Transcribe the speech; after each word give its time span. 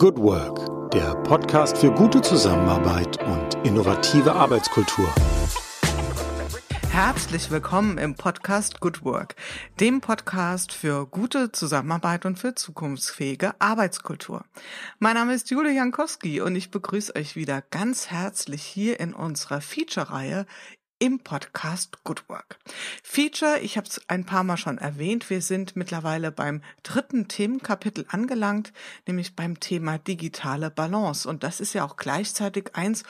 Good 0.00 0.16
Work, 0.16 0.90
der 0.92 1.14
Podcast 1.24 1.76
für 1.76 1.92
gute 1.92 2.22
Zusammenarbeit 2.22 3.22
und 3.22 3.66
innovative 3.66 4.32
Arbeitskultur. 4.32 5.12
Herzlich 6.88 7.50
willkommen 7.50 7.98
im 7.98 8.14
Podcast 8.14 8.80
Good 8.80 9.04
Work, 9.04 9.36
dem 9.78 10.00
Podcast 10.00 10.72
für 10.72 11.06
gute 11.06 11.52
Zusammenarbeit 11.52 12.24
und 12.24 12.38
für 12.38 12.54
zukunftsfähige 12.54 13.52
Arbeitskultur. 13.60 14.46
Mein 15.00 15.16
Name 15.16 15.34
ist 15.34 15.50
Julia 15.50 15.72
Jankowski 15.72 16.40
und 16.40 16.56
ich 16.56 16.70
begrüße 16.70 17.14
euch 17.14 17.36
wieder 17.36 17.60
ganz 17.60 18.10
herzlich 18.10 18.62
hier 18.62 19.00
in 19.00 19.12
unserer 19.12 19.60
Feature-Reihe 19.60 20.46
im 21.00 21.18
Podcast 21.18 22.04
Good 22.04 22.28
Work. 22.28 22.58
Feature, 23.02 23.58
ich 23.60 23.78
habe 23.78 23.88
es 23.88 24.02
ein 24.08 24.26
paar 24.26 24.44
Mal 24.44 24.58
schon 24.58 24.76
erwähnt, 24.76 25.30
wir 25.30 25.40
sind 25.40 25.74
mittlerweile 25.74 26.30
beim 26.30 26.62
dritten 26.82 27.26
Themenkapitel 27.26 28.04
angelangt, 28.08 28.72
nämlich 29.06 29.34
beim 29.34 29.58
Thema 29.58 29.98
digitale 29.98 30.70
Balance. 30.70 31.26
Und 31.26 31.42
das 31.42 31.58
ist 31.58 31.72
ja 31.72 31.84
auch 31.84 31.96
gleichzeitig 31.96 32.76
eins 32.76 33.02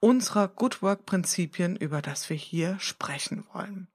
unserer 0.00 0.48
Good 0.48 0.82
Work 0.82 1.06
Prinzipien, 1.06 1.76
über 1.76 2.02
das 2.02 2.28
wir 2.28 2.36
hier 2.36 2.76
sprechen 2.80 3.44
wollen. 3.52 3.86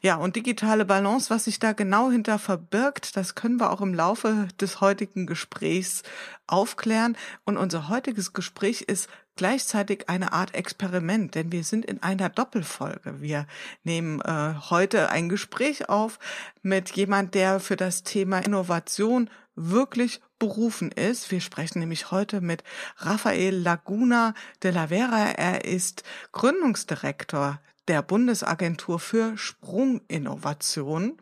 Ja, 0.00 0.16
und 0.16 0.36
digitale 0.36 0.84
Balance, 0.84 1.28
was 1.28 1.44
sich 1.44 1.58
da 1.58 1.72
genau 1.72 2.10
hinter 2.10 2.38
verbirgt, 2.38 3.16
das 3.16 3.34
können 3.34 3.58
wir 3.58 3.72
auch 3.72 3.80
im 3.80 3.94
Laufe 3.94 4.46
des 4.60 4.80
heutigen 4.80 5.26
Gesprächs 5.26 6.04
aufklären. 6.46 7.16
Und 7.44 7.56
unser 7.56 7.88
heutiges 7.88 8.32
Gespräch 8.32 8.82
ist 8.82 9.08
gleichzeitig 9.36 10.08
eine 10.08 10.32
Art 10.32 10.54
Experiment, 10.54 11.34
denn 11.34 11.52
wir 11.52 11.64
sind 11.64 11.84
in 11.84 12.02
einer 12.02 12.28
Doppelfolge. 12.28 13.20
Wir 13.20 13.46
nehmen 13.84 14.20
äh, 14.20 14.54
heute 14.70 15.10
ein 15.10 15.28
Gespräch 15.28 15.88
auf 15.88 16.18
mit 16.62 16.90
jemand, 16.96 17.34
der 17.34 17.60
für 17.60 17.76
das 17.76 18.02
Thema 18.02 18.38
Innovation 18.38 19.30
wirklich 19.54 20.20
berufen 20.38 20.90
ist. 20.90 21.30
Wir 21.30 21.40
sprechen 21.40 21.80
nämlich 21.80 22.10
heute 22.10 22.40
mit 22.40 22.64
Rafael 22.98 23.54
Laguna 23.54 24.34
de 24.62 24.72
la 24.72 24.88
Vera. 24.88 25.30
Er 25.36 25.64
ist 25.64 26.02
Gründungsdirektor 26.32 27.60
der 27.88 28.02
Bundesagentur 28.02 28.98
für 28.98 29.36
Sprunginnovation. 29.36 31.16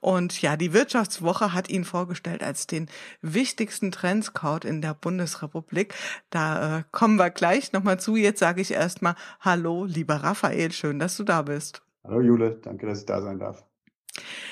Und 0.00 0.40
ja, 0.42 0.56
die 0.56 0.72
Wirtschaftswoche 0.72 1.52
hat 1.52 1.68
ihn 1.68 1.84
vorgestellt 1.84 2.42
als 2.42 2.66
den 2.66 2.88
wichtigsten 3.20 3.90
Trendscout 3.90 4.66
in 4.66 4.80
der 4.80 4.94
Bundesrepublik. 4.94 5.94
Da 6.30 6.78
äh, 6.78 6.84
kommen 6.92 7.16
wir 7.16 7.30
gleich 7.30 7.72
nochmal 7.72 7.98
zu. 7.98 8.16
Jetzt 8.16 8.40
sage 8.40 8.60
ich 8.60 8.70
erstmal 8.72 9.16
Hallo, 9.40 9.84
lieber 9.84 10.16
Raphael, 10.16 10.72
schön, 10.72 10.98
dass 10.98 11.16
du 11.16 11.24
da 11.24 11.42
bist. 11.42 11.82
Hallo 12.04 12.20
Jule, 12.20 12.60
danke, 12.62 12.86
dass 12.86 13.00
ich 13.00 13.06
da 13.06 13.22
sein 13.22 13.38
darf. 13.38 13.64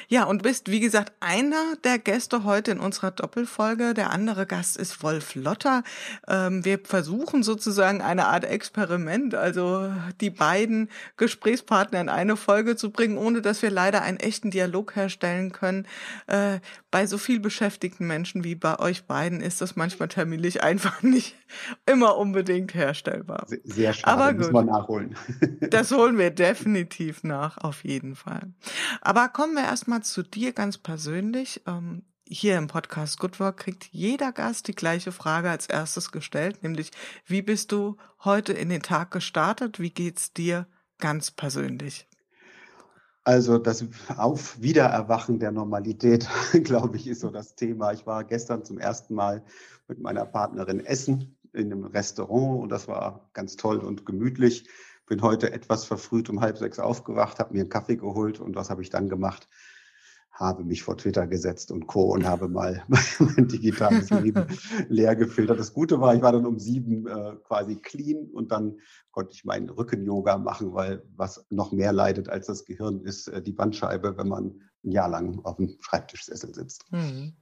Ja, 0.09 0.25
und 0.25 0.43
bist, 0.43 0.71
wie 0.71 0.81
gesagt, 0.81 1.13
einer 1.21 1.77
der 1.85 1.99
Gäste 1.99 2.45
heute 2.45 2.73
in 2.73 2.81
unserer 2.81 3.13
Doppelfolge. 3.13 3.95
Der 3.95 4.11
andere 4.11 4.45
Gast 4.45 4.77
ist 4.77 5.03
Wolf 5.03 5.35
Lotter. 5.35 5.85
Ähm, 6.29 6.65
wir 6.65 6.81
versuchen 6.83 7.43
sozusagen 7.43 8.03
eine 8.03 8.27
Art 8.27 8.45
Experiment, 8.45 9.35
also 9.35 9.91
die 10.21 10.31
beiden 10.31 10.91
Gesprächspartner 11.17 12.01
in 12.01 12.09
eine 12.09 12.37
Folge 12.37 12.77
zu 12.77 12.91
bringen, 12.91 13.17
ohne 13.17 13.41
dass 13.41 13.63
wir 13.63 13.71
leider 13.71 14.03
einen 14.03 14.19
echten 14.19 14.51
Dialog 14.51 14.97
herstellen 14.97 15.53
können. 15.53 15.87
Äh, 16.27 16.59
bei 16.91 17.07
so 17.07 17.17
viel 17.17 17.41
beschäftigten 17.41 18.07
Menschen 18.07 18.45
wie 18.45 18.55
bei 18.55 18.79
euch 18.79 19.05
beiden 19.05 19.41
ist 19.41 19.63
das 19.63 19.77
manchmal 19.77 20.09
terminlich 20.09 20.63
einfach 20.63 21.03
nicht 21.03 21.37
immer 21.87 22.19
unbedingt 22.19 22.75
herstellbar. 22.75 23.47
Sehr 23.65 23.95
schade, 23.95 24.13
Aber 24.13 24.35
gut, 24.35 24.53
man 24.53 24.67
nachholen. 24.67 25.17
das 25.71 25.91
holen 25.91 26.19
wir 26.19 26.31
definitiv 26.31 27.25
nach, 27.25 27.59
auf 27.59 27.85
jeden 27.85 28.15
Fall. 28.15 28.53
Aber 29.01 29.29
kommen 29.29 29.52
wir 29.55 29.65
erstmal 29.65 30.03
zu 30.03 30.23
dir 30.23 30.53
ganz 30.53 30.79
persönlich. 30.79 31.63
Ähm, 31.67 32.03
hier 32.27 32.57
im 32.57 32.67
Podcast 32.67 33.19
Good 33.19 33.41
Work 33.41 33.59
kriegt 33.59 33.89
jeder 33.93 34.33
Gast 34.33 34.69
die 34.69 34.75
gleiche 34.75 35.13
Frage 35.13 35.51
als 35.51 35.67
erstes 35.67 36.13
gestellt, 36.13 36.63
nämlich 36.63 36.91
wie 37.27 37.43
bist 37.43 37.73
du 37.73 37.97
heute 38.25 38.53
in 38.53 38.69
den 38.69 38.83
Tag 38.83 39.11
gestartet? 39.11 39.81
Wie 39.81 39.91
geht's 39.91 40.33
dir 40.33 40.67
ganz 40.99 41.31
persönlich? 41.31 42.09
Also 43.25 43.59
das 43.59 43.85
Auf 44.17 44.61
Wiedererwachen 44.61 45.39
der 45.39 45.53
Normalität, 45.53 46.29
glaube 46.65 46.97
ich, 46.97 47.07
ist 47.07 47.21
so 47.21 47.31
das 47.31 47.55
Thema. 47.55 47.93
Ich 47.93 48.07
war 48.07 48.25
gestern 48.25 48.65
zum 48.65 48.79
ersten 48.79 49.15
Mal 49.15 49.45
mit 49.87 50.01
meiner 50.01 50.25
Partnerin 50.25 50.81
essen 50.81 51.37
in 51.53 51.71
einem 51.71 51.85
Restaurant 51.85 52.63
und 52.63 52.71
das 52.71 52.89
war 52.89 53.29
ganz 53.33 53.57
toll 53.57 53.79
und 53.79 54.07
gemütlich. 54.07 54.67
Bin 55.13 55.21
heute 55.21 55.53
etwas 55.53 55.85
verfrüht 55.85 56.31
um 56.31 56.41
halb 56.41 56.57
sechs 56.57 56.79
aufgewacht, 56.79 57.39
habe 57.39 57.53
mir 57.53 57.61
einen 57.61 57.69
Kaffee 57.69 57.97
geholt 57.97 58.41
und 58.41 58.57
was 58.57 58.71
habe 58.71 58.81
ich 58.81 58.89
dann 58.89 59.11
gemacht? 59.11 59.47
habe 60.33 60.65
mich 60.65 60.83
vor 60.83 60.97
Twitter 60.97 61.27
gesetzt 61.27 61.71
und 61.71 61.87
Co. 61.87 62.15
und 62.15 62.27
habe 62.27 62.49
mal 62.49 62.83
mein 63.19 63.47
digitales 63.47 64.09
Leben 64.09 64.47
leer 64.89 65.15
gefiltert. 65.15 65.61
Das 65.61 65.75
Gute 65.75 66.01
war, 66.01 66.15
ich 66.15 66.23
war 66.23 66.33
dann 66.33 66.47
um 66.47 66.59
sieben 66.59 67.07
äh, 67.07 67.37
quasi 67.45 67.77
clean 67.77 68.31
und 68.33 68.53
dann 68.53 68.79
konnte 69.11 69.35
ich 69.35 69.45
meinen 69.45 69.69
Rücken-Yoga 69.69 70.39
machen, 70.39 70.73
weil 70.73 71.03
was 71.15 71.45
noch 71.51 71.73
mehr 71.73 71.93
leidet 71.93 72.31
als 72.31 72.47
das 72.47 72.65
Gehirn 72.65 73.03
ist 73.03 73.29
äh, 73.29 73.43
die 73.43 73.53
Bandscheibe, 73.53 74.17
wenn 74.17 74.29
man 74.29 74.63
ein 74.83 74.93
Jahr 74.93 75.11
lang 75.11 75.41
auf 75.45 75.57
dem 75.57 75.77
Schreibtischsessel 75.79 76.55
sitzt. 76.55 76.91
Mhm. 76.91 77.35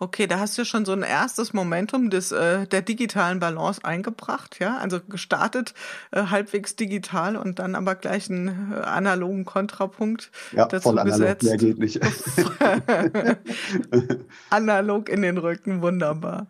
Okay, 0.00 0.28
da 0.28 0.38
hast 0.38 0.56
du 0.56 0.64
schon 0.64 0.84
so 0.84 0.92
ein 0.92 1.02
erstes 1.02 1.52
Momentum 1.52 2.08
des, 2.08 2.30
äh, 2.30 2.66
der 2.66 2.82
digitalen 2.82 3.40
Balance 3.40 3.84
eingebracht, 3.84 4.60
ja? 4.60 4.78
Also 4.78 5.00
gestartet 5.00 5.74
äh, 6.12 6.26
halbwegs 6.26 6.76
digital 6.76 7.36
und 7.36 7.58
dann 7.58 7.74
aber 7.74 7.96
gleich 7.96 8.30
einen 8.30 8.72
äh, 8.72 8.76
analogen 8.76 9.44
Kontrapunkt 9.44 10.30
ja, 10.52 10.66
dazu 10.66 10.90
voll 10.90 11.04
gesetzt. 11.04 11.42
Analog, 11.42 11.42
mehr 11.42 11.56
geht 11.56 11.78
nicht. 11.78 12.00
analog 14.50 15.08
in 15.08 15.22
den 15.22 15.36
Rücken, 15.36 15.82
wunderbar. 15.82 16.46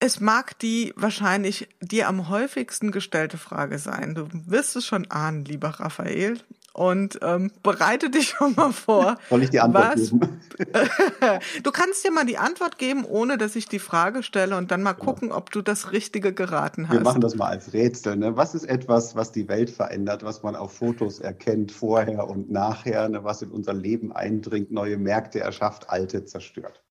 Es 0.00 0.20
mag 0.20 0.58
die 0.58 0.92
wahrscheinlich 0.96 1.68
dir 1.80 2.08
am 2.08 2.28
häufigsten 2.28 2.92
gestellte 2.92 3.36
Frage 3.36 3.78
sein. 3.78 4.14
Du 4.14 4.28
wirst 4.30 4.76
es 4.76 4.86
schon 4.86 5.10
ahnen, 5.10 5.44
lieber 5.44 5.68
Raphael 5.68 6.38
und 6.78 7.18
ähm, 7.22 7.50
bereite 7.64 8.08
dich 8.08 8.28
schon 8.38 8.54
mal 8.54 8.72
vor. 8.72 9.18
Soll 9.28 9.42
ich 9.42 9.50
die 9.50 9.58
Antwort 9.58 9.96
was, 9.96 10.10
geben? 10.10 10.40
du 11.64 11.70
kannst 11.72 12.04
dir 12.04 12.12
mal 12.12 12.24
die 12.24 12.38
Antwort 12.38 12.78
geben, 12.78 13.04
ohne 13.04 13.36
dass 13.36 13.56
ich 13.56 13.66
die 13.66 13.80
Frage 13.80 14.22
stelle 14.22 14.56
und 14.56 14.70
dann 14.70 14.82
mal 14.82 14.92
genau. 14.92 15.04
gucken, 15.04 15.32
ob 15.32 15.50
du 15.50 15.60
das 15.60 15.90
Richtige 15.90 16.32
geraten 16.32 16.88
hast. 16.88 16.94
Wir 16.94 17.00
machen 17.00 17.20
das 17.20 17.34
mal 17.34 17.48
als 17.48 17.72
Rätsel. 17.72 18.16
Ne? 18.16 18.36
Was 18.36 18.54
ist 18.54 18.64
etwas, 18.64 19.16
was 19.16 19.32
die 19.32 19.48
Welt 19.48 19.70
verändert, 19.70 20.22
was 20.22 20.44
man 20.44 20.54
auf 20.54 20.72
Fotos 20.72 21.18
erkennt, 21.18 21.72
vorher 21.72 22.28
und 22.28 22.50
nachher, 22.50 23.08
ne? 23.08 23.24
was 23.24 23.42
in 23.42 23.50
unser 23.50 23.74
Leben 23.74 24.12
eindringt, 24.12 24.70
neue 24.70 24.98
Märkte 24.98 25.40
erschafft, 25.40 25.90
alte 25.90 26.24
zerstört? 26.26 26.84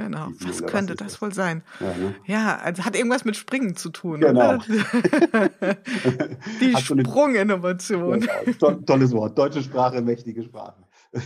Genau, 0.00 0.28
was 0.40 0.64
könnte 0.64 0.94
was 0.94 0.98
das, 0.98 1.12
das 1.12 1.22
wohl 1.22 1.34
sein? 1.34 1.62
Ja, 1.78 1.86
ne? 1.88 2.14
ja, 2.24 2.56
also 2.58 2.84
hat 2.86 2.96
irgendwas 2.96 3.26
mit 3.26 3.36
Springen 3.36 3.76
zu 3.76 3.90
tun. 3.90 4.20
Genau. 4.20 4.56
Die 6.60 6.74
Sprunginnovation. 6.76 8.20
Genau. 8.20 8.72
Tolles 8.86 9.12
Wort. 9.12 9.36
Deutsche 9.36 9.62
Sprache, 9.62 10.00
mächtige 10.00 10.42
Sprache. 10.42 10.82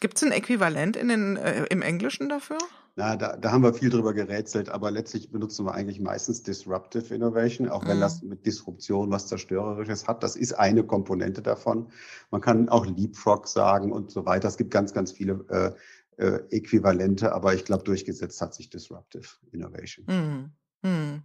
Gibt 0.00 0.16
es 0.16 0.24
ein 0.24 0.32
Äquivalent 0.32 0.96
in 0.96 1.08
den, 1.08 1.36
äh, 1.36 1.64
im 1.70 1.80
Englischen 1.80 2.28
dafür? 2.28 2.58
Na, 2.98 3.14
da, 3.14 3.36
da 3.36 3.52
haben 3.52 3.62
wir 3.62 3.74
viel 3.74 3.90
drüber 3.90 4.14
gerätselt, 4.14 4.70
aber 4.70 4.90
letztlich 4.90 5.30
benutzen 5.30 5.66
wir 5.66 5.74
eigentlich 5.74 6.00
meistens 6.00 6.42
Disruptive 6.42 7.14
Innovation, 7.14 7.68
auch 7.68 7.86
wenn 7.86 7.98
mhm. 7.98 8.00
das 8.00 8.22
mit 8.22 8.46
Disruption 8.46 9.10
was 9.10 9.26
Zerstörerisches 9.26 10.08
hat. 10.08 10.22
Das 10.22 10.34
ist 10.34 10.54
eine 10.54 10.82
Komponente 10.82 11.42
davon. 11.42 11.88
Man 12.30 12.40
kann 12.40 12.70
auch 12.70 12.86
Leapfrog 12.86 13.48
sagen 13.48 13.92
und 13.92 14.10
so 14.10 14.24
weiter. 14.24 14.48
Es 14.48 14.56
gibt 14.56 14.70
ganz, 14.70 14.94
ganz 14.94 15.12
viele 15.12 15.44
äh, 15.50 15.72
äh, 16.16 16.40
Äquivalente, 16.50 17.32
aber 17.32 17.54
ich 17.54 17.64
glaube, 17.64 17.84
durchgesetzt 17.84 18.40
hat 18.40 18.54
sich 18.54 18.70
Disruptive 18.70 19.28
Innovation. 19.52 20.06
Mhm. 20.08 20.50
mhm. 20.88 21.22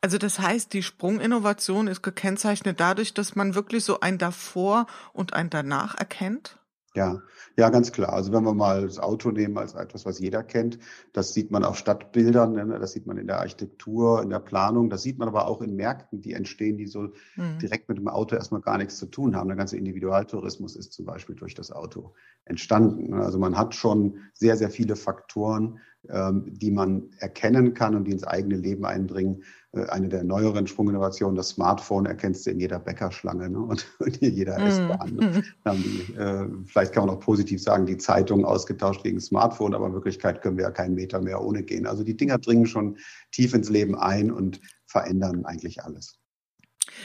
Also 0.00 0.18
das 0.18 0.38
heißt, 0.38 0.72
die 0.72 0.82
Sprunginnovation 0.82 1.86
ist 1.86 2.02
gekennzeichnet 2.02 2.80
dadurch, 2.80 3.14
dass 3.14 3.36
man 3.36 3.54
wirklich 3.54 3.84
so 3.84 4.00
ein 4.00 4.18
davor 4.18 4.86
und 5.12 5.34
ein 5.34 5.50
danach 5.50 5.96
erkennt? 5.96 6.58
Ja, 6.94 7.22
ja, 7.56 7.70
ganz 7.70 7.90
klar. 7.92 8.12
Also 8.12 8.32
wenn 8.32 8.44
wir 8.44 8.52
mal 8.52 8.82
das 8.82 8.98
Auto 8.98 9.30
nehmen 9.30 9.56
als 9.56 9.74
etwas, 9.74 10.04
was 10.04 10.18
jeder 10.18 10.42
kennt, 10.42 10.78
das 11.14 11.32
sieht 11.32 11.50
man 11.50 11.64
auf 11.64 11.78
Stadtbildern, 11.78 12.52
ne? 12.52 12.78
das 12.78 12.92
sieht 12.92 13.06
man 13.06 13.16
in 13.16 13.26
der 13.26 13.38
Architektur, 13.38 14.22
in 14.22 14.28
der 14.28 14.40
Planung, 14.40 14.90
das 14.90 15.02
sieht 15.02 15.18
man 15.18 15.28
aber 15.28 15.48
auch 15.48 15.62
in 15.62 15.74
Märkten, 15.74 16.20
die 16.20 16.34
entstehen, 16.34 16.76
die 16.76 16.86
so 16.86 17.08
mhm. 17.36 17.58
direkt 17.62 17.88
mit 17.88 17.96
dem 17.96 18.08
Auto 18.08 18.36
erstmal 18.36 18.60
gar 18.60 18.76
nichts 18.76 18.98
zu 18.98 19.06
tun 19.06 19.34
haben. 19.34 19.48
Der 19.48 19.56
ganze 19.56 19.78
Individualtourismus 19.78 20.76
ist 20.76 20.92
zum 20.92 21.06
Beispiel 21.06 21.34
durch 21.34 21.54
das 21.54 21.72
Auto 21.72 22.12
entstanden. 22.44 23.10
Ne? 23.10 23.22
Also 23.22 23.38
man 23.38 23.56
hat 23.56 23.74
schon 23.74 24.18
sehr, 24.34 24.58
sehr 24.58 24.70
viele 24.70 24.96
Faktoren, 24.96 25.78
ähm, 26.10 26.44
die 26.46 26.70
man 26.70 27.10
erkennen 27.18 27.72
kann 27.72 27.94
und 27.94 28.04
die 28.04 28.12
ins 28.12 28.24
eigene 28.24 28.56
Leben 28.56 28.84
eindringen. 28.84 29.44
Äh, 29.74 29.86
eine 29.86 30.08
der 30.08 30.24
neueren 30.24 30.66
Sprunginnovationen, 30.66 31.34
das 31.36 31.50
Smartphone 31.50 32.06
erkennst 32.06 32.46
du 32.46 32.50
in 32.50 32.60
jeder 32.60 32.78
Bäckerschlange 32.78 33.48
ne? 33.48 33.58
und 33.58 33.86
in 34.20 34.34
jeder 34.34 34.58
mm. 34.58 34.66
S-Bahn. 34.66 35.14
Ne? 35.14 35.42
Die, 35.74 36.14
äh, 36.14 36.46
vielleicht 36.66 36.92
kann 36.92 37.06
man 37.06 37.16
auch 37.16 37.20
positiv 37.20 37.62
sagen, 37.62 37.86
die 37.86 37.96
Zeitung 37.96 38.44
ausgetauscht 38.44 39.02
gegen 39.02 39.20
Smartphone, 39.20 39.74
aber 39.74 39.86
in 39.86 39.94
Wirklichkeit 39.94 40.42
können 40.42 40.56
wir 40.56 40.64
ja 40.64 40.70
keinen 40.70 40.94
Meter 40.94 41.20
mehr 41.20 41.42
ohne 41.42 41.62
gehen. 41.62 41.86
Also 41.86 42.04
die 42.04 42.16
Dinger 42.16 42.38
dringen 42.38 42.66
schon 42.66 42.98
tief 43.30 43.54
ins 43.54 43.70
Leben 43.70 43.96
ein 43.96 44.30
und 44.30 44.60
verändern 44.86 45.44
eigentlich 45.46 45.82
alles. 45.82 46.18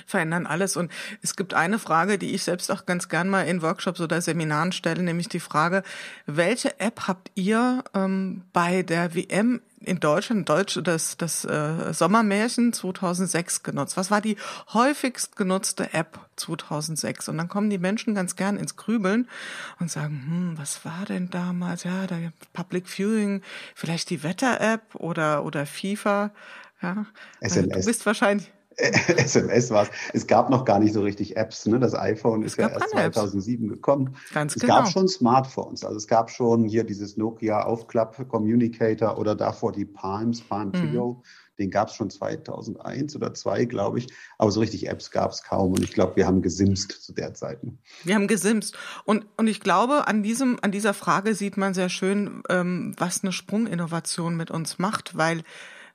Verändern 0.06 0.45
alles. 0.45 0.78
Und 0.78 0.92
es 1.22 1.36
gibt 1.36 1.54
eine 1.54 1.80
Frage, 1.80 2.18
die 2.18 2.34
ich 2.34 2.44
selbst 2.44 2.72
auch 2.72 2.86
ganz 2.86 3.10
gern 3.10 3.30
mal 3.30 3.44
in 3.44 3.62
Workshops 3.62 4.01
oder 4.01 4.22
Seminaren 4.22 4.72
stelle, 4.72 5.04
nämlich 5.04 5.30
die 5.30 5.39
Frage, 5.39 5.84
welche 6.25 6.80
App 6.80 7.07
habt 7.07 7.31
ihr 7.36 7.84
ähm, 7.94 8.44
bei 8.54 8.84
der 8.84 9.16
WM 9.16 9.62
in 9.80 10.00
Deutschland, 10.00 10.50
Deutsch, 10.50 10.80
das, 10.84 11.18
das 11.18 11.45
äh, 11.45 11.94
Sommermärchen 11.94 12.74
2006 12.74 13.63
genutzt? 13.63 13.95
Was 13.95 14.10
war 14.10 14.22
die 14.22 14.38
häufigst 14.74 15.36
genutzte 15.36 15.94
App 15.94 16.19
2006? 16.36 17.30
Und 17.30 17.38
dann 17.38 17.48
kommen 17.48 17.69
die 17.69 17.78
Menschen 17.78 18.16
ganz 18.16 18.36
gern 18.36 18.57
ins 18.57 18.75
Grübeln 18.75 19.28
und 19.80 19.92
sagen, 19.92 20.24
hm, 20.28 20.57
was 20.57 20.84
war 20.84 21.06
denn 21.07 21.30
damals? 21.30 21.84
Ja, 21.84 22.07
der 22.07 22.34
Public 22.54 22.88
Viewing, 22.88 23.42
vielleicht 23.75 24.10
die 24.10 24.24
Wetter-App 24.24 24.95
oder, 24.95 25.45
oder 25.45 25.66
FIFA. 25.66 26.31
Ja, 26.81 27.06
SMS. 27.39 27.86
Du 27.86 27.86
bist 27.86 28.06
wahrscheinlich, 28.06 28.51
SMS 28.77 29.71
war 29.71 29.83
es. 29.83 29.89
Es 30.13 30.27
gab 30.27 30.50
noch 30.50 30.63
gar 30.63 30.79
nicht 30.79 30.94
so 30.94 31.01
richtig 31.01 31.35
Apps. 31.35 31.65
Ne? 31.65 31.79
Das 31.79 31.95
iPhone 31.95 32.44
ist 32.44 32.57
ja 32.57 32.69
erst 32.69 32.91
2007 32.91 33.65
Apps. 33.65 33.74
gekommen. 33.74 34.15
Ganz 34.33 34.56
es 34.56 34.62
genau. 34.62 34.77
gab 34.77 34.88
schon 34.89 35.07
Smartphones. 35.07 35.83
Also 35.83 35.97
es 35.97 36.07
gab 36.07 36.29
schon 36.29 36.65
hier 36.65 36.83
dieses 36.83 37.18
Nokia 37.18 37.63
Aufklapp 37.63 38.27
Communicator 38.27 39.18
oder 39.18 39.35
davor 39.35 39.71
die 39.71 39.85
Palms, 39.85 40.41
Palm 40.41 40.71
Trio. 40.74 41.13
Mhm. 41.13 41.24
Den 41.59 41.71
gab 41.71 41.88
es 41.88 41.95
schon 41.95 42.12
2001 42.12 43.15
oder 43.15 43.33
2, 43.33 43.65
glaube 43.65 43.97
ich. 43.97 44.07
Aber 44.38 44.51
so 44.51 44.59
richtig 44.59 44.88
Apps 44.88 45.09
gab 45.09 45.31
es 45.31 45.41
kaum. 45.41 45.74
Und 45.74 45.83
ich 45.83 45.91
glaube, 45.91 46.15
wir 46.15 46.27
haben 46.27 46.44
gesimst 46.44 46.91
zu 46.91 47.13
der 47.13 47.33
Zeit. 47.33 47.63
Ne? 47.63 47.74
Wir 48.03 48.13
haben 48.13 48.27
gesimst. 48.27 48.77
Und, 49.06 49.25
und 49.38 49.47
ich 49.47 49.59
glaube, 49.59 50.07
an, 50.07 50.21
diesem, 50.21 50.59
an 50.62 50.71
dieser 50.71 50.94
Frage 50.94 51.33
sieht 51.33 51.57
man 51.57 51.74
sehr 51.74 51.89
schön, 51.89 52.44
ähm, 52.50 52.94
was 52.97 53.24
eine 53.24 53.31
Sprunginnovation 53.31 54.38
mit 54.38 54.51
uns 54.51 54.77
macht, 54.77 55.18
weil 55.18 55.44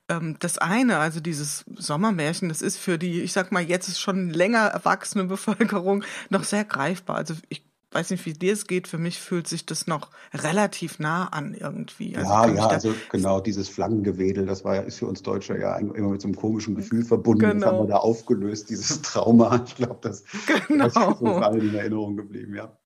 ähm, 0.08 0.36
das 0.40 0.58
eine, 0.58 0.98
also 0.98 1.20
dieses 1.20 1.64
Sommermärchen, 1.76 2.48
das 2.48 2.62
ist 2.62 2.76
für 2.76 2.98
die, 2.98 3.22
ich 3.22 3.32
sag 3.32 3.52
mal, 3.52 3.62
jetzt 3.62 3.88
ist 3.88 4.00
schon 4.00 4.30
länger 4.30 4.66
erwachsene 4.66 5.24
Bevölkerung 5.24 6.04
noch 6.30 6.44
sehr 6.44 6.64
greifbar. 6.64 7.16
Also 7.16 7.34
ich 7.48 7.64
weiß 7.92 8.10
nicht, 8.10 8.24
wie 8.24 8.32
dir 8.32 8.52
es 8.52 8.66
geht, 8.66 8.88
für 8.88 8.98
mich 8.98 9.18
fühlt 9.18 9.46
sich 9.46 9.66
das 9.66 9.86
noch 9.86 10.10
relativ 10.32 10.98
nah 10.98 11.26
an 11.26 11.54
irgendwie. 11.54 12.16
Also 12.16 12.30
ja, 12.30 12.48
ja, 12.48 12.66
also 12.68 12.94
genau, 13.10 13.40
dieses 13.40 13.68
Flaggengewedel, 13.68 14.46
das 14.46 14.64
war 14.64 14.84
ist 14.84 14.98
für 14.98 15.06
uns 15.06 15.22
Deutsche 15.22 15.58
ja 15.58 15.76
immer 15.76 16.08
mit 16.08 16.20
so 16.20 16.28
einem 16.28 16.36
komischen 16.36 16.74
Gefühl 16.74 17.04
verbunden. 17.04 17.40
Genau. 17.40 17.54
Das 17.54 17.66
haben 17.66 17.76
wir 17.76 17.86
genau. 17.86 17.98
da 17.98 18.02
aufgelöst, 18.02 18.70
dieses 18.70 19.02
Trauma. 19.02 19.62
Ich 19.66 19.76
glaube, 19.76 19.98
das, 20.00 20.24
genau. 20.68 20.84
das 20.84 20.96
ist 20.96 21.20
uns 21.20 21.44
allen 21.44 21.68
in 21.68 21.74
Erinnerung 21.74 22.16
geblieben, 22.16 22.54
ja. 22.54 22.76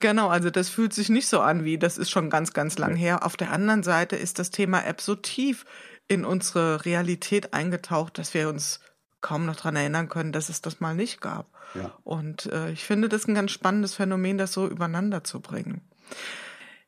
Genau, 0.00 0.28
also 0.28 0.48
das 0.48 0.70
fühlt 0.70 0.94
sich 0.94 1.10
nicht 1.10 1.28
so 1.28 1.40
an 1.40 1.64
wie, 1.64 1.76
das 1.76 1.98
ist 1.98 2.10
schon 2.10 2.30
ganz, 2.30 2.54
ganz 2.54 2.78
lang 2.78 2.96
her. 2.96 3.24
Auf 3.26 3.36
der 3.36 3.52
anderen 3.52 3.82
Seite 3.82 4.16
ist 4.16 4.38
das 4.38 4.50
Thema 4.50 4.82
App 4.86 5.02
so 5.02 5.14
tief 5.14 5.66
in 6.10 6.24
unsere 6.24 6.84
Realität 6.84 7.54
eingetaucht, 7.54 8.18
dass 8.18 8.34
wir 8.34 8.48
uns 8.48 8.80
kaum 9.20 9.46
noch 9.46 9.54
dran 9.54 9.76
erinnern 9.76 10.08
können, 10.08 10.32
dass 10.32 10.48
es 10.48 10.60
das 10.60 10.80
mal 10.80 10.94
nicht 10.94 11.20
gab. 11.20 11.46
Ja. 11.74 11.92
Und 12.02 12.46
äh, 12.46 12.72
ich 12.72 12.82
finde 12.82 13.08
das 13.08 13.28
ein 13.28 13.34
ganz 13.34 13.52
spannendes 13.52 13.94
Phänomen, 13.94 14.36
das 14.36 14.52
so 14.52 14.66
übereinander 14.66 15.22
zu 15.22 15.40
bringen. 15.40 15.82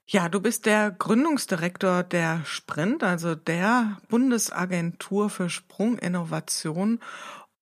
Ja, 0.06 0.28
du 0.28 0.40
bist 0.40 0.66
der 0.66 0.90
Gründungsdirektor 0.90 2.02
der 2.02 2.40
Sprint, 2.44 3.04
also 3.04 3.36
der 3.36 3.98
Bundesagentur 4.08 5.30
für 5.30 5.48
Sprunginnovation. 5.48 6.98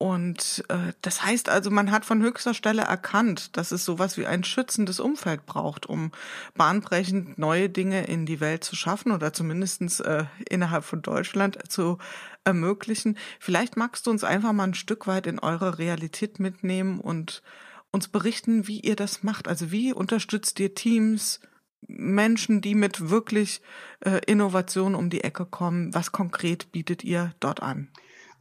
Und 0.01 0.63
äh, 0.69 0.93
das 1.03 1.23
heißt 1.23 1.47
also, 1.47 1.69
man 1.69 1.91
hat 1.91 2.05
von 2.05 2.23
höchster 2.23 2.55
Stelle 2.55 2.81
erkannt, 2.81 3.55
dass 3.55 3.71
es 3.71 3.85
sowas 3.85 4.17
wie 4.17 4.25
ein 4.25 4.43
schützendes 4.43 4.99
Umfeld 4.99 5.45
braucht, 5.45 5.85
um 5.85 6.11
bahnbrechend 6.55 7.37
neue 7.37 7.69
Dinge 7.69 8.05
in 8.07 8.25
die 8.25 8.39
Welt 8.39 8.63
zu 8.63 8.75
schaffen 8.75 9.11
oder 9.11 9.31
zumindestens 9.31 9.99
äh, 9.99 10.23
innerhalb 10.49 10.85
von 10.85 11.03
Deutschland 11.03 11.59
zu 11.71 11.99
ermöglichen. 12.43 13.15
Vielleicht 13.39 13.77
magst 13.77 14.07
du 14.07 14.09
uns 14.09 14.23
einfach 14.23 14.53
mal 14.53 14.63
ein 14.63 14.73
Stück 14.73 15.05
weit 15.05 15.27
in 15.27 15.37
eure 15.37 15.77
Realität 15.77 16.39
mitnehmen 16.39 16.99
und 16.99 17.43
uns 17.91 18.07
berichten, 18.07 18.67
wie 18.67 18.79
ihr 18.79 18.95
das 18.95 19.21
macht. 19.21 19.47
Also 19.47 19.69
wie 19.69 19.93
unterstützt 19.93 20.59
ihr 20.59 20.73
Teams, 20.73 21.41
Menschen, 21.87 22.61
die 22.61 22.73
mit 22.73 23.11
wirklich 23.11 23.61
äh, 23.99 24.19
Innovation 24.25 24.95
um 24.95 25.11
die 25.11 25.23
Ecke 25.23 25.45
kommen? 25.45 25.93
Was 25.93 26.11
konkret 26.11 26.71
bietet 26.71 27.03
ihr 27.03 27.35
dort 27.39 27.61
an? 27.61 27.89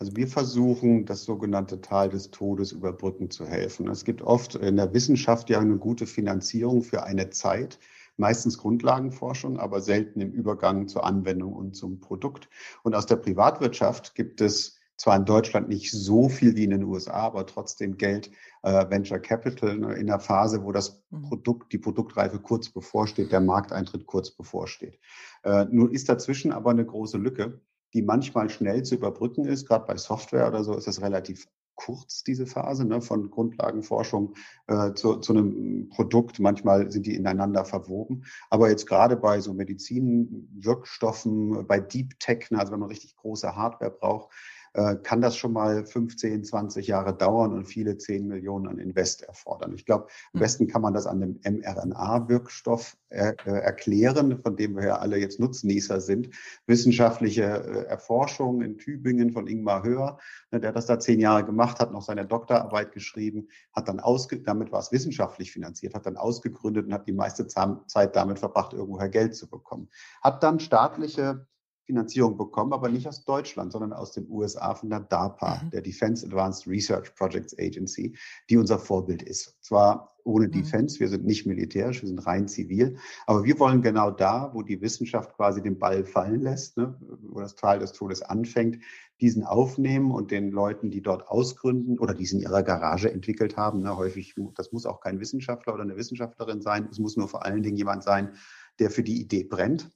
Also 0.01 0.17
wir 0.17 0.29
versuchen, 0.29 1.05
das 1.05 1.25
sogenannte 1.25 1.83
Tal 1.83 2.09
des 2.09 2.31
Todes 2.31 2.73
überbrücken 2.73 3.31
zu 3.31 3.45
helfen. 3.45 3.87
Es 3.87 4.03
gibt 4.05 4.23
oft 4.23 4.55
in 4.55 4.77
der 4.77 4.95
Wissenschaft 4.95 5.51
ja 5.51 5.61
eine 5.61 5.77
gute 5.77 6.07
Finanzierung 6.07 6.83
für 6.83 7.03
eine 7.03 7.29
Zeit, 7.29 7.79
meistens 8.17 8.57
Grundlagenforschung, 8.57 9.59
aber 9.59 9.83
selten 9.83 10.23
im 10.23 10.33
Übergang 10.33 10.89
zur 10.89 11.05
Anwendung 11.05 11.53
und 11.53 11.77
zum 11.77 12.01
Produkt. 12.01 12.49
Und 12.83 12.95
aus 12.95 13.05
der 13.05 13.17
Privatwirtschaft 13.17 14.15
gibt 14.15 14.41
es 14.41 14.79
zwar 14.97 15.17
in 15.17 15.27
Deutschland 15.27 15.69
nicht 15.69 15.91
so 15.91 16.31
viel 16.31 16.57
wie 16.57 16.65
in 16.65 16.71
den 16.71 16.85
USA, 16.85 17.21
aber 17.21 17.45
trotzdem 17.45 17.99
Geld, 17.99 18.31
äh, 18.63 18.89
Venture 18.89 19.19
Capital 19.19 19.77
ne, 19.77 19.95
in 19.95 20.07
der 20.07 20.19
Phase, 20.19 20.65
wo 20.65 20.73
das 20.73 21.03
mhm. 21.11 21.23
Produkt, 21.23 21.75
die 21.75 21.79
Produktreife 21.79 22.39
kurz 22.39 22.71
bevorsteht, 22.71 23.33
der 23.33 23.41
Markteintritt 23.41 24.07
kurz 24.07 24.31
bevorsteht. 24.31 24.99
Äh, 25.43 25.67
nun 25.71 25.91
ist 25.91 26.09
dazwischen 26.09 26.53
aber 26.53 26.71
eine 26.71 26.87
große 26.87 27.19
Lücke 27.19 27.61
die 27.95 28.03
manchmal 28.03 28.51
schnell 28.51 28.83
zu 28.83 28.97
überbrücken 28.97 29.45
ist. 29.45 29.67
Gerade 29.67 29.87
bei 29.87 29.97
Software 29.97 30.49
oder 30.49 30.65
so 30.65 30.77
ist 30.77 30.87
das 30.87 31.03
relativ 31.03 31.47
kurz, 31.81 32.23
diese 32.25 32.47
Phase 32.47 32.85
ne, 32.85 33.01
von 33.01 33.31
Grundlagenforschung 33.31 34.35
äh, 34.67 34.93
zu, 34.93 35.17
zu 35.17 35.33
einem 35.33 35.89
Produkt. 35.89 36.39
Manchmal 36.39 36.91
sind 36.91 37.07
die 37.07 37.15
ineinander 37.15 37.65
verwoben. 37.65 38.25
Aber 38.51 38.69
jetzt 38.69 38.87
gerade 38.87 39.17
bei 39.17 39.41
so 39.41 39.55
Medizinwirkstoffen, 39.55 41.67
bei 41.67 41.81
Deep 41.81 42.21
Tech, 42.21 42.51
ne, 42.51 42.59
also 42.59 42.73
wenn 42.73 42.81
man 42.81 42.91
richtig 42.91 43.17
große 43.17 43.57
Hardware 43.57 43.91
braucht, 43.91 44.31
äh, 44.73 44.97
kann 44.97 45.21
das 45.21 45.37
schon 45.37 45.53
mal 45.53 45.85
15, 45.85 46.45
20 46.45 46.87
Jahre 46.87 47.17
dauern 47.17 47.53
und 47.53 47.65
viele 47.65 47.99
10 47.99 48.29
Millionen 48.29 48.69
an 48.69 48.79
Invest 48.79 49.23
erfordern. 49.23 49.73
Ich 49.75 49.85
glaube, 49.85 50.05
am 50.33 50.35
hm. 50.35 50.41
besten 50.41 50.67
kann 50.69 50.83
man 50.83 50.95
das 50.95 51.07
an 51.07 51.21
dem 51.21 51.41
mRNA-Wirkstoff 51.43 52.97
er, 53.09 53.35
äh, 53.47 53.51
erklären, 53.51 54.41
von 54.43 54.57
dem 54.57 54.77
wir 54.77 54.85
ja 54.85 54.97
alle 54.99 55.17
jetzt 55.19 55.41
Nutznießer 55.41 56.01
sind. 56.01 56.31
Wissenschaftliche 56.67 57.43
äh, 57.43 57.85
Erforschung 57.87 58.63
in 58.63 58.79
Tübingen 58.79 59.33
von 59.33 59.49
Ingmar 59.49 59.83
Höhr, 59.83 60.19
ne, 60.53 60.61
der 60.61 60.73
das 60.73 60.87
da 60.87 61.01
zehn 61.01 61.19
Jahre 61.19 61.45
gemacht 61.45 61.81
hat, 61.81 61.93
noch 61.93 62.03
seine 62.03 62.25
Doktorarbeit 62.25 62.93
geschrieben, 62.93 63.49
hat 63.73 63.89
dann 63.89 63.99
ausge 63.99 64.41
damit 64.41 64.73
war 64.73 64.81
es 64.81 64.93
wissenschaftlich 64.93 65.53
finanziert, 65.53 65.95
hat 65.95 66.07
dann 66.07 66.17
ausgegründet 66.17 66.87
und 66.87 66.93
hat 66.93 67.07
die 67.07 67.13
meiste 67.13 67.47
Zeit 67.47 68.17
damit 68.17 68.39
verbracht, 68.39 68.73
irgendwoher 68.73 69.09
Geld 69.09 69.35
zu 69.35 69.49
bekommen. 69.49 69.89
Hat 70.23 70.43
dann 70.43 70.61
staatliche 70.61 71.47
Finanzierung 71.91 72.37
bekommen, 72.37 72.73
aber 72.73 72.89
nicht 72.89 73.09
aus 73.09 73.25
Deutschland, 73.25 73.73
sondern 73.73 73.93
aus 73.93 74.13
den 74.13 74.31
USA 74.31 74.75
von 74.75 74.91
der 74.91 75.01
DARPA, 75.01 75.61
mhm. 75.65 75.71
der 75.71 75.83
Defense 75.83 76.25
Advanced 76.25 76.69
Research 76.69 77.13
Projects 77.17 77.57
Agency, 77.59 78.17
die 78.49 78.57
unser 78.57 78.79
Vorbild 78.79 79.23
ist. 79.23 79.57
Zwar 79.61 80.15
ohne 80.23 80.47
mhm. 80.47 80.53
Defense, 80.53 81.01
wir 81.01 81.09
sind 81.09 81.25
nicht 81.25 81.47
militärisch, 81.47 82.03
wir 82.03 82.09
sind 82.09 82.25
rein 82.25 82.47
zivil, 82.47 82.97
aber 83.27 83.43
wir 83.43 83.59
wollen 83.59 83.83
genau 83.83 84.13
da, 84.13 84.51
wo 84.55 84.63
die 84.63 84.81
Wissenschaft 84.81 85.35
quasi 85.35 85.63
den 85.63 85.79
Ball 85.79 86.05
fallen 86.05 86.43
lässt, 86.43 86.77
ne, 86.77 86.95
wo 87.23 87.41
das 87.41 87.57
Tal 87.57 87.81
des 87.81 87.93
Todes 87.93 88.23
anfängt, 88.23 88.79
diesen 89.21 89.43
aufnehmen 89.43 90.13
und 90.13 90.31
den 90.31 90.53
Leuten, 90.53 90.91
die 90.91 91.03
dort 91.03 91.27
ausgründen 91.27 91.99
oder 91.99 92.15
die 92.15 92.25
es 92.25 92.33
in 92.33 92.41
ihrer 92.41 92.63
Garage 92.63 93.11
entwickelt 93.11 93.57
haben, 93.57 93.83
ne, 93.83 93.97
häufig, 93.97 94.37
das 94.55 94.71
muss 94.71 94.87
auch 94.87 95.01
kein 95.01 95.19
Wissenschaftler 95.19 95.75
oder 95.75 95.83
eine 95.83 95.97
Wissenschaftlerin 95.97 96.63
sein, 96.63 96.87
es 96.89 97.01
muss 97.01 97.17
nur 97.17 97.29
vor 97.29 97.45
allen 97.45 97.65
Dingen 97.65 97.77
jemand 97.77 98.05
sein, 98.05 98.35
der 98.79 98.91
für 98.91 99.03
die 99.03 99.21
Idee 99.21 99.43
brennt 99.43 99.91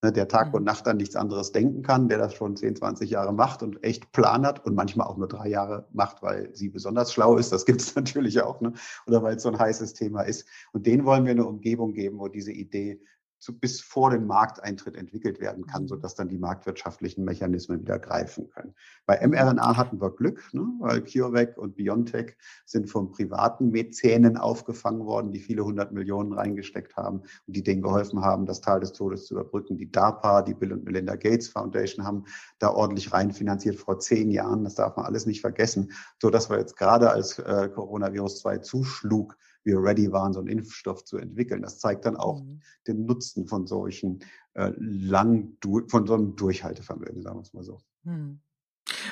Ne, 0.00 0.12
der 0.12 0.28
Tag 0.28 0.54
und 0.54 0.60
mhm. 0.60 0.66
Nacht 0.66 0.86
an 0.86 0.96
nichts 0.96 1.16
anderes 1.16 1.50
denken 1.50 1.82
kann, 1.82 2.08
der 2.08 2.18
das 2.18 2.34
schon 2.34 2.54
10, 2.54 2.76
20 2.76 3.10
Jahre 3.10 3.32
macht 3.32 3.64
und 3.64 3.82
echt 3.82 4.12
Plan 4.12 4.46
hat 4.46 4.64
und 4.64 4.76
manchmal 4.76 5.08
auch 5.08 5.16
nur 5.16 5.26
drei 5.26 5.48
Jahre 5.48 5.88
macht, 5.92 6.22
weil 6.22 6.54
sie 6.54 6.68
besonders 6.68 7.12
schlau 7.12 7.36
ist. 7.36 7.50
Das 7.50 7.66
gibt 7.66 7.80
es 7.80 7.94
natürlich 7.96 8.40
auch, 8.40 8.60
ne? 8.60 8.74
oder 9.08 9.24
weil 9.24 9.36
es 9.36 9.42
so 9.42 9.48
ein 9.48 9.58
heißes 9.58 9.94
Thema 9.94 10.22
ist. 10.22 10.46
Und 10.72 10.86
denen 10.86 11.04
wollen 11.04 11.24
wir 11.24 11.32
eine 11.32 11.46
Umgebung 11.46 11.94
geben, 11.94 12.20
wo 12.20 12.28
diese 12.28 12.52
Idee 12.52 13.00
zu, 13.38 13.58
bis 13.58 13.80
vor 13.80 14.10
dem 14.10 14.26
Markteintritt 14.26 14.96
entwickelt 14.96 15.40
werden 15.40 15.66
kann, 15.66 15.82
mhm. 15.82 15.88
sodass 15.88 16.14
dann 16.14 16.28
die 16.28 16.38
marktwirtschaftlichen 16.38 17.24
Mechanismen 17.24 17.80
wieder 17.80 17.98
greifen 17.98 18.48
können. 18.50 18.74
Bei 19.06 19.24
mRNA 19.26 19.76
hatten 19.76 20.00
wir 20.00 20.10
Glück, 20.10 20.42
ne, 20.52 20.66
weil 20.80 21.02
CureVac 21.02 21.56
und 21.56 21.76
BioNTech 21.76 22.36
sind 22.64 22.90
von 22.90 23.10
privaten 23.10 23.70
Mäzenen 23.70 24.36
aufgefangen 24.36 25.04
worden, 25.06 25.32
die 25.32 25.40
viele 25.40 25.64
hundert 25.64 25.92
Millionen 25.92 26.32
reingesteckt 26.32 26.96
haben 26.96 27.20
und 27.46 27.56
die 27.56 27.62
denen 27.62 27.82
geholfen 27.82 28.22
haben, 28.22 28.46
das 28.46 28.60
Tal 28.60 28.80
des 28.80 28.92
Todes 28.92 29.26
zu 29.26 29.34
überbrücken. 29.34 29.76
Die 29.76 29.90
DARPA, 29.90 30.42
die 30.42 30.54
Bill 30.54 30.72
und 30.72 30.84
Melinda 30.84 31.16
Gates 31.16 31.48
Foundation 31.48 32.04
haben 32.04 32.24
da 32.58 32.70
ordentlich 32.70 33.12
reinfinanziert 33.12 33.76
vor 33.76 33.98
zehn 33.98 34.30
Jahren. 34.30 34.64
Das 34.64 34.74
darf 34.74 34.96
man 34.96 35.06
alles 35.06 35.26
nicht 35.26 35.40
vergessen, 35.40 35.92
so 36.20 36.30
dass 36.30 36.50
wir 36.50 36.58
jetzt 36.58 36.76
gerade 36.76 37.10
als 37.10 37.38
äh, 37.38 37.68
Coronavirus 37.72 38.40
2 38.40 38.58
zuschlug, 38.58 39.36
wir 39.68 39.82
ready 39.82 40.10
waren, 40.10 40.32
so 40.32 40.40
einen 40.40 40.48
Impfstoff 40.48 41.04
zu 41.04 41.18
entwickeln. 41.18 41.62
Das 41.62 41.78
zeigt 41.78 42.06
dann 42.06 42.16
auch 42.16 42.42
mhm. 42.42 42.60
den 42.86 43.04
Nutzen 43.04 43.46
von 43.46 43.66
solchen 43.66 44.20
äh, 44.54 44.72
lang, 44.78 45.56
von 45.88 46.06
so 46.06 46.14
einem 46.14 46.34
Durchhaltevermögen, 46.34 47.22
sagen 47.22 47.36
wir 47.36 47.42
es 47.42 47.52
mal 47.52 47.62
so. 47.62 47.78
Mhm. 48.04 48.40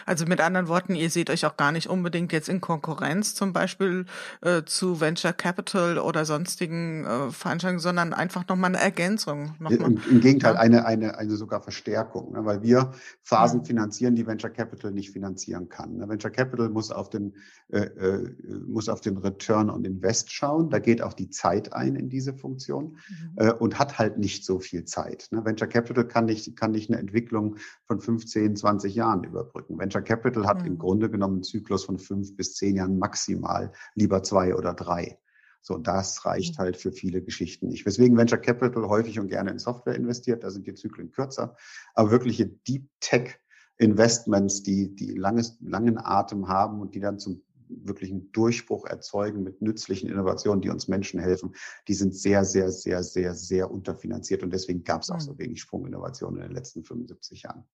Also 0.04 0.26
mit 0.26 0.40
anderen 0.40 0.68
Worten, 0.68 0.94
ihr 0.94 1.10
seht 1.10 1.30
euch 1.30 1.46
auch 1.46 1.56
gar 1.56 1.72
nicht 1.72 1.88
unbedingt 1.88 2.32
jetzt 2.32 2.48
in 2.48 2.60
Konkurrenz 2.60 3.34
zum 3.34 3.52
Beispiel 3.52 4.06
äh, 4.42 4.62
zu 4.64 5.00
Venture 5.00 5.32
Capital 5.32 5.98
oder 5.98 6.24
sonstigen 6.24 7.04
äh, 7.04 7.30
Veranstaltungen, 7.30 7.80
sondern 7.80 8.12
einfach 8.12 8.46
nochmal 8.48 8.70
eine 8.70 8.80
Ergänzung. 8.80 9.54
Noch 9.58 9.70
Im, 9.70 10.00
Im, 10.10 10.20
Gegenteil, 10.20 10.54
ja. 10.54 10.60
eine, 10.60 10.86
eine, 10.86 11.18
eine 11.18 11.36
sogar 11.36 11.62
Verstärkung, 11.62 12.32
ne? 12.32 12.44
weil 12.44 12.62
wir 12.62 12.92
Phasen 13.22 13.60
ja. 13.60 13.66
finanzieren, 13.66 14.14
die 14.14 14.26
Venture 14.26 14.50
Capital 14.50 14.92
nicht 14.92 15.10
finanzieren 15.10 15.68
kann. 15.68 15.96
Ne? 15.96 16.08
Venture 16.08 16.30
Capital 16.30 16.68
muss 16.68 16.90
auf 16.90 17.10
den, 17.10 17.34
äh, 17.68 17.78
äh, 17.78 18.34
muss 18.66 18.88
auf 18.88 19.00
den 19.00 19.16
Return 19.18 19.70
on 19.70 19.84
Invest 19.84 20.32
schauen. 20.32 20.70
Da 20.70 20.78
geht 20.78 21.02
auch 21.02 21.12
die 21.12 21.30
Zeit 21.30 21.72
ein 21.72 21.96
in 21.96 22.08
diese 22.08 22.34
Funktion 22.34 22.98
mhm. 23.08 23.32
äh, 23.36 23.52
und 23.52 23.78
hat 23.78 23.98
halt 23.98 24.18
nicht 24.18 24.44
so 24.44 24.58
viel 24.58 24.84
Zeit. 24.84 25.28
Ne? 25.30 25.44
Venture 25.44 25.68
Capital 25.68 26.06
kann 26.06 26.26
nicht, 26.26 26.56
kann 26.56 26.72
nicht 26.72 26.90
eine 26.90 26.98
Entwicklung 26.98 27.56
von 27.84 28.00
15, 28.00 28.56
20 28.56 28.94
Jahren 28.94 29.24
überbrücken. 29.24 29.75
Venture 29.78 30.02
Capital 30.02 30.46
hat 30.46 30.60
mhm. 30.60 30.66
im 30.66 30.78
Grunde 30.78 31.10
genommen 31.10 31.36
einen 31.36 31.42
Zyklus 31.42 31.84
von 31.84 31.98
fünf 31.98 32.36
bis 32.36 32.54
zehn 32.54 32.76
Jahren 32.76 32.98
maximal, 32.98 33.72
lieber 33.94 34.22
zwei 34.22 34.54
oder 34.54 34.74
drei. 34.74 35.18
So, 35.62 35.78
das 35.78 36.24
reicht 36.24 36.58
mhm. 36.58 36.62
halt 36.62 36.76
für 36.76 36.92
viele 36.92 37.22
Geschichten 37.22 37.68
nicht. 37.68 37.86
Weswegen 37.86 38.16
Venture 38.16 38.38
Capital 38.38 38.88
häufig 38.88 39.18
und 39.18 39.28
gerne 39.28 39.50
in 39.50 39.58
Software 39.58 39.96
investiert, 39.96 40.44
da 40.44 40.50
sind 40.50 40.66
die 40.66 40.74
Zyklen 40.74 41.10
kürzer. 41.10 41.56
Aber 41.94 42.10
wirkliche 42.10 42.46
Deep 42.46 42.88
Tech 43.00 43.38
Investments, 43.78 44.62
die, 44.62 44.94
die 44.94 45.12
langes, 45.12 45.58
langen 45.60 45.98
Atem 45.98 46.48
haben 46.48 46.80
und 46.80 46.94
die 46.94 47.00
dann 47.00 47.18
zum 47.18 47.42
wirklichen 47.68 48.30
Durchbruch 48.32 48.86
erzeugen 48.86 49.42
mit 49.42 49.60
nützlichen 49.60 50.08
Innovationen, 50.08 50.62
die 50.62 50.70
uns 50.70 50.88
Menschen 50.88 51.20
helfen, 51.20 51.54
die 51.88 51.94
sind 51.94 52.14
sehr, 52.14 52.44
sehr, 52.44 52.70
sehr, 52.70 53.02
sehr, 53.02 53.34
sehr 53.34 53.70
unterfinanziert. 53.70 54.42
Und 54.42 54.52
deswegen 54.52 54.84
gab 54.84 55.02
es 55.02 55.10
auch 55.10 55.20
so 55.20 55.32
mhm. 55.32 55.38
wenig 55.38 55.60
Sprunginnovationen 55.60 56.40
in 56.42 56.48
den 56.48 56.54
letzten 56.54 56.84
75 56.84 57.42
Jahren. 57.42 57.64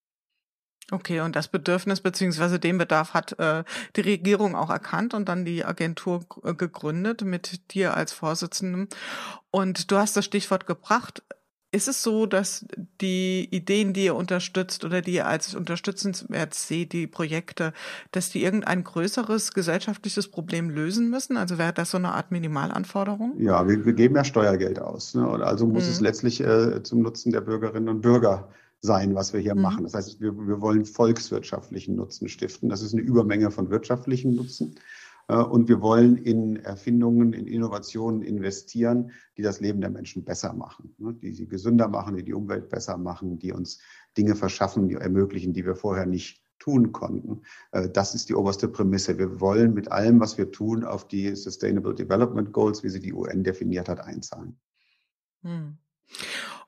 Okay, 0.93 1.21
und 1.21 1.37
das 1.37 1.49
Bedürfnis 1.49 2.03
beziehungsweise 2.03 2.59
den 2.59 2.77
Bedarf 2.77 3.15
hat 3.15 3.39
äh, 3.39 3.65
die 3.97 4.03
Regierung 4.03 4.55
auch 4.55 4.69
erkannt 4.69 5.15
und 5.15 5.27
dann 5.27 5.47
die 5.47 5.65
Agentur 5.65 6.27
äh, 6.45 6.53
gegründet 6.53 7.23
mit 7.23 7.73
dir 7.73 7.97
als 7.97 8.13
Vorsitzendem. 8.13 8.89
Und 9.51 9.91
du 9.91 9.97
hast 9.97 10.19
das 10.19 10.27
Stichwort 10.27 10.67
gebracht. 10.67 11.23
Ist 11.75 11.89
es 11.89 12.03
so, 12.03 12.27
dass 12.27 12.67
die 13.01 13.49
Ideen, 13.51 13.95
die 13.95 14.05
ihr 14.05 14.17
unterstützt 14.17 14.85
oder 14.85 15.01
die 15.01 15.15
ihr 15.15 15.27
als 15.27 15.55
unterstützenswert 15.55 16.53
seht, 16.53 16.93
die 16.93 17.07
Projekte, 17.07 17.73
dass 18.11 18.29
die 18.29 18.45
irgendein 18.45 18.85
größeres 18.85 19.55
gesellschaftliches 19.55 20.29
Problem 20.29 20.69
lösen 20.69 21.09
müssen? 21.09 21.39
Also 21.39 21.57
wäre 21.57 21.73
das 21.73 21.91
so 21.93 21.97
eine 21.97 22.13
Art 22.13 22.31
Minimalanforderung? 22.31 23.41
Ja, 23.41 23.67
wir, 23.67 23.87
wir 23.87 23.95
geben 23.95 24.15
ja 24.15 24.25
Steuergeld 24.25 24.79
aus. 24.79 25.15
Ne? 25.15 25.27
Also 25.27 25.67
muss 25.67 25.85
mhm. 25.85 25.91
es 25.91 26.01
letztlich 26.03 26.43
äh, 26.43 26.83
zum 26.83 27.01
Nutzen 27.01 27.33
der 27.33 27.41
Bürgerinnen 27.41 27.89
und 27.89 28.03
Bürger 28.03 28.51
sein, 28.83 29.15
was 29.15 29.33
wir 29.33 29.41
hier 29.41 29.55
mhm. 29.55 29.63
machen. 29.63 29.85
Das 29.85 29.95
heißt, 29.95 30.21
wir, 30.21 30.37
wir 30.37 30.61
wollen 30.61 30.85
volkswirtschaftlichen 30.85 31.95
Nutzen 31.95 32.29
stiften. 32.29 32.69
Das 32.69 32.83
ist 32.83 32.93
eine 32.93 33.03
Übermenge 33.03 33.51
von 33.51 33.71
wirtschaftlichen 33.71 34.35
Nutzen. 34.35 34.75
Äh, 35.29 35.37
und 35.37 35.69
wir 35.69 35.81
wollen 35.81 36.17
in 36.17 36.57
Erfindungen, 36.57 37.33
in 37.33 37.47
Innovationen 37.47 38.23
investieren, 38.23 39.13
die 39.37 39.43
das 39.43 39.61
Leben 39.61 39.81
der 39.81 39.91
Menschen 39.91 40.25
besser 40.25 40.53
machen, 40.53 40.95
ne, 40.99 41.15
die 41.15 41.33
sie 41.33 41.47
gesünder 41.47 41.89
machen, 41.89 42.17
die 42.17 42.25
die 42.25 42.35
Umwelt 42.35 42.69
besser 42.69 42.99
machen, 42.99 43.39
die 43.39 43.53
uns 43.53 43.79
Dinge 44.19 44.35
verschaffen, 44.35 44.89
die 44.89 44.97
ermöglichen, 44.97 45.53
die 45.53 45.65
wir 45.65 45.77
vorher 45.77 46.07
nicht 46.07 46.43
tun 46.59 46.91
konnten. 46.91 47.43
Äh, 47.71 47.89
das 47.89 48.17
ist 48.17 48.29
die 48.29 48.35
oberste 48.35 48.67
Prämisse. 48.67 49.17
Wir 49.17 49.41
wollen 49.41 49.75
mit 49.75 49.93
allem, 49.93 50.19
was 50.19 50.39
wir 50.39 50.51
tun, 50.51 50.83
auf 50.83 51.07
die 51.07 51.37
Sustainable 51.37 51.95
Development 51.95 52.53
Goals, 52.53 52.83
wie 52.83 52.89
sie 52.89 53.01
die 53.01 53.13
UN 53.13 53.45
definiert 53.45 53.89
hat, 53.89 54.01
einzahlen. 54.01 54.59
Hm. 55.43 55.79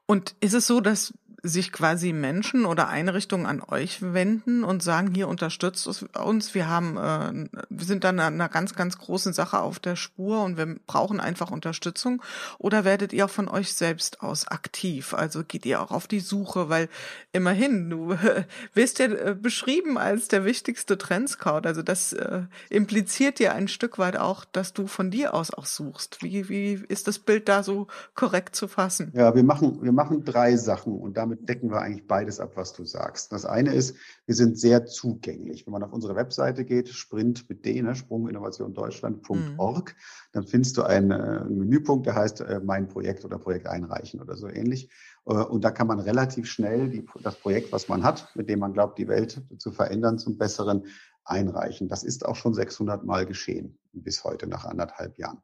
Und 0.06 0.34
ist 0.40 0.54
es 0.54 0.66
so, 0.66 0.80
dass 0.80 1.14
sich 1.46 1.72
quasi 1.72 2.14
Menschen 2.14 2.64
oder 2.64 2.88
Einrichtungen 2.88 3.44
an 3.44 3.62
euch 3.68 4.00
wenden 4.00 4.64
und 4.64 4.82
sagen, 4.82 5.14
hier 5.14 5.28
unterstützt 5.28 5.86
uns, 6.16 6.54
wir 6.54 6.70
haben, 6.70 6.96
äh, 6.96 7.48
wir 7.68 7.84
sind 7.84 8.02
dann 8.02 8.18
einer 8.18 8.48
ganz, 8.48 8.74
ganz 8.74 8.96
großen 8.96 9.34
Sache 9.34 9.60
auf 9.60 9.78
der 9.78 9.94
Spur 9.94 10.42
und 10.42 10.56
wir 10.56 10.76
brauchen 10.86 11.20
einfach 11.20 11.50
Unterstützung? 11.50 12.22
Oder 12.58 12.86
werdet 12.86 13.12
ihr 13.12 13.26
auch 13.26 13.30
von 13.30 13.48
euch 13.48 13.74
selbst 13.74 14.22
aus 14.22 14.48
aktiv? 14.48 15.12
Also 15.12 15.44
geht 15.44 15.66
ihr 15.66 15.82
auch 15.82 15.90
auf 15.90 16.06
die 16.06 16.20
Suche, 16.20 16.70
weil 16.70 16.88
immerhin, 17.32 17.90
du 17.90 18.12
äh, 18.12 18.44
wirst 18.72 18.98
ja 18.98 19.06
äh, 19.06 19.36
beschrieben 19.38 19.98
als 19.98 20.28
der 20.28 20.46
wichtigste 20.46 20.96
Trendscout. 20.96 21.60
Also 21.64 21.82
das 21.82 22.14
äh, 22.14 22.44
impliziert 22.70 23.38
dir 23.38 23.54
ein 23.54 23.68
Stück 23.68 23.98
weit 23.98 24.16
auch, 24.16 24.46
dass 24.46 24.72
du 24.72 24.86
von 24.86 25.10
dir 25.10 25.34
aus 25.34 25.52
auch 25.52 25.66
suchst. 25.66 26.22
Wie, 26.22 26.48
wie 26.48 26.82
ist 26.88 27.06
das 27.06 27.18
Bild 27.18 27.50
da 27.50 27.62
so 27.62 27.86
korrekt 28.14 28.56
zu 28.56 28.66
fassen? 28.66 29.12
Ja, 29.14 29.34
wir 29.34 29.44
machen, 29.44 29.80
wir 29.82 29.92
machen 29.94 30.24
drei 30.24 30.56
Sachen 30.56 30.98
und 30.98 31.16
damit 31.16 31.48
decken 31.48 31.70
wir 31.70 31.80
eigentlich 31.80 32.06
beides 32.06 32.40
ab, 32.40 32.52
was 32.56 32.72
du 32.72 32.84
sagst. 32.84 33.32
Das 33.32 33.44
eine 33.44 33.72
ist, 33.72 33.96
wir 34.26 34.34
sind 34.34 34.58
sehr 34.58 34.86
zugänglich. 34.86 35.66
Wenn 35.66 35.72
man 35.72 35.82
auf 35.82 35.92
unsere 35.92 36.16
Webseite 36.16 36.64
geht, 36.64 36.88
sprint 36.88 37.48
mit 37.48 37.64
D, 37.64 37.80
ne, 37.80 37.94
sprunginnovationdeutschland.org, 37.94 39.88
mhm. 39.90 39.94
dann 40.32 40.46
findest 40.46 40.76
du 40.76 40.82
einen, 40.82 41.10
äh, 41.10 41.14
einen, 41.14 41.58
Menüpunkt, 41.58 42.06
der 42.06 42.14
heißt 42.14 42.40
äh, 42.40 42.60
Mein 42.62 42.88
Projekt 42.88 43.24
oder 43.24 43.38
Projekt 43.38 43.66
einreichen 43.66 44.20
oder 44.20 44.36
so 44.36 44.48
ähnlich. 44.48 44.90
Äh, 45.26 45.34
und 45.34 45.64
da 45.64 45.70
kann 45.70 45.86
man 45.86 46.00
relativ 46.00 46.46
schnell 46.46 46.88
die, 46.88 47.06
das 47.22 47.36
Projekt, 47.36 47.72
was 47.72 47.88
man 47.88 48.02
hat, 48.02 48.28
mit 48.34 48.48
dem 48.48 48.58
man 48.58 48.72
glaubt, 48.72 48.98
die 48.98 49.08
Welt 49.08 49.42
zu 49.58 49.72
verändern 49.72 50.18
zum 50.18 50.36
Besseren, 50.36 50.84
einreichen. 51.24 51.88
Das 51.88 52.04
ist 52.04 52.26
auch 52.26 52.36
schon 52.36 52.54
600 52.54 53.04
Mal 53.04 53.26
geschehen 53.26 53.78
bis 53.92 54.24
heute 54.24 54.46
nach 54.46 54.64
anderthalb 54.64 55.18
Jahren. 55.18 55.42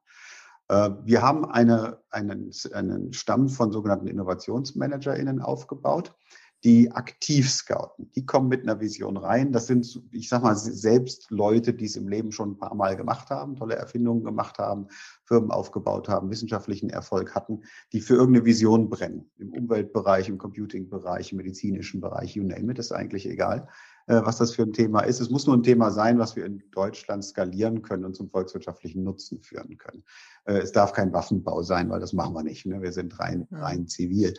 Äh, 0.70 0.90
wir 1.04 1.20
haben 1.20 1.44
eine, 1.44 1.98
einen, 2.10 2.52
einen 2.72 3.12
Stamm 3.12 3.48
von 3.48 3.72
sogenannten 3.72 4.06
InnovationsmanagerInnen 4.06 5.42
aufgebaut, 5.42 6.14
die 6.62 6.92
aktiv 6.92 7.50
scouten. 7.50 8.10
Die 8.14 8.24
kommen 8.24 8.48
mit 8.48 8.62
einer 8.62 8.80
Vision 8.80 9.16
rein. 9.16 9.50
Das 9.50 9.66
sind, 9.66 10.00
ich 10.12 10.28
sag 10.28 10.42
mal, 10.42 10.54
selbst 10.54 11.30
Leute, 11.30 11.74
die 11.74 11.86
es 11.86 11.96
im 11.96 12.06
Leben 12.06 12.30
schon 12.30 12.52
ein 12.52 12.58
paar 12.58 12.74
Mal 12.74 12.96
gemacht 12.96 13.30
haben, 13.30 13.56
tolle 13.56 13.74
Erfindungen 13.76 14.22
gemacht 14.22 14.58
haben, 14.58 14.86
Firmen 15.24 15.50
aufgebaut 15.50 16.08
haben, 16.08 16.30
wissenschaftlichen 16.30 16.90
Erfolg 16.90 17.34
hatten, 17.34 17.62
die 17.92 18.00
für 18.00 18.14
irgendeine 18.14 18.44
Vision 18.44 18.90
brennen. 18.90 19.28
Im 19.38 19.52
Umweltbereich, 19.52 20.28
im 20.28 20.38
Computing-Bereich, 20.38 21.32
im 21.32 21.38
medizinischen 21.38 22.00
Bereich, 22.00 22.36
you 22.36 22.44
name 22.44 22.70
it, 22.70 22.78
ist 22.78 22.92
eigentlich 22.92 23.26
egal. 23.26 23.66
Äh, 24.06 24.22
was 24.24 24.38
das 24.38 24.54
für 24.54 24.62
ein 24.62 24.72
Thema 24.72 25.00
ist. 25.00 25.20
Es 25.20 25.30
muss 25.30 25.46
nur 25.46 25.56
ein 25.56 25.62
Thema 25.62 25.90
sein, 25.90 26.18
was 26.18 26.36
wir 26.36 26.44
in 26.44 26.62
Deutschland 26.72 27.24
skalieren 27.24 27.82
können 27.82 28.04
und 28.04 28.16
zum 28.16 28.28
volkswirtschaftlichen 28.28 29.04
Nutzen 29.04 29.40
führen 29.40 29.78
können. 29.78 30.04
Äh, 30.44 30.58
es 30.58 30.72
darf 30.72 30.92
kein 30.92 31.12
Waffenbau 31.12 31.62
sein, 31.62 31.90
weil 31.90 32.00
das 32.00 32.12
machen 32.12 32.34
wir 32.34 32.42
nicht. 32.42 32.66
Ne? 32.66 32.82
Wir 32.82 32.92
sind 32.92 33.18
rein, 33.20 33.46
rein 33.50 33.86
zivil. 33.86 34.34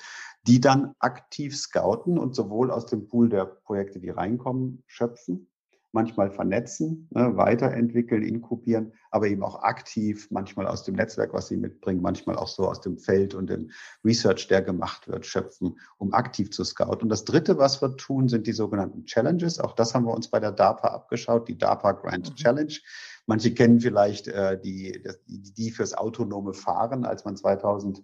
Die 0.47 0.59
dann 0.59 0.93
aktiv 0.99 1.55
scouten 1.55 2.17
und 2.17 2.35
sowohl 2.35 2.71
aus 2.71 2.85
dem 2.87 3.07
Pool 3.07 3.29
der 3.29 3.45
Projekte, 3.45 3.99
die 3.99 4.09
reinkommen, 4.09 4.83
schöpfen, 4.87 5.47
manchmal 5.93 6.31
vernetzen, 6.31 7.07
ne, 7.11 7.35
weiterentwickeln, 7.35 8.23
inkubieren, 8.23 8.93
aber 9.09 9.27
eben 9.27 9.43
auch 9.43 9.61
aktiv, 9.63 10.27
manchmal 10.31 10.67
aus 10.67 10.83
dem 10.83 10.95
Netzwerk, 10.95 11.33
was 11.33 11.47
sie 11.47 11.57
mitbringen, 11.57 12.01
manchmal 12.01 12.37
auch 12.37 12.47
so 12.47 12.67
aus 12.67 12.81
dem 12.81 12.97
Feld 12.97 13.35
und 13.35 13.49
dem 13.49 13.71
Research, 14.05 14.47
der 14.47 14.61
gemacht 14.61 15.07
wird, 15.07 15.25
schöpfen, 15.25 15.77
um 15.97 16.13
aktiv 16.13 16.51
zu 16.51 16.63
scouten. 16.63 17.03
Und 17.03 17.09
das 17.09 17.25
Dritte, 17.25 17.57
was 17.57 17.81
wir 17.81 17.95
tun, 17.97 18.29
sind 18.29 18.47
die 18.47 18.53
sogenannten 18.53 19.05
Challenges. 19.05 19.59
Auch 19.59 19.73
das 19.73 19.93
haben 19.93 20.05
wir 20.05 20.13
uns 20.13 20.29
bei 20.29 20.39
der 20.39 20.51
DARPA 20.51 20.89
abgeschaut, 20.89 21.47
die 21.47 21.57
DARPA 21.57 21.93
Grand 21.93 22.29
mhm. 22.29 22.35
Challenge. 22.35 22.73
Manche 23.27 23.53
kennen 23.53 23.79
vielleicht 23.79 24.27
äh, 24.27 24.59
die, 24.59 25.03
die, 25.27 25.53
die 25.53 25.71
fürs 25.71 25.93
autonome 25.93 26.53
Fahren, 26.53 27.05
als 27.05 27.25
man 27.25 27.35
2000 27.35 28.01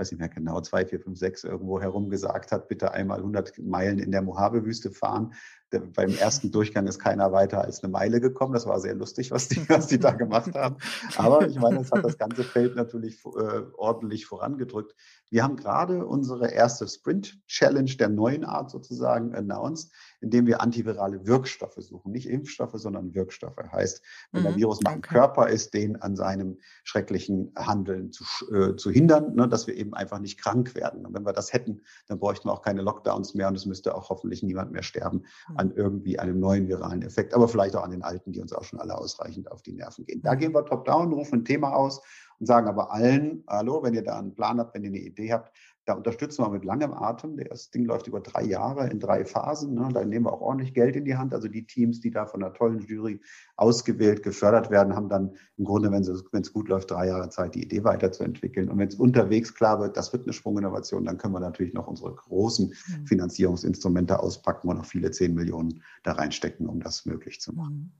weiß 0.00 0.12
nicht 0.12 0.20
mehr 0.20 0.28
genau, 0.28 0.60
zwei, 0.62 0.86
vier, 0.86 0.98
fünf, 0.98 1.18
sechs 1.18 1.44
irgendwo 1.44 1.80
herum 1.80 2.08
gesagt 2.08 2.52
hat, 2.52 2.68
bitte 2.68 2.92
einmal 2.92 3.18
100 3.18 3.58
Meilen 3.58 3.98
in 3.98 4.10
der 4.10 4.22
Mojave-Wüste 4.22 4.90
fahren. 4.90 5.34
Beim 5.70 6.10
ersten 6.10 6.50
Durchgang 6.50 6.86
ist 6.86 6.98
keiner 6.98 7.30
weiter 7.32 7.62
als 7.62 7.82
eine 7.82 7.92
Meile 7.92 8.20
gekommen. 8.20 8.52
Das 8.52 8.66
war 8.66 8.80
sehr 8.80 8.94
lustig, 8.94 9.30
was 9.30 9.48
die, 9.48 9.68
was 9.68 9.86
die 9.86 9.98
da 9.98 10.10
gemacht 10.10 10.54
haben. 10.54 10.76
Aber 11.16 11.46
ich 11.46 11.58
meine, 11.58 11.80
es 11.80 11.92
hat 11.92 12.04
das 12.04 12.18
ganze 12.18 12.42
Feld 12.42 12.74
natürlich 12.76 13.24
äh, 13.24 13.62
ordentlich 13.76 14.26
vorangedrückt. 14.26 14.94
Wir 15.30 15.44
haben 15.44 15.56
gerade 15.56 16.04
unsere 16.06 16.50
erste 16.50 16.88
Sprint-Challenge 16.88 17.96
der 17.96 18.08
neuen 18.08 18.44
Art 18.44 18.70
sozusagen 18.70 19.34
announced, 19.34 19.92
indem 20.20 20.46
wir 20.46 20.60
antivirale 20.60 21.24
Wirkstoffe 21.26 21.78
suchen. 21.78 22.10
Nicht 22.10 22.28
Impfstoffe, 22.28 22.74
sondern 22.74 23.14
Wirkstoffe. 23.14 23.56
Heißt, 23.70 24.02
wenn 24.32 24.42
mhm, 24.42 24.46
der 24.46 24.56
Virus 24.56 24.80
mal 24.82 24.94
im 24.94 25.02
Körper 25.02 25.48
ist, 25.48 25.72
den 25.72 25.96
an 26.02 26.16
seinem 26.16 26.58
schrecklichen 26.82 27.52
Handeln 27.56 28.10
zu, 28.10 28.24
äh, 28.52 28.76
zu 28.76 28.90
hindern, 28.90 29.36
ne, 29.36 29.46
dass 29.46 29.68
wir 29.68 29.76
eben 29.76 29.94
einfach 29.94 30.18
nicht 30.18 30.40
krank 30.40 30.74
werden. 30.74 31.06
Und 31.06 31.14
wenn 31.14 31.24
wir 31.24 31.32
das 31.32 31.52
hätten, 31.52 31.82
dann 32.08 32.18
bräuchten 32.18 32.48
wir 32.48 32.52
auch 32.52 32.62
keine 32.62 32.82
Lockdowns 32.82 33.34
mehr 33.34 33.46
und 33.48 33.54
es 33.54 33.66
müsste 33.66 33.94
auch 33.94 34.10
hoffentlich 34.10 34.42
niemand 34.42 34.72
mehr 34.72 34.82
sterben 34.82 35.24
mhm. 35.48 35.58
An 35.60 35.72
irgendwie 35.76 36.18
einem 36.18 36.40
neuen 36.40 36.68
viralen 36.68 37.02
Effekt, 37.02 37.34
aber 37.34 37.46
vielleicht 37.46 37.76
auch 37.76 37.84
an 37.84 37.90
den 37.90 38.02
alten, 38.02 38.32
die 38.32 38.40
uns 38.40 38.52
auch 38.52 38.64
schon 38.64 38.80
alle 38.80 38.96
ausreichend 38.96 39.52
auf 39.52 39.60
die 39.60 39.72
Nerven 39.72 40.06
gehen. 40.06 40.22
Da 40.22 40.34
mhm. 40.34 40.38
gehen 40.38 40.54
wir 40.54 40.64
top-down, 40.64 41.12
rufen 41.12 41.40
ein 41.40 41.44
Thema 41.44 41.74
aus 41.74 42.00
und 42.38 42.46
sagen 42.46 42.66
aber 42.66 42.90
allen, 42.90 43.44
hallo, 43.46 43.82
wenn 43.82 43.92
ihr 43.92 44.02
da 44.02 44.18
einen 44.18 44.34
Plan 44.34 44.58
habt, 44.58 44.74
wenn 44.74 44.84
ihr 44.84 44.88
eine 44.88 44.98
Idee 44.98 45.32
habt, 45.32 45.54
Da 45.90 45.96
unterstützen 45.96 46.44
wir 46.44 46.50
mit 46.50 46.64
langem 46.64 46.92
Atem. 46.92 47.36
Das 47.48 47.72
Ding 47.72 47.84
läuft 47.84 48.06
über 48.06 48.20
drei 48.20 48.44
Jahre 48.44 48.88
in 48.88 49.00
drei 49.00 49.24
Phasen. 49.24 49.74
Ne? 49.74 49.88
Da 49.92 50.04
nehmen 50.04 50.26
wir 50.26 50.32
auch 50.32 50.40
ordentlich 50.40 50.72
Geld 50.72 50.94
in 50.94 51.04
die 51.04 51.16
Hand. 51.16 51.34
Also 51.34 51.48
die 51.48 51.66
Teams, 51.66 51.98
die 51.98 52.12
da 52.12 52.26
von 52.26 52.44
einer 52.44 52.54
tollen 52.54 52.78
Jury 52.78 53.20
ausgewählt, 53.56 54.22
gefördert 54.22 54.70
werden, 54.70 54.94
haben 54.94 55.08
dann 55.08 55.34
im 55.56 55.64
Grunde, 55.64 55.90
wenn 55.90 56.02
es 56.02 56.52
gut 56.52 56.68
läuft, 56.68 56.92
drei 56.92 57.08
Jahre 57.08 57.28
Zeit, 57.28 57.56
die 57.56 57.64
Idee 57.64 57.82
weiterzuentwickeln. 57.82 58.68
Und 58.68 58.78
wenn 58.78 58.86
es 58.86 58.94
unterwegs 58.94 59.52
klar 59.52 59.80
wird, 59.80 59.96
das 59.96 60.12
wird 60.12 60.22
eine 60.22 60.32
Sprunginnovation, 60.32 61.06
dann 61.06 61.18
können 61.18 61.34
wir 61.34 61.40
natürlich 61.40 61.74
noch 61.74 61.88
unsere 61.88 62.14
großen 62.14 62.68
mhm. 62.68 63.06
Finanzierungsinstrumente 63.08 64.20
auspacken 64.20 64.68
und 64.68 64.76
noch 64.76 64.86
viele 64.86 65.10
zehn 65.10 65.34
Millionen 65.34 65.82
da 66.04 66.12
reinstecken, 66.12 66.68
um 66.68 66.78
das 66.78 67.04
möglich 67.04 67.40
zu 67.40 67.52
machen. 67.52 67.92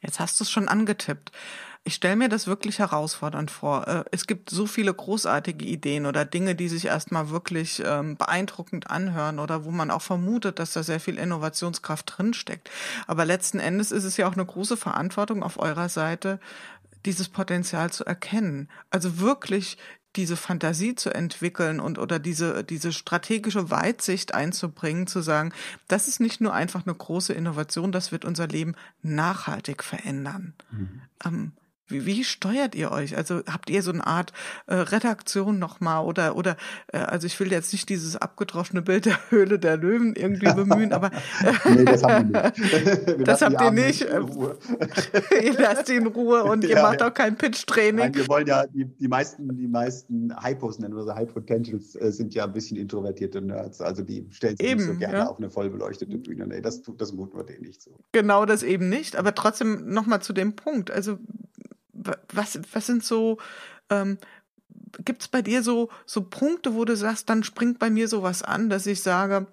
Jetzt 0.00 0.20
hast 0.20 0.38
du 0.38 0.44
es 0.44 0.50
schon 0.50 0.68
angetippt. 0.68 1.32
Ich 1.86 1.96
stelle 1.96 2.16
mir 2.16 2.30
das 2.30 2.46
wirklich 2.46 2.78
herausfordernd 2.78 3.50
vor. 3.50 3.86
Äh, 3.86 4.04
es 4.10 4.26
gibt 4.26 4.48
so 4.48 4.66
viele 4.66 4.94
großartige 4.94 5.66
Ideen 5.66 6.06
oder 6.06 6.24
Dinge, 6.24 6.54
die 6.54 6.68
sich 6.68 6.86
erstmal 6.86 7.28
wirklich 7.28 7.82
ähm, 7.84 8.16
beeindruckend 8.16 8.90
anhören 8.90 9.38
oder 9.38 9.66
wo 9.66 9.70
man 9.70 9.90
auch 9.90 10.00
vermutet, 10.00 10.58
dass 10.58 10.72
da 10.72 10.82
sehr 10.82 10.98
viel 10.98 11.18
Innovationskraft 11.18 12.14
drinsteckt. 12.16 12.70
Aber 13.06 13.26
letzten 13.26 13.58
Endes 13.58 13.92
ist 13.92 14.04
es 14.04 14.16
ja 14.16 14.26
auch 14.26 14.32
eine 14.32 14.46
große 14.46 14.78
Verantwortung 14.78 15.42
auf 15.42 15.58
eurer 15.58 15.90
Seite, 15.90 16.40
dieses 17.04 17.28
Potenzial 17.28 17.92
zu 17.92 18.06
erkennen. 18.06 18.70
Also 18.88 19.18
wirklich 19.18 19.76
diese 20.16 20.36
Fantasie 20.36 20.94
zu 20.94 21.10
entwickeln 21.10 21.80
und 21.80 21.98
oder 21.98 22.18
diese, 22.18 22.64
diese 22.64 22.92
strategische 22.92 23.70
Weitsicht 23.70 24.34
einzubringen, 24.34 25.06
zu 25.06 25.20
sagen, 25.20 25.52
das 25.88 26.08
ist 26.08 26.20
nicht 26.20 26.40
nur 26.40 26.54
einfach 26.54 26.86
eine 26.86 26.94
große 26.94 27.32
Innovation, 27.32 27.92
das 27.92 28.12
wird 28.12 28.24
unser 28.24 28.46
Leben 28.46 28.74
nachhaltig 29.02 29.82
verändern. 29.82 30.54
Mhm. 30.70 31.00
Ähm, 31.24 31.52
wie, 31.86 32.06
wie 32.06 32.24
steuert 32.24 32.74
ihr 32.74 32.90
euch? 32.92 33.16
Also 33.16 33.42
habt 33.46 33.68
ihr 33.68 33.82
so 33.82 33.92
eine 33.92 34.06
Art 34.06 34.32
äh, 34.66 34.74
Redaktion 34.74 35.58
nochmal 35.58 36.04
oder 36.04 36.36
oder 36.36 36.56
äh, 36.92 36.98
also 36.98 37.26
ich 37.26 37.38
will 37.40 37.52
jetzt 37.52 37.72
nicht 37.72 37.88
dieses 37.90 38.16
abgedroschene 38.16 38.80
Bild 38.80 39.04
der 39.04 39.18
Höhle 39.30 39.58
der 39.58 39.76
Löwen 39.76 40.14
irgendwie 40.16 40.52
bemühen, 40.52 40.92
aber 40.92 41.10
nee, 41.68 41.84
das 41.84 42.02
haben 42.02 42.32
wir 42.32 42.42
nicht. 42.42 43.28
das 43.28 43.42
habt 43.42 43.60
ihr 43.60 43.70
nicht. 43.70 44.00
ihr 45.42 45.52
lasst 45.58 45.88
die 45.88 45.96
in 45.96 46.06
Ruhe 46.06 46.44
und 46.44 46.64
ja, 46.64 46.70
ihr 46.70 46.82
macht 46.82 47.00
ja. 47.00 47.08
auch 47.08 47.14
kein 47.14 47.36
Pitch-Training. 47.36 48.14
Wir 48.14 48.28
wollen 48.28 48.46
ja 48.46 48.66
die, 48.66 48.86
die 48.86 49.08
meisten 49.08 49.54
die 49.54 49.68
meisten 49.68 50.34
Hypos 50.42 50.78
nennen 50.78 50.96
wir 50.96 51.04
so 51.04 51.14
High 51.14 51.32
Potentials 51.32 51.96
äh, 51.96 52.10
sind 52.10 52.34
ja 52.34 52.44
ein 52.44 52.52
bisschen 52.52 52.78
introvertierte 52.78 53.42
Nerds, 53.42 53.82
also 53.82 54.02
die 54.02 54.26
stellen 54.30 54.56
sich 54.56 54.66
eben, 54.66 54.80
nicht 54.80 54.92
so 54.92 54.98
gerne 54.98 55.18
ja. 55.18 55.26
auf 55.26 55.36
eine 55.38 55.50
voll 55.50 55.68
beleuchtete 55.68 56.16
Bühne. 56.16 56.46
Nee, 56.46 56.62
das 56.62 56.80
tut 56.80 57.00
das 57.00 57.12
muten 57.12 57.36
wir 57.36 57.44
denen 57.44 57.62
nicht 57.62 57.82
so. 57.82 57.90
Genau 58.12 58.46
das 58.46 58.62
eben 58.62 58.88
nicht, 58.88 59.16
aber 59.16 59.34
trotzdem 59.34 59.92
nochmal 59.92 60.22
zu 60.22 60.32
dem 60.32 60.56
Punkt. 60.56 60.90
Also 60.90 61.18
was, 62.32 62.60
was 62.72 62.86
sind 62.86 63.04
so, 63.04 63.38
ähm, 63.90 64.18
gibt 65.04 65.22
es 65.22 65.28
bei 65.28 65.42
dir 65.42 65.62
so, 65.62 65.90
so 66.06 66.22
Punkte, 66.22 66.74
wo 66.74 66.84
du 66.84 66.96
sagst, 66.96 67.28
dann 67.28 67.44
springt 67.44 67.78
bei 67.78 67.90
mir 67.90 68.08
sowas 68.08 68.42
an, 68.42 68.70
dass 68.70 68.86
ich 68.86 69.02
sage, 69.02 69.46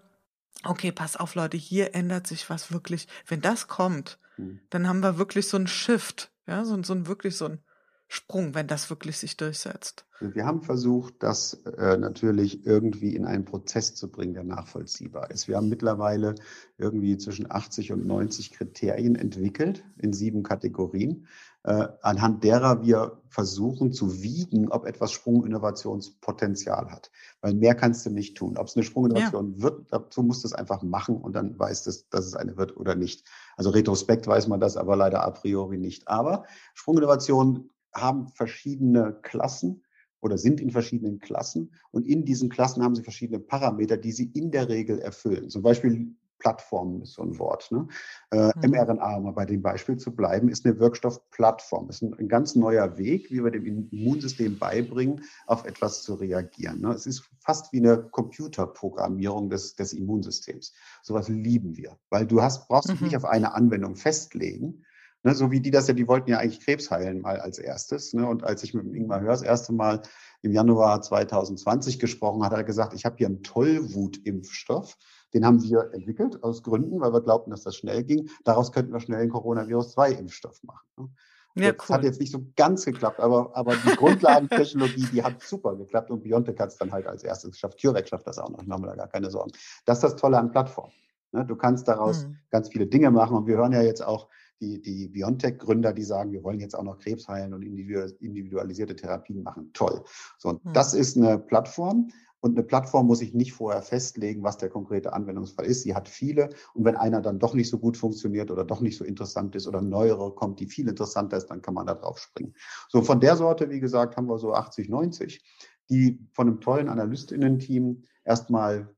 okay, 0.64 0.92
pass 0.92 1.16
auf, 1.18 1.36
Leute, 1.36 1.58
hier 1.58 1.96
ändert 1.96 2.28
sich 2.28 2.50
was 2.50 2.72
wirklich. 2.72 3.08
Wenn 3.28 3.42
das 3.42 3.68
kommt, 3.68 4.20
mhm. 4.38 4.60
dann 4.70 4.88
haben 4.88 5.02
wir 5.02 5.18
wirklich 5.18 5.48
so 5.48 5.58
ein 5.58 5.68
Shift, 5.68 6.32
ja, 6.48 6.66
so, 6.66 6.82
so 6.84 6.94
ein 6.94 7.08
wirklich 7.08 7.36
so 7.38 7.46
ein 7.46 7.60
Sprung, 8.08 8.56
wenn 8.56 8.68
das 8.68 8.90
wirklich 8.90 9.18
sich 9.18 9.38
durchsetzt. 9.38 10.06
Wir 10.20 10.46
haben 10.46 10.62
versucht, 10.62 11.16
das 11.20 11.54
äh, 11.78 11.98
natürlich 11.98 12.66
irgendwie 12.66 13.16
in 13.16 13.26
einen 13.26 13.46
Prozess 13.46 13.96
zu 13.96 14.12
bringen, 14.12 14.34
der 14.34 14.44
nachvollziehbar 14.44 15.32
ist. 15.32 15.48
Wir 15.48 15.56
haben 15.56 15.70
mittlerweile 15.70 16.36
irgendwie 16.78 17.18
zwischen 17.18 17.50
80 17.50 17.94
und 17.94 18.06
90 18.06 18.52
Kriterien 18.52 19.16
entwickelt 19.16 19.84
in 19.98 20.12
sieben 20.12 20.44
Kategorien 20.44 21.26
äh, 21.64 21.88
anhand 22.02 22.44
derer 22.44 22.82
wir 22.82 23.22
versuchen 23.28 23.94
zu 23.94 24.22
wiegen, 24.22 24.70
ob 24.70 24.86
etwas 24.86 25.12
Sprunginnovationspotenzial 25.12 26.90
hat. 26.90 27.12
Weil 27.42 27.54
mehr 27.54 27.76
kannst 27.76 28.06
du 28.06 28.10
nicht 28.10 28.36
tun. 28.36 28.58
Ob 28.58 28.68
es 28.68 28.76
eine 28.76 28.84
Sprunginnovation 28.84 29.56
ja. 29.58 29.62
wird, 29.64 29.86
dazu 29.92 30.24
musst 30.24 30.44
du 30.44 30.48
es 30.48 30.54
einfach 30.54 30.82
machen 30.82 31.18
und 31.18 31.34
dann 31.34 31.58
weißt 31.58 31.88
du, 31.88 31.92
dass 32.10 32.26
es 32.26 32.36
eine 32.36 32.58
wird 32.58 32.76
oder 32.78 32.96
nicht. 32.96 33.28
Also 33.58 33.70
retrospekt 33.70 34.28
weiß 34.28 34.48
man 34.48 34.60
das, 34.60 34.76
aber 34.76 34.96
leider 34.96 35.24
a 35.24 35.32
priori 35.32 35.78
nicht. 35.78 36.08
Aber 36.08 36.46
Sprunginnovationen 36.74 37.70
haben 37.94 38.28
verschiedene 38.30 39.20
Klassen 39.22 39.84
oder 40.22 40.38
sind 40.38 40.62
in 40.62 40.72
verschiedenen 40.72 41.20
Klassen 41.20 41.74
und 41.92 42.08
in 42.08 42.26
diesen 42.26 42.50
Klassen 42.50 42.84
haben 42.84 42.96
sie 42.96 43.04
verschiedene 43.04 43.40
Parameter, 43.40 43.98
die 43.98 44.12
sie 44.12 44.32
in 44.34 44.52
der 44.52 44.70
Regel 44.70 45.00
erfüllen. 45.00 45.50
Zum 45.50 45.62
Beispiel 45.62 46.16
Plattform 46.42 47.04
ist 47.04 47.14
so 47.14 47.22
ein 47.22 47.38
Wort. 47.38 47.72
Ne? 47.72 47.88
Äh, 48.32 48.52
mhm. 48.56 48.72
mRNA, 48.72 49.16
um 49.18 49.24
mal 49.24 49.32
bei 49.32 49.46
dem 49.46 49.62
Beispiel 49.62 49.98
zu 49.98 50.16
bleiben, 50.16 50.50
ist 50.50 50.66
eine 50.66 50.80
Wirkstoffplattform. 50.80 51.88
Das 51.88 51.98
ist 51.98 52.02
ein, 52.02 52.14
ein, 52.16 52.28
ganz 52.28 52.56
neuer 52.56 52.98
Weg, 52.98 53.30
wie 53.30 53.44
wir 53.44 53.52
dem 53.52 53.66
Immunsystem 53.92 54.58
beibringen, 54.58 55.24
auf 55.46 55.66
etwas 55.66 56.02
zu 56.02 56.16
reagieren. 56.16 56.82
Ne? 56.82 56.90
Es 56.94 57.06
ist 57.06 57.30
fast 57.40 57.72
wie 57.74 57.78
eine 57.78 57.98
Computerprogrammierung 57.98 59.50
des, 59.50 59.76
des 59.76 59.94
Immunsystems. 59.94 60.74
Sowas 61.04 61.30
lieben 61.30 61.78
wir, 61.78 61.98
weil 62.10 62.26
du 62.26 62.42
hast, 62.42 62.68
brauchst 62.68 62.90
dich 62.90 63.02
nicht 63.02 63.12
mhm. 63.12 63.18
auf 63.18 63.26
eine 63.26 63.54
Anwendung 63.54 63.96
festlegen, 63.96 64.84
Ne, 65.24 65.36
so 65.36 65.52
wie 65.52 65.60
die 65.60 65.70
das 65.70 65.88
ja, 65.88 65.94
die 65.94 66.08
wollten 66.08 66.32
ja 66.32 66.40
eigentlich 66.40 66.62
Krebs 66.62 66.90
heilen 66.90 67.22
mal 67.22 67.40
als 67.40 67.60
erstes. 67.60 68.14
Ne? 68.14 68.26
Und 68.26 68.44
als 68.44 68.64
ich 68.64 68.74
mit 68.74 68.92
Ingmar 68.92 69.22
Hör 69.22 69.30
das 69.30 69.44
erste 69.44 69.72
Mal 69.72 70.02
im 70.42 70.52
Januar 70.52 71.02
2020 71.02 72.00
gesprochen 72.00 72.44
hat, 72.44 72.52
hat 72.52 72.58
er 72.58 72.64
gesagt, 72.64 72.96
ich 72.96 73.06
habe 73.06 73.18
hier 73.18 73.28
einen 73.28 73.44
Tollwut-Impfstoff. 73.44 74.98
Den 75.34 75.46
haben 75.46 75.62
wir 75.64 75.94
entwickelt 75.94 76.44
aus 76.44 76.64
Gründen, 76.64 77.00
weil 77.00 77.14
wir 77.14 77.22
glaubten, 77.22 77.52
dass 77.52 77.64
das 77.64 77.76
schnell 77.76 78.04
ging. 78.04 78.30
Daraus 78.44 78.72
könnten 78.72 78.92
wir 78.92 79.00
schnell 79.00 79.22
einen 79.22 79.32
Coronavirus-2-Impfstoff 79.32 80.64
machen. 80.64 80.88
Ne? 80.98 81.10
Ja, 81.56 81.72
das 81.74 81.90
cool. 81.90 81.96
hat 81.96 82.04
jetzt 82.04 82.20
nicht 82.20 82.32
so 82.32 82.46
ganz 82.56 82.86
geklappt, 82.86 83.20
aber, 83.20 83.52
aber 83.56 83.76
die 83.76 83.96
Grundlagentechnologie, 83.96 85.08
die 85.12 85.22
hat 85.22 85.42
super 85.42 85.76
geklappt 85.76 86.10
und 86.10 86.24
Biontech 86.24 86.58
hat 86.60 86.70
es 86.70 86.78
dann 86.78 86.92
halt 86.92 87.08
als 87.08 87.24
erstes 87.24 87.52
geschafft. 87.52 87.82
CureVac 87.82 88.08
schafft 88.08 88.28
das 88.28 88.38
auch 88.38 88.50
noch, 88.50 88.66
machen 88.66 88.84
wir 88.84 88.92
da 88.92 88.96
gar 88.96 89.08
keine 89.10 89.30
Sorgen. 89.30 89.52
Das 89.86 89.98
ist 89.98 90.04
das 90.04 90.16
Tolle 90.16 90.38
an 90.38 90.52
Plattformen. 90.52 90.94
Ne? 91.32 91.46
Du 91.46 91.56
kannst 91.56 91.88
daraus 91.88 92.26
mhm. 92.26 92.38
ganz 92.50 92.70
viele 92.70 92.88
Dinge 92.88 93.12
machen 93.12 93.36
und 93.36 93.48
wir 93.48 93.58
hören 93.58 93.74
ja 93.74 93.82
jetzt 93.82 94.02
auch 94.02 94.30
die, 94.62 94.82
die 94.82 95.08
Biontech-Gründer, 95.08 95.92
die 95.94 96.04
sagen, 96.04 96.32
wir 96.32 96.44
wollen 96.44 96.60
jetzt 96.60 96.76
auch 96.76 96.84
noch 96.84 97.00
Krebs 97.00 97.28
heilen 97.28 97.54
und 97.54 97.64
individualisierte 97.64 98.96
Therapien 98.96 99.44
machen. 99.44 99.72
Toll. 99.74 100.04
So, 100.38 100.50
und 100.50 100.64
mhm. 100.64 100.74
das 100.74 100.94
ist 100.94 101.18
eine 101.18 101.40
Plattform. 101.40 102.10
Und 102.44 102.58
eine 102.58 102.64
Plattform 102.64 103.06
muss 103.06 103.20
sich 103.20 103.36
nicht 103.36 103.54
vorher 103.54 103.84
festlegen, 103.84 104.42
was 104.42 104.58
der 104.58 104.70
konkrete 104.70 105.14
Anwendungsfall 105.14 105.66
ist. 105.66 105.84
Sie 105.84 105.94
hat 105.94 106.10
viele. 106.10 106.50
Und 106.74 106.86
wenn 106.86 106.96
einer 106.96 107.22
dann 107.22 107.38
doch 107.38 107.54
nicht 107.54 107.70
so 107.70 107.78
gut 107.78 107.98
funktioniert 107.98 108.50
oder 108.50 108.66
doch 108.66 108.82
nicht 108.82 108.98
so 108.98 109.06
interessant 109.06 109.56
ist 109.56 109.68
oder 109.68 109.82
neuere 109.82 110.34
kommt, 110.34 110.60
die 110.60 110.66
viel 110.66 110.88
interessanter 110.88 111.38
ist, 111.38 111.48
dann 111.48 111.62
kann 111.62 111.76
man 111.76 111.86
da 111.86 111.94
drauf 111.94 112.18
springen. 112.18 112.56
So 112.90 113.04
von 113.04 113.20
der 113.20 113.36
Sorte, 113.36 113.70
wie 113.70 113.80
gesagt, 113.80 114.18
haben 114.18 114.28
wir 114.28 114.40
so 114.40 114.54
80, 114.54 114.90
90, 114.90 115.44
die 115.92 116.20
von 116.34 116.48
einem 116.48 116.62
tollen 116.62 116.90
Analystinnen-Team 116.90 118.02
erstmal 118.24 118.90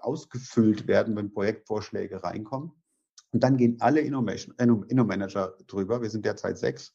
ausgefüllt 0.00 0.88
werden, 0.88 1.14
wenn 1.14 1.30
Projektvorschläge 1.30 2.24
reinkommen. 2.24 2.72
Und 3.32 3.42
dann 3.42 3.56
gehen 3.56 3.76
alle 3.80 4.00
Inno-Manager 4.00 5.54
drüber. 5.66 6.02
Wir 6.02 6.10
sind 6.10 6.24
derzeit 6.24 6.58
sechs 6.58 6.94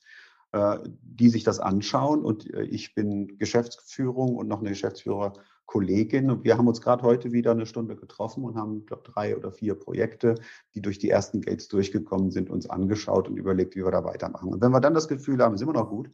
äh, 0.56 0.80
die 1.02 1.28
sich 1.28 1.44
das 1.44 1.60
anschauen. 1.60 2.24
Und 2.24 2.50
äh, 2.54 2.64
ich 2.64 2.96
bin 2.96 3.38
Geschäftsführung 3.38 4.38
und 4.38 4.48
noch 4.48 4.62
eine 4.62 4.70
Geschäftsführerkollegin. 4.70 6.32
Und 6.32 6.46
wir 6.46 6.58
haben 6.58 6.70
uns 6.70 6.80
gerade 6.80 7.04
heute 7.04 7.34
wieder 7.34 7.52
eine 7.52 7.66
Stunde 7.66 7.98
getroffen 7.98 8.46
und 8.46 8.56
haben, 8.56 8.86
glaube 8.86 9.04
drei 9.12 9.36
oder 9.36 9.52
vier 9.52 9.76
Projekte, 9.76 10.36
die 10.74 10.82
durch 10.82 10.98
die 10.98 11.10
ersten 11.10 11.42
Gates 11.42 11.68
durchgekommen 11.68 12.32
sind, 12.32 12.50
uns 12.50 12.70
angeschaut 12.70 13.28
und 13.28 13.36
überlegt, 13.36 13.76
wie 13.76 13.84
wir 13.84 13.92
da 13.92 14.06
weitermachen. 14.06 14.54
Und 14.54 14.62
wenn 14.62 14.72
wir 14.72 14.80
dann 14.80 14.94
das 14.94 15.10
Gefühl 15.10 15.44
haben, 15.44 15.58
sind 15.58 15.68
wir 15.68 15.74
noch 15.74 15.90
gut 15.90 16.10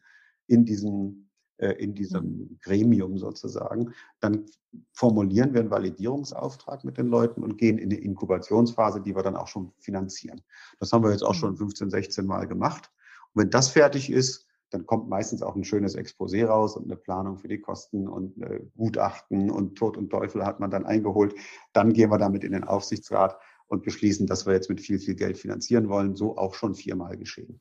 in 0.47 0.65
diesem 0.65 1.29
äh, 1.29 1.30
in 1.67 1.93
diesem 1.93 2.57
Gremium 2.61 3.17
sozusagen, 3.17 3.93
dann 4.19 4.45
formulieren 4.93 5.53
wir 5.53 5.61
einen 5.61 5.71
Validierungsauftrag 5.71 6.83
mit 6.83 6.97
den 6.97 7.07
Leuten 7.07 7.43
und 7.43 7.57
gehen 7.57 7.77
in 7.77 7.91
eine 7.91 7.99
Inkubationsphase, 7.99 9.01
die 9.01 9.15
wir 9.15 9.23
dann 9.23 9.35
auch 9.35 9.47
schon 9.47 9.71
finanzieren. 9.79 10.41
Das 10.79 10.91
haben 10.91 11.03
wir 11.03 11.11
jetzt 11.11 11.23
auch 11.23 11.33
schon 11.33 11.57
15, 11.57 11.87
mhm. 11.87 11.91
16 11.91 12.25
Mal 12.25 12.47
gemacht. 12.47 12.89
Und 13.33 13.43
wenn 13.43 13.49
das 13.49 13.69
fertig 13.69 14.11
ist, 14.11 14.47
dann 14.71 14.85
kommt 14.85 15.09
meistens 15.09 15.43
auch 15.43 15.55
ein 15.55 15.65
schönes 15.65 15.97
Exposé 15.97 16.45
raus 16.45 16.77
und 16.77 16.85
eine 16.85 16.95
Planung 16.95 17.37
für 17.37 17.49
die 17.49 17.59
Kosten 17.59 18.07
und 18.07 18.41
äh, 18.41 18.61
Gutachten 18.77 19.51
und 19.51 19.75
Tod 19.75 19.97
und 19.97 20.09
Teufel 20.09 20.45
hat 20.45 20.61
man 20.61 20.71
dann 20.71 20.85
eingeholt. 20.85 21.35
Dann 21.73 21.91
gehen 21.91 22.09
wir 22.09 22.17
damit 22.17 22.45
in 22.45 22.53
den 22.53 22.63
Aufsichtsrat 22.63 23.37
und 23.67 23.83
beschließen, 23.83 24.27
dass 24.27 24.45
wir 24.45 24.53
jetzt 24.53 24.69
mit 24.69 24.79
viel, 24.79 24.99
viel 24.99 25.15
Geld 25.15 25.37
finanzieren 25.37 25.89
wollen. 25.89 26.15
So 26.15 26.37
auch 26.37 26.55
schon 26.55 26.73
viermal 26.73 27.17
geschehen. 27.17 27.59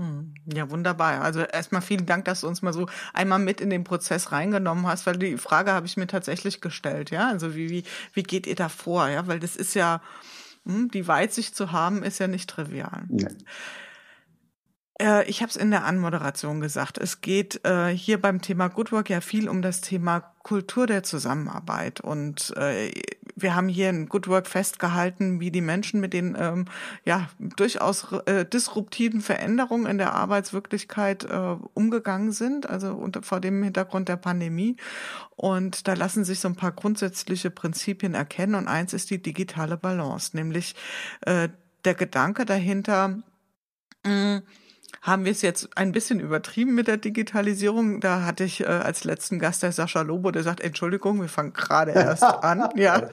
Hm, 0.00 0.32
ja, 0.46 0.70
wunderbar. 0.70 1.20
Also 1.20 1.40
erstmal 1.40 1.82
vielen 1.82 2.06
Dank, 2.06 2.24
dass 2.24 2.40
du 2.40 2.48
uns 2.48 2.62
mal 2.62 2.72
so 2.72 2.88
einmal 3.12 3.38
mit 3.38 3.60
in 3.60 3.68
den 3.68 3.84
Prozess 3.84 4.32
reingenommen 4.32 4.86
hast, 4.86 5.04
weil 5.06 5.18
die 5.18 5.36
Frage 5.36 5.72
habe 5.72 5.86
ich 5.86 5.98
mir 5.98 6.06
tatsächlich 6.06 6.62
gestellt, 6.62 7.10
ja. 7.10 7.28
Also 7.28 7.54
wie, 7.54 7.68
wie, 7.68 7.84
wie 8.14 8.22
geht 8.22 8.46
ihr 8.46 8.54
da 8.54 8.70
vor, 8.70 9.08
ja? 9.08 9.26
Weil 9.26 9.40
das 9.40 9.56
ist 9.56 9.74
ja, 9.74 10.00
hm, 10.64 10.90
die 10.90 11.06
Weitsicht 11.06 11.54
zu 11.54 11.72
haben, 11.72 12.02
ist 12.02 12.18
ja 12.18 12.28
nicht 12.28 12.48
trivial. 12.48 13.04
Ja. 13.10 13.28
Äh, 15.00 15.28
ich 15.28 15.40
habe 15.40 15.50
es 15.50 15.56
in 15.56 15.70
der 15.70 15.84
Anmoderation 15.84 16.60
gesagt. 16.60 16.98
Es 16.98 17.20
geht 17.20 17.64
äh, 17.64 17.88
hier 17.88 18.20
beim 18.20 18.42
Thema 18.42 18.68
Good 18.68 18.92
Work 18.92 19.10
ja 19.10 19.20
viel 19.20 19.48
um 19.48 19.62
das 19.62 19.80
Thema 19.80 20.20
Kultur 20.42 20.86
der 20.86 21.02
Zusammenarbeit. 21.02 22.00
Und 22.00 22.54
äh, 22.56 22.92
wir 23.34 23.54
haben 23.54 23.68
hier 23.68 23.88
in 23.88 24.08
Good 24.08 24.28
Work 24.28 24.46
festgehalten, 24.46 25.40
wie 25.40 25.50
die 25.50 25.62
Menschen 25.62 26.00
mit 26.00 26.12
den 26.12 26.36
ähm, 26.38 26.66
ja 27.04 27.28
durchaus 27.38 28.12
äh, 28.26 28.44
disruptiven 28.44 29.22
Veränderungen 29.22 29.86
in 29.86 29.98
der 29.98 30.14
Arbeitswirklichkeit 30.14 31.24
äh, 31.24 31.56
umgegangen 31.74 32.32
sind, 32.32 32.68
also 32.68 32.92
unter, 32.94 33.22
vor 33.22 33.40
dem 33.40 33.62
Hintergrund 33.62 34.08
der 34.08 34.16
Pandemie. 34.16 34.76
Und 35.36 35.88
da 35.88 35.94
lassen 35.94 36.24
sich 36.24 36.40
so 36.40 36.48
ein 36.48 36.56
paar 36.56 36.72
grundsätzliche 36.72 37.50
Prinzipien 37.50 38.14
erkennen. 38.14 38.54
Und 38.54 38.68
eins 38.68 38.92
ist 38.92 39.10
die 39.10 39.22
digitale 39.22 39.78
Balance, 39.78 40.36
nämlich 40.36 40.74
äh, 41.22 41.48
der 41.86 41.94
Gedanke 41.94 42.44
dahinter, 42.44 43.20
mh, 44.04 44.36
mm, 44.36 44.42
haben 45.02 45.24
wir 45.24 45.32
es 45.32 45.40
jetzt 45.40 45.76
ein 45.76 45.92
bisschen 45.92 46.20
übertrieben 46.20 46.74
mit 46.74 46.86
der 46.86 46.98
Digitalisierung. 46.98 48.00
Da 48.00 48.24
hatte 48.24 48.44
ich 48.44 48.60
äh, 48.60 48.66
als 48.66 49.04
letzten 49.04 49.38
Gast 49.38 49.62
der 49.62 49.72
Sascha 49.72 50.02
Lobo, 50.02 50.30
der 50.30 50.42
sagt, 50.42 50.60
Entschuldigung, 50.60 51.20
wir 51.22 51.28
fangen 51.28 51.52
gerade 51.52 51.92
erst 51.92 52.22
an. 52.22 52.68
Ja. 52.76 53.08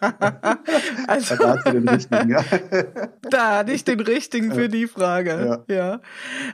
also, 1.08 1.36
da 1.36 1.56
hast 1.56 1.67
du 1.67 1.71
den 1.71 1.89
richtigen, 1.89 2.30
ja. 2.30 2.43
da 3.30 3.58
hatte 3.58 3.71
ich 3.71 3.84
den 3.84 4.00
richtigen 4.00 4.54
für 4.54 4.69
die 4.69 4.88
Frage. 4.88 5.63
Ja. 5.67 5.76
ja. 5.76 6.02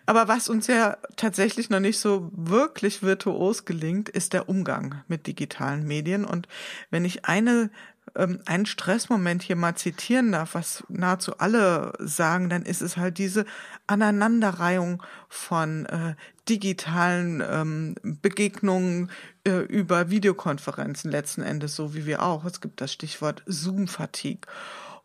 Aber 0.05 0.27
was 0.27 0.49
uns 0.49 0.67
ja 0.67 0.97
tatsächlich 1.15 1.69
noch 1.69 1.79
nicht 1.79 1.99
so 1.99 2.31
wirklich 2.33 3.03
virtuos 3.03 3.65
gelingt, 3.65 4.09
ist 4.09 4.33
der 4.33 4.47
Umgang 4.49 5.03
mit 5.07 5.27
digitalen 5.27 5.85
Medien. 5.85 6.25
Und 6.25 6.47
wenn 6.91 7.05
ich 7.05 7.25
eine 7.25 7.69
ähm, 8.15 8.39
einen 8.45 8.65
Stressmoment 8.65 9.41
hier 9.43 9.55
mal 9.55 9.75
zitieren 9.75 10.31
darf, 10.31 10.55
was 10.55 10.83
nahezu 10.87 11.37
alle 11.37 11.93
sagen, 11.99 12.49
dann 12.49 12.63
ist 12.63 12.81
es 12.81 12.97
halt 12.97 13.17
diese 13.17 13.45
Aneinanderreihung 13.87 15.01
von 15.29 15.85
äh, 15.85 16.15
digitalen 16.47 17.43
ähm, 17.47 17.95
Begegnungen 18.21 19.09
äh, 19.47 19.59
über 19.59 20.09
Videokonferenzen 20.09 21.09
letzten 21.09 21.41
Endes, 21.41 21.75
so 21.75 21.95
wie 21.95 22.05
wir 22.05 22.21
auch. 22.21 22.45
Es 22.45 22.61
gibt 22.61 22.81
das 22.81 22.93
Stichwort 22.93 23.43
Zoom-Fatigue. 23.45 24.47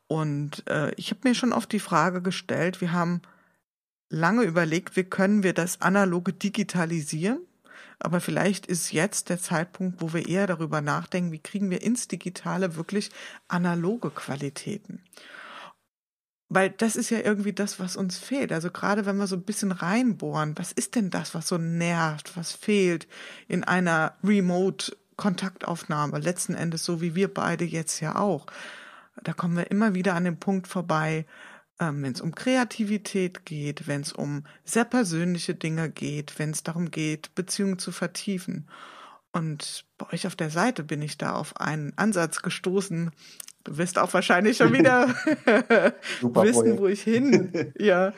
Und 0.06 0.66
äh, 0.68 0.92
ich 0.96 1.10
habe 1.10 1.28
mir 1.28 1.34
schon 1.34 1.52
oft 1.52 1.70
die 1.72 1.80
Frage 1.80 2.22
gestellt, 2.22 2.80
wir 2.80 2.92
haben 2.92 3.20
lange 4.10 4.42
überlegt, 4.42 4.96
wie 4.96 5.04
können 5.04 5.42
wir 5.42 5.52
das 5.52 5.80
Analoge 5.80 6.32
digitalisieren? 6.32 7.40
Aber 8.00 8.20
vielleicht 8.20 8.66
ist 8.66 8.92
jetzt 8.92 9.28
der 9.28 9.40
Zeitpunkt, 9.40 10.00
wo 10.00 10.12
wir 10.12 10.28
eher 10.28 10.46
darüber 10.46 10.80
nachdenken, 10.80 11.32
wie 11.32 11.40
kriegen 11.40 11.70
wir 11.70 11.82
ins 11.82 12.06
Digitale 12.08 12.76
wirklich 12.76 13.10
analoge 13.48 14.10
Qualitäten. 14.10 15.02
Weil 16.48 16.70
das 16.70 16.96
ist 16.96 17.10
ja 17.10 17.18
irgendwie 17.18 17.52
das, 17.52 17.78
was 17.78 17.96
uns 17.96 18.18
fehlt. 18.18 18.52
Also 18.52 18.70
gerade 18.70 19.04
wenn 19.04 19.18
wir 19.18 19.26
so 19.26 19.36
ein 19.36 19.42
bisschen 19.42 19.72
reinbohren, 19.72 20.56
was 20.56 20.72
ist 20.72 20.94
denn 20.94 21.10
das, 21.10 21.34
was 21.34 21.48
so 21.48 21.58
nervt, 21.58 22.36
was 22.36 22.52
fehlt 22.52 23.06
in 23.48 23.64
einer 23.64 24.14
Remote-Kontaktaufnahme, 24.24 26.18
letzten 26.18 26.54
Endes 26.54 26.84
so 26.84 27.00
wie 27.02 27.14
wir 27.14 27.32
beide 27.32 27.64
jetzt 27.64 28.00
ja 28.00 28.16
auch. 28.16 28.46
Da 29.22 29.32
kommen 29.34 29.56
wir 29.56 29.70
immer 29.70 29.94
wieder 29.94 30.14
an 30.14 30.24
den 30.24 30.38
Punkt 30.38 30.68
vorbei, 30.68 31.26
ähm, 31.80 32.02
wenn 32.02 32.12
es 32.12 32.20
um 32.20 32.34
Kreativität 32.34 33.44
geht, 33.44 33.86
wenn 33.86 34.00
es 34.00 34.12
um 34.12 34.44
sehr 34.64 34.84
persönliche 34.84 35.54
Dinge 35.54 35.90
geht, 35.90 36.38
wenn 36.38 36.50
es 36.50 36.62
darum 36.62 36.90
geht, 36.90 37.34
Beziehungen 37.34 37.78
zu 37.78 37.92
vertiefen. 37.92 38.68
Und 39.32 39.84
bei 39.98 40.12
euch 40.12 40.26
auf 40.26 40.36
der 40.36 40.50
Seite 40.50 40.82
bin 40.82 41.02
ich 41.02 41.18
da 41.18 41.34
auf 41.34 41.60
einen 41.60 41.92
Ansatz 41.96 42.42
gestoßen. 42.42 43.10
Du 43.64 43.76
wirst 43.76 43.98
auch 43.98 44.12
wahrscheinlich 44.14 44.56
schon 44.56 44.72
wieder 44.72 45.08
wissen, 46.22 46.78
wo 46.78 46.86
ich 46.86 47.02
hin. 47.02 47.72
Ja, 47.78 48.12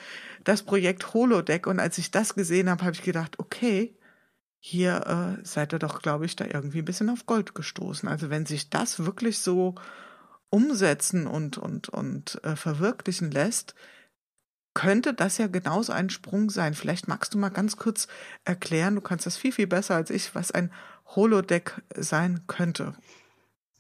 das 0.45 0.63
Projekt 0.63 1.13
Holodeck. 1.13 1.67
Und 1.67 1.81
als 1.81 1.99
ich 1.99 2.11
das 2.11 2.35
gesehen 2.35 2.71
habe, 2.71 2.85
habe 2.85 2.95
ich 2.95 3.03
gedacht, 3.03 3.39
okay, 3.39 3.95
hier 4.59 5.39
äh, 5.41 5.45
seid 5.45 5.73
ihr 5.73 5.79
doch, 5.79 6.03
glaube 6.03 6.27
ich, 6.27 6.37
da 6.37 6.45
irgendwie 6.45 6.79
ein 6.79 6.85
bisschen 6.85 7.11
auf 7.11 7.27
Gold 7.27 7.55
gestoßen. 7.55 8.09
Also 8.09 8.31
wenn 8.31 8.47
sich 8.47 8.71
das 8.71 9.05
wirklich 9.05 9.39
so 9.39 9.75
umsetzen 10.51 11.27
und, 11.27 11.59
und, 11.59 11.89
und 11.89 12.41
äh, 12.45 12.57
verwirklichen 12.57 13.31
lässt, 13.31 13.75
könnte 14.75 15.15
das 15.15 15.39
ja 15.39 15.47
genauso 15.47 15.93
ein 15.93 16.11
Sprung 16.11 16.51
sein. 16.51 16.75
Vielleicht 16.75 17.09
magst 17.09 17.35
du 17.35 17.39
mal 17.39 17.49
ganz 17.49 17.77
kurz 17.77 18.09
erklären, 18.45 18.95
du 18.95 19.01
kannst 19.01 19.27
das 19.27 19.37
viel, 19.37 19.53
viel 19.53 19.67
besser 19.67 19.97
als 19.97 20.11
ich, 20.11 20.35
was 20.35 20.53
ein 20.53 20.73
Holodeck 21.07 21.83
sein 21.97 22.41
könnte. 22.47 22.95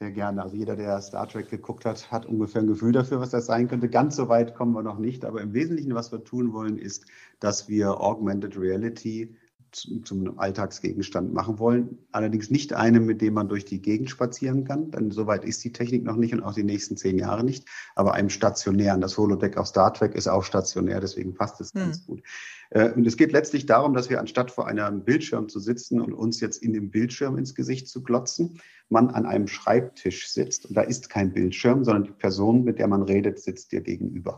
Sehr 0.01 0.13
gerne. 0.13 0.43
Also 0.43 0.57
jeder, 0.57 0.77
der 0.77 1.01
Star 1.03 1.29
Trek 1.29 1.51
geguckt 1.51 1.85
hat, 1.85 2.11
hat 2.11 2.25
ungefähr 2.25 2.63
ein 2.63 2.67
Gefühl 2.67 2.93
dafür, 2.93 3.21
was 3.21 3.31
das 3.31 3.45
sein 3.45 3.69
könnte. 3.69 3.89
Ganz 3.89 4.17
so 4.17 4.29
weit 4.29 4.55
kommen 4.55 4.73
wir 4.73 4.83
noch 4.83 4.99
nicht. 4.99 5.27
Aber 5.27 5.43
im 5.43 5.53
Wesentlichen, 5.53 5.95
was 5.95 6.11
wir 6.11 6.25
tun 6.25 6.55
wollen, 6.55 6.79
ist, 6.79 7.05
dass 7.39 7.69
wir 7.69 8.01
Augmented 8.01 8.57
Reality 8.57 9.37
zum 9.73 10.39
Alltagsgegenstand 10.39 11.33
machen 11.33 11.59
wollen. 11.59 11.99
Allerdings 12.13 12.51
nicht 12.51 12.73
einem, 12.73 13.07
mit 13.07 13.21
dem 13.21 13.35
man 13.35 13.49
durch 13.49 13.65
die 13.65 13.81
Gegend 13.81 14.11
spazieren 14.11 14.65
kann, 14.65 14.91
denn 14.91 15.11
soweit 15.11 15.45
ist 15.45 15.63
die 15.65 15.73
Technik 15.73 16.05
noch 16.05 16.17
nicht 16.17 16.35
und 16.35 16.43
auch 16.43 16.55
die 16.55 16.65
nächsten 16.65 16.97
zehn 16.97 17.19
Jahre 17.19 17.45
nicht, 17.45 17.67
aber 17.95 18.15
einem 18.15 18.31
stationären. 18.31 19.01
Das 19.01 19.17
Holodeck 19.17 19.57
auf 19.57 19.67
Star 19.67 19.93
Trek 19.93 20.15
ist 20.15 20.29
auch 20.29 20.45
stationär, 20.45 21.01
deswegen 21.01 21.35
passt 21.35 21.61
es 21.61 21.73
hm. 21.73 21.81
ganz 21.81 22.07
gut. 22.07 22.23
Äh, 22.71 22.91
und 22.93 23.07
es 23.07 23.17
geht 23.17 23.33
letztlich 23.33 23.67
darum, 23.67 23.95
dass 23.95 24.11
wir 24.11 24.21
anstatt 24.21 24.51
vor 24.51 24.67
einem 24.67 25.05
Bildschirm 25.05 25.49
zu 25.49 25.61
sitzen 25.61 26.01
und 26.01 26.13
uns 26.13 26.41
jetzt 26.41 26.63
in 26.63 26.73
dem 26.73 26.91
Bildschirm 26.91 27.39
ins 27.39 27.55
Gesicht 27.55 27.89
zu 27.89 28.03
glotzen, 28.03 28.61
man 28.89 29.09
an 29.11 29.27
einem 29.27 29.47
Schreibtisch 29.47 30.29
sitzt 30.29 30.67
und 30.67 30.75
da 30.75 30.83
ist 30.83 31.11
kein 31.11 31.33
Bildschirm, 31.33 31.85
sondern 31.85 32.05
die 32.05 32.13
Person, 32.13 32.65
mit 32.65 32.79
der 32.79 32.89
man 32.89 33.03
redet, 33.03 33.39
sitzt 33.39 33.73
dir 33.73 33.81
gegenüber. 33.81 34.37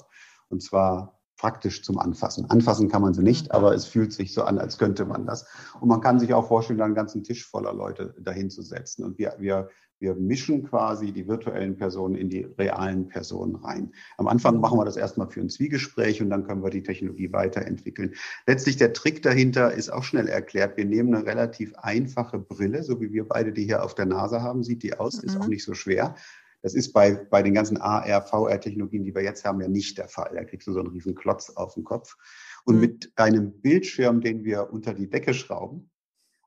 Und 0.48 0.62
zwar 0.62 1.21
praktisch 1.42 1.82
zum 1.82 1.98
Anfassen. 1.98 2.48
Anfassen 2.50 2.88
kann 2.88 3.02
man 3.02 3.14
sie 3.14 3.22
nicht, 3.24 3.46
mhm. 3.46 3.50
aber 3.50 3.74
es 3.74 3.84
fühlt 3.84 4.12
sich 4.12 4.32
so 4.32 4.44
an, 4.44 4.58
als 4.58 4.78
könnte 4.78 5.04
man 5.04 5.26
das. 5.26 5.44
Und 5.80 5.88
man 5.88 6.00
kann 6.00 6.20
sich 6.20 6.32
auch 6.34 6.46
vorstellen, 6.46 6.80
einen 6.80 6.94
ganzen 6.94 7.24
Tisch 7.24 7.44
voller 7.44 7.74
Leute 7.74 8.14
dahin 8.20 8.48
zu 8.48 8.62
setzen. 8.62 9.02
Und 9.02 9.18
wir, 9.18 9.34
wir, 9.40 9.68
wir 9.98 10.14
mischen 10.14 10.62
quasi 10.62 11.10
die 11.10 11.26
virtuellen 11.26 11.76
Personen 11.76 12.14
in 12.14 12.30
die 12.30 12.42
realen 12.44 13.08
Personen 13.08 13.56
rein. 13.56 13.90
Am 14.18 14.28
Anfang 14.28 14.60
machen 14.60 14.78
wir 14.78 14.84
das 14.84 14.96
erstmal 14.96 15.28
für 15.30 15.40
ein 15.40 15.50
Zwiegespräch 15.50 16.22
und 16.22 16.30
dann 16.30 16.46
können 16.46 16.62
wir 16.62 16.70
die 16.70 16.84
Technologie 16.84 17.32
weiterentwickeln. 17.32 18.14
Letztlich 18.46 18.76
der 18.76 18.92
Trick 18.92 19.20
dahinter 19.22 19.72
ist 19.72 19.92
auch 19.92 20.04
schnell 20.04 20.28
erklärt. 20.28 20.76
Wir 20.76 20.84
nehmen 20.84 21.12
eine 21.12 21.26
relativ 21.26 21.74
einfache 21.74 22.38
Brille, 22.38 22.84
so 22.84 23.00
wie 23.00 23.12
wir 23.12 23.26
beide 23.26 23.52
die 23.52 23.64
hier 23.64 23.82
auf 23.82 23.96
der 23.96 24.06
Nase 24.06 24.42
haben, 24.42 24.62
sieht 24.62 24.84
die 24.84 24.94
aus, 24.96 25.20
ist 25.20 25.36
auch 25.36 25.42
mhm. 25.42 25.50
nicht 25.50 25.64
so 25.64 25.74
schwer. 25.74 26.14
Das 26.62 26.74
ist 26.74 26.92
bei, 26.92 27.14
bei 27.30 27.42
den 27.42 27.54
ganzen 27.54 27.76
AR, 27.76 28.22
VR-Technologien, 28.22 29.04
die 29.04 29.14
wir 29.14 29.22
jetzt 29.22 29.44
haben, 29.44 29.60
ja 29.60 29.68
nicht 29.68 29.98
der 29.98 30.08
Fall. 30.08 30.32
Da 30.34 30.44
kriegst 30.44 30.66
du 30.66 30.72
so 30.72 30.80
einen 30.80 30.90
riesen 30.90 31.14
Klotz 31.14 31.50
auf 31.50 31.74
den 31.74 31.84
Kopf. 31.84 32.16
Und 32.64 32.76
mhm. 32.76 32.80
mit 32.80 33.12
einem 33.16 33.60
Bildschirm, 33.60 34.20
den 34.20 34.44
wir 34.44 34.72
unter 34.72 34.94
die 34.94 35.10
Decke 35.10 35.34
schrauben, 35.34 35.90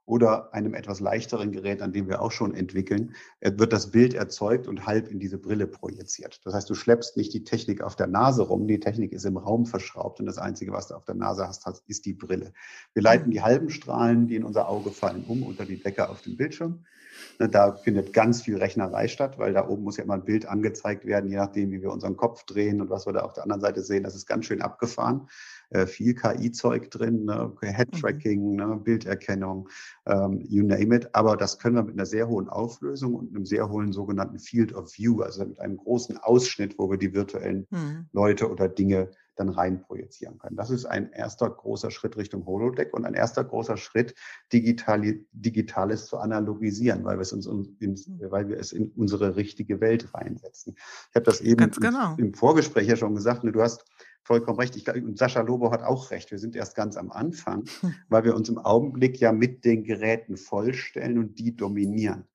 oder 0.05 0.53
einem 0.53 0.73
etwas 0.73 0.99
leichteren 0.99 1.51
Gerät, 1.51 1.81
an 1.81 1.91
dem 1.91 2.07
wir 2.07 2.21
auch 2.21 2.31
schon 2.31 2.53
entwickeln, 2.53 3.15
wird 3.41 3.73
das 3.73 3.91
Bild 3.91 4.13
erzeugt 4.13 4.67
und 4.67 4.85
halb 4.85 5.09
in 5.09 5.19
diese 5.19 5.37
Brille 5.37 5.67
projiziert. 5.67 6.41
Das 6.45 6.53
heißt, 6.53 6.69
du 6.69 6.75
schleppst 6.75 7.17
nicht 7.17 7.33
die 7.33 7.43
Technik 7.43 7.81
auf 7.81 7.95
der 7.95 8.07
Nase 8.07 8.43
rum, 8.43 8.67
die 8.67 8.79
Technik 8.79 9.13
ist 9.13 9.25
im 9.25 9.37
Raum 9.37 9.65
verschraubt 9.65 10.19
und 10.19 10.27
das 10.27 10.37
Einzige, 10.37 10.71
was 10.71 10.87
du 10.87 10.95
auf 10.95 11.05
der 11.05 11.15
Nase 11.15 11.47
hast, 11.47 11.65
ist 11.87 12.05
die 12.05 12.13
Brille. 12.13 12.53
Wir 12.93 13.01
leiten 13.01 13.31
die 13.31 13.41
halben 13.41 13.69
Strahlen, 13.69 14.27
die 14.27 14.35
in 14.35 14.43
unser 14.43 14.69
Auge 14.69 14.91
fallen, 14.91 15.23
um 15.27 15.43
unter 15.43 15.65
die 15.65 15.81
Decke 15.81 16.09
auf 16.09 16.21
dem 16.21 16.37
Bildschirm. 16.37 16.85
Ne, 17.39 17.49
da 17.49 17.73
findet 17.73 18.13
ganz 18.13 18.41
viel 18.41 18.57
Rechnerei 18.57 19.07
statt, 19.07 19.37
weil 19.37 19.53
da 19.53 19.67
oben 19.67 19.83
muss 19.83 19.97
ja 19.97 20.03
immer 20.03 20.15
ein 20.15 20.25
Bild 20.25 20.45
angezeigt 20.45 21.05
werden, 21.05 21.29
je 21.29 21.37
nachdem, 21.37 21.71
wie 21.71 21.81
wir 21.81 21.91
unseren 21.91 22.17
Kopf 22.17 22.43
drehen 22.45 22.81
und 22.81 22.89
was 22.89 23.05
wir 23.05 23.13
da 23.13 23.21
auf 23.21 23.33
der 23.33 23.43
anderen 23.43 23.61
Seite 23.61 23.81
sehen. 23.83 24.03
Das 24.03 24.15
ist 24.15 24.25
ganz 24.25 24.45
schön 24.45 24.61
abgefahren. 24.61 25.27
Äh, 25.69 25.87
viel 25.87 26.13
KI-Zeug 26.15 26.91
drin, 26.91 27.25
ne? 27.25 27.51
Head-Tracking, 27.61 28.51
mhm. 28.51 28.55
ne? 28.55 28.79
Bilderkennung, 28.83 29.69
ähm, 30.05 30.41
you 30.41 30.63
name 30.63 30.95
it. 30.95 31.09
Aber 31.13 31.37
das 31.37 31.59
können 31.59 31.75
wir 31.75 31.83
mit 31.83 31.95
einer 31.95 32.05
sehr 32.05 32.27
hohen 32.27 32.49
Auflösung 32.49 33.15
und 33.15 33.35
einem 33.35 33.45
sehr 33.45 33.69
hohen 33.69 33.91
sogenannten 33.91 34.39
Field 34.39 34.73
of 34.73 34.97
View, 34.97 35.21
also 35.21 35.45
mit 35.45 35.59
einem 35.59 35.77
großen 35.77 36.17
Ausschnitt, 36.17 36.77
wo 36.77 36.89
wir 36.89 36.97
die 36.97 37.13
virtuellen 37.13 37.67
mhm. 37.69 38.07
Leute 38.11 38.49
oder 38.49 38.67
Dinge 38.67 39.11
dann 39.35 39.49
rein 39.49 39.81
projizieren 39.81 40.37
können. 40.37 40.55
Das 40.55 40.69
ist 40.69 40.85
ein 40.85 41.11
erster 41.11 41.49
großer 41.49 41.91
Schritt 41.91 42.17
Richtung 42.17 42.45
Holodeck 42.45 42.93
und 42.93 43.05
ein 43.05 43.13
erster 43.13 43.43
großer 43.43 43.77
Schritt, 43.77 44.15
Digitali 44.53 45.25
Digitales 45.33 46.05
zu 46.05 46.17
analogisieren, 46.17 47.03
weil 47.03 47.17
wir 47.17 47.21
es, 47.21 47.33
uns 47.33 47.45
in, 47.45 47.95
weil 48.31 48.47
wir 48.47 48.57
es 48.57 48.71
in 48.71 48.91
unsere 48.95 49.35
richtige 49.35 49.81
Welt 49.81 50.13
reinsetzen. 50.13 50.75
Ich 50.77 51.15
habe 51.15 51.25
das 51.25 51.41
eben 51.41 51.69
genau. 51.71 52.15
im 52.17 52.33
Vorgespräch 52.33 52.87
ja 52.87 52.95
schon 52.95 53.15
gesagt, 53.15 53.43
ne, 53.43 53.51
du 53.51 53.61
hast 53.61 53.83
vollkommen 54.25 54.59
recht. 54.59 54.75
Ich, 54.75 54.87
und 54.87 55.17
Sascha 55.17 55.41
Lobo 55.41 55.71
hat 55.71 55.83
auch 55.83 56.11
recht. 56.11 56.31
Wir 56.31 56.39
sind 56.39 56.55
erst 56.55 56.75
ganz 56.75 56.97
am 56.97 57.11
Anfang, 57.11 57.63
weil 58.09 58.25
wir 58.25 58.35
uns 58.35 58.49
im 58.49 58.57
Augenblick 58.57 59.19
ja 59.19 59.31
mit 59.31 59.63
den 59.63 59.83
Geräten 59.83 60.35
vollstellen 60.35 61.17
und 61.17 61.39
die 61.39 61.55
dominieren. 61.55 62.25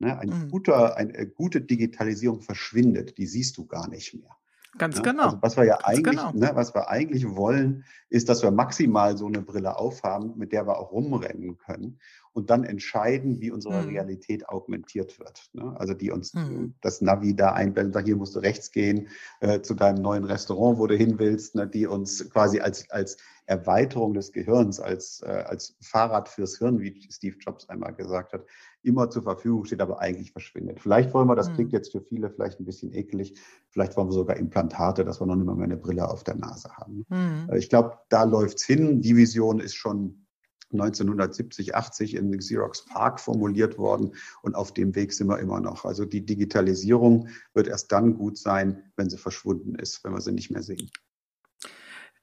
Ne, 0.00 0.16
ein 0.16 0.28
mhm. 0.28 0.50
guter, 0.50 0.96
eine 0.96 1.26
gute 1.26 1.60
Digitalisierung 1.60 2.40
verschwindet, 2.40 3.18
die 3.18 3.26
siehst 3.26 3.56
du 3.56 3.66
gar 3.66 3.88
nicht 3.88 4.14
mehr. 4.14 4.30
Ganz 4.76 4.98
ja, 4.98 5.02
genau. 5.02 5.24
Also 5.24 5.38
was 5.40 5.56
wir 5.56 5.64
ja 5.64 5.78
eigentlich, 5.82 6.16
genau. 6.16 6.30
ne, 6.32 6.50
was 6.54 6.72
wir 6.72 6.88
eigentlich 6.88 7.28
wollen, 7.34 7.84
ist, 8.08 8.28
dass 8.28 8.42
wir 8.42 8.52
maximal 8.52 9.16
so 9.16 9.26
eine 9.26 9.42
Brille 9.42 9.76
aufhaben, 9.76 10.34
mit 10.36 10.52
der 10.52 10.68
wir 10.68 10.78
auch 10.78 10.92
rumrennen 10.92 11.58
können. 11.58 11.98
Und 12.38 12.50
dann 12.50 12.62
entscheiden, 12.62 13.40
wie 13.40 13.50
unsere 13.50 13.82
mhm. 13.82 13.88
Realität 13.88 14.48
augmentiert 14.48 15.18
wird. 15.18 15.50
Ne? 15.54 15.74
Also 15.76 15.92
die 15.92 16.12
uns 16.12 16.34
mhm. 16.34 16.74
das 16.80 17.00
Navi 17.00 17.34
da 17.34 17.52
einblendet, 17.52 18.06
hier 18.06 18.14
musst 18.14 18.36
du 18.36 18.38
rechts 18.38 18.70
gehen 18.70 19.08
äh, 19.40 19.60
zu 19.60 19.74
deinem 19.74 20.00
neuen 20.00 20.22
Restaurant, 20.22 20.78
wo 20.78 20.86
du 20.86 20.94
hin 20.94 21.18
willst, 21.18 21.56
ne? 21.56 21.66
die 21.66 21.88
uns 21.88 22.30
quasi 22.30 22.60
als, 22.60 22.88
als 22.90 23.16
Erweiterung 23.46 24.14
des 24.14 24.30
Gehirns, 24.30 24.78
als, 24.78 25.20
äh, 25.22 25.42
als 25.46 25.76
Fahrrad 25.80 26.28
fürs 26.28 26.58
Hirn, 26.58 26.80
wie 26.80 27.08
Steve 27.10 27.36
Jobs 27.40 27.68
einmal 27.68 27.92
gesagt 27.92 28.32
hat, 28.32 28.44
immer 28.84 29.10
zur 29.10 29.24
Verfügung 29.24 29.64
steht, 29.64 29.80
aber 29.80 29.98
eigentlich 29.98 30.30
verschwindet. 30.30 30.78
Vielleicht 30.78 31.12
wollen 31.14 31.26
wir, 31.26 31.34
das 31.34 31.50
mhm. 31.50 31.54
klingt 31.54 31.72
jetzt 31.72 31.90
für 31.90 32.02
viele 32.02 32.30
vielleicht 32.30 32.60
ein 32.60 32.66
bisschen 32.66 32.92
ekelig, 32.94 33.34
vielleicht 33.70 33.96
wollen 33.96 34.08
wir 34.08 34.12
sogar 34.12 34.36
Implantate, 34.36 35.04
dass 35.04 35.20
wir 35.20 35.26
noch 35.26 35.34
nicht 35.34 35.46
mal 35.46 35.56
mehr 35.56 35.64
eine 35.64 35.76
Brille 35.76 36.08
auf 36.08 36.22
der 36.22 36.36
Nase 36.36 36.70
haben. 36.76 37.04
Mhm. 37.08 37.50
Ich 37.56 37.68
glaube, 37.68 37.98
da 38.10 38.22
läuft's 38.22 38.64
hin. 38.64 39.00
Die 39.00 39.16
Vision 39.16 39.58
ist 39.58 39.74
schon 39.74 40.27
1970, 40.72 41.74
80 41.74 42.14
in 42.14 42.36
Xerox 42.36 42.84
Park 42.84 43.20
formuliert 43.20 43.78
worden 43.78 44.14
und 44.42 44.54
auf 44.54 44.72
dem 44.72 44.94
Weg 44.94 45.12
sind 45.12 45.28
wir 45.28 45.38
immer 45.38 45.60
noch. 45.60 45.84
Also 45.84 46.04
die 46.04 46.24
Digitalisierung 46.24 47.28
wird 47.54 47.68
erst 47.68 47.92
dann 47.92 48.14
gut 48.14 48.38
sein, 48.38 48.82
wenn 48.96 49.08
sie 49.08 49.18
verschwunden 49.18 49.74
ist, 49.74 50.04
wenn 50.04 50.12
wir 50.12 50.20
sie 50.20 50.32
nicht 50.32 50.50
mehr 50.50 50.62
sehen. 50.62 50.90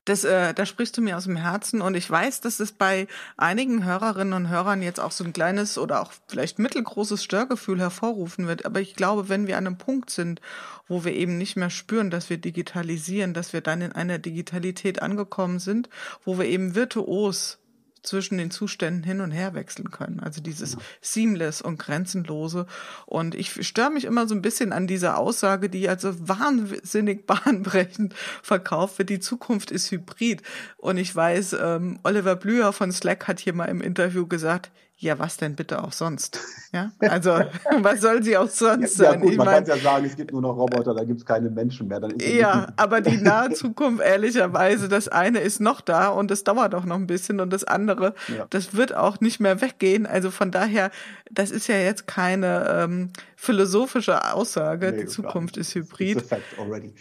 Das, 0.06 0.24
äh, 0.24 0.54
da 0.54 0.68
sprichst 0.68 0.96
du 0.96 1.02
mir 1.02 1.18
aus 1.18 1.24
dem 1.24 1.36
Herzen 1.36 1.82
und 1.82 1.96
ich 1.96 2.10
weiß, 2.10 2.40
dass 2.42 2.60
es 2.60 2.72
bei 2.72 3.08
einigen 3.38 3.86
Hörerinnen 3.86 4.34
und 4.34 4.50
Hörern 4.50 4.84
jetzt 4.84 5.00
auch 5.00 5.12
so 5.12 5.24
ein 5.24 5.34
kleines 5.34 5.80
oder 5.80 6.00
auch 6.00 6.12
vielleicht 6.28 6.60
mittelgroßes 6.60 7.24
Störgefühl 7.24 7.80
hervorrufen 7.80 8.46
wird. 8.46 8.66
Aber 8.68 8.80
ich 8.80 8.96
glaube, 8.96 9.30
wenn 9.30 9.48
wir 9.48 9.58
an 9.58 9.66
einem 9.66 9.80
Punkt 9.80 10.12
sind, 10.12 10.42
wo 10.88 11.04
wir 11.06 11.14
eben 11.14 11.40
nicht 11.40 11.56
mehr 11.56 11.72
spüren, 11.72 12.12
dass 12.12 12.30
wir 12.30 12.38
digitalisieren, 12.38 13.34
dass 13.34 13.52
wir 13.52 13.62
dann 13.62 13.82
in 13.82 13.94
einer 13.94 14.20
Digitalität 14.20 15.02
angekommen 15.02 15.58
sind, 15.58 15.90
wo 16.24 16.38
wir 16.38 16.46
eben 16.46 16.76
virtuos 16.76 17.58
zwischen 18.06 18.38
den 18.38 18.52
Zuständen 18.52 19.04
hin 19.04 19.22
und 19.22 19.32
her 19.32 19.54
wechseln 19.54 19.92
können. 19.92 20.20
Also 20.20 20.42
dieses. 20.42 20.78
Seamless 21.02 21.62
und 21.62 21.78
Grenzenlose. 21.78 22.66
Und 23.06 23.36
ich 23.36 23.66
störe 23.66 23.92
mich 23.92 24.06
immer 24.06 24.28
so 24.28 24.36
ein 24.36 24.42
bisschen 24.42 24.72
an 24.72 24.88
dieser 24.88 25.18
Aussage, 25.18 25.70
die 25.70 25.90
also 25.90 26.14
wahnsinnig 26.28 27.26
bahnbrechend 27.28 28.14
verkauft 28.42 28.98
wird. 28.98 29.10
Die 29.10 29.20
Zukunft 29.20 29.72
ist 29.72 29.92
hybrid. 29.92 30.42
Und 30.78 30.98
ich 30.98 31.16
weiß, 31.16 31.58
ähm, 31.60 32.00
Oliver 32.04 32.36
Blüher 32.36 32.74
von 32.74 32.92
Slack 32.92 33.28
hat 33.28 33.40
hier 33.40 33.54
mal 33.54 33.66
im 33.66 33.82
Interview 33.82 34.28
gesagt, 34.28 34.72
ja, 34.98 35.20
was 35.20 35.36
denn 35.36 35.56
bitte 35.56 35.84
auch 35.84 35.92
sonst? 35.92 36.40
Ja, 36.72 36.92
also 37.00 37.32
was 37.82 38.00
soll 38.00 38.24
sie 38.24 38.38
auch 38.38 38.48
sonst 38.48 38.98
ja, 38.98 39.12
sein? 39.12 39.20
Ja, 39.20 39.26
gut, 39.26 39.38
man 39.38 39.48
kann 39.48 39.66
ja 39.66 39.78
sagen, 39.78 40.06
es 40.06 40.16
gibt 40.16 40.32
nur 40.32 40.42
noch 40.42 40.56
Roboter, 40.56 40.94
da 40.94 41.04
gibt 41.04 41.20
es 41.20 41.26
keine 41.26 41.50
Menschen 41.50 41.90
mehr. 41.90 42.02
ja, 42.22 42.68
aber 42.78 43.02
die 43.02 43.18
nahe 43.22 43.52
Zukunft, 43.52 44.02
ehrlicherweise, 44.02 44.88
das 44.88 45.10
eine 45.10 45.40
ist 45.40 45.60
noch 45.60 45.82
da 45.82 46.08
und 46.08 46.32
das 46.32 46.46
dauert 46.46 46.74
auch 46.76 46.86
noch 46.86 46.96
ein 46.96 47.08
bisschen 47.08 47.42
und 47.42 47.52
das 47.52 47.66
andere, 47.66 48.16
ja. 48.30 48.48
das 48.50 48.74
wird 48.74 48.96
auch 48.96 49.20
nicht 49.20 49.42
mehr 49.42 49.60
weggehen. 49.60 50.06
Also 50.06 50.32
von 50.32 50.52
daher, 50.52 50.92
das 51.30 51.52
ist 51.52 51.68
ja 51.68 51.76
jetzt 51.76 52.08
keine 52.08 52.68
ähm, 52.70 53.10
philosophische 53.36 54.34
Aussage, 54.34 54.94
nee, 54.94 55.02
die 55.02 55.06
Zukunft 55.08 55.58
ist 55.58 55.76
hybrid. 55.76 56.20
It's 56.20 56.32
a 56.32 56.36
fact 56.36 56.58
already. 56.58 56.94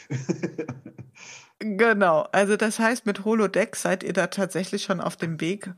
genau, 1.61 2.27
also 2.33 2.57
das 2.57 2.81
heißt, 2.81 3.07
mit 3.07 3.25
Holodeck 3.25 3.77
seid 3.77 4.03
ihr 4.03 4.13
da 4.13 4.27
tatsächlich 4.27 4.83
schon 4.83 5.01
auf 5.01 5.17
dem 5.17 5.41
Weg, 5.41 5.73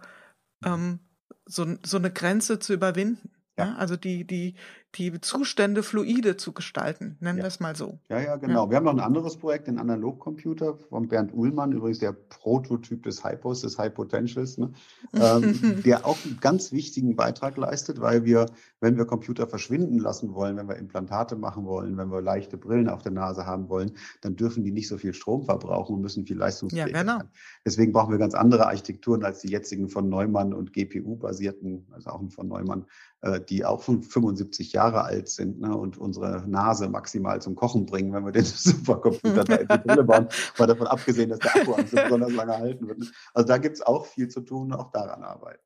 ähm, 0.64 1.00
so, 1.46 1.66
so 1.84 1.96
eine 1.96 2.10
Grenze 2.10 2.58
zu 2.58 2.72
überwinden. 2.72 3.30
Ja. 3.58 3.66
ja. 3.66 3.74
also 3.76 3.96
die, 3.96 4.26
die, 4.26 4.54
die 4.98 5.20
Zustände 5.20 5.82
fluide 5.82 6.37
zu 6.37 6.52
gestalten, 6.52 7.16
nennen 7.20 7.38
ja. 7.38 7.44
wir 7.44 7.48
es 7.48 7.61
mal 7.61 7.76
so. 7.76 7.98
Ja, 8.09 8.20
ja, 8.20 8.37
genau. 8.37 8.64
Ja. 8.64 8.70
Wir 8.70 8.76
haben 8.78 8.85
noch 8.85 8.94
ein 8.94 9.00
anderes 9.00 9.37
Projekt, 9.37 9.66
den 9.66 9.78
Analogcomputer 9.78 10.76
von 10.76 11.09
Bernd 11.09 11.35
Uhlmann, 11.35 11.72
übrigens 11.72 11.98
der 11.98 12.12
Prototyp 12.12 13.02
des 13.02 13.24
Hypos, 13.24 13.61
des 13.61 13.78
High 13.78 13.92
Potentials, 13.92 14.59
ne? 14.59 14.72
ähm, 15.12 15.82
der 15.85 16.06
auch 16.06 16.16
einen 16.24 16.38
ganz 16.40 16.72
wichtigen 16.72 17.16
Beitrag 17.16 17.56
leistet, 17.56 18.00
weil 18.00 18.24
wir, 18.24 18.46
wenn 18.80 18.96
wir 18.96 19.04
Computer 19.04 19.46
verschwinden 19.46 19.98
lassen 19.98 20.35
wollen, 20.35 20.56
wenn 20.56 20.68
wir 20.68 20.76
Implantate 20.76 21.37
machen 21.37 21.64
wollen, 21.66 21.96
wenn 21.96 22.09
wir 22.09 22.20
leichte 22.20 22.56
Brillen 22.56 22.88
auf 22.88 23.02
der 23.02 23.12
Nase 23.12 23.46
haben 23.46 23.68
wollen, 23.68 23.92
dann 24.22 24.37
dürfen 24.37 24.64
die 24.64 24.72
nicht 24.72 24.88
so 24.88 24.98
viel 24.98 25.14
Strom 25.14 25.44
verbrauchen 25.44 25.96
und 25.96 26.02
müssen 26.02 26.26
viel 26.26 26.38
leistungsfähiger 26.38 26.88
ja, 26.88 27.02
genau. 27.02 27.20
Deswegen 27.64 27.92
brauchen 27.92 28.12
wir 28.12 28.18
ganz 28.18 28.35
andere 28.35 28.66
Architekturen 28.66 29.24
als 29.24 29.40
die 29.40 29.48
jetzigen 29.48 29.88
von 29.88 30.09
Neumann 30.09 30.52
und 30.52 30.72
GPU-basierten, 30.72 31.87
also 31.92 32.11
auch 32.11 32.22
von 32.30 32.48
Neumann, 32.48 32.87
äh, 33.22 33.40
die 33.40 33.64
auch 33.64 33.82
schon 33.82 34.02
75 34.02 34.72
Jahre 34.72 34.86
Jahre 34.87 35.05
alt 35.05 35.29
sind 35.29 35.61
ne, 35.61 35.77
und 35.77 35.99
unsere 35.99 36.49
Nase 36.49 36.88
maximal 36.88 37.40
zum 37.40 37.55
Kochen 37.55 37.87
bringen, 37.87 38.12
wenn 38.12 38.25
wir 38.25 38.33
den 38.33 38.44
Supercomputer 38.44 39.44
da 39.44 39.57
in 39.57 39.68
die 39.68 39.79
Brille 39.79 40.05
bauen, 40.05 40.29
mal 40.59 40.66
davon 40.66 40.87
abgesehen, 40.87 41.31
dass 41.31 41.40
der 41.40 41.57
Akku 41.57 41.75
so 41.87 41.96
besonders 41.96 42.33
lange 42.33 42.57
halten 42.57 42.88
wird. 42.88 42.99
Also 43.35 43.49
da 43.49 43.59
gibt 43.59 43.77
es 43.77 43.83
auch 43.83 44.07
viel 44.07 44.29
zu 44.29 44.40
tun 44.40 44.72
und 44.72 44.79
auch 44.79 44.90
daran 44.92 45.22
arbeiten. 45.22 45.62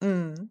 Mhm. 0.00 0.50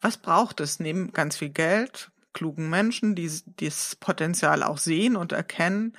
Was 0.00 0.16
braucht 0.16 0.60
es 0.60 0.80
neben 0.80 1.12
ganz 1.12 1.36
viel 1.36 1.50
Geld, 1.50 2.10
klugen 2.32 2.70
Menschen, 2.70 3.14
die 3.14 3.30
das 3.56 3.96
Potenzial 3.96 4.62
auch 4.62 4.78
sehen 4.78 5.16
und 5.16 5.32
erkennen, 5.32 5.96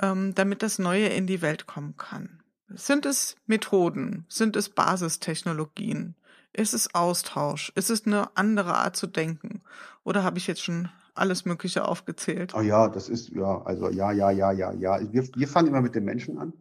ähm, 0.00 0.34
damit 0.34 0.62
das 0.62 0.78
Neue 0.78 1.06
in 1.08 1.26
die 1.26 1.42
Welt 1.42 1.66
kommen 1.66 1.96
kann? 1.96 2.42
Sind 2.68 3.06
es 3.06 3.36
Methoden? 3.46 4.26
Sind 4.28 4.56
es 4.56 4.68
Basistechnologien? 4.68 6.14
Ist 6.52 6.74
es 6.74 6.94
Austausch? 6.94 7.72
Ist 7.74 7.90
es 7.90 8.06
eine 8.06 8.36
andere 8.36 8.74
Art 8.74 8.96
zu 8.96 9.06
denken? 9.06 9.62
Oder 10.04 10.24
habe 10.24 10.38
ich 10.38 10.46
jetzt 10.46 10.62
schon 10.62 10.88
alles 11.14 11.44
Mögliche 11.44 11.86
aufgezählt? 11.86 12.54
Oh 12.54 12.60
ja, 12.60 12.88
das 12.88 13.08
ist, 13.08 13.30
ja, 13.30 13.62
also 13.62 13.90
ja, 13.90 14.12
ja, 14.12 14.30
ja, 14.30 14.52
ja, 14.52 14.72
ja. 14.72 15.00
Wir, 15.12 15.28
wir 15.34 15.48
fangen 15.48 15.68
immer 15.68 15.82
mit 15.82 15.94
den 15.94 16.04
Menschen 16.04 16.38
an. 16.38 16.52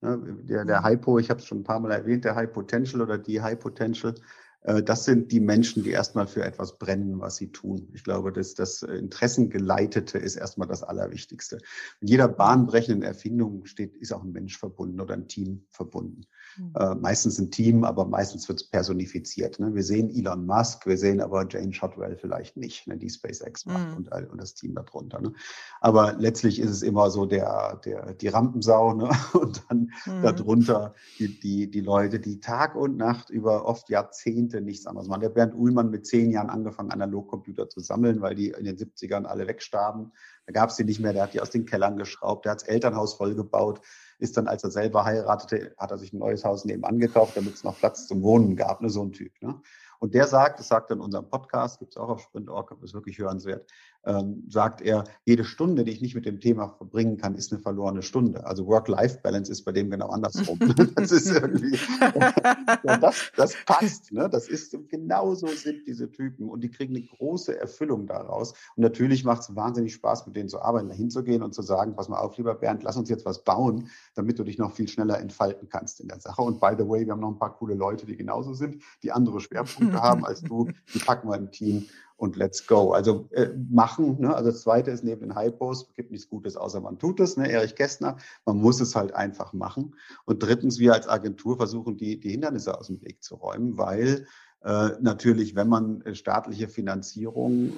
Ne? 0.00 0.18
Der, 0.42 0.64
der 0.64 0.80
mhm. 0.80 0.86
Hypo, 0.86 1.18
ich 1.18 1.30
habe 1.30 1.40
es 1.40 1.46
schon 1.46 1.60
ein 1.60 1.64
paar 1.64 1.80
Mal 1.80 1.92
erwähnt, 1.92 2.24
der 2.24 2.34
High 2.34 2.52
Potential 2.52 3.00
oder 3.02 3.18
die 3.18 3.40
High 3.40 3.58
Potential, 3.58 4.14
äh, 4.62 4.82
das 4.82 5.04
sind 5.04 5.32
die 5.32 5.40
Menschen, 5.40 5.82
die 5.82 5.90
erstmal 5.90 6.26
für 6.26 6.44
etwas 6.44 6.78
brennen, 6.78 7.20
was 7.20 7.36
sie 7.36 7.50
tun. 7.50 7.88
Ich 7.94 8.04
glaube, 8.04 8.32
dass 8.32 8.54
das 8.54 8.82
Interessengeleitete 8.82 10.18
ist 10.18 10.36
erstmal 10.36 10.68
das 10.68 10.82
Allerwichtigste. 10.82 11.58
Mit 12.00 12.10
jeder 12.10 12.28
bahnbrechenden 12.28 13.02
Erfindung 13.02 13.66
steht, 13.66 13.96
ist 13.96 14.12
auch 14.12 14.22
ein 14.22 14.32
Mensch 14.32 14.58
verbunden 14.58 15.00
oder 15.00 15.14
ein 15.14 15.28
Team 15.28 15.66
verbunden. 15.70 16.26
Äh, 16.74 16.94
meistens 16.96 17.38
ein 17.38 17.50
Team, 17.50 17.84
aber 17.84 18.04
meistens 18.04 18.48
wird 18.48 18.60
es 18.60 18.68
personifiziert. 18.68 19.60
Ne? 19.60 19.74
Wir 19.74 19.84
sehen 19.84 20.10
Elon 20.10 20.46
Musk, 20.46 20.86
wir 20.86 20.98
sehen 20.98 21.20
aber 21.20 21.46
Jane 21.48 21.72
Shotwell 21.72 22.16
vielleicht 22.16 22.56
nicht, 22.56 22.86
ne? 22.86 22.96
die 22.96 23.08
SpaceX 23.08 23.66
macht 23.66 23.90
mhm. 23.90 23.96
und, 23.96 24.30
und, 24.30 24.40
das 24.40 24.54
Team 24.54 24.74
darunter. 24.74 25.20
Ne? 25.20 25.32
Aber 25.80 26.14
letztlich 26.14 26.58
ist 26.58 26.70
es 26.70 26.82
immer 26.82 27.10
so 27.10 27.26
der, 27.26 27.80
der, 27.84 28.14
die 28.14 28.28
Rampensau 28.28 28.94
ne? 28.94 29.10
und 29.34 29.62
dann 29.68 29.90
mhm. 30.06 30.22
darunter 30.22 30.94
die, 31.18 31.38
die, 31.38 31.70
die 31.70 31.80
Leute, 31.80 32.18
die 32.18 32.40
Tag 32.40 32.74
und 32.74 32.96
Nacht 32.96 33.30
über 33.30 33.66
oft 33.66 33.88
Jahrzehnte 33.88 34.60
nichts 34.60 34.86
anderes 34.86 35.08
machen. 35.08 35.20
Der 35.20 35.28
Bernd 35.28 35.54
Uhlmann 35.54 35.90
mit 35.90 36.06
zehn 36.06 36.30
Jahren 36.30 36.50
angefangen, 36.50 36.90
Analogcomputer 36.90 37.68
zu 37.68 37.80
sammeln, 37.80 38.20
weil 38.20 38.34
die 38.34 38.48
in 38.48 38.64
den 38.64 38.76
70ern 38.76 39.24
alle 39.24 39.46
wegstarben. 39.46 40.12
Da 40.46 40.52
gab 40.52 40.70
es 40.70 40.76
die 40.76 40.84
nicht 40.84 41.00
mehr, 41.00 41.12
der 41.12 41.24
hat 41.24 41.34
die 41.34 41.40
aus 41.40 41.50
den 41.50 41.66
Kellern 41.66 41.96
geschraubt, 41.96 42.46
der 42.46 42.52
hat 42.52 42.62
das 42.62 42.68
Elternhaus 42.68 43.14
vollgebaut 43.14 43.80
ist 44.18 44.36
dann, 44.36 44.48
als 44.48 44.64
er 44.64 44.70
selber 44.70 45.04
heiratete, 45.04 45.74
hat 45.78 45.90
er 45.90 45.98
sich 45.98 46.12
ein 46.12 46.18
neues 46.18 46.44
Haus 46.44 46.64
nebenan 46.64 46.98
gekauft, 46.98 47.36
damit 47.36 47.54
es 47.54 47.64
noch 47.64 47.78
Platz 47.78 48.06
zum 48.06 48.22
Wohnen 48.22 48.56
gab, 48.56 48.80
ne, 48.80 48.90
so 48.90 49.02
ein 49.02 49.12
Typ. 49.12 49.32
Ne? 49.40 49.60
Und 50.00 50.14
der 50.14 50.26
sagt, 50.26 50.60
das 50.60 50.68
sagt 50.68 50.90
in 50.90 51.00
unserem 51.00 51.28
Podcast, 51.28 51.78
gibt 51.78 51.92
es 51.92 51.96
auch 51.96 52.08
auf 52.08 52.20
Sprint.org, 52.20 52.76
ist 52.82 52.94
wirklich 52.94 53.18
hörenswert, 53.18 53.70
ähm, 54.08 54.44
sagt 54.48 54.80
er, 54.80 55.04
jede 55.26 55.44
Stunde, 55.44 55.84
die 55.84 55.92
ich 55.92 56.00
nicht 56.00 56.14
mit 56.14 56.24
dem 56.24 56.40
Thema 56.40 56.70
verbringen 56.70 57.18
kann, 57.18 57.34
ist 57.34 57.52
eine 57.52 57.60
verlorene 57.60 58.00
Stunde. 58.00 58.46
Also 58.46 58.66
Work-Life-Balance 58.66 59.52
ist 59.52 59.64
bei 59.64 59.72
dem 59.72 59.90
genau 59.90 60.08
andersrum. 60.08 60.58
das 60.96 61.12
ist 61.12 61.30
irgendwie, 61.30 61.78
ja, 62.00 62.96
das, 62.96 63.30
das 63.36 63.54
passt. 63.66 64.10
Ne? 64.10 64.30
Das 64.30 64.48
ist, 64.48 64.74
genauso 64.88 65.46
sind 65.48 65.86
diese 65.86 66.10
Typen 66.10 66.48
und 66.48 66.62
die 66.62 66.70
kriegen 66.70 66.96
eine 66.96 67.04
große 67.04 67.60
Erfüllung 67.60 68.06
daraus. 68.06 68.54
Und 68.76 68.82
natürlich 68.82 69.24
macht 69.24 69.42
es 69.42 69.54
wahnsinnig 69.54 69.92
Spaß, 69.92 70.26
mit 70.26 70.36
denen 70.36 70.48
zu 70.48 70.62
arbeiten, 70.62 70.88
da 70.88 70.94
hinzugehen 70.94 71.42
und 71.42 71.54
zu 71.54 71.60
sagen, 71.60 71.94
pass 71.94 72.08
mal 72.08 72.18
auf, 72.18 72.38
lieber 72.38 72.54
Bernd, 72.54 72.82
lass 72.84 72.96
uns 72.96 73.10
jetzt 73.10 73.26
was 73.26 73.44
bauen, 73.44 73.90
damit 74.14 74.38
du 74.38 74.44
dich 74.44 74.56
noch 74.56 74.72
viel 74.72 74.88
schneller 74.88 75.20
entfalten 75.20 75.68
kannst 75.68 76.00
in 76.00 76.08
der 76.08 76.20
Sache. 76.20 76.40
Und 76.40 76.60
by 76.60 76.72
the 76.78 76.88
way, 76.88 77.04
wir 77.04 77.12
haben 77.12 77.20
noch 77.20 77.32
ein 77.32 77.38
paar 77.38 77.54
coole 77.54 77.74
Leute, 77.74 78.06
die 78.06 78.16
genauso 78.16 78.54
sind, 78.54 78.82
die 79.02 79.12
andere 79.12 79.40
Schwerpunkte 79.40 80.00
haben 80.02 80.24
als 80.24 80.40
du, 80.40 80.70
die 80.94 80.98
packen 80.98 81.28
wir 81.28 81.36
im 81.36 81.50
Team 81.50 81.84
und 82.18 82.36
let's 82.36 82.66
go. 82.66 82.92
Also 82.92 83.28
äh, 83.32 83.48
machen. 83.70 84.20
Ne? 84.20 84.34
Also 84.34 84.50
das 84.50 84.62
Zweite 84.62 84.90
ist 84.90 85.04
neben 85.04 85.20
den 85.20 85.38
Hypos 85.38 85.94
gibt 85.94 86.10
nichts 86.10 86.28
Gutes, 86.28 86.56
außer 86.56 86.80
man 86.80 86.98
tut 86.98 87.20
es. 87.20 87.36
Ne? 87.36 87.50
Erich 87.50 87.76
Kästner, 87.76 88.16
man 88.44 88.56
muss 88.56 88.80
es 88.80 88.94
halt 88.94 89.14
einfach 89.14 89.52
machen. 89.52 89.94
Und 90.24 90.42
drittens, 90.42 90.80
wir 90.80 90.92
als 90.92 91.08
Agentur 91.08 91.56
versuchen, 91.56 91.96
die, 91.96 92.18
die 92.18 92.30
Hindernisse 92.30 92.76
aus 92.76 92.88
dem 92.88 93.00
Weg 93.02 93.22
zu 93.22 93.36
räumen, 93.36 93.78
weil 93.78 94.26
äh, 94.64 94.90
natürlich, 95.00 95.54
wenn 95.54 95.68
man 95.68 96.02
äh, 96.02 96.14
staatliche 96.16 96.68
Finanzierung 96.68 97.74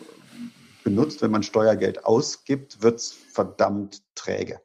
benutzt, 0.84 1.20
wenn 1.20 1.30
man 1.30 1.42
Steuergeld 1.42 2.06
ausgibt, 2.06 2.82
wird's 2.82 3.12
verdammt 3.12 4.02
träge. 4.14 4.60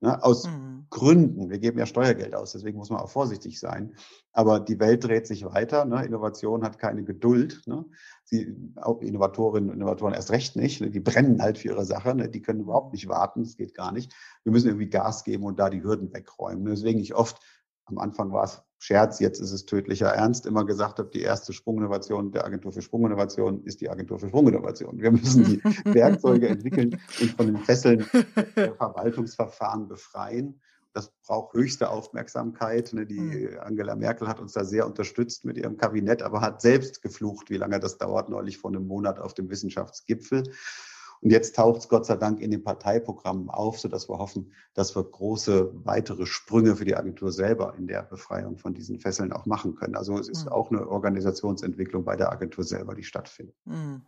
Ne, 0.00 0.22
aus 0.22 0.46
mhm. 0.46 0.86
Gründen. 0.90 1.48
Wir 1.48 1.58
geben 1.58 1.78
ja 1.78 1.86
Steuergeld 1.86 2.34
aus, 2.34 2.52
deswegen 2.52 2.76
muss 2.76 2.90
man 2.90 3.00
auch 3.00 3.08
vorsichtig 3.08 3.58
sein. 3.58 3.96
Aber 4.32 4.60
die 4.60 4.78
Welt 4.78 5.04
dreht 5.04 5.26
sich 5.26 5.46
weiter. 5.46 5.86
Ne? 5.86 6.04
Innovation 6.04 6.64
hat 6.64 6.78
keine 6.78 7.02
Geduld. 7.02 7.62
Ne? 7.66 7.86
Sie, 8.24 8.54
auch 8.76 9.00
Innovatorinnen 9.00 9.70
und 9.70 9.76
Innovatoren 9.76 10.12
erst 10.12 10.30
recht 10.30 10.54
nicht. 10.54 10.82
Ne? 10.82 10.90
Die 10.90 11.00
brennen 11.00 11.40
halt 11.40 11.56
für 11.58 11.68
ihre 11.68 11.86
Sache. 11.86 12.14
Ne? 12.14 12.28
Die 12.28 12.42
können 12.42 12.60
überhaupt 12.60 12.92
nicht 12.92 13.08
warten. 13.08 13.44
Das 13.44 13.56
geht 13.56 13.74
gar 13.74 13.90
nicht. 13.90 14.14
Wir 14.44 14.52
müssen 14.52 14.68
irgendwie 14.68 14.90
Gas 14.90 15.24
geben 15.24 15.44
und 15.44 15.58
da 15.58 15.70
die 15.70 15.82
Hürden 15.82 16.12
wegräumen. 16.12 16.66
Deswegen 16.66 16.98
ich 16.98 17.14
oft, 17.14 17.40
am 17.86 17.96
Anfang 17.96 18.32
war 18.32 18.44
es 18.44 18.62
Scherz, 18.78 19.20
jetzt 19.20 19.40
ist 19.40 19.52
es 19.52 19.64
tödlicher 19.64 20.08
Ernst, 20.08 20.44
immer 20.46 20.64
gesagt 20.64 20.98
habe, 20.98 21.08
die 21.08 21.22
erste 21.22 21.52
Sprunginnovation 21.52 22.30
der 22.32 22.44
Agentur 22.44 22.72
für 22.72 22.82
Sprunginnovation 22.82 23.62
ist 23.64 23.80
die 23.80 23.88
Agentur 23.88 24.18
für 24.18 24.28
Sprunginnovation. 24.28 25.00
Wir 25.00 25.10
müssen 25.10 25.44
die 25.44 25.64
Werkzeuge 25.94 26.48
entwickeln 26.48 27.00
und 27.20 27.30
von 27.32 27.46
den 27.46 27.58
Fesseln 27.58 28.06
der 28.56 28.74
Verwaltungsverfahren 28.74 29.88
befreien. 29.88 30.60
Das 30.92 31.12
braucht 31.26 31.54
höchste 31.54 31.90
Aufmerksamkeit. 31.90 32.92
Ne? 32.92 33.06
Die 33.06 33.20
mhm. 33.20 33.58
Angela 33.60 33.96
Merkel 33.96 34.28
hat 34.28 34.40
uns 34.40 34.52
da 34.52 34.64
sehr 34.64 34.86
unterstützt 34.86 35.44
mit 35.44 35.56
ihrem 35.56 35.76
Kabinett, 35.76 36.22
aber 36.22 36.40
hat 36.40 36.60
selbst 36.60 37.02
geflucht, 37.02 37.50
wie 37.50 37.58
lange 37.58 37.80
das 37.80 37.98
dauert, 37.98 38.28
neulich 38.28 38.58
vor 38.58 38.70
einem 38.70 38.86
Monat 38.86 39.18
auf 39.18 39.34
dem 39.34 39.50
Wissenschaftsgipfel. 39.50 40.44
Und 41.20 41.30
jetzt 41.30 41.56
taucht 41.56 41.80
es 41.80 41.88
Gott 41.88 42.06
sei 42.06 42.16
Dank 42.16 42.40
in 42.40 42.50
den 42.50 42.62
Parteiprogrammen 42.62 43.50
auf, 43.50 43.78
sodass 43.78 44.08
wir 44.08 44.18
hoffen, 44.18 44.52
dass 44.74 44.94
wir 44.94 45.02
große 45.02 45.72
weitere 45.84 46.26
Sprünge 46.26 46.76
für 46.76 46.84
die 46.84 46.96
Agentur 46.96 47.32
selber 47.32 47.74
in 47.76 47.86
der 47.86 48.02
Befreiung 48.02 48.58
von 48.58 48.74
diesen 48.74 48.98
Fesseln 48.98 49.32
auch 49.32 49.46
machen 49.46 49.74
können. 49.74 49.96
Also 49.96 50.18
es 50.18 50.28
ist 50.28 50.44
mhm. 50.44 50.52
auch 50.52 50.70
eine 50.70 50.88
Organisationsentwicklung 50.88 52.04
bei 52.04 52.16
der 52.16 52.32
Agentur 52.32 52.64
selber, 52.64 52.94
die 52.94 53.04
stattfindet. 53.04 53.54
Mhm. 53.64 54.02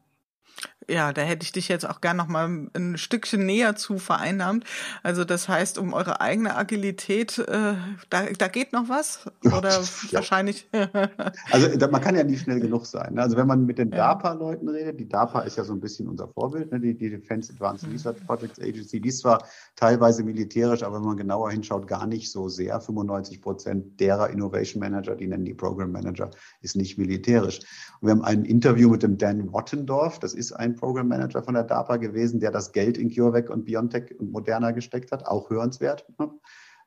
Ja, 0.90 1.12
da 1.12 1.20
hätte 1.20 1.44
ich 1.44 1.52
dich 1.52 1.68
jetzt 1.68 1.86
auch 1.86 2.00
gern 2.00 2.16
noch 2.16 2.28
mal 2.28 2.48
ein 2.74 2.96
Stückchen 2.96 3.44
näher 3.44 3.76
zu 3.76 3.98
vereinnahmt. 3.98 4.64
Also 5.02 5.24
das 5.24 5.46
heißt, 5.46 5.76
um 5.76 5.92
eure 5.92 6.22
eigene 6.22 6.56
Agilität, 6.56 7.38
äh, 7.38 7.74
da, 8.08 8.22
da 8.38 8.48
geht 8.48 8.72
noch 8.72 8.88
was? 8.88 9.26
Oder 9.44 9.68
ja. 10.10 10.12
wahrscheinlich? 10.12 10.66
also 11.50 11.88
man 11.90 12.00
kann 12.00 12.16
ja 12.16 12.24
nicht 12.24 12.42
schnell 12.42 12.60
genug 12.60 12.86
sein. 12.86 13.14
Ne? 13.14 13.22
Also 13.22 13.36
wenn 13.36 13.46
man 13.46 13.66
mit 13.66 13.76
den 13.76 13.90
DARPA-Leuten 13.90 14.66
redet, 14.66 14.98
die 14.98 15.06
DARPA 15.06 15.40
ist 15.40 15.58
ja 15.58 15.64
so 15.64 15.74
ein 15.74 15.80
bisschen 15.80 16.08
unser 16.08 16.26
Vorbild, 16.28 16.72
ne? 16.72 16.80
die, 16.80 16.96
die 16.96 17.10
Defense 17.10 17.52
Advanced 17.52 17.86
mhm. 17.86 17.92
Research 17.92 18.26
Projects 18.26 18.58
Agency, 18.58 18.98
die 18.98 19.10
ist 19.10 19.18
zwar 19.18 19.46
teilweise 19.76 20.22
militärisch, 20.22 20.82
aber 20.82 20.96
wenn 20.96 21.06
man 21.06 21.18
genauer 21.18 21.50
hinschaut, 21.50 21.86
gar 21.86 22.06
nicht 22.06 22.32
so 22.32 22.48
sehr. 22.48 22.80
95 22.80 23.42
Prozent 23.42 24.00
derer 24.00 24.30
Innovation 24.30 24.80
Manager, 24.80 25.14
die 25.14 25.26
nennen 25.26 25.44
die 25.44 25.54
Program 25.54 25.92
Manager, 25.92 26.30
ist 26.62 26.76
nicht 26.76 26.96
militärisch. 26.96 27.60
Und 28.00 28.08
wir 28.08 28.12
haben 28.12 28.24
ein 28.24 28.46
Interview 28.46 28.88
mit 28.88 29.02
dem 29.02 29.18
Dan 29.18 29.52
Wattendorf, 29.52 30.18
das 30.18 30.32
ist 30.38 30.52
ein 30.52 30.74
Program 30.74 31.08
Manager 31.08 31.42
von 31.42 31.54
der 31.54 31.64
DARPA 31.64 31.96
gewesen, 31.96 32.40
der 32.40 32.50
das 32.50 32.72
Geld 32.72 32.96
in 32.96 33.14
CureVac 33.14 33.50
und 33.50 33.64
BioNTech 33.64 34.18
und 34.18 34.32
Moderna 34.32 34.70
gesteckt 34.70 35.12
hat, 35.12 35.26
auch 35.26 35.50
hörenswert. 35.50 36.06
Ne? 36.18 36.30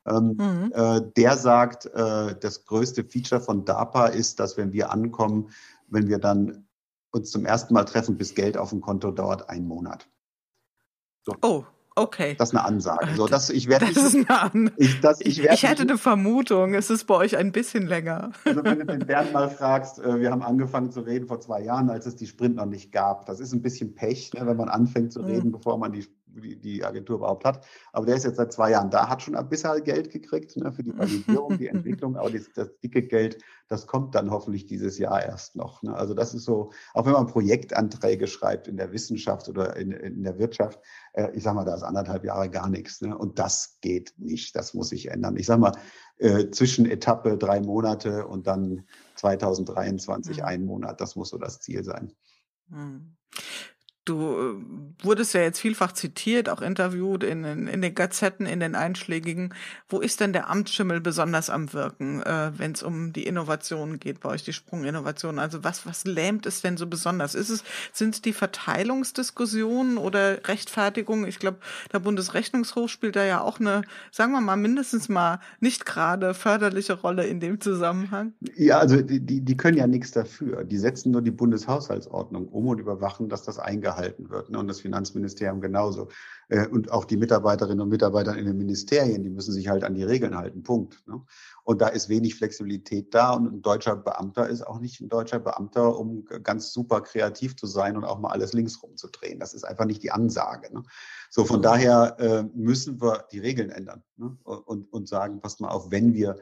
Ähm, 0.07 0.37
mhm. 0.37 0.71
äh, 0.73 1.01
der 1.15 1.37
sagt, 1.37 1.85
äh, 1.85 2.35
das 2.39 2.65
größte 2.65 3.03
Feature 3.03 3.41
von 3.41 3.65
DARPA 3.65 4.07
ist, 4.07 4.39
dass 4.39 4.57
wenn 4.57 4.73
wir 4.73 4.91
ankommen, 4.91 5.51
wenn 5.87 6.07
wir 6.07 6.17
dann 6.17 6.65
uns 7.11 7.29
zum 7.29 7.45
ersten 7.45 7.73
Mal 7.73 7.83
treffen, 7.83 8.17
bis 8.17 8.33
Geld 8.33 8.57
auf 8.57 8.69
dem 8.69 8.81
Konto 8.81 9.11
dauert 9.11 9.49
ein 9.49 9.67
Monat. 9.67 10.07
So. 11.23 11.35
Oh, 11.43 11.65
Okay. 11.95 12.35
Das 12.37 12.49
ist 12.49 12.55
eine 12.55 12.65
Ansage. 12.65 13.15
So, 13.15 13.27
das, 13.27 13.49
ich 13.49 13.67
werde, 13.67 13.87
das 13.93 14.03
ist 14.03 14.15
eine 14.15 14.41
An 14.41 14.71
ich, 14.77 15.01
das, 15.01 15.19
ich, 15.21 15.43
ich 15.43 15.63
hätte 15.63 15.81
eine 15.81 15.97
Vermutung, 15.97 16.73
es 16.73 16.89
ist 16.89 17.05
bei 17.05 17.15
euch 17.15 17.35
ein 17.35 17.51
bisschen 17.51 17.85
länger. 17.85 18.31
Also 18.45 18.63
wenn 18.63 18.79
du 18.79 18.85
den 18.85 19.05
Bernd 19.05 19.33
mal 19.33 19.49
fragst, 19.49 19.99
äh, 19.99 20.19
wir 20.19 20.31
haben 20.31 20.41
angefangen 20.41 20.91
zu 20.91 21.01
reden 21.01 21.27
vor 21.27 21.41
zwei 21.41 21.61
Jahren, 21.61 21.89
als 21.89 22.05
es 22.05 22.15
die 22.15 22.27
Sprint 22.27 22.55
noch 22.55 22.65
nicht 22.65 22.91
gab. 22.91 23.25
Das 23.25 23.39
ist 23.39 23.51
ein 23.53 23.61
bisschen 23.61 23.93
Pech, 23.93 24.31
ne, 24.33 24.47
wenn 24.47 24.57
man 24.57 24.69
anfängt 24.69 25.11
zu 25.11 25.21
reden, 25.21 25.47
mhm. 25.47 25.51
bevor 25.53 25.77
man 25.77 25.91
die 25.91 26.07
die, 26.31 26.59
die 26.59 26.83
Agentur 26.83 27.17
überhaupt 27.17 27.45
hat. 27.45 27.65
Aber 27.93 28.05
der 28.05 28.15
ist 28.15 28.25
jetzt 28.25 28.37
seit 28.37 28.53
zwei 28.53 28.71
Jahren 28.71 28.89
da, 28.89 29.09
hat 29.09 29.21
schon 29.21 29.35
ein 29.35 29.49
bisschen 29.49 29.83
Geld 29.83 30.11
gekriegt 30.11 30.55
ne, 30.57 30.71
für 30.71 30.83
die 30.83 30.97
Validierung, 30.97 31.57
die 31.57 31.67
Entwicklung. 31.67 32.15
Aber 32.17 32.29
das, 32.29 32.49
das, 32.53 32.69
dicke 32.79 33.03
Geld, 33.03 33.43
das 33.67 33.87
kommt 33.87 34.15
dann 34.15 34.31
hoffentlich 34.31 34.65
dieses 34.65 34.97
Jahr 34.97 35.23
erst 35.23 35.55
noch. 35.55 35.83
Ne. 35.83 35.95
Also 35.95 36.13
das 36.13 36.33
ist 36.33 36.45
so, 36.45 36.71
auch 36.93 37.05
wenn 37.05 37.13
man 37.13 37.27
Projektanträge 37.27 38.27
schreibt 38.27 38.67
in 38.67 38.77
der 38.77 38.91
Wissenschaft 38.91 39.49
oder 39.49 39.75
in, 39.75 39.91
in 39.91 40.23
der 40.23 40.39
Wirtschaft, 40.39 40.79
äh, 41.13 41.29
ich 41.33 41.43
sage 41.43 41.55
mal, 41.55 41.65
da 41.65 41.75
ist 41.75 41.83
anderthalb 41.83 42.23
Jahre 42.23 42.49
gar 42.49 42.69
nichts. 42.69 43.01
Ne. 43.01 43.17
Und 43.17 43.39
das 43.39 43.77
geht 43.81 44.13
nicht. 44.17 44.55
Das 44.55 44.73
muss 44.73 44.89
sich 44.89 45.09
ändern. 45.09 45.37
Ich 45.37 45.45
sage 45.45 45.61
mal, 45.61 45.73
äh, 46.17 46.51
zwischen 46.51 46.85
Etappe 46.85 47.37
drei 47.37 47.61
Monate 47.61 48.27
und 48.27 48.47
dann 48.47 48.85
2023 49.15 50.37
mhm. 50.37 50.43
ein 50.43 50.65
Monat, 50.65 51.01
das 51.01 51.15
muss 51.15 51.29
so 51.29 51.37
das 51.37 51.59
Ziel 51.61 51.83
sein. 51.83 52.13
Mhm. 52.67 53.15
Du 54.03 54.15
äh, 54.15 55.05
wurdest 55.05 55.35
ja 55.35 55.41
jetzt 55.41 55.59
vielfach 55.59 55.91
zitiert, 55.91 56.49
auch 56.49 56.63
interviewt 56.63 57.23
in, 57.23 57.43
in, 57.43 57.67
in 57.67 57.83
den 57.83 57.93
Gazetten, 57.93 58.47
in 58.47 58.59
den 58.59 58.73
einschlägigen. 58.73 59.53
Wo 59.89 59.99
ist 59.99 60.19
denn 60.21 60.33
der 60.33 60.49
Amtsschimmel 60.49 61.01
besonders 61.01 61.51
am 61.51 61.71
Wirken, 61.71 62.23
äh, 62.23 62.51
wenn 62.57 62.71
es 62.71 62.81
um 62.81 63.13
die 63.13 63.27
Innovation 63.27 63.99
geht 63.99 64.21
bei 64.21 64.29
euch, 64.29 64.43
die 64.43 64.53
Sprunginnovation? 64.53 65.37
Also 65.37 65.63
was, 65.63 65.85
was 65.85 66.03
lähmt 66.05 66.47
es 66.47 66.61
denn 66.61 66.77
so 66.77 66.87
besonders? 66.87 67.35
Ist 67.35 67.51
es, 67.51 67.63
sind 67.93 68.15
es 68.15 68.23
die 68.23 68.33
Verteilungsdiskussionen 68.33 69.99
oder 69.99 70.47
Rechtfertigung? 70.47 71.27
Ich 71.27 71.37
glaube, 71.37 71.59
der 71.93 71.99
Bundesrechnungshof 71.99 72.89
spielt 72.89 73.15
da 73.15 73.23
ja 73.23 73.41
auch 73.41 73.59
eine, 73.59 73.83
sagen 74.09 74.31
wir 74.31 74.41
mal, 74.41 74.57
mindestens 74.57 75.09
mal 75.09 75.39
nicht 75.59 75.85
gerade 75.85 76.33
förderliche 76.33 76.93
Rolle 76.93 77.27
in 77.27 77.39
dem 77.39 77.61
Zusammenhang. 77.61 78.33
Ja, 78.55 78.79
also 78.79 78.99
die, 78.99 79.41
die 79.41 79.57
können 79.57 79.77
ja 79.77 79.85
nichts 79.85 80.09
dafür. 80.09 80.63
Die 80.63 80.79
setzen 80.79 81.11
nur 81.11 81.21
die 81.21 81.29
Bundeshaushaltsordnung 81.29 82.47
um 82.47 82.67
und 82.67 82.79
überwachen, 82.79 83.29
dass 83.29 83.43
das 83.43 83.59
eingehalten 83.59 83.90
gehalten 83.91 84.29
wird. 84.29 84.49
Ne? 84.49 84.59
Und 84.59 84.67
das 84.67 84.81
Finanzministerium 84.81 85.61
genauso. 85.61 86.09
Äh, 86.49 86.67
und 86.67 86.91
auch 86.91 87.05
die 87.05 87.17
Mitarbeiterinnen 87.17 87.81
und 87.81 87.89
Mitarbeiter 87.89 88.35
in 88.37 88.45
den 88.45 88.57
Ministerien, 88.57 89.23
die 89.23 89.29
müssen 89.29 89.53
sich 89.53 89.67
halt 89.67 89.83
an 89.83 89.95
die 89.95 90.03
Regeln 90.03 90.35
halten. 90.35 90.63
Punkt. 90.63 91.05
Ne? 91.07 91.21
Und 91.63 91.81
da 91.81 91.87
ist 91.87 92.09
wenig 92.09 92.35
Flexibilität 92.35 93.13
da. 93.13 93.33
Und 93.33 93.53
ein 93.53 93.61
deutscher 93.61 93.95
Beamter 93.95 94.47
ist 94.47 94.65
auch 94.65 94.79
nicht 94.79 95.01
ein 95.01 95.09
deutscher 95.09 95.39
Beamter, 95.39 95.97
um 95.97 96.25
ganz 96.43 96.73
super 96.73 97.01
kreativ 97.01 97.55
zu 97.55 97.67
sein 97.67 97.97
und 97.97 98.05
auch 98.05 98.19
mal 98.19 98.31
alles 98.31 98.53
links 98.53 98.81
rumzudrehen. 98.81 99.39
Das 99.39 99.53
ist 99.53 99.63
einfach 99.63 99.85
nicht 99.85 100.03
die 100.03 100.11
Ansage. 100.11 100.73
Ne? 100.73 100.83
So, 101.29 101.45
von 101.45 101.61
daher 101.61 102.17
äh, 102.19 102.43
müssen 102.55 103.01
wir 103.01 103.25
die 103.31 103.39
Regeln 103.39 103.69
ändern 103.69 104.03
und, 104.43 104.91
und 104.91 105.07
sagen, 105.07 105.39
passt 105.41 105.61
mal 105.61 105.69
auf, 105.69 105.91
wenn 105.91 106.13
wir 106.13 106.37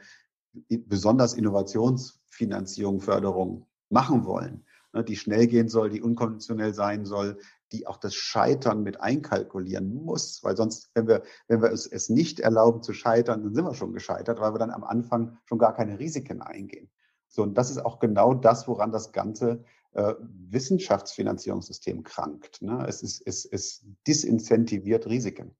besonders 0.69 1.33
Innovationsfinanzierung, 1.33 2.99
Förderung 3.01 3.67
machen 3.89 4.25
wollen, 4.25 4.63
Ne, 4.63 4.68
die 4.93 5.15
schnell 5.15 5.47
gehen 5.47 5.69
soll, 5.69 5.89
die 5.89 6.01
unkonventionell 6.01 6.73
sein 6.73 7.05
soll, 7.05 7.37
die 7.71 7.85
auch 7.85 7.97
das 7.97 8.15
Scheitern 8.15 8.81
mit 8.81 8.99
einkalkulieren 8.99 9.93
muss, 9.93 10.43
weil 10.43 10.57
sonst, 10.57 10.89
wenn 10.95 11.07
wir, 11.07 11.23
wenn 11.47 11.61
wir 11.61 11.71
es, 11.71 11.85
es 11.85 12.09
nicht 12.09 12.39
erlauben 12.39 12.81
zu 12.81 12.93
scheitern, 12.93 13.43
dann 13.43 13.53
sind 13.53 13.65
wir 13.65 13.75
schon 13.75 13.93
gescheitert, 13.93 14.39
weil 14.39 14.53
wir 14.53 14.59
dann 14.59 14.71
am 14.71 14.83
Anfang 14.83 15.37
schon 15.45 15.59
gar 15.59 15.75
keine 15.75 15.99
Risiken 15.99 16.41
eingehen. 16.41 16.89
So, 17.27 17.43
und 17.43 17.55
das 17.57 17.69
ist 17.69 17.85
auch 17.85 17.99
genau 17.99 18.33
das, 18.33 18.67
woran 18.67 18.91
das 18.91 19.11
ganze 19.11 19.63
äh, 19.93 20.15
Wissenschaftsfinanzierungssystem 20.19 22.03
krankt. 22.03 22.61
Ne? 22.61 22.85
Es, 22.87 23.03
ist, 23.03 23.21
es, 23.25 23.45
es 23.45 23.85
disincentiviert 24.07 25.05
Risiken. 25.05 25.55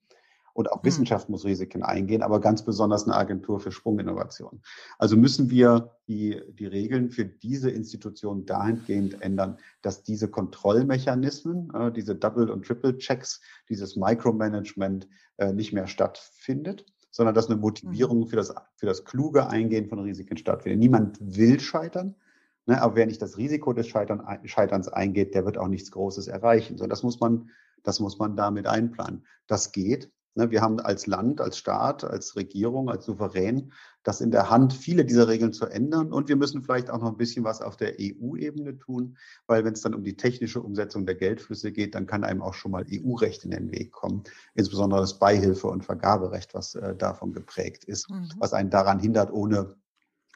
Und 0.60 0.70
auch 0.74 0.84
hm. 0.84 0.88
Wissenschaft 0.88 1.30
muss 1.30 1.46
Risiken 1.46 1.84
eingehen, 1.84 2.22
aber 2.22 2.42
ganz 2.42 2.66
besonders 2.66 3.06
eine 3.06 3.16
Agentur 3.16 3.62
für 3.62 3.72
Sprunginnovation. 3.72 4.62
Also 4.98 5.16
müssen 5.16 5.50
wir 5.50 5.96
die, 6.10 6.42
die 6.52 6.66
Regeln 6.66 7.12
für 7.12 7.24
diese 7.24 7.70
Institution 7.70 8.46
dahingehend 8.46 9.22
ändern, 9.22 9.58
dass 9.82 10.04
diese 10.04 10.28
Kontrollmechanismen, 10.28 11.74
äh, 11.74 11.94
diese 11.94 12.14
Double- 12.14 12.50
und 12.50 12.66
Triple-Checks, 12.66 13.40
dieses 13.70 13.96
Micromanagement 13.96 15.08
äh, 15.38 15.54
nicht 15.54 15.72
mehr 15.72 15.88
stattfindet 15.88 16.86
sondern 17.12 17.34
dass 17.34 17.48
eine 17.50 17.56
Motivierung 17.56 18.24
hm. 18.24 18.28
für 18.28 18.36
das, 18.36 18.54
für 18.76 18.86
das 18.86 19.04
kluge 19.04 19.48
Eingehen 19.48 19.88
von 19.88 19.98
Risiken 20.00 20.38
stattfindet. 20.38 20.80
Niemand 20.80 21.18
will 21.22 21.60
scheitern, 21.60 22.16
ne, 22.66 22.80
aber 22.82 22.98
wer 22.98 23.08
nicht 23.08 23.22
das 23.22 23.38
Risiko 23.38 23.74
des 23.74 23.88
Scheitern, 23.88 24.24
Scheiterns 24.44 24.90
eingeht, 24.90 25.34
der 25.34 25.44
wird 25.46 25.58
auch 25.58 25.70
nichts 25.70 25.90
Großes 25.90 26.28
erreichen. 26.28 26.78
So, 26.78 26.86
das 26.86 27.02
muss 27.02 27.20
man, 27.20 27.50
das 27.82 28.00
muss 28.00 28.20
man 28.20 28.36
damit 28.36 28.68
einplanen. 28.68 29.26
Das 29.48 29.72
geht, 29.72 30.12
wir 30.50 30.62
haben 30.62 30.80
als 30.80 31.08
Land, 31.08 31.42
als 31.42 31.58
Staat, 31.58 32.04
als 32.04 32.36
Regierung, 32.36 32.90
als 32.90 33.06
Souverän 33.06 33.72
das 34.04 34.22
in 34.22 34.32
der 34.32 34.50
Hand, 34.50 34.74
viele 34.74 35.06
dieser 35.06 35.28
Regeln 35.28 35.54
zu 35.54 35.66
ändern. 35.66 36.12
Und 36.14 36.30
wir 36.30 36.36
müssen 36.36 36.64
vielleicht 36.64 36.90
auch 36.90 37.00
noch 37.00 37.12
ein 37.12 37.18
bisschen 37.18 37.44
was 37.44 37.62
auf 37.62 37.76
der 37.76 37.96
EU-Ebene 38.00 38.78
tun, 38.78 39.18
weil 39.46 39.66
wenn 39.66 39.74
es 39.74 39.82
dann 39.82 39.94
um 39.94 40.04
die 40.04 40.16
technische 40.16 40.62
Umsetzung 40.62 41.06
der 41.06 41.16
Geldflüsse 41.16 41.72
geht, 41.72 41.96
dann 41.96 42.08
kann 42.08 42.24
einem 42.24 42.42
auch 42.42 42.54
schon 42.54 42.72
mal 42.72 42.86
EU-Recht 42.90 43.44
in 43.44 43.52
den 43.52 43.72
Weg 43.72 43.92
kommen. 43.92 44.24
Insbesondere 44.56 45.02
das 45.02 45.20
Beihilfe- 45.20 45.68
und 45.68 45.84
Vergaberecht, 45.84 46.54
was 46.54 46.76
äh, 46.76 46.96
davon 46.96 47.34
geprägt 47.34 47.84
ist, 47.84 48.10
mhm. 48.10 48.30
was 48.40 48.54
einen 48.54 48.70
daran 48.70 49.00
hindert, 49.00 49.32
ohne 49.32 49.76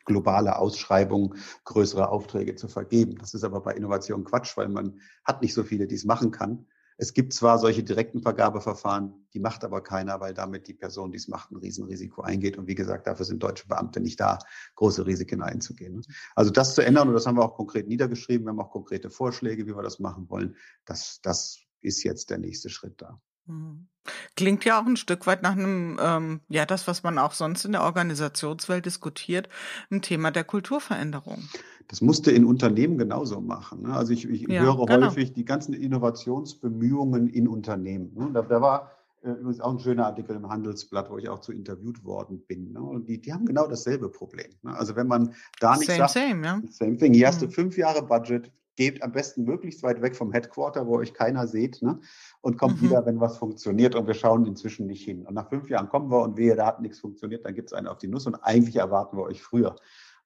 globale 0.05 0.57
Ausschreibungen 0.57 1.35
größere 1.63 2.09
Aufträge 2.09 2.55
zu 2.55 2.67
vergeben. 2.67 3.15
Das 3.17 3.33
ist 3.33 3.45
aber 3.45 3.61
bei 3.61 3.73
Innovation 3.73 4.25
Quatsch, 4.25 4.57
weil 4.57 4.67
man 4.67 4.99
hat 5.23 5.41
nicht 5.41 5.53
so 5.53 5.63
viele, 5.63 5.87
die 5.87 5.95
es 5.95 6.03
machen 6.03 6.31
kann. 6.31 6.67
Es 6.97 7.13
gibt 7.13 7.33
zwar 7.33 7.59
solche 7.59 7.83
direkten 7.83 8.21
Vergabeverfahren, 8.21 9.27
die 9.33 9.39
macht 9.39 9.63
aber 9.63 9.81
keiner, 9.81 10.19
weil 10.19 10.33
damit 10.33 10.67
die 10.67 10.73
Person, 10.73 11.11
die 11.11 11.17
es 11.17 11.27
macht, 11.27 11.51
ein 11.51 11.57
Riesenrisiko 11.57 12.21
eingeht. 12.21 12.57
Und 12.57 12.67
wie 12.67 12.75
gesagt, 12.75 13.07
dafür 13.07 13.25
sind 13.25 13.41
deutsche 13.41 13.67
Beamte 13.67 13.99
nicht 13.99 14.19
da, 14.19 14.39
große 14.75 15.05
Risiken 15.05 15.41
einzugehen. 15.41 16.01
Also 16.35 16.51
das 16.51 16.75
zu 16.75 16.81
ändern, 16.81 17.07
und 17.07 17.13
das 17.13 17.25
haben 17.25 17.37
wir 17.37 17.43
auch 17.43 17.55
konkret 17.55 17.87
niedergeschrieben, 17.87 18.45
wir 18.45 18.51
haben 18.51 18.59
auch 18.59 18.71
konkrete 18.71 19.09
Vorschläge, 19.09 19.65
wie 19.65 19.75
wir 19.75 19.83
das 19.83 19.99
machen 19.99 20.29
wollen. 20.29 20.55
Das, 20.85 21.19
das 21.21 21.59
ist 21.81 22.03
jetzt 22.03 22.29
der 22.29 22.37
nächste 22.37 22.69
Schritt 22.69 23.01
da. 23.01 23.19
Mhm. 23.45 23.87
Klingt 24.35 24.65
ja 24.65 24.81
auch 24.81 24.85
ein 24.85 24.97
Stück 24.97 25.27
weit 25.27 25.43
nach 25.43 25.53
einem, 25.53 25.97
ähm, 26.01 26.41
ja, 26.49 26.65
das, 26.65 26.87
was 26.87 27.03
man 27.03 27.17
auch 27.17 27.33
sonst 27.33 27.65
in 27.65 27.71
der 27.71 27.83
Organisationswelt 27.83 28.85
diskutiert, 28.85 29.47
ein 29.89 30.01
Thema 30.01 30.31
der 30.31 30.43
Kulturveränderung. 30.43 31.47
Das 31.87 32.01
musste 32.01 32.31
in 32.31 32.45
Unternehmen 32.45 32.97
genauso 32.97 33.41
machen. 33.41 33.83
Ne? 33.83 33.93
Also 33.93 34.13
ich, 34.13 34.27
ich 34.29 34.41
ja, 34.47 34.61
höre 34.61 34.85
genau. 34.85 35.07
häufig 35.07 35.33
die 35.33 35.45
ganzen 35.45 35.73
Innovationsbemühungen 35.73 37.27
in 37.27 37.47
Unternehmen. 37.47 38.11
Ne? 38.15 38.29
Da, 38.33 38.41
da 38.41 38.61
war 38.61 38.91
äh, 39.23 39.31
übrigens 39.31 39.61
auch 39.61 39.71
ein 39.71 39.79
schöner 39.79 40.07
Artikel 40.07 40.35
im 40.35 40.49
Handelsblatt, 40.49 41.09
wo 41.09 41.17
ich 41.17 41.29
auch 41.29 41.39
zu 41.39 41.51
interviewt 41.51 42.03
worden 42.03 42.43
bin. 42.47 42.73
Ne? 42.73 42.81
Und 42.81 43.07
die, 43.07 43.21
die 43.21 43.33
haben 43.33 43.45
genau 43.45 43.67
dasselbe 43.67 44.09
Problem. 44.09 44.51
Ne? 44.63 44.75
Also 44.75 44.95
wenn 44.95 45.07
man 45.07 45.33
da 45.59 45.75
nicht 45.75 45.87
same, 45.87 45.99
sagt, 45.99 46.11
same, 46.11 46.45
ja. 46.45 46.61
same 46.69 46.97
thing, 46.97 47.13
hier 47.13 47.27
hast 47.27 47.41
du 47.41 47.47
fünf 47.47 47.77
Jahre 47.77 48.01
Budget, 48.03 48.51
geht 48.75 49.03
am 49.03 49.11
besten 49.11 49.43
möglichst 49.43 49.83
weit 49.83 50.01
weg 50.01 50.15
vom 50.15 50.31
Headquarter, 50.31 50.87
wo 50.87 50.97
euch 50.97 51.13
keiner 51.13 51.47
seht, 51.47 51.81
ne? 51.81 51.99
und 52.41 52.57
kommt 52.57 52.81
Mhm. 52.81 52.87
wieder, 52.87 53.05
wenn 53.05 53.19
was 53.19 53.37
funktioniert 53.37 53.95
und 53.95 54.07
wir 54.07 54.13
schauen 54.15 54.45
inzwischen 54.45 54.87
nicht 54.87 55.03
hin. 55.03 55.25
Und 55.25 55.35
nach 55.35 55.49
fünf 55.49 55.69
Jahren 55.69 55.89
kommen 55.89 56.09
wir 56.09 56.21
und 56.21 56.37
wehe, 56.37 56.55
da 56.55 56.65
hat 56.65 56.81
nichts 56.81 56.99
funktioniert, 56.99 57.45
dann 57.45 57.53
gibt 57.53 57.69
es 57.69 57.73
einen 57.73 57.87
auf 57.87 57.99
die 57.99 58.07
Nuss 58.07 58.25
und 58.25 58.35
eigentlich 58.35 58.77
erwarten 58.77 59.17
wir 59.17 59.23
euch 59.23 59.41
früher. 59.41 59.75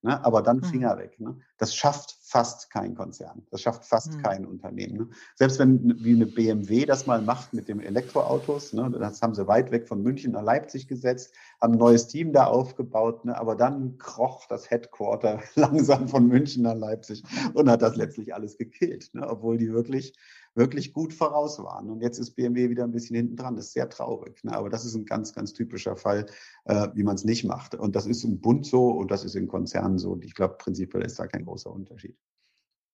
Ne? 0.07 0.23
Aber 0.23 0.41
dann 0.41 0.57
Mhm. 0.57 0.63
Finger 0.63 0.97
weg. 0.97 1.19
Ne? 1.19 1.35
Das 1.57 1.75
schafft 1.75 2.17
fast 2.21 2.69
kein 2.71 2.95
Konzern. 2.95 3.45
Das 3.51 3.61
schafft 3.61 3.83
fast 3.83 4.13
Mhm. 4.13 4.21
kein 4.21 4.45
Unternehmen. 4.45 4.97
Ne? 4.97 5.07
Selbst 5.35 5.59
wenn 5.59 6.01
wie 6.01 6.15
eine 6.15 6.25
BMW 6.25 6.85
das 6.85 7.07
mal 7.07 7.21
macht 7.21 7.53
mit 7.53 7.67
den 7.67 7.81
Elektroautos, 7.81 8.71
ne? 8.71 8.89
das 8.89 9.21
haben 9.21 9.35
sie 9.35 9.47
weit 9.47 9.69
weg 9.71 9.85
von 9.85 10.01
München 10.01 10.31
nach 10.31 10.43
Leipzig 10.43 10.87
gesetzt, 10.87 11.33
haben 11.61 11.73
ein 11.73 11.79
neues 11.79 12.07
Team 12.07 12.31
da 12.31 12.45
aufgebaut, 12.45 13.25
ne? 13.25 13.37
aber 13.37 13.57
dann 13.57 13.97
kroch 13.97 14.45
das 14.47 14.71
Headquarter 14.71 15.41
langsam 15.55 16.07
von 16.07 16.25
München 16.25 16.63
nach 16.63 16.75
Leipzig 16.75 17.23
und 17.53 17.69
hat 17.69 17.81
das 17.81 17.97
letztlich 17.97 18.33
alles 18.33 18.57
gekillt, 18.57 19.09
ne? 19.13 19.27
obwohl 19.27 19.57
die 19.57 19.73
wirklich 19.73 20.13
wirklich 20.57 20.91
gut 20.91 21.13
voraus 21.13 21.59
waren. 21.59 21.89
Und 21.89 22.01
jetzt 22.01 22.17
ist 22.17 22.31
BMW 22.31 22.69
wieder 22.69 22.83
ein 22.83 22.91
bisschen 22.91 23.15
hinten 23.15 23.35
dran. 23.35 23.55
Das 23.55 23.67
ist 23.67 23.73
sehr 23.73 23.89
traurig. 23.89 24.43
Ne? 24.43 24.53
Aber 24.53 24.69
das 24.69 24.83
ist 24.83 24.95
ein 24.95 25.05
ganz, 25.05 25.33
ganz 25.33 25.53
typischer 25.53 25.95
Fall, 25.95 26.25
äh, 26.65 26.87
wie 26.95 27.03
man 27.03 27.15
es 27.15 27.23
nicht 27.23 27.45
macht. 27.45 27.75
Und 27.75 27.95
das 27.95 28.07
ist 28.07 28.23
im 28.23 28.41
Bund 28.41 28.65
so 28.65 28.89
und 28.89 29.11
das 29.11 29.23
ist 29.23 29.35
in 29.35 29.47
Konzernen 29.47 29.99
so. 29.99 30.11
Und 30.11 30.25
ich 30.25 30.33
glaube, 30.33 30.55
prinzipiell 30.57 31.03
ist 31.03 31.19
da 31.19 31.27
kein 31.27 31.45
großer 31.45 31.71
Unterschied. 31.71 32.17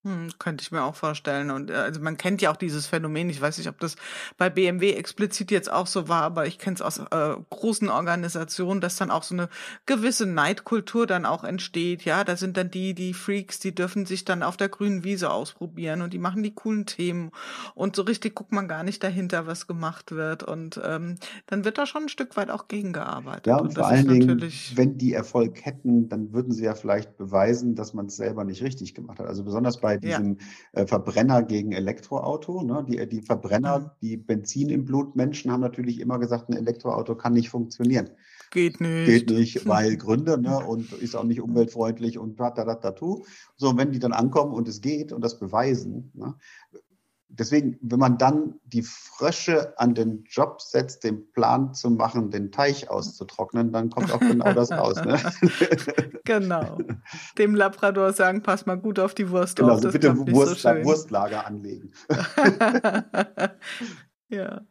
Hm, 0.06 0.32
könnte 0.38 0.64
ich 0.64 0.72
mir 0.74 0.84
auch 0.84 0.96
vorstellen. 0.96 1.50
Und 1.50 1.70
äh, 1.70 1.76
also 1.76 2.02
man 2.02 2.18
kennt 2.18 2.42
ja 2.42 2.52
auch 2.52 2.58
dieses 2.58 2.88
Phänomen. 2.88 3.30
Ich 3.30 3.40
weiß 3.40 3.58
nicht, 3.58 3.70
ob 3.70 3.80
das 3.80 3.96
bei 4.38 4.50
BMW 4.50 4.92
explizit 4.92 5.50
jetzt 5.50 5.72
auch 5.72 5.88
so 5.88 6.10
war, 6.10 6.24
aber 6.24 6.46
ich 6.46 6.60
kenne 6.60 6.76
es 6.76 6.82
aus 6.82 6.98
äh, 6.98 7.36
großen 7.50 7.88
Organisationen, 7.88 8.82
dass 8.82 8.98
dann 8.98 9.12
auch 9.12 9.24
so 9.24 9.34
eine 9.34 9.48
gewisse 9.86 10.26
Neidkultur 10.26 11.08
dann 11.08 11.26
auch 11.26 11.46
entsteht. 11.46 12.04
Ja, 12.04 12.26
da 12.26 12.36
sind 12.36 12.58
dann 12.58 12.70
die, 12.70 12.94
die 12.94 13.14
Freaks, 13.14 13.60
die 13.60 13.74
dürfen 13.74 14.06
sich 14.06 14.26
dann 14.26 14.44
auf 14.44 14.58
der 14.58 14.68
grünen 14.68 15.06
Wiese 15.06 15.32
ausprobieren 15.32 16.02
und 16.02 16.12
die 16.12 16.20
machen 16.20 16.44
die 16.44 16.54
coolen 16.54 16.86
Themen. 16.86 17.32
Und 17.74 17.96
so 17.96 18.02
richtig 18.02 18.36
guckt 18.36 18.52
man 18.52 18.68
gar 18.68 18.84
nicht 18.84 19.02
dahinter, 19.06 19.48
was 19.48 19.68
gemacht 19.68 20.12
wird. 20.12 20.44
Und 20.44 20.82
ähm, 20.84 21.16
dann 21.48 21.64
wird 21.64 21.78
da 21.78 21.86
schon 21.86 22.04
ein 22.04 22.10
Stück 22.10 22.36
weit 22.36 22.50
auch 22.50 22.68
gegengearbeitet. 22.68 23.48
Ja, 23.48 23.56
und, 23.56 23.68
und 23.68 23.76
vor 23.76 23.88
allen 23.88 24.10
Dingen, 24.10 24.52
wenn 24.76 24.98
die 24.98 25.14
Erfolg 25.14 25.66
hätten, 25.66 26.10
dann 26.10 26.34
würden 26.34 26.52
sie 26.52 26.66
ja 26.66 26.76
vielleicht 26.76 27.16
beweisen, 27.16 27.76
dass 27.76 27.94
man 27.94 28.08
es 28.08 28.18
selber 28.18 28.44
nicht 28.44 28.62
richtig 28.62 28.96
gemacht 28.96 29.20
hat. 29.20 29.28
Also 29.28 29.46
besonders 29.46 29.80
bei 29.80 29.93
Ja. 30.02 30.18
diesem 30.20 30.38
äh, 30.74 30.86
Verbrenner 30.86 31.44
gegen 31.44 31.72
Elektroauto. 31.72 32.64
Ne? 32.64 32.86
Die, 32.88 33.08
die 33.08 33.22
Verbrenner, 33.22 33.80
Mhm. 33.80 33.92
die 34.02 34.18
Benzin 34.18 34.70
im 34.70 34.86
Blut 34.86 35.16
Menschen 35.16 35.52
haben 35.52 35.62
natürlich 35.62 36.00
immer 36.00 36.20
gesagt, 36.20 36.50
ein 36.50 36.58
Elektroauto 36.58 37.16
kann 37.16 37.34
nicht 37.34 37.50
funktionieren. 37.50 38.10
Geht 38.52 38.80
nicht. 38.82 39.06
Geht 39.06 39.30
nicht, 39.30 39.66
weil 39.68 39.98
Gründe, 39.98 40.40
ne, 40.40 40.60
und 40.60 40.92
ist 40.94 41.16
auch 41.16 41.24
nicht 41.24 41.42
umweltfreundlich 41.42 42.18
und 42.20 42.40
da, 42.40 42.52
da, 42.52 42.64
da, 42.66 42.76
da. 42.76 42.94
So, 43.56 43.78
wenn 43.78 43.92
die 43.92 44.00
dann 44.00 44.14
ankommen 44.14 44.54
und 44.54 44.68
es 44.68 44.82
geht 44.82 45.12
und 45.12 45.22
das 45.24 45.40
beweisen, 45.40 46.12
ne, 46.14 46.36
deswegen, 47.40 47.78
wenn 47.82 48.00
man 48.00 48.18
dann 48.18 48.60
die 48.66 48.84
Frösche 48.84 49.78
an 49.80 49.96
den 49.96 50.24
Job 50.30 50.62
setzt, 50.62 51.04
den 51.04 51.32
Plan 51.32 51.74
zu 51.74 51.90
machen, 51.90 52.32
den 52.32 52.52
Teich 52.52 52.90
auszutrocknen, 52.90 53.72
dann 53.72 53.90
kommt 53.90 54.12
auch 54.12 54.20
genau 54.20 54.54
das 54.54 54.72
raus. 54.72 54.96
Ne? 55.04 55.20
Genau. 56.26 56.78
Dem 57.38 57.56
Labrador 57.56 58.14
sagen, 58.14 58.44
pass 58.44 58.66
mal 58.66 58.78
gut 58.78 59.00
auf 59.00 59.14
die 59.16 59.30
Wurst 59.30 59.58
genau, 59.58 59.70
auf. 59.70 59.76
also 59.76 59.88
Das 59.90 59.94
bitte 59.94 60.16
Wurst, 60.16 60.62
so. 60.62 60.70
Wurstlager 60.70 61.46
anlegen. 61.46 61.92
ja. 64.30 64.62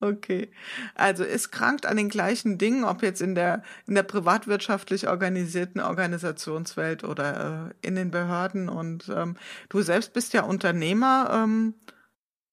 Okay. 0.00 0.50
Also 0.94 1.24
es 1.24 1.50
krankt 1.50 1.86
an 1.86 1.96
den 1.96 2.10
gleichen 2.10 2.58
Dingen, 2.58 2.84
ob 2.84 3.02
jetzt 3.02 3.22
in 3.22 3.34
der, 3.34 3.62
in 3.86 3.94
der 3.94 4.02
privatwirtschaftlich 4.02 5.08
organisierten 5.08 5.80
Organisationswelt 5.80 7.04
oder 7.04 7.72
äh, 7.82 7.86
in 7.86 7.94
den 7.94 8.10
Behörden. 8.10 8.68
Und 8.68 9.10
ähm, 9.14 9.36
du 9.70 9.80
selbst 9.80 10.12
bist 10.12 10.34
ja 10.34 10.42
Unternehmer. 10.42 11.30
Ähm, 11.32 11.74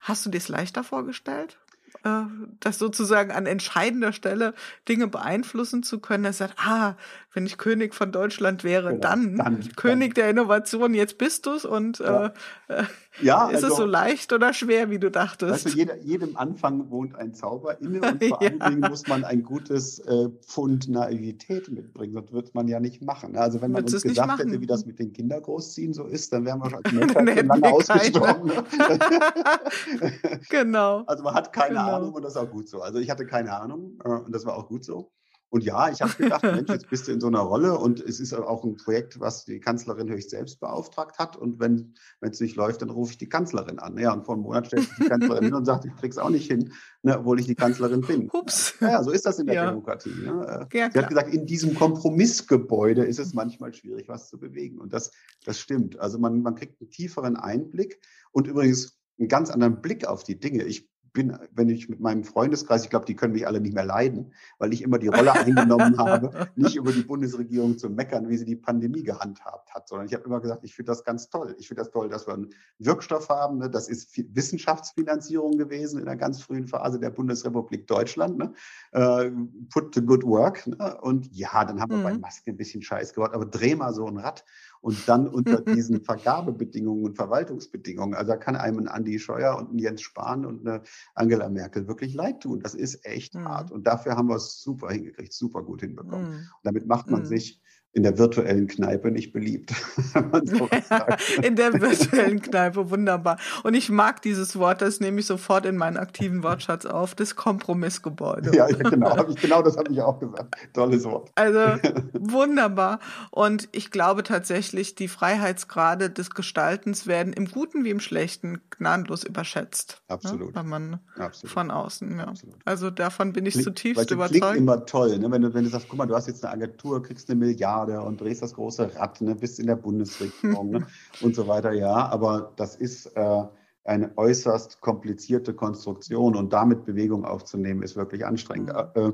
hast 0.01 0.25
du 0.25 0.29
dir 0.29 0.37
es 0.37 0.49
leichter 0.49 0.83
vorgestellt? 0.83 1.57
Äh, 2.03 2.21
das 2.61 2.79
sozusagen 2.79 3.31
an 3.31 3.45
entscheidender 3.45 4.13
Stelle 4.13 4.53
Dinge 4.87 5.07
beeinflussen 5.07 5.83
zu 5.83 5.99
können, 5.99 6.23
dass 6.23 6.37
sagt, 6.37 6.55
ah, 6.57 6.95
wenn 7.33 7.45
ich 7.45 7.57
König 7.57 7.93
von 7.93 8.11
Deutschland 8.11 8.63
wäre, 8.63 8.89
Genau, 8.89 9.01
dann, 9.01 9.35
dann- 9.35 9.75
König 9.75 10.15
der 10.15 10.29
Innovation, 10.29 10.93
jetzt 10.93 11.17
bist 11.17 11.45
du's 11.45 11.65
und 11.65 11.99
Ja. 11.99 12.27
äh, 12.67 12.73
äh, 12.81 12.83
Ja, 13.19 13.49
ist 13.49 13.57
es 13.57 13.63
also- 13.65 13.75
so 13.77 13.85
leicht 13.85 14.31
oder 14.31 14.53
schwer, 14.53 14.89
wie 14.89 14.97
du 14.97 15.11
dachtest? 15.11 15.65
Du, 15.65 15.69
jeder, 15.69 15.97
jedem 15.97 16.37
Anfang 16.37 16.89
wohnt 16.89 17.13
ein 17.15 17.33
Zauber 17.33 17.79
inne 17.81 17.99
und 18.09 18.23
vor 18.23 18.41
allen 18.41 18.59
Ja. 18.59 18.69
Dingen 18.69 18.79
muss 18.89 19.05
man 19.07 19.25
ein 19.25 19.43
gutes 19.43 19.99
äh, 19.99 20.29
Pfund 20.47 20.87
Naivität 20.87 21.69
mitbringen, 21.69 22.13
sonst 22.13 22.31
wird 22.31 22.55
man 22.55 22.69
ja 22.69 22.79
nicht 22.79 23.01
machen. 23.03 23.33
ne? 23.33 23.41
Also 23.41 23.61
wenn 23.61 23.71
man 23.71 23.81
Würdest 23.81 23.95
uns 23.95 24.05
es 24.05 24.09
gesagt 24.17 24.39
hätte, 24.39 24.61
wie 24.61 24.65
das 24.65 24.85
mit 24.85 24.97
den 24.99 25.11
Kindergroßziehen 25.11 25.93
so 25.93 26.05
ist, 26.05 26.31
dann 26.31 26.45
wären 26.45 26.59
wir 26.59 26.73
als 26.73 26.83
Dann 27.13 27.25
Menschheit 27.25 27.37
schon 27.39 27.47
lange 27.47 27.71
ausgestorben. 27.73 28.47
Ne? 28.47 28.63
genau. 30.49 31.03
Also 31.07 31.23
man 31.23 31.33
hat 31.33 31.51
keine 31.53 31.69
Genau. 31.75 31.95
Ahnung 31.95 32.13
und 32.13 32.23
das 32.23 32.33
ist 32.33 32.37
auch 32.37 32.49
gut 32.49 32.67
so. 32.69 32.81
Also 32.81 32.99
ich 32.99 33.09
hatte 33.09 33.25
keine 33.25 33.53
Ahnung 33.53 33.99
äh, 34.03 34.09
und 34.09 34.33
das 34.33 34.45
war 34.45 34.55
auch 34.55 34.67
gut 34.67 34.83
so. 34.85 35.11
Und 35.51 35.65
ja, 35.65 35.89
ich 35.91 36.01
habe 36.01 36.13
gedacht, 36.13 36.43
Mensch, 36.43 36.69
jetzt 36.69 36.89
bist 36.89 37.07
du 37.07 37.11
in 37.11 37.19
so 37.19 37.27
einer 37.27 37.41
Rolle 37.41 37.77
und 37.77 37.99
es 37.99 38.21
ist 38.21 38.33
auch 38.33 38.63
ein 38.63 38.77
Projekt, 38.77 39.19
was 39.19 39.43
die 39.43 39.59
Kanzlerin 39.59 40.09
höchst 40.09 40.29
selbst 40.29 40.61
beauftragt 40.61 41.19
hat. 41.19 41.35
Und 41.35 41.59
wenn 41.59 41.93
es 42.21 42.39
nicht 42.39 42.55
läuft, 42.55 42.81
dann 42.81 42.89
rufe 42.89 43.11
ich 43.11 43.17
die 43.17 43.27
Kanzlerin 43.27 43.77
an. 43.77 43.97
Ja, 43.97 44.13
und 44.13 44.25
vor 44.25 44.35
einem 44.35 44.43
Monat 44.43 44.67
stellt 44.67 44.83
sich 44.83 44.95
die 44.97 45.09
Kanzlerin 45.09 45.43
hin 45.43 45.53
und 45.53 45.65
sagt, 45.65 45.83
ich 45.83 45.93
krieg's 45.97 46.17
auch 46.17 46.29
nicht 46.29 46.49
hin, 46.49 46.71
ne, 47.03 47.19
obwohl 47.19 47.37
ich 47.37 47.47
die 47.47 47.55
Kanzlerin 47.55 47.99
bin. 47.99 48.29
Hups. 48.31 48.75
Ja, 48.79 49.03
so 49.03 49.11
ist 49.11 49.25
das 49.25 49.39
in 49.39 49.47
der 49.47 49.55
Ja. 49.55 49.65
Demokratie. 49.71 50.09
Ne? 50.09 50.67
Ja, 50.71 50.89
Sie 50.89 50.97
hat 50.99 51.09
gesagt, 51.09 51.33
in 51.33 51.45
diesem 51.45 51.75
Kompromissgebäude 51.75 53.03
ist 53.03 53.19
es 53.19 53.33
manchmal 53.33 53.73
schwierig, 53.73 54.07
was 54.07 54.29
zu 54.29 54.39
bewegen. 54.39 54.79
Und 54.79 54.93
das, 54.93 55.11
das 55.43 55.59
stimmt. 55.59 55.99
Also 55.99 56.17
man, 56.17 56.41
man 56.41 56.55
kriegt 56.55 56.79
einen 56.79 56.91
tieferen 56.91 57.35
Einblick 57.35 57.99
und 58.31 58.47
übrigens 58.47 58.97
einen 59.19 59.27
ganz 59.27 59.49
anderen 59.49 59.81
Blick 59.81 60.07
auf 60.07 60.23
die 60.23 60.39
Dinge. 60.39 60.63
Ich 60.63 60.90
bin, 61.13 61.37
wenn 61.53 61.69
ich 61.69 61.89
mit 61.89 61.99
meinem 61.99 62.23
Freundeskreis, 62.23 62.83
ich 62.83 62.89
glaube, 62.89 63.05
die 63.05 63.15
können 63.15 63.33
mich 63.33 63.45
alle 63.47 63.59
nicht 63.59 63.73
mehr 63.73 63.85
leiden, 63.85 64.33
weil 64.59 64.71
ich 64.73 64.81
immer 64.81 64.97
die 64.97 65.07
Rolle 65.09 65.33
eingenommen 65.33 65.97
habe, 65.97 66.47
nicht 66.55 66.75
über 66.75 66.91
die 66.91 67.03
Bundesregierung 67.03 67.77
zu 67.77 67.89
meckern, 67.89 68.29
wie 68.29 68.37
sie 68.37 68.45
die 68.45 68.55
Pandemie 68.55 69.03
gehandhabt 69.03 69.73
hat, 69.73 69.87
sondern 69.89 70.07
ich 70.07 70.13
habe 70.13 70.23
immer 70.23 70.39
gesagt, 70.39 70.63
ich 70.63 70.73
finde 70.75 70.91
das 70.91 71.03
ganz 71.03 71.29
toll. 71.29 71.55
Ich 71.59 71.67
finde 71.67 71.83
das 71.83 71.91
toll, 71.91 72.09
dass 72.09 72.27
wir 72.27 72.33
einen 72.33 72.49
Wirkstoff 72.79 73.29
haben. 73.29 73.57
Ne? 73.57 73.69
Das 73.69 73.89
ist 73.89 74.09
Fi- 74.13 74.29
Wissenschaftsfinanzierung 74.33 75.57
gewesen 75.57 75.99
in 75.99 76.05
der 76.05 76.15
ganz 76.15 76.41
frühen 76.41 76.67
Phase 76.67 76.99
der 76.99 77.09
Bundesrepublik 77.09 77.87
Deutschland. 77.87 78.37
Ne? 78.37 78.53
Äh, 78.91 79.31
put 79.69 79.93
to 79.93 80.01
good 80.01 80.23
work. 80.23 80.65
Ne? 80.67 80.97
Und 81.01 81.29
ja, 81.35 81.65
dann 81.65 81.79
haben 81.81 81.91
wir 81.91 81.97
Mhm. 81.97 82.03
bei 82.03 82.17
Masken 82.17 82.51
ein 82.51 82.57
bisschen 82.57 82.81
Scheiß 82.81 83.13
gebaut, 83.13 83.33
aber 83.33 83.45
dreh 83.45 83.75
mal 83.75 83.93
so 83.93 84.05
ein 84.07 84.17
Rad 84.17 84.43
und 84.81 85.07
dann 85.07 85.27
unter 85.27 85.61
diesen 85.61 86.03
Vergabebedingungen 86.03 87.05
und 87.05 87.15
Verwaltungsbedingungen. 87.15 88.15
Also 88.15 88.31
da 88.31 88.37
kann 88.37 88.55
einem 88.55 88.79
ein 88.79 88.87
Andi 88.87 89.19
Scheuer 89.19 89.57
und 89.57 89.73
ein 89.73 89.79
Jens 89.79 90.01
Spahn 90.01 90.45
und 90.45 90.67
eine 90.67 90.83
Angela 91.15 91.49
Merkel 91.49 91.87
wirklich 91.87 92.13
leid 92.13 92.41
tun. 92.41 92.59
Das 92.61 92.73
ist 92.75 93.05
echt 93.05 93.35
Mhm. 93.35 93.45
hart. 93.45 93.71
Und 93.71 93.85
dafür 93.87 94.15
haben 94.17 94.27
wir 94.29 94.35
es 94.35 94.59
super 94.61 94.89
hingekriegt, 94.89 95.33
super 95.33 95.63
gut 95.63 95.81
hinbekommen. 95.81 96.27
Mm. 96.27 96.31
Und 96.31 96.59
damit 96.63 96.87
macht 96.87 97.09
man 97.11 97.21
Mhm. 97.21 97.25
sich 97.25 97.61
in 97.93 98.03
der 98.03 98.17
virtuellen 98.17 98.67
Kneipe 98.67 99.11
nicht 99.11 99.33
beliebt. 99.33 99.73
In 101.43 101.55
der 101.55 101.73
virtuellen 101.73 102.41
Kneipe, 102.41 102.89
wunderbar. 102.89 103.37
Und 103.63 103.73
ich 103.73 103.89
mag 103.89 104.21
dieses 104.21 104.57
Wort, 104.57 104.81
das 104.81 105.01
nehme 105.01 105.19
ich 105.19 105.25
sofort 105.25 105.65
in 105.65 105.75
meinen 105.75 105.97
aktiven 105.97 106.41
Wortschatz 106.43 106.85
auf, 106.85 107.15
das 107.15 107.35
Kompromissgebäude. 107.35 108.55
Ja, 108.55 108.69
ja, 108.69 108.77
genau, 108.77 109.27
ich, 109.27 109.35
genau 109.35 109.61
das 109.61 109.75
habe 109.75 109.91
ich 109.91 110.01
auch 110.01 110.19
gesagt. 110.19 110.55
Tolles 110.73 111.03
Wort. 111.03 111.31
Also 111.35 111.59
wunderbar. 112.13 112.99
Und 113.29 113.67
ich 113.73 113.91
glaube 113.91 114.23
tatsächlich, 114.23 114.95
die 114.95 115.09
Freiheitsgrade 115.09 116.09
des 116.09 116.29
Gestaltens 116.29 117.07
werden 117.07 117.33
im 117.33 117.45
Guten 117.45 117.83
wie 117.83 117.89
im 117.89 117.99
Schlechten 117.99 118.61
gnadenlos 118.69 119.23
überschätzt. 119.23 120.01
Absolut. 120.07 120.49
Ne? 120.49 120.55
Wenn 120.55 120.67
man 120.67 120.99
Absolut. 121.17 121.51
von 121.51 121.71
außen, 121.71 122.17
ja. 122.17 122.27
Absolut. 122.27 122.55
Also 122.63 122.89
davon 122.89 123.33
bin 123.33 123.45
ich 123.45 123.53
Klingt- 123.53 123.65
zutiefst 123.65 124.11
überzeugt. 124.11 124.41
Klingt 124.41 124.57
immer 124.57 124.85
toll, 124.85 125.19
ne? 125.19 125.29
wenn, 125.29 125.41
du, 125.41 125.53
wenn 125.53 125.65
du 125.65 125.69
sagst, 125.69 125.87
guck 125.89 125.97
mal, 125.97 126.05
du 126.05 126.15
hast 126.15 126.27
jetzt 126.27 126.45
eine 126.45 126.53
Agentur, 126.53 127.03
kriegst 127.03 127.29
eine 127.29 127.37
Milliarde 127.39 127.80
und 127.83 128.21
drehst 128.21 128.41
das 128.41 128.53
große 128.53 128.95
Rad, 128.95 129.21
ne? 129.21 129.35
bist 129.35 129.59
in 129.59 129.67
der 129.67 129.75
Bundesregierung 129.75 130.71
ne? 130.71 130.87
und 131.21 131.35
so 131.35 131.47
weiter. 131.47 131.71
Ja, 131.73 132.07
aber 132.09 132.53
das 132.55 132.75
ist 132.75 133.07
äh, 133.15 133.43
eine 133.83 134.17
äußerst 134.17 134.81
komplizierte 134.81 135.53
Konstruktion 135.53 136.35
und 136.35 136.53
damit 136.53 136.85
Bewegung 136.85 137.25
aufzunehmen, 137.25 137.83
ist 137.83 137.95
wirklich 137.95 138.25
anstrengend. 138.25 138.71
Äh, 138.95 139.11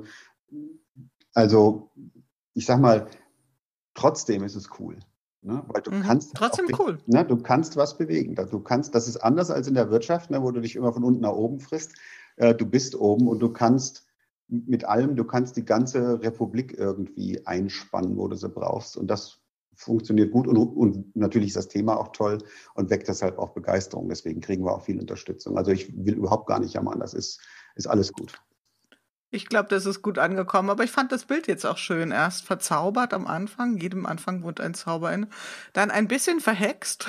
also, 1.34 1.92
ich 2.54 2.66
sag 2.66 2.80
mal, 2.80 3.08
trotzdem 3.94 4.44
ist 4.44 4.56
es 4.56 4.70
cool. 4.80 4.98
Ne? 5.42 5.64
Weil 5.68 5.82
du 5.82 5.92
Mhm. 5.92 6.02
kannst 6.02 6.36
Trotzdem 6.36 6.66
cool. 6.80 6.98
Ne, 7.06 7.24
du 7.24 7.38
kannst 7.38 7.78
was 7.78 7.98
bewegen. 7.98 8.36
Du 8.36 8.60
kannst, 8.60 8.96
das 8.96 9.08
ist 9.08 9.18
anders 9.18 9.52
als 9.52 9.68
in 9.68 9.76
der 9.76 9.92
Wirtschaft, 9.92 10.32
ne, 10.32 10.42
wo 10.42 10.52
du 10.52 10.62
dich 10.62 10.76
immer 10.76 10.92
von 10.92 11.04
unten 11.04 11.22
nach 11.22 11.32
oben 11.32 11.60
frisst. 11.60 11.94
Äh, 12.38 12.56
du 12.56 12.66
bist 12.66 12.96
oben 12.96 13.28
und 13.28 13.40
du 13.40 13.50
kannst 13.50 14.07
mit 14.48 14.86
allem, 14.86 15.16
du 15.16 15.24
kannst 15.24 15.58
die 15.58 15.66
ganze 15.66 16.22
Republik 16.22 16.78
irgendwie 16.78 17.46
einspannen, 17.46 18.18
wo 18.18 18.28
du 18.28 18.36
sie 18.36 18.50
brauchst. 18.50 18.98
Und 18.98 19.08
das 19.08 19.40
funktioniert 19.76 20.32
gut 20.32 20.48
und, 20.48 20.58
und 20.58 21.16
natürlich 21.16 21.50
ist 21.50 21.58
das 21.58 21.68
Thema 21.68 21.98
auch 21.98 22.12
toll 22.12 22.40
und 22.74 22.90
weckt 22.90 23.08
deshalb 23.08 23.38
auch 23.38 23.52
Begeisterung. 23.52 24.10
Deswegen 24.10 24.42
kriegen 24.42 24.66
wir 24.66 24.74
auch 24.74 24.82
viel 24.82 25.00
Unterstützung. 25.00 25.58
Also 25.58 25.72
ich 25.72 25.94
will 25.96 26.16
überhaupt 26.16 26.48
gar 26.48 26.60
nicht 26.60 26.74
jammern. 26.74 27.00
Das 27.00 27.14
ist, 27.14 27.40
ist 27.76 27.88
alles 27.88 28.12
gut. 28.12 28.42
Ich 29.30 29.48
glaube, 29.48 29.68
das 29.68 29.86
ist 29.86 30.02
gut 30.02 30.20
angekommen, 30.20 30.70
aber 30.70 30.86
ich 30.86 30.92
fand 30.92 31.12
das 31.12 31.26
Bild 31.26 31.48
jetzt 31.48 31.66
auch 31.66 31.78
schön. 31.78 32.12
Erst 32.12 32.46
verzaubert 32.46 33.14
am 33.14 33.28
Anfang, 33.28 33.76
jedem 33.76 34.06
Anfang 34.06 34.42
wohnt 34.42 34.62
ein 34.62 34.74
Zauber 34.74 35.12
in, 35.12 35.28
dann 35.74 35.92
ein 35.92 36.08
bisschen 36.08 36.40
verhext 36.40 37.08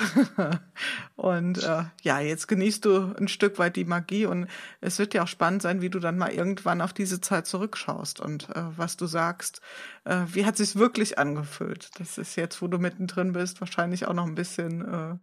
und 1.15 1.63
äh, 1.63 1.83
ja, 2.01 2.19
jetzt 2.19 2.47
genießt 2.47 2.83
du 2.83 3.13
ein 3.17 3.29
Stück 3.29 3.57
weit 3.57 3.77
die 3.77 3.85
Magie 3.85 4.25
und 4.25 4.47
es 4.81 4.99
wird 4.99 5.13
ja 5.13 5.23
auch 5.23 5.29
spannend 5.29 5.61
sein, 5.61 5.81
wie 5.81 5.89
du 5.89 5.99
dann 5.99 6.17
mal 6.17 6.31
irgendwann 6.31 6.81
auf 6.81 6.91
diese 6.91 7.21
Zeit 7.21 7.47
zurückschaust 7.47 8.19
und 8.19 8.49
äh, 8.49 8.63
was 8.75 8.97
du 8.97 9.05
sagst. 9.05 9.61
Äh, 10.03 10.23
wie 10.27 10.45
hat 10.45 10.57
sich's 10.57 10.75
wirklich 10.75 11.17
angefühlt? 11.17 11.89
Das 11.99 12.17
ist 12.17 12.35
jetzt, 12.35 12.61
wo 12.61 12.67
du 12.67 12.79
mittendrin 12.79 13.31
bist, 13.31 13.61
wahrscheinlich 13.61 14.07
auch 14.07 14.13
noch 14.13 14.27
ein 14.27 14.35
bisschen 14.35 14.81
äh, 14.81 15.15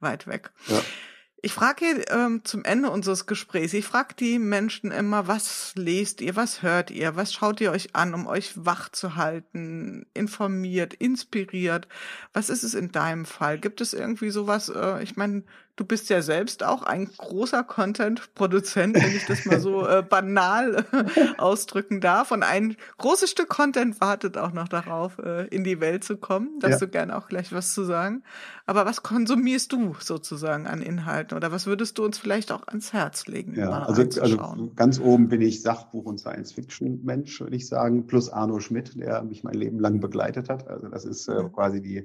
weit 0.00 0.26
weg. 0.26 0.52
Ja. 0.66 0.82
Ich 1.44 1.52
frage 1.52 1.84
ähm, 2.08 2.40
zum 2.44 2.64
Ende 2.64 2.88
unseres 2.88 3.26
Gesprächs, 3.26 3.74
ich 3.74 3.84
frage 3.84 4.14
die 4.18 4.38
Menschen 4.38 4.90
immer, 4.90 5.28
was 5.28 5.74
lest 5.76 6.22
ihr, 6.22 6.36
was 6.36 6.62
hört 6.62 6.90
ihr, 6.90 7.16
was 7.16 7.34
schaut 7.34 7.60
ihr 7.60 7.70
euch 7.70 7.94
an, 7.94 8.14
um 8.14 8.26
euch 8.26 8.52
wach 8.56 8.88
zu 8.88 9.16
halten, 9.16 10.06
informiert, 10.14 10.94
inspiriert? 10.94 11.86
Was 12.32 12.48
ist 12.48 12.62
es 12.62 12.72
in 12.72 12.92
deinem 12.92 13.26
Fall? 13.26 13.58
Gibt 13.58 13.82
es 13.82 13.92
irgendwie 13.92 14.30
sowas, 14.30 14.70
äh, 14.70 15.02
ich 15.02 15.18
meine, 15.18 15.42
Du 15.76 15.84
bist 15.84 16.08
ja 16.08 16.22
selbst 16.22 16.62
auch 16.62 16.84
ein 16.84 17.10
großer 17.16 17.64
Content-Produzent, 17.64 18.94
wenn 18.94 19.16
ich 19.16 19.26
das 19.26 19.44
mal 19.44 19.58
so 19.60 19.86
äh, 19.88 20.04
banal 20.08 20.86
äh, 20.92 21.38
ausdrücken 21.38 22.00
darf. 22.00 22.30
Und 22.30 22.44
ein 22.44 22.76
großes 22.98 23.28
Stück 23.30 23.48
Content 23.48 24.00
wartet 24.00 24.38
auch 24.38 24.52
noch 24.52 24.68
darauf, 24.68 25.18
äh, 25.18 25.46
in 25.48 25.64
die 25.64 25.80
Welt 25.80 26.04
zu 26.04 26.16
kommen. 26.16 26.60
Da 26.60 26.68
ja. 26.68 26.78
du 26.78 26.86
gerne 26.86 27.16
auch 27.16 27.26
gleich 27.26 27.52
was 27.52 27.74
zu 27.74 27.82
sagen. 27.82 28.22
Aber 28.66 28.86
was 28.86 29.02
konsumierst 29.02 29.72
du 29.72 29.96
sozusagen 29.98 30.68
an 30.68 30.80
Inhalten? 30.80 31.36
Oder 31.36 31.50
was 31.50 31.66
würdest 31.66 31.98
du 31.98 32.04
uns 32.04 32.18
vielleicht 32.18 32.52
auch 32.52 32.68
ans 32.68 32.92
Herz 32.92 33.26
legen? 33.26 33.54
Ja, 33.56 33.82
also, 33.82 34.02
also 34.20 34.70
ganz 34.76 35.00
oben 35.00 35.28
bin 35.28 35.40
ich 35.42 35.62
Sachbuch- 35.62 36.06
und 36.06 36.18
Science-Fiction-Mensch, 36.18 37.40
würde 37.40 37.56
ich 37.56 37.66
sagen, 37.66 38.06
plus 38.06 38.30
Arno 38.30 38.60
Schmidt, 38.60 38.98
der 38.98 39.22
mich 39.22 39.42
mein 39.42 39.54
Leben 39.54 39.80
lang 39.80 40.00
begleitet 40.00 40.48
hat. 40.48 40.68
Also 40.68 40.88
das 40.88 41.04
ist 41.04 41.26
äh, 41.26 41.42
mhm. 41.42 41.52
quasi 41.52 41.82
die 41.82 42.04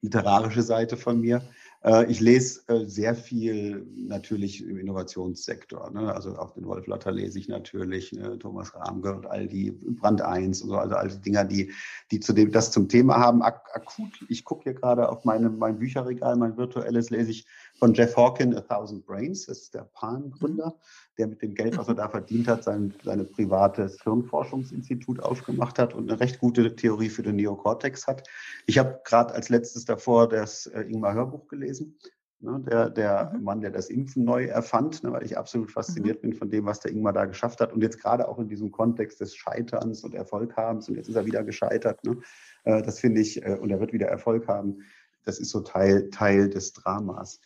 literarische 0.00 0.62
Seite 0.62 0.96
von 0.96 1.20
mir. 1.20 1.42
Äh, 1.84 2.10
ich 2.10 2.20
lese 2.20 2.62
äh, 2.68 2.86
sehr 2.86 3.14
viel 3.14 3.86
natürlich 3.94 4.64
im 4.64 4.78
Innovationssektor. 4.78 5.90
Ne? 5.90 6.12
Also 6.12 6.36
auch 6.36 6.52
den 6.52 6.66
Wolf 6.66 6.86
Lotter 6.86 7.12
lese 7.12 7.38
ich 7.38 7.48
natürlich, 7.48 8.12
ne? 8.12 8.38
Thomas 8.38 8.74
Rahmke 8.74 9.14
und 9.14 9.26
all 9.26 9.46
die 9.46 9.70
Brand 9.70 10.20
1 10.20 10.62
und 10.62 10.70
so, 10.70 10.76
also 10.76 10.96
all 10.96 11.08
die 11.08 11.20
Dinger, 11.20 11.44
die, 11.44 11.72
die 12.10 12.20
zu 12.20 12.32
dem, 12.32 12.50
das 12.50 12.72
zum 12.72 12.88
Thema 12.88 13.18
haben. 13.18 13.42
Ak 13.42 13.64
akut, 13.74 14.24
ich 14.28 14.44
gucke 14.44 14.64
hier 14.64 14.74
gerade 14.74 15.08
auf 15.08 15.24
meine, 15.24 15.50
mein 15.50 15.78
Bücherregal, 15.78 16.36
mein 16.36 16.56
virtuelles, 16.56 17.10
lese 17.10 17.30
ich 17.30 17.46
von 17.78 17.94
Jeff 17.94 18.16
Hawkin, 18.16 18.54
A 18.56 18.60
Thousand 18.60 19.06
Brains, 19.06 19.46
das 19.46 19.58
ist 19.58 19.74
der 19.74 19.88
Pan-Gründer, 19.94 20.76
der 21.16 21.28
mit 21.28 21.42
dem 21.42 21.54
Geld, 21.54 21.78
was 21.78 21.88
er 21.88 21.94
da 21.96 22.08
verdient 22.08 22.48
hat, 22.48 22.64
sein 22.64 22.92
seine 23.04 23.24
privates 23.24 24.02
Hirnforschungsinstitut 24.02 25.20
aufgemacht 25.20 25.78
hat 25.78 25.94
und 25.94 26.10
eine 26.10 26.20
recht 26.20 26.40
gute 26.40 26.74
Theorie 26.74 27.08
für 27.08 27.22
den 27.22 27.36
Neokortex 27.36 28.06
hat. 28.06 28.28
Ich 28.66 28.78
habe 28.78 29.00
gerade 29.04 29.34
als 29.34 29.48
letztes 29.48 29.84
davor 29.84 30.28
das 30.28 30.66
äh, 30.66 30.82
Ingmar 30.82 31.14
Hörbuch 31.14 31.48
gelesen. 31.48 31.98
Ne, 32.40 32.62
der, 32.64 32.88
der 32.88 33.32
mhm. 33.34 33.42
Mann, 33.42 33.60
der 33.60 33.72
das 33.72 33.90
Impfen 33.90 34.22
neu 34.24 34.44
erfand, 34.44 35.02
ne, 35.02 35.10
weil 35.10 35.24
ich 35.24 35.36
absolut 35.36 35.72
fasziniert 35.72 36.18
mhm. 36.18 36.30
bin 36.30 36.38
von 36.38 36.50
dem, 36.50 36.66
was 36.66 36.78
der 36.78 36.92
Ingmar 36.92 37.12
da 37.12 37.24
geschafft 37.24 37.60
hat. 37.60 37.72
Und 37.72 37.82
jetzt 37.82 38.00
gerade 38.00 38.28
auch 38.28 38.38
in 38.38 38.48
diesem 38.48 38.70
Kontext 38.70 39.20
des 39.20 39.34
Scheiterns 39.34 40.04
und 40.04 40.14
Erfolghabens, 40.14 40.88
und 40.88 40.94
jetzt 40.94 41.08
ist 41.08 41.16
er 41.16 41.26
wieder 41.26 41.42
gescheitert. 41.42 42.04
Ne, 42.04 42.18
äh, 42.62 42.80
das 42.80 43.00
finde 43.00 43.22
ich, 43.22 43.44
äh, 43.44 43.58
und 43.60 43.70
er 43.70 43.80
wird 43.80 43.92
wieder 43.92 44.06
Erfolg 44.06 44.46
haben. 44.46 44.82
Das 45.24 45.40
ist 45.40 45.50
so 45.50 45.60
Teil, 45.60 46.10
Teil 46.10 46.48
des 46.48 46.72
Dramas. 46.74 47.40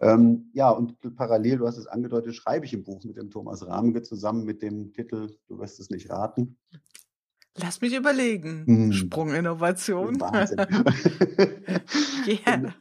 Ähm, 0.00 0.50
ja, 0.52 0.70
und 0.70 0.96
parallel, 1.16 1.58
du 1.58 1.66
hast 1.66 1.76
es 1.76 1.86
angedeutet, 1.86 2.34
schreibe 2.34 2.66
ich 2.66 2.72
ein 2.72 2.84
Buch 2.84 3.02
mit 3.04 3.16
dem 3.16 3.30
Thomas 3.30 3.66
Rahmke 3.66 4.02
zusammen 4.02 4.44
mit 4.44 4.62
dem 4.62 4.92
Titel, 4.92 5.36
du 5.48 5.58
wirst 5.58 5.80
es 5.80 5.90
nicht 5.90 6.08
raten. 6.10 6.56
Lass 7.60 7.80
mich 7.80 7.94
überlegen. 7.94 8.64
Hm. 8.66 8.92
Sprunginnovation. 8.92 10.20
Wahnsinn. 10.20 10.58
yeah. 12.26 12.74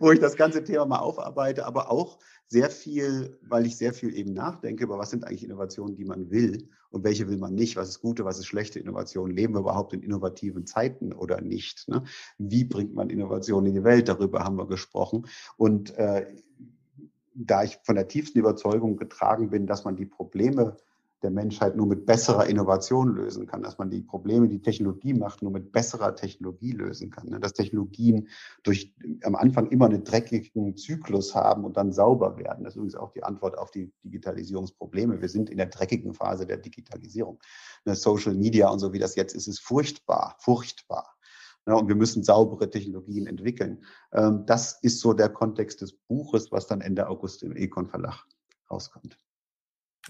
Wo 0.00 0.10
ich 0.10 0.18
das 0.18 0.36
ganze 0.36 0.64
Thema 0.64 0.86
mal 0.86 0.98
aufarbeite, 0.98 1.64
aber 1.64 1.90
auch 1.90 2.18
sehr 2.48 2.70
viel, 2.70 3.38
weil 3.42 3.66
ich 3.66 3.76
sehr 3.76 3.92
viel 3.92 4.16
eben 4.16 4.32
nachdenke 4.32 4.84
über, 4.84 4.98
was 4.98 5.10
sind 5.10 5.24
eigentlich 5.24 5.44
Innovationen, 5.44 5.96
die 5.96 6.06
man 6.06 6.30
will 6.30 6.68
und 6.90 7.04
welche 7.04 7.28
will 7.28 7.36
man 7.36 7.54
nicht, 7.54 7.76
was 7.76 7.90
ist 7.90 8.00
gute, 8.00 8.24
was 8.24 8.38
ist 8.38 8.46
schlechte 8.46 8.80
Innovation, 8.80 9.30
leben 9.30 9.54
wir 9.54 9.60
überhaupt 9.60 9.92
in 9.92 10.02
innovativen 10.02 10.66
Zeiten 10.66 11.12
oder 11.12 11.42
nicht, 11.42 11.88
ne? 11.88 12.02
wie 12.38 12.64
bringt 12.64 12.94
man 12.94 13.10
Innovation 13.10 13.66
in 13.66 13.74
die 13.74 13.84
Welt, 13.84 14.08
darüber 14.08 14.44
haben 14.44 14.56
wir 14.56 14.66
gesprochen 14.66 15.26
und 15.58 15.94
äh, 15.98 16.26
da 17.34 17.62
ich 17.62 17.78
von 17.84 17.94
der 17.94 18.08
tiefsten 18.08 18.38
Überzeugung 18.38 18.96
getragen 18.96 19.50
bin, 19.50 19.66
dass 19.66 19.84
man 19.84 19.94
die 19.94 20.06
Probleme 20.06 20.76
der 21.22 21.30
Menschheit 21.30 21.76
nur 21.76 21.86
mit 21.86 22.06
besserer 22.06 22.46
Innovation 22.46 23.14
lösen 23.14 23.46
kann, 23.46 23.62
dass 23.62 23.78
man 23.78 23.90
die 23.90 24.02
Probleme, 24.02 24.48
die 24.48 24.62
Technologie 24.62 25.14
macht, 25.14 25.42
nur 25.42 25.50
mit 25.50 25.72
besserer 25.72 26.14
Technologie 26.14 26.72
lösen 26.72 27.10
kann. 27.10 27.28
Ne? 27.28 27.40
Dass 27.40 27.54
Technologien 27.54 28.28
durch 28.62 28.94
am 29.24 29.34
Anfang 29.34 29.68
immer 29.70 29.86
einen 29.86 30.04
dreckigen 30.04 30.76
Zyklus 30.76 31.34
haben 31.34 31.64
und 31.64 31.76
dann 31.76 31.92
sauber 31.92 32.38
werden. 32.38 32.64
Das 32.64 32.74
ist 32.74 32.76
übrigens 32.76 32.94
auch 32.94 33.12
die 33.12 33.24
Antwort 33.24 33.58
auf 33.58 33.70
die 33.70 33.92
Digitalisierungsprobleme. 34.04 35.20
Wir 35.20 35.28
sind 35.28 35.50
in 35.50 35.56
der 35.56 35.66
dreckigen 35.66 36.14
Phase 36.14 36.46
der 36.46 36.58
Digitalisierung. 36.58 37.40
Ne, 37.84 37.96
Social 37.96 38.34
Media 38.34 38.68
und 38.68 38.78
so 38.78 38.92
wie 38.92 38.98
das 39.00 39.16
jetzt 39.16 39.34
ist, 39.34 39.48
ist 39.48 39.60
furchtbar, 39.60 40.36
furchtbar. 40.38 41.16
Ja, 41.66 41.74
und 41.74 41.88
wir 41.88 41.96
müssen 41.96 42.22
saubere 42.22 42.70
Technologien 42.70 43.26
entwickeln. 43.26 43.84
Ähm, 44.12 44.44
das 44.46 44.78
ist 44.82 45.00
so 45.00 45.12
der 45.12 45.28
Kontext 45.28 45.82
des 45.82 45.92
Buches, 45.92 46.50
was 46.50 46.66
dann 46.66 46.80
Ende 46.80 47.08
August 47.08 47.42
im 47.42 47.56
Econ 47.56 47.88
Verlag 47.88 48.24
rauskommt. 48.70 49.18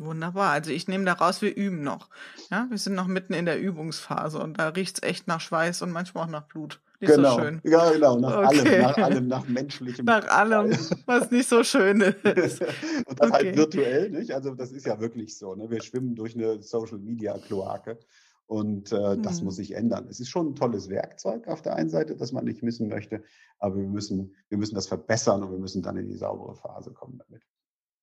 Wunderbar. 0.00 0.50
Also 0.50 0.70
ich 0.70 0.88
nehme 0.88 1.04
daraus, 1.04 1.42
wir 1.42 1.54
üben 1.54 1.82
noch. 1.82 2.08
Ja, 2.50 2.66
wir 2.70 2.78
sind 2.78 2.94
noch 2.94 3.06
mitten 3.06 3.32
in 3.32 3.46
der 3.46 3.60
Übungsphase 3.60 4.38
und 4.38 4.58
da 4.58 4.68
riecht 4.68 4.98
es 4.98 5.02
echt 5.02 5.28
nach 5.28 5.40
Schweiß 5.40 5.82
und 5.82 5.90
manchmal 5.90 6.24
auch 6.24 6.30
nach 6.30 6.46
Blut. 6.46 6.80
Nicht 7.00 7.14
genau. 7.14 7.34
so 7.36 7.40
schön. 7.40 7.60
Ja, 7.64 7.90
genau, 7.90 8.18
nach 8.18 8.38
okay. 8.38 8.58
allem, 8.58 8.82
nach 8.82 8.96
allem, 8.98 9.28
nach 9.28 9.48
menschlichem. 9.48 10.04
Nach 10.04 10.26
allem, 10.28 10.70
was 11.06 11.30
nicht 11.30 11.48
so 11.48 11.62
schön 11.62 12.00
ist. 12.24 12.60
und 12.60 13.20
das 13.20 13.30
halt 13.30 13.42
okay. 13.42 13.46
halt 13.46 13.56
virtuell, 13.56 14.10
nicht? 14.10 14.32
Also 14.32 14.54
das 14.54 14.72
ist 14.72 14.86
ja 14.86 14.98
wirklich 14.98 15.38
so. 15.38 15.54
Ne? 15.54 15.70
Wir 15.70 15.80
schwimmen 15.82 16.16
durch 16.16 16.34
eine 16.34 16.60
Social 16.62 16.98
Media 16.98 17.38
Kloake. 17.38 17.98
Und 18.46 18.92
äh, 18.92 19.18
das 19.18 19.40
mhm. 19.40 19.44
muss 19.44 19.56
sich 19.56 19.74
ändern. 19.74 20.06
Es 20.08 20.20
ist 20.20 20.30
schon 20.30 20.48
ein 20.48 20.54
tolles 20.54 20.88
Werkzeug 20.88 21.46
auf 21.48 21.60
der 21.60 21.76
einen 21.76 21.90
Seite, 21.90 22.16
das 22.16 22.32
man 22.32 22.46
nicht 22.46 22.62
missen 22.62 22.88
möchte, 22.88 23.22
aber 23.58 23.76
wir 23.76 23.86
müssen, 23.86 24.34
wir 24.48 24.56
müssen 24.56 24.74
das 24.74 24.86
verbessern 24.86 25.42
und 25.42 25.50
wir 25.50 25.58
müssen 25.58 25.82
dann 25.82 25.98
in 25.98 26.08
die 26.08 26.16
saubere 26.16 26.54
Phase 26.54 26.92
kommen 26.92 27.18
damit. 27.18 27.42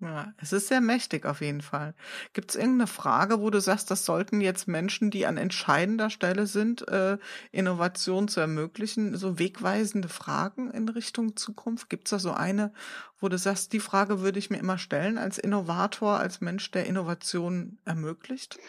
Ja, 0.01 0.33
es 0.37 0.51
ist 0.51 0.67
sehr 0.67 0.81
mächtig 0.81 1.25
auf 1.25 1.39
jeden 1.39 1.61
Fall. 1.61 1.95
Gibt 2.33 2.51
es 2.51 2.57
irgendeine 2.57 2.87
Frage, 2.87 3.39
wo 3.39 3.49
du 3.49 3.61
sagst, 3.61 3.89
das 3.89 4.03
sollten 4.05 4.41
jetzt 4.41 4.67
Menschen, 4.67 5.09
die 5.09 5.25
an 5.25 5.37
entscheidender 5.37 6.09
Stelle 6.09 6.47
sind, 6.47 6.85
äh, 6.89 7.17
Innovation 7.53 8.27
zu 8.27 8.41
ermöglichen, 8.41 9.15
so 9.15 9.39
wegweisende 9.39 10.09
Fragen 10.09 10.69
in 10.71 10.89
Richtung 10.89 11.37
Zukunft? 11.37 11.89
Gibt 11.89 12.07
es 12.07 12.09
da 12.11 12.19
so 12.19 12.31
eine, 12.31 12.73
wo 13.21 13.29
du 13.29 13.37
sagst, 13.37 13.71
die 13.71 13.79
Frage 13.79 14.19
würde 14.19 14.37
ich 14.37 14.49
mir 14.49 14.57
immer 14.57 14.77
stellen 14.77 15.17
als 15.17 15.37
Innovator, 15.37 16.19
als 16.19 16.41
Mensch, 16.41 16.69
der 16.71 16.87
Innovation 16.87 17.77
ermöglicht? 17.85 18.59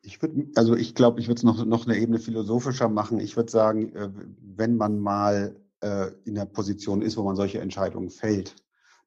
Ich 0.00 0.22
würde, 0.22 0.46
also 0.54 0.74
ich 0.74 0.94
glaube, 0.94 1.20
ich 1.20 1.28
würde 1.28 1.38
es 1.38 1.44
noch, 1.44 1.66
noch 1.66 1.86
eine 1.86 1.98
Ebene 1.98 2.18
philosophischer 2.18 2.88
machen. 2.88 3.20
Ich 3.20 3.36
würde 3.36 3.50
sagen, 3.50 3.94
äh, 3.94 4.08
wenn 4.40 4.78
man 4.78 5.00
mal 5.00 5.54
äh, 5.80 6.12
in 6.24 6.34
der 6.34 6.46
Position 6.46 7.02
ist, 7.02 7.18
wo 7.18 7.24
man 7.24 7.36
solche 7.36 7.60
Entscheidungen 7.60 8.08
fällt, 8.08 8.56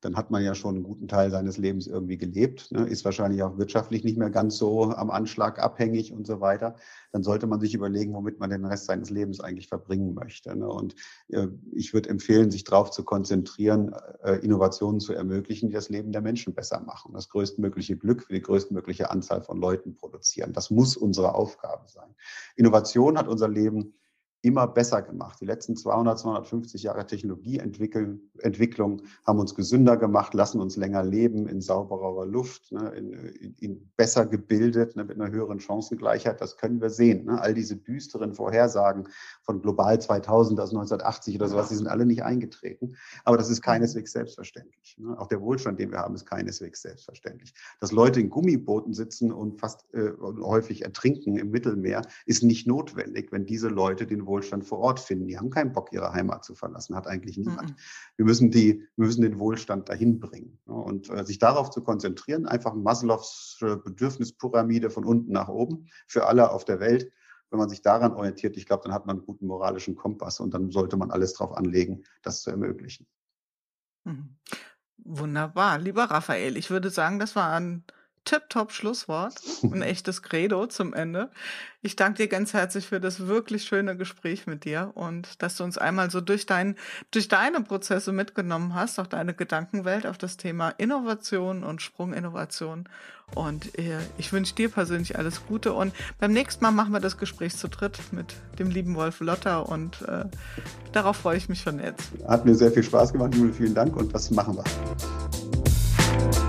dann 0.02 0.16
hat 0.16 0.32
man 0.32 0.44
ja 0.44 0.56
schon 0.56 0.76
einen 0.76 0.84
guten 0.84 1.08
Teil 1.08 1.30
seines 1.32 1.58
Lebens 1.58 1.88
irgendwie 1.88 2.18
gelebt, 2.18 2.72
ne, 2.72 2.88
ist 2.88 3.06
wahrscheinlich 3.06 3.44
auch 3.44 3.58
wirtschaftlich 3.58 4.04
nicht 4.04 4.18
mehr 4.18 4.30
ganz 4.30 4.58
so 4.58 4.92
am 4.92 5.10
Anschlag 5.12 5.60
abhängig 5.60 6.14
und 6.14 6.26
so 6.26 6.40
weiter. 6.40 6.76
Dann 7.12 7.24
sollte 7.24 7.48
man 7.48 7.60
sich 7.60 7.74
überlegen, 7.74 8.14
womit 8.14 8.40
man 8.40 8.50
den 8.50 8.66
Rest 8.66 8.86
seines 8.86 9.10
Lebens 9.10 9.42
eigentlich 9.42 9.68
verbringen 9.68 10.14
möchte. 10.14 10.56
Ne. 10.56 10.68
Und 10.68 10.96
äh, 11.30 11.48
ich 11.72 11.94
würde 11.94 12.10
empfehlen, 12.10 12.52
sich 12.52 12.64
darauf 12.64 12.92
zu 12.92 13.04
konzentrieren, 13.04 13.94
äh, 14.24 14.36
Innovationen 14.36 15.00
zu 15.00 15.14
ermöglichen, 15.14 15.70
die 15.70 15.76
das 15.76 15.90
Leben 15.90 16.12
der 16.12 16.22
Menschen 16.22 16.54
besser 16.54 16.80
machen, 16.80 17.14
das 17.14 17.30
größtmögliche 17.30 17.98
Glück 17.98 18.24
für 18.24 18.34
die 18.34 18.42
größtmögliche 18.42 19.12
Anzahl 19.12 19.42
von 19.42 19.60
Leuten 19.60 19.96
produzieren. 19.96 20.54
Das 20.54 20.70
muss 20.70 20.96
unsere 20.96 21.36
Aufgabe 21.36 21.88
sein. 21.88 22.16
Innovation 22.56 23.18
hat 23.18 23.28
unser 23.28 23.50
Leben 23.50 23.99
immer 24.42 24.68
besser 24.68 25.02
gemacht. 25.02 25.42
Die 25.42 25.46
letzten 25.46 25.76
200, 25.76 26.18
250 26.20 26.84
Jahre 26.84 27.06
Technologieentwicklung 27.06 29.02
haben 29.28 29.40
uns 29.40 29.54
gesünder 29.54 29.98
gemacht, 29.98 30.34
lassen 30.34 30.62
uns 30.62 30.78
länger 30.78 31.04
leben 31.04 31.48
in 31.48 31.60
sauberer 31.60 32.26
Luft, 32.26 32.72
ne, 32.72 32.90
in, 32.96 33.12
in, 33.12 33.56
in, 33.60 33.92
besser 33.98 34.26
gebildet, 34.26 34.96
ne, 34.96 35.04
mit 35.04 35.20
einer 35.20 35.30
höheren 35.30 35.60
Chancengleichheit. 35.60 36.40
Das 36.40 36.56
können 36.56 36.80
wir 36.80 36.90
sehen. 36.90 37.26
Ne. 37.26 37.42
All 37.42 37.54
diese 37.54 37.76
düsteren 37.76 38.34
Vorhersagen 38.34 39.10
von 39.42 39.62
Global 39.62 40.00
2000 40.00 40.60
aus 40.62 40.70
1980 40.70 41.36
oder 41.36 41.50
sowas, 41.50 41.68
die 41.68 41.76
sind 41.76 41.88
alle 41.88 42.06
nicht 42.06 42.24
eingetreten. 42.24 42.96
Aber 43.26 43.36
das 43.36 43.50
ist 43.50 43.62
keineswegs 43.62 44.14
selbstverständlich. 44.14 44.98
Ne. 45.00 45.20
Auch 45.20 45.28
der 45.28 45.42
Wohlstand, 45.42 45.80
den 45.80 45.92
wir 45.92 46.00
haben, 46.00 46.16
ist 46.16 46.26
keineswegs 46.26 46.82
selbstverständlich. 46.82 47.54
Dass 47.82 47.92
Leute 47.92 48.22
in 48.22 48.30
Gummibooten 48.30 48.94
sitzen 48.94 49.34
und 49.34 49.60
fast 49.60 49.94
äh, 49.94 50.12
häufig 50.42 50.86
ertrinken 50.86 51.36
im 51.36 51.52
Mittelmeer, 51.52 52.04
ist 52.26 52.42
nicht 52.42 52.68
notwendig, 52.68 53.34
wenn 53.34 53.46
diese 53.46 53.68
Leute 53.68 54.08
den 54.08 54.29
Wohlstand 54.30 54.66
vor 54.66 54.80
Ort 54.80 55.02
finden. 55.02 55.28
Die 55.28 55.38
haben 55.38 55.50
keinen 55.50 55.74
Bock, 55.74 55.92
ihre 55.92 56.14
Heimat 56.14 56.46
zu 56.46 56.56
verlassen, 56.56 56.96
hat 56.96 57.08
eigentlich 57.08 57.38
niemand. 57.38 57.72
Mhm. 57.72 57.76
Wir 58.16 58.26
müssen 58.26 58.52
die, 58.52 58.88
wir 58.96 59.06
müssen 59.06 59.24
den 59.24 59.40
Wohlstand 59.40 59.90
dahin 59.90 60.22
bringen. 60.22 60.58
Und 60.66 61.10
äh, 61.10 61.26
sich 61.26 61.40
darauf 61.40 61.70
zu 61.72 61.84
konzentrieren, 61.84 62.46
einfach 62.46 62.74
Maslows 62.74 63.58
Bedürfnispyramide 63.60 64.90
von 64.90 65.04
unten 65.04 65.34
nach 65.34 65.50
oben 65.50 65.88
für 66.08 66.28
alle 66.28 66.52
auf 66.52 66.64
der 66.64 66.80
Welt. 66.80 67.12
Wenn 67.50 67.60
man 67.60 67.70
sich 67.70 67.82
daran 67.82 68.14
orientiert, 68.14 68.56
ich 68.56 68.66
glaube, 68.66 68.84
dann 68.84 68.94
hat 68.94 69.06
man 69.06 69.18
einen 69.18 69.26
guten 69.26 69.48
moralischen 69.48 69.96
Kompass 69.96 70.40
und 70.40 70.54
dann 70.54 70.72
sollte 70.72 70.96
man 70.96 71.12
alles 71.12 71.34
darauf 71.34 71.58
anlegen, 71.58 72.04
das 72.22 72.42
zu 72.42 72.52
ermöglichen. 72.52 73.08
Mhm. 74.06 74.38
Wunderbar. 74.98 75.80
Lieber 75.80 76.06
Raphael, 76.06 76.58
ich 76.58 76.70
würde 76.70 76.90
sagen, 76.90 77.20
das 77.20 77.36
war 77.36 77.54
ein 77.60 77.84
tipptopp 78.30 78.72
Schlusswort, 78.72 79.34
ein 79.64 79.82
echtes 79.82 80.22
Credo 80.22 80.68
zum 80.68 80.94
Ende. 80.94 81.30
Ich 81.82 81.96
danke 81.96 82.24
dir 82.24 82.28
ganz 82.28 82.54
herzlich 82.54 82.86
für 82.86 83.00
das 83.00 83.26
wirklich 83.26 83.64
schöne 83.64 83.98
Gespräch 83.98 84.46
mit 84.46 84.66
dir 84.66 84.92
und 84.94 85.42
dass 85.42 85.56
du 85.56 85.64
uns 85.64 85.80
einmal 85.80 86.12
so 86.12 86.22
durch, 86.22 86.46
dein, 86.46 86.76
durch 87.10 87.28
deine 87.28 87.62
Prozesse 87.62 88.12
mitgenommen 88.12 88.76
hast, 88.76 89.00
auch 89.00 89.08
deine 89.08 89.34
Gedankenwelt 89.34 90.06
auf 90.06 90.20
das 90.20 90.38
Thema 90.38 90.70
Innovation 90.78 91.64
und 91.64 91.82
Sprunginnovation. 91.82 92.88
Und 93.34 93.78
äh, 93.80 93.98
ich 94.20 94.32
wünsche 94.32 94.54
dir 94.54 94.70
persönlich 94.70 95.18
alles 95.18 95.48
Gute 95.48 95.74
und 95.74 95.94
beim 96.20 96.32
nächsten 96.32 96.64
Mal 96.64 96.72
machen 96.72 96.94
wir 96.94 97.00
das 97.00 97.18
Gespräch 97.18 97.56
zu 97.56 97.68
dritt 97.68 98.00
mit 98.12 98.36
dem 98.60 98.70
lieben 98.70 98.94
Wolf 98.96 99.22
Lotter 99.22 99.68
und 99.68 100.04
äh, 100.04 100.26
darauf 100.92 101.18
freue 101.18 101.38
ich 101.38 101.50
mich 101.50 101.62
schon 101.62 101.80
jetzt. 101.80 102.12
Hat 102.28 102.46
mir 102.46 102.54
sehr 102.54 102.72
viel 102.72 102.84
Spaß 102.84 103.12
gemacht, 103.12 103.34
Jule, 103.34 103.54
vielen 103.54 103.74
Dank 103.74 103.96
und 103.96 104.14
das 104.14 104.30
machen 104.30 104.58
wir. 104.58 106.49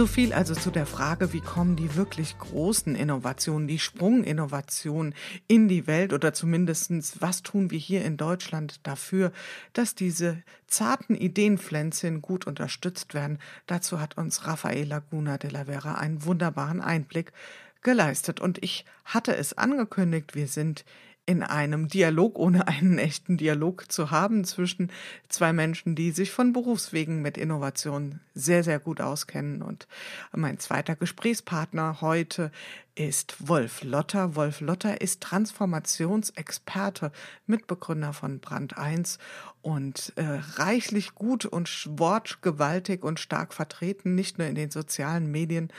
So 0.00 0.06
viel 0.06 0.32
also 0.32 0.54
zu 0.54 0.70
der 0.70 0.86
Frage, 0.86 1.34
wie 1.34 1.42
kommen 1.42 1.76
die 1.76 1.94
wirklich 1.94 2.38
großen 2.38 2.94
Innovationen, 2.94 3.68
die 3.68 3.78
Sprunginnovationen 3.78 5.14
in 5.46 5.68
die 5.68 5.86
Welt 5.86 6.14
oder 6.14 6.32
zumindestens 6.32 7.20
was 7.20 7.42
tun 7.42 7.70
wir 7.70 7.78
hier 7.78 8.02
in 8.02 8.16
Deutschland 8.16 8.80
dafür, 8.84 9.30
dass 9.74 9.94
diese 9.94 10.42
zarten 10.66 11.14
Ideenpflänzchen 11.14 12.22
gut 12.22 12.46
unterstützt 12.46 13.12
werden. 13.12 13.38
Dazu 13.66 14.00
hat 14.00 14.16
uns 14.16 14.46
Rafael 14.46 14.88
Laguna 14.88 15.36
de 15.36 15.50
la 15.50 15.66
Vera 15.66 15.96
einen 15.96 16.24
wunderbaren 16.24 16.80
Einblick 16.80 17.34
geleistet. 17.82 18.40
Und 18.40 18.62
ich 18.62 18.86
hatte 19.04 19.36
es 19.36 19.52
angekündigt, 19.58 20.34
wir 20.34 20.48
sind 20.48 20.86
in 21.30 21.44
einem 21.44 21.86
Dialog, 21.86 22.36
ohne 22.40 22.66
einen 22.66 22.98
echten 22.98 23.36
Dialog 23.36 23.90
zu 23.90 24.10
haben 24.10 24.42
zwischen 24.42 24.90
zwei 25.28 25.52
Menschen, 25.52 25.94
die 25.94 26.10
sich 26.10 26.32
von 26.32 26.52
Berufswegen 26.52 27.22
mit 27.22 27.38
Innovation 27.38 28.18
sehr, 28.34 28.64
sehr 28.64 28.80
gut 28.80 29.00
auskennen. 29.00 29.62
Und 29.62 29.86
mein 30.34 30.58
zweiter 30.58 30.96
Gesprächspartner 30.96 32.00
heute 32.00 32.50
ist 32.94 33.48
Wolf 33.48 33.82
Lotter. 33.82 34.36
Wolf 34.36 34.60
Lotter 34.60 35.00
ist 35.00 35.20
Transformationsexperte, 35.20 37.12
Mitbegründer 37.46 38.12
von 38.12 38.40
Brand 38.40 38.76
1 38.76 39.18
und 39.62 40.12
äh, 40.16 40.40
reichlich 40.56 41.14
gut 41.14 41.44
und 41.44 41.68
wortgewaltig 41.98 43.02
und 43.02 43.20
stark 43.20 43.54
vertreten, 43.54 44.14
nicht 44.14 44.38
nur 44.38 44.46
in 44.46 44.54
den 44.54 44.70
sozialen 44.70 45.30
Medien, 45.30 45.72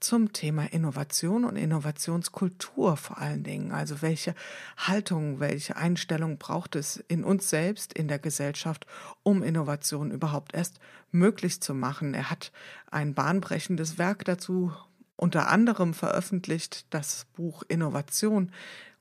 zum 0.00 0.32
Thema 0.32 0.66
Innovation 0.72 1.44
und 1.44 1.56
Innovationskultur 1.56 2.96
vor 2.96 3.18
allen 3.18 3.42
Dingen. 3.42 3.72
Also 3.72 4.02
welche 4.02 4.34
Haltung, 4.76 5.40
welche 5.40 5.76
Einstellung 5.76 6.36
braucht 6.36 6.76
es 6.76 6.98
in 7.08 7.24
uns 7.24 7.48
selbst, 7.48 7.92
in 7.94 8.08
der 8.08 8.18
Gesellschaft, 8.18 8.86
um 9.22 9.42
Innovation 9.42 10.10
überhaupt 10.10 10.54
erst 10.54 10.78
möglich 11.10 11.62
zu 11.62 11.74
machen. 11.74 12.12
Er 12.12 12.30
hat 12.30 12.52
ein 12.90 13.14
bahnbrechendes 13.14 13.96
Werk 13.96 14.24
dazu 14.24 14.72
unter 15.16 15.48
anderem 15.48 15.94
veröffentlicht, 15.94 16.86
das 16.90 17.26
Buch 17.34 17.62
Innovation, 17.68 18.50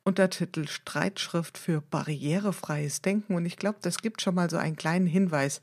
Untertitel 0.06 0.68
Streitschrift 0.68 1.58
für 1.58 1.80
barrierefreies 1.80 3.02
Denken. 3.02 3.36
Und 3.36 3.46
ich 3.46 3.56
glaube, 3.56 3.78
das 3.82 4.02
gibt 4.02 4.22
schon 4.22 4.36
mal 4.36 4.50
so 4.50 4.58
einen 4.58 4.76
kleinen 4.76 5.08
Hinweis 5.08 5.62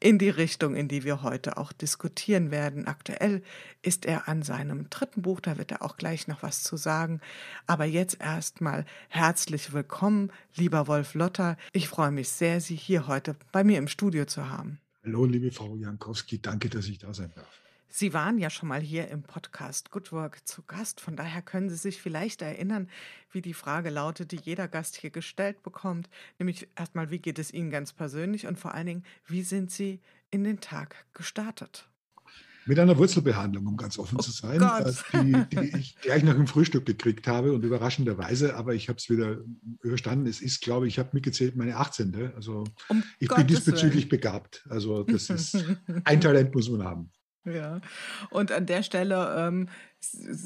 in 0.00 0.18
die 0.18 0.28
Richtung, 0.28 0.74
in 0.74 0.88
die 0.88 1.04
wir 1.04 1.22
heute 1.22 1.56
auch 1.56 1.72
diskutieren 1.72 2.50
werden. 2.50 2.88
Aktuell 2.88 3.42
ist 3.82 4.04
er 4.04 4.28
an 4.28 4.42
seinem 4.42 4.90
dritten 4.90 5.22
Buch, 5.22 5.38
da 5.38 5.56
wird 5.56 5.70
er 5.70 5.82
auch 5.82 5.96
gleich 5.96 6.26
noch 6.26 6.42
was 6.42 6.64
zu 6.64 6.76
sagen. 6.76 7.20
Aber 7.68 7.84
jetzt 7.84 8.20
erstmal 8.20 8.86
herzlich 9.08 9.72
willkommen, 9.72 10.32
lieber 10.56 10.88
Wolf 10.88 11.14
Lotter. 11.14 11.56
Ich 11.72 11.88
freue 11.88 12.10
mich 12.10 12.28
sehr, 12.30 12.60
Sie 12.60 12.76
hier 12.76 13.06
heute 13.06 13.36
bei 13.52 13.62
mir 13.62 13.78
im 13.78 13.86
Studio 13.86 14.24
zu 14.24 14.50
haben. 14.50 14.80
Hallo, 15.04 15.26
liebe 15.26 15.52
Frau 15.52 15.76
Jankowski, 15.76 16.42
danke, 16.42 16.68
dass 16.68 16.88
ich 16.88 16.98
da 16.98 17.14
sein 17.14 17.30
darf. 17.36 17.65
Sie 17.88 18.12
waren 18.12 18.38
ja 18.38 18.50
schon 18.50 18.68
mal 18.68 18.80
hier 18.80 19.08
im 19.08 19.22
Podcast 19.22 19.90
Good 19.90 20.12
Work 20.12 20.46
zu 20.46 20.62
Gast. 20.62 21.00
Von 21.00 21.16
daher 21.16 21.42
können 21.42 21.70
Sie 21.70 21.76
sich 21.76 22.00
vielleicht 22.00 22.42
erinnern, 22.42 22.88
wie 23.30 23.40
die 23.40 23.54
Frage 23.54 23.90
lautet, 23.90 24.32
die 24.32 24.40
jeder 24.42 24.68
Gast 24.68 24.96
hier 24.96 25.10
gestellt 25.10 25.62
bekommt. 25.62 26.08
Nämlich 26.38 26.68
erstmal, 26.76 27.10
wie 27.10 27.18
geht 27.18 27.38
es 27.38 27.52
Ihnen 27.52 27.70
ganz 27.70 27.92
persönlich 27.92 28.46
und 28.46 28.58
vor 28.58 28.74
allen 28.74 28.86
Dingen, 28.86 29.04
wie 29.26 29.42
sind 29.42 29.70
Sie 29.70 30.00
in 30.30 30.44
den 30.44 30.60
Tag 30.60 31.06
gestartet? 31.14 31.88
Mit 32.68 32.80
einer 32.80 32.98
Wurzelbehandlung, 32.98 33.64
um 33.64 33.76
ganz 33.76 33.96
offen 33.96 34.18
oh 34.18 34.22
zu 34.22 34.32
sein, 34.32 34.58
die, 35.12 35.56
die, 35.56 35.78
ich 35.78 35.96
gleich 36.00 36.24
nach 36.24 36.34
dem 36.34 36.48
Frühstück 36.48 36.84
gekriegt 36.84 37.28
habe 37.28 37.52
und 37.52 37.64
überraschenderweise, 37.64 38.56
aber 38.56 38.74
ich 38.74 38.88
habe 38.88 38.98
es 38.98 39.08
wieder 39.08 39.38
überstanden. 39.82 40.26
Es 40.26 40.40
ist, 40.40 40.62
glaube 40.62 40.88
ich, 40.88 40.94
ich 40.94 40.98
habe 40.98 41.10
mitgezählt, 41.12 41.54
meine 41.54 41.76
18. 41.76 42.32
Also 42.34 42.64
um 42.88 43.04
ich 43.20 43.28
Gottes 43.28 43.44
bin 43.44 43.54
diesbezüglich 43.54 44.04
Willen. 44.06 44.08
begabt. 44.08 44.66
Also 44.68 45.04
das 45.04 45.30
ist 45.30 45.64
ein 46.04 46.20
Talent 46.20 46.52
muss 46.56 46.68
man 46.68 46.82
haben. 46.82 47.10
Ja, 47.46 47.80
und 48.30 48.50
an 48.50 48.66
der 48.66 48.82
Stelle 48.82 49.34
ähm, 49.38 49.68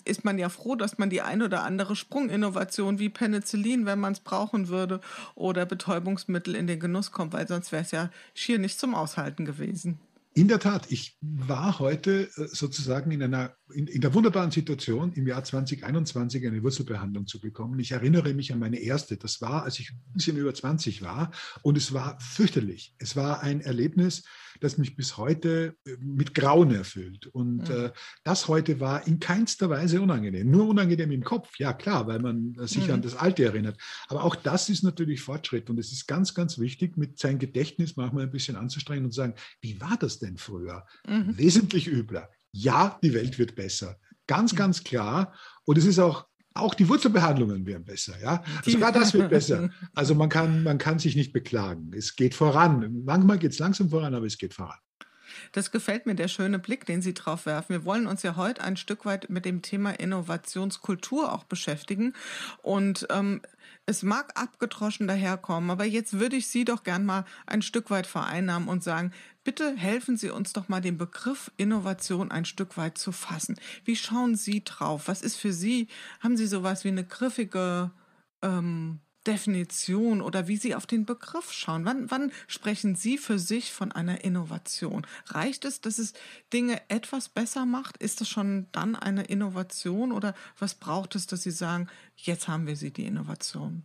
ist 0.05 0.25
man 0.25 0.39
ja 0.39 0.49
froh, 0.49 0.77
dass 0.77 0.99
man 0.99 1.09
die 1.09 1.23
ein 1.23 1.43
oder 1.43 1.63
andere 1.63 1.97
Sprunginnovation 1.97 2.99
wie 2.99 3.09
Penicillin, 3.09 3.87
wenn 3.87 3.99
man 3.99 4.13
es 4.13 4.21
brauchen 4.21 4.69
würde, 4.69 5.01
oder 5.35 5.65
Betäubungsmittel 5.65 6.55
in 6.55 6.67
den 6.67 6.79
Genuss 6.79 7.11
kommt, 7.11 7.33
weil 7.33 7.49
sonst 7.49 7.73
wäre 7.73 7.83
es 7.83 7.91
ja 7.91 8.11
schier 8.35 8.59
nicht 8.59 8.79
zum 8.79 8.95
Aushalten 8.95 9.47
gewesen. 9.47 9.99
In 10.33 10.47
der 10.47 10.61
Tat, 10.61 10.93
ich 10.93 11.19
war 11.21 11.81
heute 11.81 12.29
äh, 12.37 12.47
sozusagen 12.47 13.11
in 13.11 13.23
einer 13.23 13.57
in, 13.73 13.89
in, 13.89 14.01
der 14.01 14.15
wunderbaren 14.15 14.53
Situation, 14.53 15.13
im 15.15 15.27
Jahr 15.27 15.43
2021 15.43 16.47
eine 16.47 16.63
Wurzelbehandlung 16.63 17.27
zu 17.27 17.41
bekommen. 17.41 17.81
Ich 17.81 17.91
erinnere 17.91 18.33
mich 18.33 18.53
an 18.53 18.61
meine 18.61 18.79
erste. 18.79 19.17
Das 19.17 19.41
war, 19.41 19.65
als 19.65 19.81
ich 19.81 19.91
ein 19.91 20.13
bisschen 20.13 20.37
über 20.37 20.55
20 20.55 21.03
war, 21.03 21.33
und 21.63 21.77
es 21.77 21.93
war 21.93 22.19
fürchterlich. 22.21 22.95
Es 22.99 23.17
war 23.17 23.43
ein 23.43 23.61
Erlebnis, 23.61 24.23
das 24.61 24.79
mich 24.79 24.97
bis 24.97 25.17
heute 25.17 25.75
äh, 25.87 25.97
mit 26.01 26.35
Grauen 26.35 26.73
erfüllt. 26.75 27.27
Und 27.27 27.69
mhm. 27.69 27.87
äh, 27.87 27.91
das 28.25 28.49
heute 28.49 28.81
war 28.81 29.07
in 29.07 29.19
keinster 29.19 29.71
Weise 29.71 30.01
unangenehm. 30.01 30.51
Nur 30.51 30.69
unangenehm 30.69 31.11
im 31.11 31.25
Kopf, 31.25 31.59
ja 31.59 31.73
klar, 31.73 32.07
weil 32.07 32.21
man 32.21 32.55
sich 32.67 32.87
mhm. 32.87 32.95
an 32.95 33.03
das 33.03 33.17
Alte 33.17 33.45
erinnert. 33.45 33.79
Aber 34.09 34.25
auch 34.25 34.37
das 34.37 34.69
ist 34.69 34.83
natürlich 34.83 35.21
Fortschritt. 35.21 35.71
Und 35.71 35.79
es 35.79 35.93
ist 35.93 36.07
ganz, 36.07 36.35
ganz 36.35 36.59
wichtig, 36.59 36.97
mit 36.97 37.19
seinem 37.19 37.39
Gedächtnis 37.39 37.97
manchmal 37.97 38.25
ein 38.25 38.31
bisschen 38.31 38.57
anzustrengen 38.57 39.05
und 39.05 39.13
zu 39.13 39.17
sagen, 39.17 39.35
wie 39.61 39.81
war 39.81 39.97
das 39.99 40.19
denn 40.19 40.37
früher? 40.37 40.87
Mhm. 41.07 41.37
Wesentlich 41.37 41.89
übler. 41.89 42.31
Ja, 42.53 42.99
die 43.03 43.15
Welt 43.15 43.39
wird 43.39 43.55
besser. 43.55 43.99
Ganz, 44.27 44.53
mhm. 44.53 44.57
ganz 44.57 44.85
klar. 44.85 45.35
Und 45.65 45.79
es 45.79 45.87
ist 45.87 45.99
auch 45.99 46.27
auch 46.55 46.75
die 46.75 46.89
Wurzelbehandlungen 46.89 47.65
werden 47.65 47.85
besser, 47.85 48.15
ja. 48.21 48.43
Sogar 48.65 48.93
das 48.93 49.15
wird 49.15 49.31
besser. 49.31 49.71
Also 49.95 50.15
man 50.15 50.29
kann, 50.29 50.63
man 50.63 50.79
kann 50.79 50.99
sich 50.99 51.17
nicht 51.17 51.33
beklagen. 51.33 51.93
Es 51.95 52.17
geht 52.17 52.35
voran. 52.35 53.03
Manchmal 53.05 53.39
geht 53.39 53.53
es 53.53 53.59
langsam 53.59 53.91
voran, 53.91 54.15
aber 54.15 54.27
es 54.27 54.39
geht 54.39 54.55
voran. 54.55 54.79
Das 55.53 55.71
gefällt 55.71 56.07
mir, 56.07 56.15
der 56.15 56.29
schöne 56.29 56.59
Blick, 56.59 56.87
den 56.87 57.03
Sie 57.03 57.15
drauf 57.15 57.47
werfen. 57.47 57.71
Wir 57.71 57.85
wollen 57.85 58.07
uns 58.07 58.23
ja 58.23 58.37
heute 58.37 58.63
ein 58.63 58.77
Stück 58.77 59.05
weit 59.05 59.31
mit 59.31 59.45
dem 59.45 59.63
Thema 59.63 59.93
Innovationskultur 59.93 61.33
auch 61.33 61.45
beschäftigen. 61.45 62.15
Und 62.63 63.07
ähm, 63.11 63.41
es 63.87 64.03
mag 64.03 64.33
abgedroschen 64.41 65.07
daherkommen, 65.07 65.71
aber 65.71 65.85
jetzt 65.85 66.19
würde 66.19 66.37
ich 66.37 66.49
Sie 66.49 66.65
doch 66.65 66.85
gern 66.85 67.05
mal 67.05 67.25
ein 67.47 67.63
Stück 67.63 67.91
weit 67.91 68.07
vereinnahmen 68.07 68.69
und 68.69 68.85
sagen, 68.85 69.13
bitte 69.45 69.77
helfen 69.77 70.17
Sie 70.17 70.31
uns 70.31 70.53
doch 70.53 70.69
mal 70.69 70.81
den 70.81 70.99
Begriff 70.99 71.51
Innovation 71.57 72.31
ein 72.31 72.45
Stück 72.45 72.77
weit 72.77 72.99
zu 72.99 73.13
fassen. 73.13 73.57
Wie 73.85 73.97
schauen 73.97 74.37
Sie 74.37 74.65
drauf? 74.65 75.09
Was 75.09 75.23
ist 75.23 75.37
für 75.37 75.53
Sie? 75.53 75.89
Haben 76.21 76.37
Sie 76.37 76.47
sowas 76.47 76.85
wie 76.85 76.89
eine 76.89 77.05
griffige 77.05 77.91
ähm, 78.43 79.01
Definition 79.27 80.23
oder 80.23 80.49
wie 80.49 80.57
Sie 80.57 80.75
auf 80.75 80.87
den 80.87 81.05
Begriff 81.05 81.53
schauen. 81.53 81.85
Wann, 81.85 82.11
wann 82.11 82.33
sprechen 82.47 82.95
Sie 82.95 83.19
für 83.19 83.39
sich 83.39 83.73
von 83.73 83.93
einer 83.93 84.25
Innovation? 84.25 85.07
Reicht 85.27 85.65
es, 85.65 85.81
dass 85.81 85.99
es 85.99 86.15
Dinge 86.53 86.81
etwas 86.89 87.29
besser 87.29 87.67
macht? 87.67 87.99
Ist 87.99 88.21
das 88.21 88.29
schon 88.29 88.67
dann 88.73 88.97
eine 88.97 89.25
Innovation 89.25 90.13
oder 90.13 90.35
was 90.59 90.75
braucht 90.75 91.15
es, 91.17 91.27
dass 91.27 91.43
Sie 91.43 91.51
sagen, 91.51 91.89
jetzt 92.17 92.49
haben 92.49 92.67
wir 92.67 92.77
sie, 92.77 92.93
die 92.93 93.05
Innovation? 93.05 93.85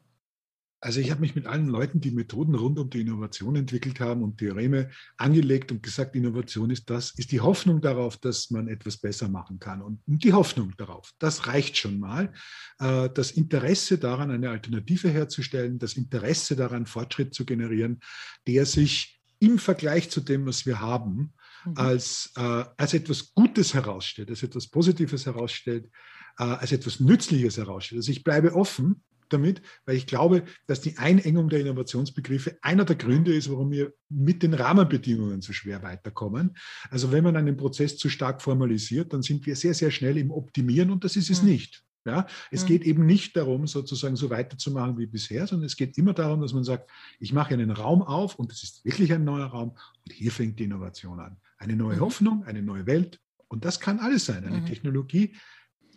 Also 0.85 0.99
ich 0.99 1.09
habe 1.09 1.21
mich 1.21 1.33
mit 1.33 1.47
allen 1.47 1.67
Leuten, 1.67 1.99
die 1.99 2.11
Methoden 2.11 2.53
rund 2.53 2.77
um 2.77 2.91
die 2.91 3.01
Innovation 3.01 3.55
entwickelt 3.55 3.99
haben 3.99 4.21
und 4.21 4.37
Theoreme 4.37 4.91
angelegt 5.17 5.71
und 5.71 5.81
gesagt, 5.81 6.15
Innovation 6.15 6.69
ist 6.69 6.91
das, 6.91 7.09
ist 7.17 7.31
die 7.31 7.41
Hoffnung 7.41 7.81
darauf, 7.81 8.17
dass 8.17 8.51
man 8.51 8.67
etwas 8.67 8.97
besser 8.97 9.27
machen 9.27 9.57
kann. 9.57 9.81
Und 9.81 9.99
die 10.05 10.31
Hoffnung 10.33 10.73
darauf, 10.77 11.11
das 11.17 11.47
reicht 11.47 11.77
schon 11.77 11.99
mal. 11.99 12.31
Äh, 12.77 13.09
das 13.09 13.31
Interesse 13.31 13.97
daran, 13.97 14.29
eine 14.29 14.51
Alternative 14.51 15.09
herzustellen, 15.09 15.79
das 15.79 15.93
Interesse 15.93 16.55
daran, 16.55 16.85
Fortschritt 16.85 17.33
zu 17.33 17.45
generieren, 17.45 17.99
der 18.45 18.67
sich 18.67 19.19
im 19.39 19.57
Vergleich 19.57 20.11
zu 20.11 20.21
dem, 20.21 20.45
was 20.45 20.67
wir 20.67 20.81
haben, 20.81 21.33
mhm. 21.65 21.77
als, 21.77 22.31
äh, 22.35 22.63
als 22.77 22.93
etwas 22.93 23.33
Gutes 23.33 23.73
herausstellt, 23.73 24.29
als 24.29 24.43
etwas 24.43 24.67
Positives 24.67 25.25
herausstellt, 25.25 25.89
äh, 26.37 26.43
als 26.43 26.71
etwas 26.71 26.99
Nützliches 26.99 27.57
herausstellt. 27.57 28.01
Also 28.01 28.11
ich 28.11 28.23
bleibe 28.23 28.53
offen 28.53 29.01
damit, 29.29 29.61
weil 29.85 29.95
ich 29.95 30.07
glaube, 30.07 30.43
dass 30.67 30.81
die 30.81 30.97
Einengung 30.97 31.49
der 31.49 31.59
Innovationsbegriffe 31.61 32.57
einer 32.61 32.85
der 32.85 32.95
Gründe 32.95 33.33
ist, 33.33 33.49
warum 33.49 33.71
wir 33.71 33.93
mit 34.09 34.43
den 34.43 34.53
Rahmenbedingungen 34.53 35.41
so 35.41 35.53
schwer 35.53 35.83
weiterkommen. 35.83 36.55
Also 36.89 37.11
wenn 37.11 37.23
man 37.23 37.35
einen 37.35 37.57
Prozess 37.57 37.97
zu 37.97 38.09
stark 38.09 38.41
formalisiert, 38.41 39.13
dann 39.13 39.21
sind 39.21 39.45
wir 39.45 39.55
sehr, 39.55 39.73
sehr 39.73 39.91
schnell 39.91 40.17
im 40.17 40.31
Optimieren 40.31 40.91
und 40.91 41.03
das 41.03 41.15
ist 41.15 41.29
es 41.29 41.41
mhm. 41.41 41.49
nicht. 41.49 41.83
Ja, 42.07 42.27
es 42.51 42.63
mhm. 42.63 42.67
geht 42.67 42.83
eben 42.83 43.05
nicht 43.07 43.35
darum, 43.35 43.65
sozusagen 43.65 44.15
so 44.15 44.29
weiterzumachen 44.29 44.95
wie 44.99 45.07
bisher, 45.07 45.47
sondern 45.47 45.65
es 45.65 45.75
geht 45.75 45.97
immer 45.97 46.13
darum, 46.13 46.39
dass 46.39 46.53
man 46.53 46.63
sagt, 46.63 46.91
ich 47.19 47.33
mache 47.33 47.55
einen 47.55 47.71
Raum 47.71 48.03
auf 48.03 48.35
und 48.35 48.51
es 48.51 48.61
ist 48.61 48.85
wirklich 48.85 49.11
ein 49.11 49.23
neuer 49.23 49.47
Raum 49.47 49.71
und 49.71 50.13
hier 50.13 50.31
fängt 50.31 50.59
die 50.59 50.65
Innovation 50.65 51.19
an. 51.19 51.37
Eine 51.57 51.75
neue 51.75 51.95
mhm. 51.95 52.01
Hoffnung, 52.01 52.43
eine 52.43 52.61
neue 52.61 52.85
Welt 52.85 53.19
und 53.47 53.65
das 53.65 53.79
kann 53.79 53.99
alles 53.99 54.25
sein. 54.25 54.45
Eine 54.45 54.61
mhm. 54.61 54.65
Technologie, 54.67 55.35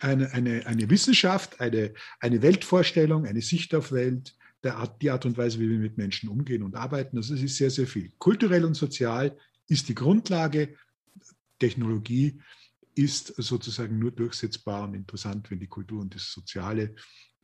eine, 0.01 0.33
eine, 0.33 0.67
eine 0.67 0.91
Wissenschaft, 0.91 1.61
eine, 1.61 1.93
eine 2.21 2.43
Weltvorstellung, 2.43 3.27
eine 3.27 3.43
Sicht 3.43 3.75
auf 3.75 3.93
Welt, 3.93 4.35
Art, 4.65 5.01
die 5.01 5.11
Art 5.11 5.25
und 5.25 5.39
Weise, 5.39 5.61
wie 5.61 5.69
wir 5.69 5.79
mit 5.79 5.97
Menschen 5.97 6.29
umgehen 6.29 6.63
und 6.63 6.75
arbeiten. 6.75 7.17
Also 7.17 7.35
es 7.35 7.43
ist 7.43 7.57
sehr, 7.57 7.71
sehr 7.71 7.87
viel. 7.87 8.13
Kulturell 8.19 8.65
und 8.65 8.75
sozial 8.75 9.37
ist 9.69 9.89
die 9.89 9.95
Grundlage. 9.95 10.75
Technologie 11.59 12.41
ist 12.95 13.35
sozusagen 13.37 13.99
nur 13.99 14.11
durchsetzbar 14.11 14.85
und 14.85 14.95
interessant, 14.95 15.51
wenn 15.51 15.61
die 15.61 15.69
Kultur 15.69 16.01
und 16.01 16.15
das 16.15 16.33
Soziale 16.33 16.95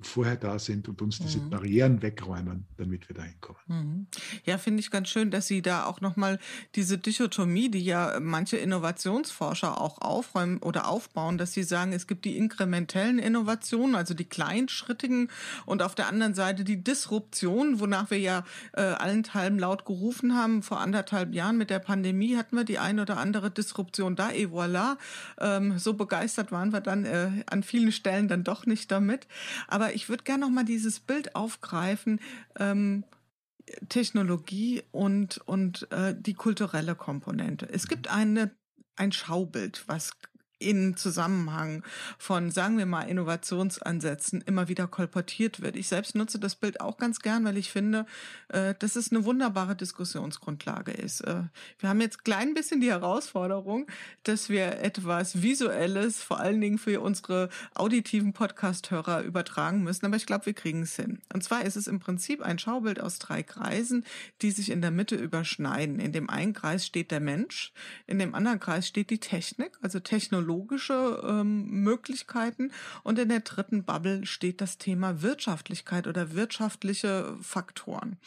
vorher 0.00 0.36
da 0.36 0.58
sind 0.58 0.88
und 0.88 1.00
uns 1.02 1.18
diese 1.18 1.38
mhm. 1.38 1.50
Barrieren 1.50 2.02
wegräumen, 2.02 2.66
damit 2.76 3.08
wir 3.08 3.16
dahin 3.16 3.40
kommen. 3.40 3.58
Mhm. 3.66 4.06
Ja, 4.44 4.58
finde 4.58 4.80
ich 4.80 4.90
ganz 4.90 5.08
schön, 5.08 5.30
dass 5.30 5.46
Sie 5.46 5.62
da 5.62 5.84
auch 5.84 6.00
nochmal 6.00 6.38
diese 6.74 6.98
Dichotomie, 6.98 7.70
die 7.70 7.84
ja 7.84 8.18
manche 8.20 8.56
Innovationsforscher 8.56 9.80
auch 9.80 10.00
aufräumen 10.00 10.58
oder 10.58 10.88
aufbauen, 10.88 11.38
dass 11.38 11.52
sie 11.52 11.62
sagen, 11.62 11.92
es 11.92 12.06
gibt 12.06 12.24
die 12.24 12.36
inkrementellen 12.36 13.18
Innovationen, 13.18 13.94
also 13.94 14.14
die 14.14 14.24
kleinschrittigen 14.24 15.30
und 15.66 15.82
auf 15.82 15.94
der 15.94 16.08
anderen 16.08 16.34
Seite 16.34 16.64
die 16.64 16.82
Disruption, 16.82 17.80
wonach 17.80 18.10
wir 18.10 18.18
ja 18.18 18.44
äh, 18.72 18.82
allenthalben 18.82 19.58
laut 19.58 19.84
gerufen 19.84 20.34
haben. 20.34 20.62
Vor 20.62 20.80
anderthalb 20.80 21.34
Jahren 21.34 21.56
mit 21.56 21.70
der 21.70 21.78
Pandemie 21.78 22.36
hatten 22.36 22.56
wir 22.56 22.64
die 22.64 22.78
eine 22.78 23.02
oder 23.02 23.18
andere 23.18 23.50
Disruption 23.50 24.16
da, 24.16 24.30
et 24.30 24.50
voilà. 24.50 24.96
Ähm, 25.38 25.78
so 25.78 25.94
begeistert 25.94 26.52
waren 26.52 26.72
wir 26.72 26.80
dann 26.80 27.04
äh, 27.04 27.44
an 27.46 27.62
vielen 27.62 27.92
Stellen 27.92 28.28
dann 28.28 28.44
doch 28.44 28.66
nicht 28.66 28.90
damit. 28.90 29.26
Aber 29.68 29.83
ich 29.92 30.08
würde 30.08 30.24
gerne 30.24 30.44
noch 30.46 30.50
mal 30.50 30.64
dieses 30.64 31.00
Bild 31.00 31.34
aufgreifen. 31.34 32.20
Ähm, 32.58 33.04
Technologie 33.88 34.82
und, 34.90 35.38
und 35.46 35.90
äh, 35.90 36.14
die 36.18 36.34
kulturelle 36.34 36.94
Komponente. 36.94 37.68
Es 37.70 37.88
gibt 37.88 38.08
eine, 38.08 38.50
ein 38.96 39.12
Schaubild, 39.12 39.84
was 39.86 40.12
in 40.58 40.96
Zusammenhang 40.96 41.82
von, 42.18 42.50
sagen 42.50 42.78
wir 42.78 42.86
mal, 42.86 43.02
Innovationsansätzen 43.02 44.40
immer 44.42 44.68
wieder 44.68 44.86
kolportiert 44.86 45.60
wird. 45.60 45.76
Ich 45.76 45.88
selbst 45.88 46.14
nutze 46.14 46.38
das 46.38 46.54
Bild 46.54 46.80
auch 46.80 46.96
ganz 46.96 47.20
gern, 47.20 47.44
weil 47.44 47.56
ich 47.56 47.70
finde, 47.70 48.06
äh, 48.48 48.74
dass 48.78 48.96
es 48.96 49.10
eine 49.10 49.24
wunderbare 49.24 49.76
Diskussionsgrundlage 49.76 50.92
ist. 50.92 51.20
Äh, 51.22 51.42
wir 51.78 51.88
haben 51.88 52.00
jetzt 52.00 52.24
klein 52.24 52.54
bisschen 52.54 52.80
die 52.80 52.90
Herausforderung, 52.90 53.86
dass 54.22 54.48
wir 54.48 54.78
etwas 54.80 55.42
Visuelles, 55.42 56.22
vor 56.22 56.40
allen 56.40 56.60
Dingen 56.60 56.78
für 56.78 57.00
unsere 57.00 57.48
auditiven 57.74 58.32
Podcast-Hörer 58.32 59.22
übertragen 59.22 59.82
müssen, 59.82 60.06
aber 60.06 60.16
ich 60.16 60.26
glaube, 60.26 60.46
wir 60.46 60.54
kriegen 60.54 60.82
es 60.82 60.96
hin. 60.96 61.20
Und 61.32 61.42
zwar 61.42 61.64
ist 61.64 61.76
es 61.76 61.86
im 61.86 62.00
Prinzip 62.00 62.42
ein 62.42 62.58
Schaubild 62.58 63.00
aus 63.00 63.18
drei 63.18 63.42
Kreisen, 63.42 64.04
die 64.42 64.50
sich 64.50 64.70
in 64.70 64.82
der 64.82 64.90
Mitte 64.90 65.16
überschneiden. 65.16 65.98
In 65.98 66.12
dem 66.12 66.30
einen 66.30 66.52
Kreis 66.52 66.86
steht 66.86 67.10
der 67.10 67.20
Mensch, 67.20 67.72
in 68.06 68.18
dem 68.18 68.34
anderen 68.34 68.60
Kreis 68.60 68.86
steht 68.86 69.10
die 69.10 69.18
Technik, 69.18 69.72
also 69.82 70.00
Technologie 70.00 70.43
technologische 70.44 71.22
ähm, 71.26 71.66
Möglichkeiten 71.82 72.70
und 73.02 73.18
in 73.18 73.28
der 73.28 73.40
dritten 73.40 73.84
Bubble 73.84 74.26
steht 74.26 74.60
das 74.60 74.78
Thema 74.78 75.22
Wirtschaftlichkeit 75.22 76.06
oder 76.06 76.34
wirtschaftliche 76.34 77.36
Faktoren. 77.40 78.18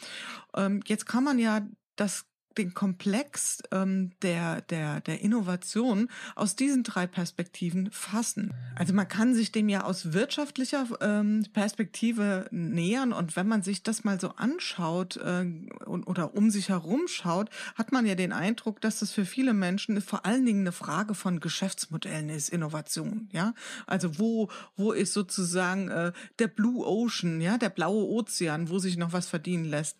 Ähm, 0.54 0.82
jetzt 0.86 1.06
kann 1.06 1.24
man 1.24 1.38
ja 1.38 1.66
das 1.96 2.26
den 2.58 2.74
Komplex 2.74 3.62
ähm, 3.70 4.10
der, 4.22 4.60
der, 4.62 5.00
der 5.00 5.20
Innovation 5.20 6.08
aus 6.34 6.56
diesen 6.56 6.82
drei 6.82 7.06
Perspektiven 7.06 7.90
fassen. 7.90 8.52
Also 8.74 8.92
man 8.92 9.08
kann 9.08 9.34
sich 9.34 9.52
dem 9.52 9.68
ja 9.68 9.84
aus 9.84 10.12
wirtschaftlicher 10.12 10.86
ähm, 11.00 11.46
Perspektive 11.52 12.46
nähern 12.50 13.12
und 13.12 13.36
wenn 13.36 13.48
man 13.48 13.62
sich 13.62 13.82
das 13.82 14.04
mal 14.04 14.20
so 14.20 14.30
anschaut 14.36 15.16
äh, 15.16 15.46
und, 15.86 16.06
oder 16.06 16.34
um 16.34 16.50
sich 16.50 16.68
herum 16.68 17.08
schaut, 17.08 17.50
hat 17.74 17.92
man 17.92 18.06
ja 18.06 18.14
den 18.14 18.32
Eindruck, 18.32 18.80
dass 18.80 18.98
das 19.00 19.12
für 19.12 19.24
viele 19.24 19.54
Menschen 19.54 20.00
vor 20.00 20.26
allen 20.26 20.44
Dingen 20.44 20.60
eine 20.60 20.72
Frage 20.72 21.14
von 21.14 21.40
Geschäftsmodellen 21.40 22.28
ist, 22.28 22.48
Innovation. 22.48 23.28
Ja, 23.32 23.54
also 23.86 24.18
wo 24.18 24.48
wo 24.76 24.92
ist 24.92 25.12
sozusagen 25.12 25.88
äh, 25.88 26.12
der 26.38 26.48
Blue 26.48 26.86
Ocean, 26.86 27.40
ja, 27.40 27.58
der 27.58 27.70
blaue 27.70 28.04
Ozean, 28.04 28.68
wo 28.68 28.78
sich 28.78 28.96
noch 28.96 29.12
was 29.12 29.28
verdienen 29.28 29.64
lässt. 29.64 29.96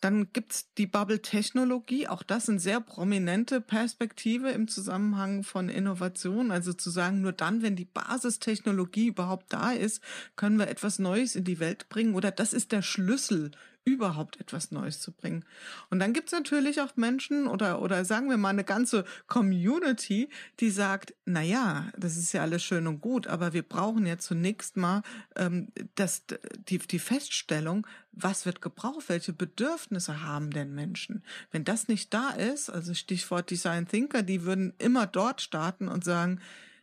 Dann 0.00 0.32
gibt's 0.32 0.72
die 0.74 0.86
Bubble-Technologie, 0.86 2.06
auch 2.08 2.22
das 2.22 2.48
eine 2.48 2.60
sehr 2.60 2.80
prominente 2.80 3.60
Perspektive 3.60 4.50
im 4.50 4.68
Zusammenhang 4.68 5.42
von 5.42 5.68
Innovation. 5.68 6.50
Also 6.50 6.72
zu 6.72 6.90
sagen, 6.90 7.22
nur 7.22 7.32
dann, 7.32 7.62
wenn 7.62 7.76
die 7.76 7.86
Basistechnologie 7.86 9.08
überhaupt 9.08 9.52
da 9.52 9.72
ist, 9.72 10.02
können 10.36 10.58
wir 10.58 10.68
etwas 10.68 10.98
Neues 10.98 11.34
in 11.34 11.44
die 11.44 11.60
Welt 11.60 11.88
bringen 11.88 12.14
oder 12.14 12.30
das 12.30 12.52
ist 12.52 12.72
der 12.72 12.82
Schlüssel 12.82 13.52
überhaupt 13.86 14.40
etwas 14.40 14.72
Neues 14.72 15.00
zu 15.00 15.12
bringen. 15.12 15.44
Und 15.90 16.00
dann 16.00 16.12
gibt's 16.12 16.32
natürlich 16.32 16.80
auch 16.80 16.96
Menschen 16.96 17.46
oder, 17.46 17.80
oder 17.80 18.04
sagen 18.04 18.28
wir 18.28 18.36
mal 18.36 18.50
eine 18.50 18.64
ganze 18.64 19.04
Community, 19.28 20.28
die 20.58 20.70
sagt, 20.70 21.14
na 21.24 21.40
ja, 21.40 21.86
das 21.96 22.16
ist 22.16 22.32
ja 22.32 22.42
alles 22.42 22.64
schön 22.64 22.88
und 22.88 23.00
gut, 23.00 23.28
aber 23.28 23.52
wir 23.52 23.62
brauchen 23.62 24.04
ja 24.04 24.18
zunächst 24.18 24.76
mal 24.76 25.02
ähm, 25.36 25.68
das, 25.94 26.24
die, 26.68 26.78
die 26.78 26.98
Feststellung, 26.98 27.86
was 28.10 28.44
wird 28.44 28.60
gebraucht, 28.60 29.08
welche 29.08 29.32
Bedürfnisse 29.32 30.22
haben 30.22 30.50
denn 30.50 30.74
Menschen. 30.74 31.22
Wenn 31.52 31.62
das 31.62 31.86
nicht 31.86 32.12
da 32.12 32.30
ist, 32.30 32.68
also 32.68 32.92
Stichwort 32.92 33.50
Design 33.50 33.86
Thinker, 33.86 34.24
die 34.24 34.42
würden 34.42 34.74
immer 34.78 35.06
dort 35.06 35.40
starten 35.40 35.86
und 35.86 36.02
sagen, 36.02 36.40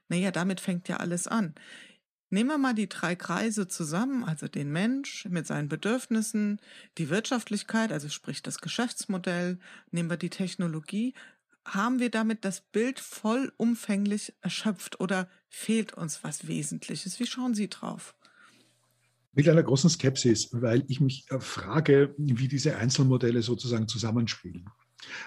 na 0.07 0.15
ja, 0.15 0.31
damit 0.31 0.61
fängt 0.61 0.87
ja 0.87 0.97
alles 0.97 1.27
an. 1.27 1.53
Nehmen 2.33 2.49
wir 2.49 2.57
mal 2.57 2.73
die 2.73 2.89
drei 2.89 3.15
Kreise 3.15 3.67
zusammen, 3.67 4.23
also 4.23 4.47
den 4.47 4.71
Mensch 4.71 5.27
mit 5.29 5.45
seinen 5.45 5.69
Bedürfnissen, 5.69 6.59
die 6.97 7.11
Wirtschaftlichkeit, 7.11 7.91
also 7.91 8.09
sprich 8.09 8.41
das 8.41 8.57
Geschäftsmodell, 8.57 9.59
nehmen 9.91 10.09
wir 10.09 10.17
die 10.17 10.31
Technologie. 10.31 11.13
Haben 11.63 11.99
wir 11.99 12.09
damit 12.09 12.43
das 12.43 12.61
Bild 12.61 12.99
vollumfänglich 12.99 14.33
erschöpft 14.41 14.99
oder 14.99 15.29
fehlt 15.47 15.93
uns 15.93 16.23
was 16.23 16.47
Wesentliches? 16.47 17.19
Wie 17.19 17.27
schauen 17.27 17.53
Sie 17.53 17.69
drauf? 17.69 18.15
Mit 19.33 19.47
einer 19.47 19.61
großen 19.61 19.91
Skepsis, 19.91 20.49
weil 20.53 20.85
ich 20.87 21.01
mich 21.01 21.29
äh, 21.29 21.39
frage, 21.39 22.15
wie 22.17 22.47
diese 22.47 22.77
Einzelmodelle 22.77 23.43
sozusagen 23.43 23.87
zusammenspielen. 23.87 24.71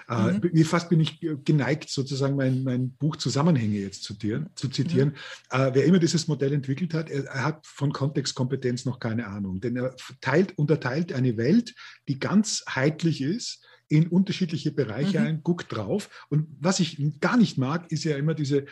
Äh, 0.09 0.33
mhm. 0.33 0.65
fast 0.65 0.89
bin 0.89 0.99
ich 0.99 1.19
geneigt, 1.43 1.89
sozusagen 1.89 2.35
mein, 2.35 2.63
mein 2.63 2.91
Buch 2.91 3.15
Zusammenhänge 3.15 3.79
jetzt 3.79 4.03
zu, 4.03 4.13
dir, 4.13 4.49
zu 4.55 4.69
zitieren. 4.69 5.15
Mhm. 5.51 5.59
Äh, 5.59 5.71
wer 5.73 5.85
immer 5.85 5.99
dieses 5.99 6.27
Modell 6.27 6.53
entwickelt 6.53 6.93
hat, 6.93 7.09
er, 7.09 7.25
er, 7.25 7.43
hat 7.43 7.65
von 7.65 7.91
Kontextkompetenz 7.91 8.85
noch 8.85 8.99
keine 8.99 9.27
Ahnung. 9.27 9.59
Denn 9.61 9.75
er 9.75 9.95
teilt, 10.21 10.57
unterteilt 10.57 11.13
eine 11.13 11.37
Welt, 11.37 11.75
die 12.07 12.19
ganzheitlich 12.19 13.21
ist, 13.21 13.63
in 13.89 14.07
unterschiedliche 14.07 14.71
Bereiche 14.71 15.19
mhm. 15.19 15.25
ein, 15.25 15.43
guckt 15.43 15.73
drauf. 15.73 16.09
Und 16.29 16.47
was 16.59 16.79
ich 16.79 17.01
gar 17.19 17.37
nicht 17.37 17.57
mag, 17.57 17.91
ist 17.91 18.03
ja 18.03 18.17
immer 18.17 18.33
diese, 18.33 18.65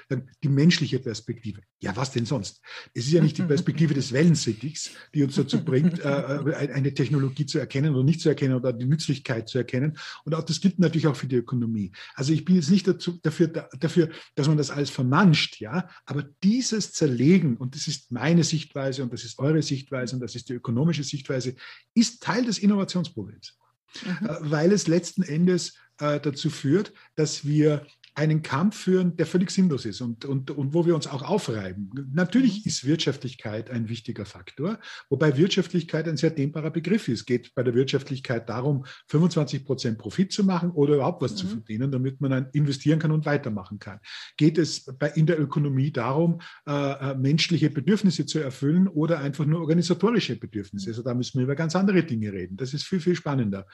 die 0.44 0.50
menschliche 0.50 1.00
Perspektive. 1.00 1.62
Ja, 1.82 1.96
was 1.96 2.12
denn 2.12 2.26
sonst? 2.26 2.62
Es 2.94 3.06
ist 3.06 3.14
ja 3.14 3.22
nicht 3.22 3.38
die 3.38 3.44
Perspektive 3.44 3.94
des 3.94 4.12
Wellensittichs, 4.12 4.92
die 5.14 5.24
uns 5.24 5.36
dazu 5.36 5.64
bringt, 5.64 6.00
äh, 6.00 6.10
äh 6.10 6.74
eine 6.74 6.94
Technologie 6.94 7.46
zu 7.46 7.60
erkennen 7.60 7.94
oder 7.94 8.04
nicht 8.04 8.22
zu 8.22 8.30
erkennen 8.30 8.56
oder 8.56 8.74
die 8.74 8.86
Nützlichkeit 8.86 9.48
zu 9.48 9.58
erkennen. 9.58 9.98
Und 10.24 10.36
auch 10.36 10.44
das 10.44 10.60
gilt 10.60 10.80
natürlich 10.80 11.08
auch 11.08 11.16
für 11.16 11.28
die 11.28 11.38
Ökonomie. 11.38 11.92
Also 12.16 12.34
ich 12.34 12.44
bin 12.44 12.56
jetzt 12.56 12.72
nicht 12.72 12.88
dazu, 12.88 13.20
dafür, 13.22 13.48
dafür, 13.80 14.10
dass 14.36 14.48
man 14.48 14.58
das 14.58 14.72
alles 14.72 14.90
vermanscht, 14.90 15.60
ja, 15.60 15.90
aber 16.06 16.24
dieses 16.44 16.92
Zerlegen, 16.92 17.58
und 17.58 17.76
das 17.76 17.88
ist 17.88 18.12
meine 18.12 18.44
Sichtweise 18.44 19.04
und 19.04 19.14
das 19.14 19.24
ist 19.24 19.40
eure 19.40 19.62
Sichtweise 19.62 20.16
und 20.16 20.22
das 20.22 20.36
ist 20.36 20.50
die 20.50 20.54
ökonomische 20.54 21.04
Sichtweise, 21.04 21.56
ist 21.94 22.22
Teil 22.22 22.46
des 22.46 22.60
Innovationsproblems 22.60 23.58
mhm. 24.04 24.28
Äh, 24.28 24.36
weil 24.40 24.72
es 24.72 24.88
letzten 24.88 25.24
Endes 25.24 25.78
äh, 26.00 26.20
dazu 26.20 26.50
führt, 26.50 26.94
dass 27.16 27.46
wir 27.46 27.86
einen 28.16 28.42
Kampf 28.42 28.78
führen, 28.78 29.18
der 29.18 29.26
völlig 29.26 29.52
sinnlos 29.52 29.86
ist 29.86 30.00
und, 30.00 30.24
und, 30.24 30.50
und 30.50 30.74
wo 30.74 30.86
wir 30.86 30.96
uns 30.96 31.06
auch 31.06 31.22
aufreiben. 31.22 31.92
Natürlich 32.14 32.60
mhm. 32.60 32.70
ist 32.70 32.86
Wirtschaftlichkeit 32.86 33.70
ein 33.70 33.90
wichtiger 33.90 34.26
Faktor, 34.26 34.80
wobei 35.10 35.38
Wirtschaftlichkeit 35.38 36.08
ein 36.08 36.16
sehr 36.16 36.30
dehnbarer 36.30 36.72
Begriff 36.72 37.10
ist. 37.10 37.26
Geht 37.26 37.54
bei 37.54 37.64
der 37.64 37.76
Wirtschaftlichkeit 37.76 38.48
darum, 38.48 38.86
25 39.10 39.66
Prozent 39.66 39.98
Profit 39.98 40.32
zu 40.32 40.46
machen 40.46 40.72
oder 40.72 40.96
überhaupt 40.96 41.22
was 41.22 41.34
mhm. 41.34 41.38
zu 41.38 41.48
verdienen, 41.48 41.92
damit 41.92 42.22
man 42.22 42.32
dann 42.32 42.50
investieren 42.54 43.00
kann 43.00 43.12
und 43.12 43.26
weitermachen 43.26 43.80
kann. 43.80 44.00
Geht 44.38 44.58
es 44.58 44.86
bei, 44.98 45.10
in 45.10 45.26
der 45.26 45.40
Ökonomie 45.40 45.92
darum, 45.92 46.40
äh, 46.66 46.72
äh 47.12 47.16
menschliche 47.16 47.70
Bedürfnisse 47.70 48.26
zu 48.26 48.40
erfüllen 48.40 48.88
oder 48.88 49.20
einfach 49.20 49.46
nur 49.46 49.60
organisatorische 49.60 50.38
Bedürfnisse? 50.38 50.90
Also 50.90 51.04
da 51.04 51.14
müssen 51.14 51.38
wir 51.40 51.44
über 51.44 51.56
ganz 51.56 51.76
andere 51.76 52.04
Dinge 52.04 52.32
reden. 52.32 52.56
Das 52.56 52.74
ist 52.74 52.84
viel, 52.84 53.02
viel 53.02 53.16
spannender. 53.16 53.66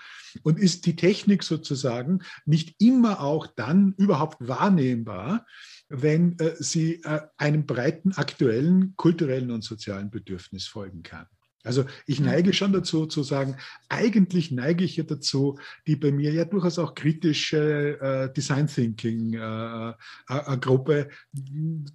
Und 0.41 0.57
ist 0.57 0.87
die 0.87 0.95
Technik 0.95 1.43
sozusagen 1.43 2.23
nicht 2.45 2.75
immer 2.79 3.21
auch 3.21 3.45
dann 3.45 3.93
überhaupt 3.97 4.30
überhaupt 4.31 4.47
wahrnehmbar, 4.47 5.45
wenn 5.89 6.37
äh, 6.39 6.55
sie 6.59 7.01
äh, 7.03 7.21
einem 7.37 7.65
breiten 7.65 8.13
aktuellen 8.13 8.95
kulturellen 8.95 9.51
und 9.51 9.63
sozialen 9.63 10.09
Bedürfnis 10.09 10.67
folgen 10.67 11.03
kann. 11.03 11.27
Also 11.63 11.85
ich 12.05 12.19
mhm. 12.19 12.27
neige 12.27 12.53
schon 12.53 12.73
dazu 12.73 13.05
zu 13.05 13.23
sagen, 13.23 13.55
eigentlich 13.89 14.51
neige 14.51 14.83
ich 14.83 14.97
ja 14.97 15.03
dazu, 15.03 15.57
die 15.87 15.95
bei 15.95 16.11
mir 16.11 16.31
ja 16.31 16.45
durchaus 16.45 16.79
auch 16.79 16.95
kritische 16.95 17.99
äh, 18.01 18.33
Design 18.33 18.67
Thinking 18.67 19.33
äh, 19.33 19.89
äh, 19.89 20.57
Gruppe, 20.57 21.09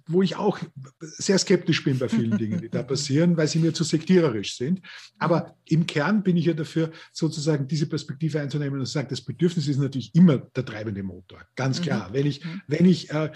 wo 0.07 0.21
ich 0.21 0.35
auch 0.35 0.59
sehr 0.99 1.37
skeptisch 1.37 1.83
bin 1.83 1.99
bei 1.99 2.09
vielen 2.09 2.37
Dingen, 2.37 2.61
die 2.61 2.69
da 2.69 2.83
passieren, 2.97 3.37
weil 3.37 3.47
sie 3.47 3.59
mir 3.59 3.73
zu 3.73 3.83
sektiererisch 3.83 4.57
sind. 4.57 4.81
Aber 5.19 5.39
mhm. 5.39 5.51
im 5.65 5.87
Kern 5.87 6.23
bin 6.23 6.37
ich 6.37 6.45
ja 6.45 6.53
dafür, 6.53 6.91
sozusagen 7.11 7.67
diese 7.67 7.87
Perspektive 7.87 8.39
einzunehmen 8.39 8.79
und 8.79 8.85
zu 8.85 8.93
sagen, 8.93 9.07
das 9.09 9.21
Bedürfnis 9.21 9.67
ist 9.67 9.79
natürlich 9.79 10.13
immer 10.15 10.37
der 10.37 10.65
treibende 10.65 11.03
Motor. 11.03 11.39
Ganz 11.55 11.81
klar. 11.81 12.09
Mhm. 12.09 12.13
Wenn 12.13 12.25
ich, 12.25 12.41
wenn 12.67 12.85
ich, 12.85 13.09
äh, 13.11 13.31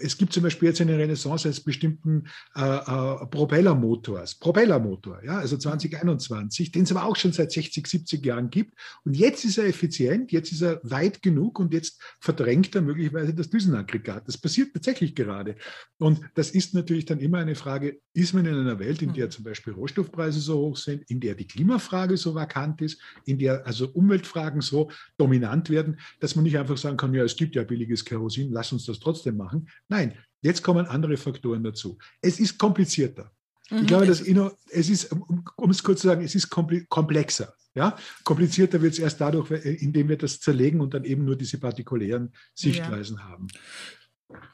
es 0.00 0.16
gibt 0.18 0.32
zum 0.32 0.42
Beispiel 0.42 0.68
jetzt 0.68 0.80
eine 0.80 0.98
Renaissance 0.98 1.48
eines 1.48 1.60
bestimmten 1.60 2.24
äh, 2.54 2.60
äh, 2.60 3.26
Propellermotors, 3.26 4.34
Propellermotor, 4.36 5.22
ja, 5.24 5.45
also 5.46 5.56
2021, 5.56 6.72
den 6.72 6.82
es 6.82 6.90
aber 6.90 7.04
auch 7.04 7.14
schon 7.14 7.32
seit 7.32 7.52
60, 7.52 7.86
70 7.86 8.24
Jahren 8.26 8.50
gibt. 8.50 8.74
Und 9.04 9.16
jetzt 9.16 9.44
ist 9.44 9.58
er 9.58 9.66
effizient, 9.66 10.32
jetzt 10.32 10.50
ist 10.50 10.62
er 10.62 10.80
weit 10.82 11.22
genug 11.22 11.60
und 11.60 11.72
jetzt 11.72 12.00
verdrängt 12.20 12.74
er 12.74 12.82
möglicherweise 12.82 13.32
das 13.32 13.48
Düsenaggregat. 13.48 14.26
Das 14.26 14.38
passiert 14.38 14.74
tatsächlich 14.74 15.14
gerade. 15.14 15.54
Und 15.98 16.20
das 16.34 16.50
ist 16.50 16.74
natürlich 16.74 17.04
dann 17.04 17.20
immer 17.20 17.38
eine 17.38 17.54
Frage, 17.54 18.00
ist 18.12 18.34
man 18.34 18.44
in 18.44 18.54
einer 18.54 18.78
Welt, 18.80 19.02
in 19.02 19.12
der 19.12 19.26
hm. 19.26 19.30
zum 19.30 19.44
Beispiel 19.44 19.72
Rohstoffpreise 19.72 20.40
so 20.40 20.58
hoch 20.58 20.76
sind, 20.76 21.08
in 21.08 21.20
der 21.20 21.36
die 21.36 21.46
Klimafrage 21.46 22.16
so 22.16 22.34
vakant 22.34 22.82
ist, 22.82 23.00
in 23.24 23.38
der 23.38 23.64
also 23.66 23.88
Umweltfragen 23.88 24.60
so 24.60 24.90
dominant 25.16 25.70
werden, 25.70 26.00
dass 26.18 26.34
man 26.34 26.44
nicht 26.44 26.58
einfach 26.58 26.76
sagen 26.76 26.96
kann, 26.96 27.14
ja, 27.14 27.22
es 27.22 27.36
gibt 27.36 27.54
ja 27.54 27.62
billiges 27.62 28.04
Kerosin, 28.04 28.50
lass 28.50 28.72
uns 28.72 28.86
das 28.86 28.98
trotzdem 28.98 29.36
machen. 29.36 29.68
Nein, 29.88 30.14
jetzt 30.42 30.62
kommen 30.62 30.86
andere 30.86 31.16
Faktoren 31.16 31.62
dazu. 31.62 31.98
Es 32.20 32.40
ist 32.40 32.58
komplizierter. 32.58 33.30
Ich 33.66 33.82
mhm. 33.82 33.86
glaube, 33.86 34.06
dass 34.06 34.20
es 34.20 34.88
ist, 34.88 35.12
um 35.12 35.70
es 35.70 35.82
kurz 35.82 36.00
zu 36.00 36.06
sagen, 36.06 36.24
es 36.24 36.34
ist 36.34 36.50
komplexer. 36.50 37.54
Ja? 37.74 37.96
Komplizierter 38.24 38.80
wird 38.80 38.94
es 38.94 38.98
erst 38.98 39.20
dadurch, 39.20 39.50
indem 39.50 40.08
wir 40.08 40.16
das 40.16 40.40
zerlegen 40.40 40.80
und 40.80 40.94
dann 40.94 41.04
eben 41.04 41.24
nur 41.24 41.36
diese 41.36 41.58
partikulären 41.58 42.32
Sichtweisen 42.54 43.18
ja. 43.18 43.24
haben. 43.24 43.48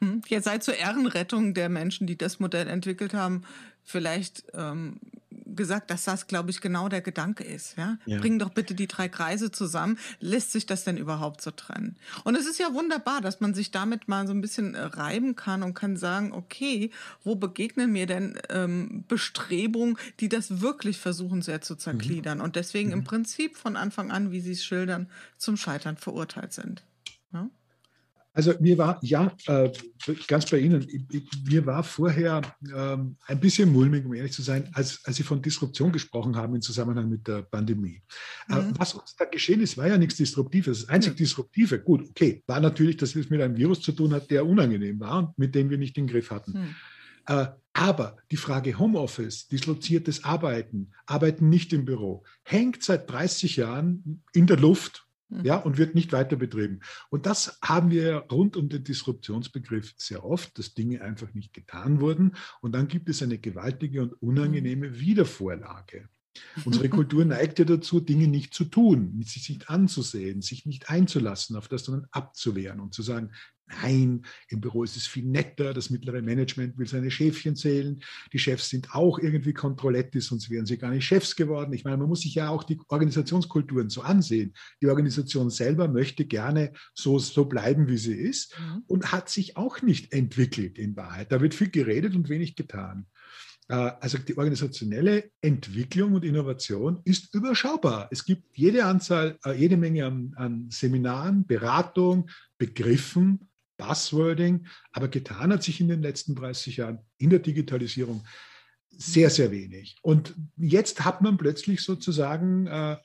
Hm, 0.01 0.23
Jetzt 0.27 0.45
sei 0.45 0.59
zur 0.59 0.77
Ehrenrettung 0.77 1.55
der 1.55 1.69
Menschen, 1.69 2.07
die 2.07 2.17
das 2.17 2.41
Modell 2.41 2.69
entwickelt 2.69 3.15
haben, 3.15 3.43
vielleicht 3.85 4.45
ähm, 4.55 4.99
gesagt, 5.55 5.91
dass 5.91 6.05
das, 6.05 6.27
glaube 6.27 6.51
ich, 6.51 6.61
genau 6.61 6.89
der 6.89 7.01
Gedanke 7.01 7.45
ist. 7.45 7.77
Ja? 7.77 7.99
ja? 8.07 8.19
Bring 8.19 8.39
doch 8.39 8.51
bitte 8.51 8.75
die 8.75 8.87
drei 8.87 9.09
Kreise 9.09 9.51
zusammen. 9.51 9.99
Lässt 10.21 10.53
sich 10.53 10.67
das 10.67 10.85
denn 10.85 10.97
überhaupt 10.97 11.41
so 11.41 11.51
trennen? 11.51 11.97
Und 12.25 12.37
es 12.37 12.47
ist 12.47 12.59
ja 12.59 12.73
wunderbar, 12.73 13.21
dass 13.21 13.41
man 13.41 13.55
sich 13.55 13.71
damit 13.71 14.09
mal 14.09 14.27
so 14.27 14.33
ein 14.33 14.41
bisschen 14.41 14.75
äh, 14.75 14.83
reiben 14.83 15.37
kann 15.37 15.63
und 15.63 15.75
kann 15.75 15.97
sagen, 15.97 16.33
okay, 16.33 16.91
wo 17.25 17.35
begegnen 17.35 17.93
mir 17.93 18.07
denn 18.07 18.39
ähm, 18.49 19.05
Bestrebungen, 19.09 19.97
die 20.21 20.29
das 20.29 20.61
wirklich 20.61 20.99
versuchen 20.99 21.43
sehr 21.43 21.61
zu 21.61 21.77
zergliedern 21.77 22.39
mhm. 22.39 22.45
und 22.45 22.57
deswegen 22.57 22.89
mhm. 22.89 22.99
im 22.99 23.05
Prinzip 23.05 23.57
von 23.57 23.77
Anfang 23.77 24.11
an, 24.11 24.31
wie 24.31 24.41
Sie 24.41 24.53
es 24.53 24.65
schildern, 24.65 25.09
zum 25.39 25.57
Scheitern 25.57 25.97
verurteilt 25.97 26.53
sind. 26.53 26.83
Also 28.35 28.55
mir 28.61 28.78
war, 28.78 28.99
ja, 29.03 29.35
äh, 29.47 29.70
ganz 30.26 30.51
bei 30.51 30.59
Ihnen, 30.59 30.87
mir 31.45 31.66
war 31.66 31.85
vorher 31.85 32.41
ähm, 32.74 33.16
ein 33.26 33.41
bisschen 33.41 33.70
mulmig, 33.70 34.07
um 34.07 34.14
ehrlich 34.14 34.33
zu 34.33 34.43
sein, 34.43 34.70
als, 34.72 35.05
als 35.05 35.16
Sie 35.16 35.22
von 35.22 35.43
Disruption 35.43 35.93
gesprochen 35.93 36.37
haben 36.37 36.55
im 36.55 36.62
Zusammenhang 36.62 37.11
mit 37.11 37.28
der 37.28 37.43
Pandemie. 37.43 38.03
Äh, 38.49 38.57
mhm. 38.57 38.72
was 38.78 38.95
uns 38.95 39.14
da 39.16 39.26
geschehen 39.26 39.61
ist, 39.61 39.76
war 39.76 39.87
ja 39.87 39.99
nichts 39.99 40.16
Disruptives. 40.16 40.80
Das 40.80 40.89
einzig 40.89 41.16
Disruptive, 41.16 41.80
gut, 41.80 42.09
okay, 42.09 42.43
war 42.47 42.61
natürlich, 42.61 42.97
dass 42.97 43.14
es 43.14 43.28
mit 43.28 43.41
einem 43.43 43.57
Virus 43.57 43.83
zu 43.83 43.93
tun 43.93 44.14
hat, 44.14 44.30
der 44.30 44.47
unangenehm 44.47 44.99
war 44.99 45.18
und 45.18 45.39
mit 45.39 45.55
dem 45.55 45.68
wir 45.68 45.78
nicht 45.78 45.97
den 45.97 46.07
Griff 46.07 46.30
hatten. 46.30 46.53
Mhm. 46.53 46.74
Äh, 47.26 47.47
aber 47.74 48.18
die 48.30 48.37
Frage 48.37 48.78
Homeoffice, 48.78 49.49
disloziertes 49.49 50.24
Arbeiten, 50.24 50.93
Arbeiten 51.07 51.49
nicht 51.49 51.72
im 51.72 51.85
Büro, 51.85 52.24
hängt 52.45 52.83
seit 52.83 53.11
30 53.11 53.57
Jahren 53.57 54.22
in 54.33 54.47
der 54.47 54.59
Luft. 54.59 55.07
Ja, 55.43 55.57
und 55.57 55.78
wird 55.78 55.95
nicht 55.95 56.12
weiter 56.12 56.37
betrieben. 56.37 56.80
Und 57.11 57.26
das 57.26 57.59
haben 57.62 57.91
wir 57.91 58.26
rund 58.30 58.57
um 58.57 58.68
den 58.68 58.85
Disruptionsbegriff 58.85 59.95
sehr 59.97 60.24
oft, 60.24 60.59
dass 60.59 60.74
Dinge 60.74 61.03
einfach 61.03 61.33
nicht 61.35 61.53
getan 61.53 62.01
wurden. 62.01 62.37
Und 62.61 62.72
dann 62.74 62.89
gibt 62.89 63.09
es 63.09 63.22
eine 63.22 63.39
gewaltige 63.39 64.03
und 64.03 64.14
unangenehme 64.22 64.89
mhm. 64.89 64.99
Wiedervorlage. 64.99 66.09
Unsere 66.64 66.89
Kultur 66.89 67.24
neigt 67.24 67.59
ja 67.59 67.64
dazu, 67.64 68.01
Dinge 68.01 68.28
nicht 68.28 68.55
zu 68.55 68.64
tun, 68.64 69.22
sich 69.24 69.49
nicht 69.49 69.68
anzusehen, 69.68 70.43
sich 70.43 70.66
nicht 70.66 70.89
einzulassen 70.89 71.57
auf 71.57 71.68
das, 71.68 71.85
sondern 71.85 72.09
abzuwehren 72.11 72.80
und 72.80 72.95
zu 72.95 73.03
sagen, 73.03 73.33
Nein, 73.80 74.22
im 74.49 74.61
Büro 74.61 74.85
ist 74.85 74.97
es 74.97 75.07
viel 75.07 75.24
netter. 75.24 75.72
Das 75.72 75.91
mittlere 75.91 76.22
Management 76.22 76.76
will 76.78 76.87
seine 76.87 77.11
Schäfchen 77.11 77.57
zählen. 77.57 78.01
Die 78.33 78.39
Chefs 78.39 78.68
sind 78.68 78.95
auch 78.95 79.18
irgendwie 79.18 79.53
Kontrollettis, 79.53 80.26
sonst 80.26 80.51
wären 80.51 80.66
sie 80.66 80.78
gar 80.78 80.91
nicht 80.91 81.05
Chefs 81.05 81.37
geworden. 81.37 81.72
Ich 81.72 81.85
meine, 81.85 81.97
man 81.97 82.09
muss 82.09 82.22
sich 82.22 82.35
ja 82.35 82.49
auch 82.49 82.64
die 82.64 82.80
Organisationskulturen 82.89 83.89
so 83.89 84.03
ansehen. 84.03 84.55
Die 84.80 84.89
Organisation 84.89 85.51
selber 85.51 85.89
möchte 85.89 86.24
gerne 86.26 86.72
so, 86.95 87.18
so 87.18 87.47
bleiben, 87.47 87.89
wie 87.89 87.99
sie 87.99 88.14
ist 88.14 88.59
mhm. 88.59 88.83
und 88.87 89.12
hat 89.12 89.28
sich 89.28 89.57
auch 89.57 89.83
nicht 89.83 90.12
entwickelt 90.12 90.78
in 90.78 90.97
Wahrheit. 90.97 91.33
Da 91.33 91.41
wird 91.41 91.55
viel 91.55 91.70
geredet 91.70 92.14
und 92.14 92.28
wenig 92.28 92.57
getan. 92.57 93.07
Äh, 93.73 93.93
also 94.01 94.18
die 94.18 94.37
organisationelle 94.37 95.31
Entwicklung 95.41 96.12
und 96.12 96.25
Innovation 96.27 97.01
ist 97.05 97.35
überschaubar. 97.35 98.09
Es 98.11 98.27
gibt 98.27 98.57
jede 98.57 98.85
Anzahl, 98.85 99.39
äh, 99.47 99.53
jede 99.53 99.79
Menge 99.79 100.05
an, 100.05 100.35
an 100.37 100.70
Seminaren, 100.70 101.47
Beratung, 101.47 102.29
Begriffen, 102.59 103.49
Buzzwording, 103.79 104.66
aber 104.93 105.09
getan 105.09 105.55
hat 105.55 105.62
sich 105.62 105.81
in 105.81 105.89
den 105.89 106.03
letzten 106.03 106.35
30 106.35 106.77
Jahren 106.77 106.99
in 107.16 107.31
der 107.31 107.39
Digitalisierung 107.39 108.23
sehr, 108.91 109.31
sehr 109.31 109.51
wenig. 109.51 109.97
Und 110.03 110.35
jetzt 110.59 111.03
hat 111.07 111.23
man 111.23 111.39
plötzlich 111.39 111.81
sozusagen 111.81 112.66
äh, 112.66 112.99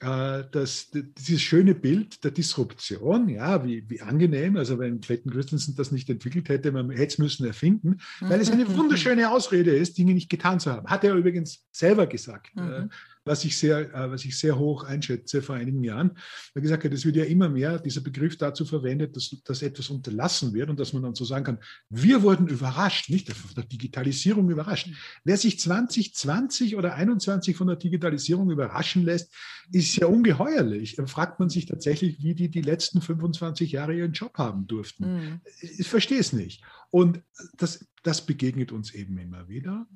das, 0.00 0.90
dieses 0.92 1.40
schöne 1.40 1.74
Bild 1.74 2.22
der 2.22 2.30
Disruption, 2.30 3.28
ja, 3.28 3.64
wie, 3.64 3.88
wie 3.88 4.02
angenehm, 4.02 4.56
also 4.56 4.78
wenn 4.78 5.00
Clayton 5.00 5.32
Christensen 5.32 5.74
das 5.74 5.90
nicht 5.90 6.10
entwickelt 6.10 6.48
hätte, 6.48 6.70
man 6.70 6.90
hätte 6.90 7.06
es 7.06 7.18
müssen 7.18 7.46
erfinden, 7.46 7.98
weil 8.20 8.40
es 8.40 8.50
eine 8.50 8.68
wunderschöne 8.76 9.30
Ausrede 9.30 9.74
ist, 9.74 9.96
Dinge 9.96 10.12
nicht 10.12 10.28
getan 10.28 10.60
zu 10.60 10.70
haben. 10.70 10.86
Hat 10.88 11.04
er 11.04 11.14
übrigens 11.14 11.64
selber 11.70 12.06
gesagt. 12.06 12.54
Mhm. 12.56 12.90
Was 13.26 13.44
ich 13.44 13.58
sehr, 13.58 13.92
äh, 13.94 14.10
was 14.10 14.24
ich 14.24 14.38
sehr 14.38 14.58
hoch 14.58 14.84
einschätze 14.84 15.42
vor 15.42 15.56
einigen 15.56 15.84
Jahren. 15.84 16.12
Er 16.54 16.62
gesagt 16.62 16.84
hat, 16.84 16.92
es 16.92 17.04
wird 17.04 17.16
ja 17.16 17.24
immer 17.24 17.48
mehr 17.48 17.78
dieser 17.78 18.00
Begriff 18.00 18.38
dazu 18.38 18.64
verwendet, 18.64 19.16
dass, 19.16 19.36
dass 19.44 19.62
etwas 19.62 19.90
unterlassen 19.90 20.54
wird 20.54 20.70
und 20.70 20.80
dass 20.80 20.92
man 20.92 21.02
dann 21.02 21.14
so 21.14 21.24
sagen 21.24 21.44
kann, 21.44 21.58
wir 21.90 22.22
wurden 22.22 22.48
überrascht, 22.48 23.10
nicht 23.10 23.30
von 23.32 23.54
der 23.54 23.64
Digitalisierung 23.64 24.48
überrascht. 24.48 24.88
Wer 25.24 25.36
sich 25.36 25.58
2020 25.60 26.76
oder 26.76 26.94
21 26.94 27.56
von 27.56 27.66
der 27.66 27.76
Digitalisierung 27.76 28.50
überraschen 28.50 29.04
lässt, 29.04 29.34
ist 29.72 29.96
ja 29.96 30.06
ungeheuerlich. 30.06 30.96
Dann 30.96 31.08
fragt 31.08 31.40
man 31.40 31.48
sich 31.48 31.66
tatsächlich, 31.66 32.22
wie 32.22 32.34
die 32.34 32.48
die 32.48 32.62
letzten 32.62 33.00
25 33.00 33.72
Jahre 33.72 33.94
ihren 33.94 34.12
Job 34.12 34.38
haben 34.38 34.66
durften. 34.66 35.14
Mhm. 35.14 35.40
Ich 35.60 35.88
verstehe 35.88 36.20
es 36.20 36.32
nicht. 36.32 36.62
Und 36.90 37.20
das, 37.56 37.86
das 38.02 38.24
begegnet 38.24 38.72
uns 38.72 38.94
eben 38.94 39.18
immer 39.18 39.48
wieder. 39.48 39.86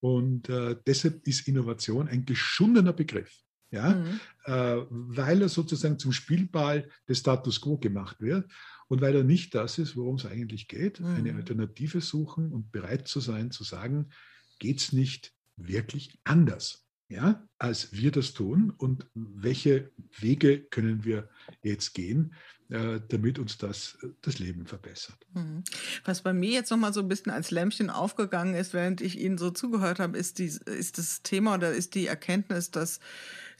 Und 0.00 0.48
äh, 0.48 0.76
deshalb 0.86 1.26
ist 1.26 1.48
Innovation 1.48 2.08
ein 2.08 2.24
geschundener 2.24 2.92
Begriff, 2.92 3.32
ja? 3.70 3.94
Mhm. 3.94 4.20
Äh, 4.44 4.86
weil 4.90 5.42
er 5.42 5.48
sozusagen 5.48 5.98
zum 5.98 6.12
Spielball 6.12 6.88
des 7.08 7.18
Status 7.18 7.60
quo 7.60 7.78
gemacht 7.78 8.20
wird 8.20 8.50
und 8.88 9.00
weil 9.00 9.16
er 9.16 9.24
nicht 9.24 9.54
das 9.54 9.78
ist, 9.78 9.96
worum 9.96 10.16
es 10.16 10.26
eigentlich 10.26 10.68
geht, 10.68 11.00
mhm. 11.00 11.06
eine 11.06 11.34
Alternative 11.34 12.00
suchen 12.00 12.52
und 12.52 12.70
bereit 12.72 13.08
zu 13.08 13.20
sein, 13.20 13.50
zu 13.50 13.64
sagen, 13.64 14.10
geht 14.58 14.78
es 14.78 14.92
nicht 14.92 15.32
wirklich 15.56 16.18
anders? 16.24 16.82
Ja, 17.08 17.46
als 17.58 17.92
wir 17.92 18.10
das 18.10 18.32
tun 18.32 18.70
und 18.70 19.06
welche 19.14 19.92
Wege 20.18 20.58
können 20.58 21.04
wir 21.04 21.28
jetzt 21.62 21.94
gehen, 21.94 22.34
damit 22.68 23.38
uns 23.38 23.58
das 23.58 23.96
das 24.22 24.38
Leben 24.38 24.66
verbessert. 24.66 25.18
Mhm. 25.34 25.62
Was 26.04 26.22
bei 26.22 26.32
mir 26.32 26.50
jetzt 26.50 26.70
nochmal 26.70 26.92
so 26.92 27.00
ein 27.00 27.08
bisschen 27.08 27.30
als 27.30 27.50
Lämpchen 27.50 27.90
aufgegangen 27.90 28.54
ist, 28.54 28.74
während 28.74 29.00
ich 29.00 29.20
Ihnen 29.20 29.38
so 29.38 29.50
zugehört 29.50 30.00
habe, 30.00 30.18
ist, 30.18 30.38
die, 30.38 30.46
ist 30.46 30.98
das 30.98 31.22
Thema 31.22 31.54
oder 31.54 31.72
ist 31.72 31.94
die 31.94 32.06
Erkenntnis, 32.06 32.70
dass 32.70 32.98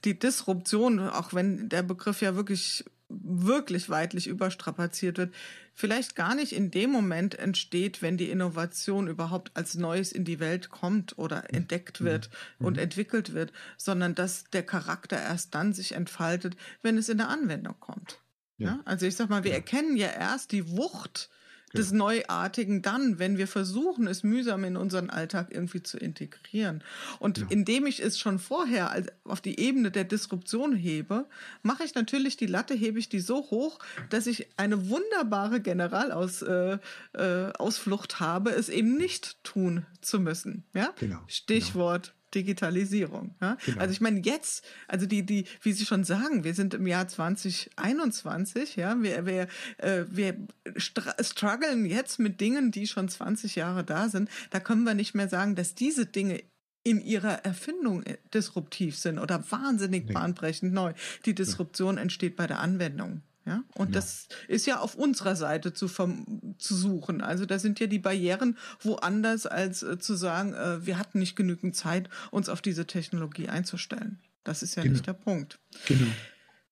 die 0.04 0.18
Disruption, 0.18 0.98
auch 1.00 1.34
wenn 1.34 1.68
der 1.68 1.82
Begriff 1.82 2.20
ja 2.20 2.34
wirklich 2.34 2.84
wirklich 3.08 3.88
weitlich 3.88 4.26
überstrapaziert 4.26 5.18
wird, 5.18 5.34
vielleicht 5.74 6.16
gar 6.16 6.34
nicht 6.34 6.52
in 6.52 6.70
dem 6.70 6.90
Moment 6.90 7.38
entsteht, 7.38 8.02
wenn 8.02 8.16
die 8.16 8.30
Innovation 8.30 9.06
überhaupt 9.06 9.52
als 9.54 9.74
Neues 9.74 10.10
in 10.10 10.24
die 10.24 10.40
Welt 10.40 10.70
kommt 10.70 11.16
oder 11.18 11.42
mhm. 11.42 11.58
entdeckt 11.58 12.02
wird 12.02 12.30
mhm. 12.58 12.66
und 12.66 12.78
entwickelt 12.78 13.32
wird, 13.32 13.52
sondern 13.76 14.14
dass 14.14 14.44
der 14.44 14.64
Charakter 14.64 15.20
erst 15.20 15.54
dann 15.54 15.72
sich 15.72 15.92
entfaltet, 15.92 16.56
wenn 16.82 16.98
es 16.98 17.08
in 17.08 17.18
der 17.18 17.28
Anwendung 17.28 17.76
kommt. 17.78 18.20
Ja. 18.58 18.68
ja? 18.68 18.80
Also 18.84 19.06
ich 19.06 19.16
sag 19.16 19.30
mal, 19.30 19.44
wir 19.44 19.52
ja. 19.52 19.56
erkennen 19.56 19.96
ja 19.96 20.08
erst 20.08 20.52
die 20.52 20.70
Wucht 20.76 21.30
des 21.76 21.92
Neuartigen 21.92 22.82
dann, 22.82 23.18
wenn 23.18 23.38
wir 23.38 23.46
versuchen, 23.48 24.06
es 24.06 24.22
mühsam 24.22 24.64
in 24.64 24.76
unseren 24.76 25.10
Alltag 25.10 25.48
irgendwie 25.50 25.82
zu 25.82 25.98
integrieren. 25.98 26.82
Und 27.18 27.38
ja. 27.38 27.46
indem 27.48 27.86
ich 27.86 28.02
es 28.02 28.18
schon 28.18 28.38
vorher 28.38 29.04
auf 29.24 29.40
die 29.40 29.60
Ebene 29.60 29.90
der 29.90 30.04
Disruption 30.04 30.74
hebe, 30.74 31.26
mache 31.62 31.84
ich 31.84 31.94
natürlich 31.94 32.36
die 32.36 32.46
Latte, 32.46 32.74
hebe 32.74 32.98
ich 32.98 33.08
die 33.08 33.20
so 33.20 33.50
hoch, 33.50 33.78
dass 34.10 34.26
ich 34.26 34.48
eine 34.56 34.88
wunderbare 34.88 35.60
Generalausflucht 35.60 36.82
äh, 37.14 38.14
äh, 38.14 38.20
habe, 38.20 38.50
es 38.50 38.68
eben 38.68 38.96
nicht 38.96 39.42
tun 39.44 39.86
zu 40.00 40.20
müssen. 40.20 40.64
Ja? 40.72 40.94
Genau. 40.98 41.20
Stichwort 41.26 42.14
Digitalisierung. 42.34 43.34
Ja? 43.40 43.56
Genau. 43.64 43.80
Also 43.80 43.92
ich 43.92 44.00
meine 44.00 44.20
jetzt, 44.20 44.64
also 44.88 45.06
die, 45.06 45.24
die, 45.24 45.46
wie 45.62 45.72
Sie 45.72 45.84
schon 45.84 46.04
sagen, 46.04 46.44
wir 46.44 46.54
sind 46.54 46.74
im 46.74 46.86
Jahr 46.86 47.08
2021, 47.08 48.76
ja, 48.76 49.00
wir, 49.02 49.26
wir, 49.26 49.48
äh, 49.78 50.04
wir 50.08 50.36
strugglen 50.76 51.86
jetzt 51.86 52.18
mit 52.18 52.40
Dingen, 52.40 52.70
die 52.70 52.86
schon 52.86 53.08
20 53.08 53.56
Jahre 53.56 53.84
da 53.84 54.08
sind. 54.08 54.28
Da 54.50 54.60
können 54.60 54.84
wir 54.84 54.94
nicht 54.94 55.14
mehr 55.14 55.28
sagen, 55.28 55.54
dass 55.54 55.74
diese 55.74 56.06
Dinge 56.06 56.42
in 56.82 57.00
ihrer 57.00 57.44
Erfindung 57.44 58.04
äh, 58.04 58.16
disruptiv 58.32 58.96
sind 58.96 59.18
oder 59.18 59.44
wahnsinnig 59.50 60.06
nee. 60.06 60.12
bahnbrechend 60.12 60.72
neu. 60.72 60.92
Die 61.24 61.34
Disruption 61.34 61.98
entsteht 61.98 62.36
bei 62.36 62.46
der 62.46 62.60
Anwendung. 62.60 63.22
Ja, 63.46 63.62
und 63.74 63.90
ja. 63.90 63.92
das 63.94 64.26
ist 64.48 64.66
ja 64.66 64.80
auf 64.80 64.96
unserer 64.96 65.36
Seite 65.36 65.72
zu, 65.72 65.86
zu 65.86 66.74
suchen. 66.74 67.20
Also 67.20 67.46
da 67.46 67.60
sind 67.60 67.78
ja 67.78 67.86
die 67.86 68.00
Barrieren 68.00 68.58
woanders, 68.80 69.46
als 69.46 69.84
äh, 69.84 69.98
zu 70.00 70.16
sagen, 70.16 70.52
äh, 70.54 70.84
wir 70.84 70.98
hatten 70.98 71.20
nicht 71.20 71.36
genügend 71.36 71.76
Zeit, 71.76 72.10
uns 72.32 72.48
auf 72.48 72.60
diese 72.60 72.88
Technologie 72.88 73.48
einzustellen. 73.48 74.18
Das 74.42 74.64
ist 74.64 74.74
ja 74.74 74.82
genau. 74.82 74.94
nicht 74.94 75.06
der 75.06 75.12
Punkt. 75.12 75.60
Genau, 75.86 76.10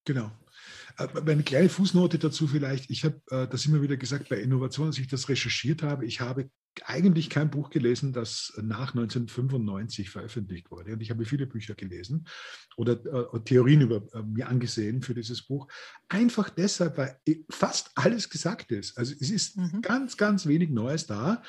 genau. 0.03 0.31
Äh, 0.97 1.07
eine 1.31 1.43
kleine 1.43 1.69
Fußnote 1.69 2.19
dazu 2.19 2.45
vielleicht. 2.45 2.89
Ich 2.89 3.05
habe 3.05 3.21
äh, 3.29 3.47
das 3.47 3.65
immer 3.65 3.81
wieder 3.81 3.95
gesagt 3.95 4.27
bei 4.27 4.37
Innovation, 4.37 4.87
als 4.87 4.97
ich 4.97 5.07
das 5.07 5.29
recherchiert 5.29 5.81
habe. 5.81 6.05
Ich 6.05 6.19
habe 6.19 6.49
eigentlich 6.85 7.29
kein 7.29 7.49
Buch 7.49 7.69
gelesen, 7.69 8.13
das 8.13 8.53
nach 8.57 8.93
1995 8.93 10.09
veröffentlicht 10.09 10.71
wurde. 10.71 10.93
Und 10.93 11.01
ich 11.01 11.09
habe 11.09 11.25
viele 11.25 11.47
Bücher 11.47 11.75
gelesen 11.75 12.27
oder 12.77 12.93
äh, 13.33 13.39
Theorien 13.41 13.81
über 13.81 14.03
äh, 14.13 14.21
mir 14.23 14.47
angesehen 14.47 15.01
für 15.01 15.13
dieses 15.13 15.43
Buch. 15.43 15.67
Einfach 16.09 16.49
deshalb, 16.49 16.97
weil 16.97 17.17
fast 17.49 17.91
alles 17.95 18.29
gesagt 18.29 18.71
ist. 18.71 18.97
Also 18.97 19.13
es 19.19 19.29
ist 19.29 19.57
mhm. 19.57 19.81
ganz, 19.81 20.17
ganz 20.17 20.45
wenig 20.45 20.69
Neues 20.69 21.05
da. 21.07 21.41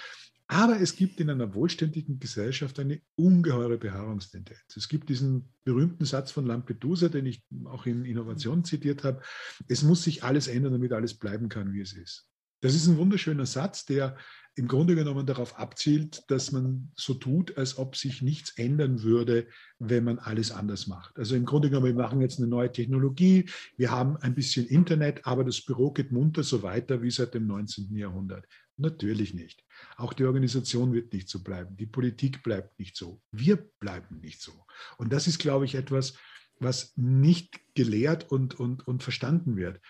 Aber 0.48 0.80
es 0.80 0.94
gibt 0.94 1.18
in 1.18 1.28
einer 1.28 1.54
wohlständigen 1.54 2.20
Gesellschaft 2.20 2.78
eine 2.78 3.00
ungeheure 3.16 3.78
Beharrungstendenz. 3.78 4.76
Es 4.76 4.88
gibt 4.88 5.08
diesen 5.08 5.52
berühmten 5.64 6.04
Satz 6.04 6.30
von 6.30 6.46
Lampedusa, 6.46 7.08
den 7.08 7.26
ich 7.26 7.42
auch 7.64 7.84
in 7.86 8.04
Innovation 8.04 8.64
zitiert 8.64 9.02
habe. 9.02 9.22
Es 9.66 9.82
muss 9.82 10.04
sich 10.04 10.22
alles 10.22 10.46
ändern, 10.46 10.72
damit 10.72 10.92
alles 10.92 11.14
bleiben 11.14 11.48
kann, 11.48 11.72
wie 11.72 11.80
es 11.80 11.92
ist. 11.94 12.28
Das 12.66 12.74
ist 12.74 12.88
ein 12.88 12.96
wunderschöner 12.96 13.46
Satz, 13.46 13.84
der 13.84 14.16
im 14.56 14.66
Grunde 14.66 14.96
genommen 14.96 15.24
darauf 15.24 15.56
abzielt, 15.56 16.24
dass 16.32 16.50
man 16.50 16.90
so 16.96 17.14
tut, 17.14 17.56
als 17.56 17.78
ob 17.78 17.94
sich 17.94 18.22
nichts 18.22 18.58
ändern 18.58 19.04
würde, 19.04 19.46
wenn 19.78 20.02
man 20.02 20.18
alles 20.18 20.50
anders 20.50 20.88
macht. 20.88 21.16
Also 21.16 21.36
im 21.36 21.44
Grunde 21.44 21.70
genommen, 21.70 21.86
wir 21.86 22.02
machen 22.02 22.20
jetzt 22.22 22.38
eine 22.38 22.48
neue 22.48 22.72
Technologie, 22.72 23.48
wir 23.76 23.92
haben 23.92 24.16
ein 24.16 24.34
bisschen 24.34 24.66
Internet, 24.66 25.24
aber 25.28 25.44
das 25.44 25.60
Büro 25.60 25.92
geht 25.92 26.10
munter 26.10 26.42
so 26.42 26.64
weiter 26.64 27.02
wie 27.02 27.10
seit 27.12 27.34
dem 27.34 27.46
19. 27.46 27.94
Jahrhundert. 27.94 28.46
Natürlich 28.76 29.32
nicht. 29.32 29.62
Auch 29.96 30.12
die 30.12 30.24
Organisation 30.24 30.92
wird 30.92 31.12
nicht 31.12 31.28
so 31.28 31.44
bleiben. 31.44 31.76
Die 31.76 31.86
Politik 31.86 32.42
bleibt 32.42 32.80
nicht 32.80 32.96
so. 32.96 33.22
Wir 33.30 33.58
bleiben 33.78 34.18
nicht 34.18 34.42
so. 34.42 34.66
Und 34.98 35.12
das 35.12 35.28
ist, 35.28 35.38
glaube 35.38 35.66
ich, 35.66 35.76
etwas, 35.76 36.14
was 36.58 36.94
nicht 36.96 37.60
gelehrt 37.76 38.32
und, 38.32 38.58
und, 38.58 38.88
und 38.88 39.04
verstanden 39.04 39.56
wird. 39.56 39.80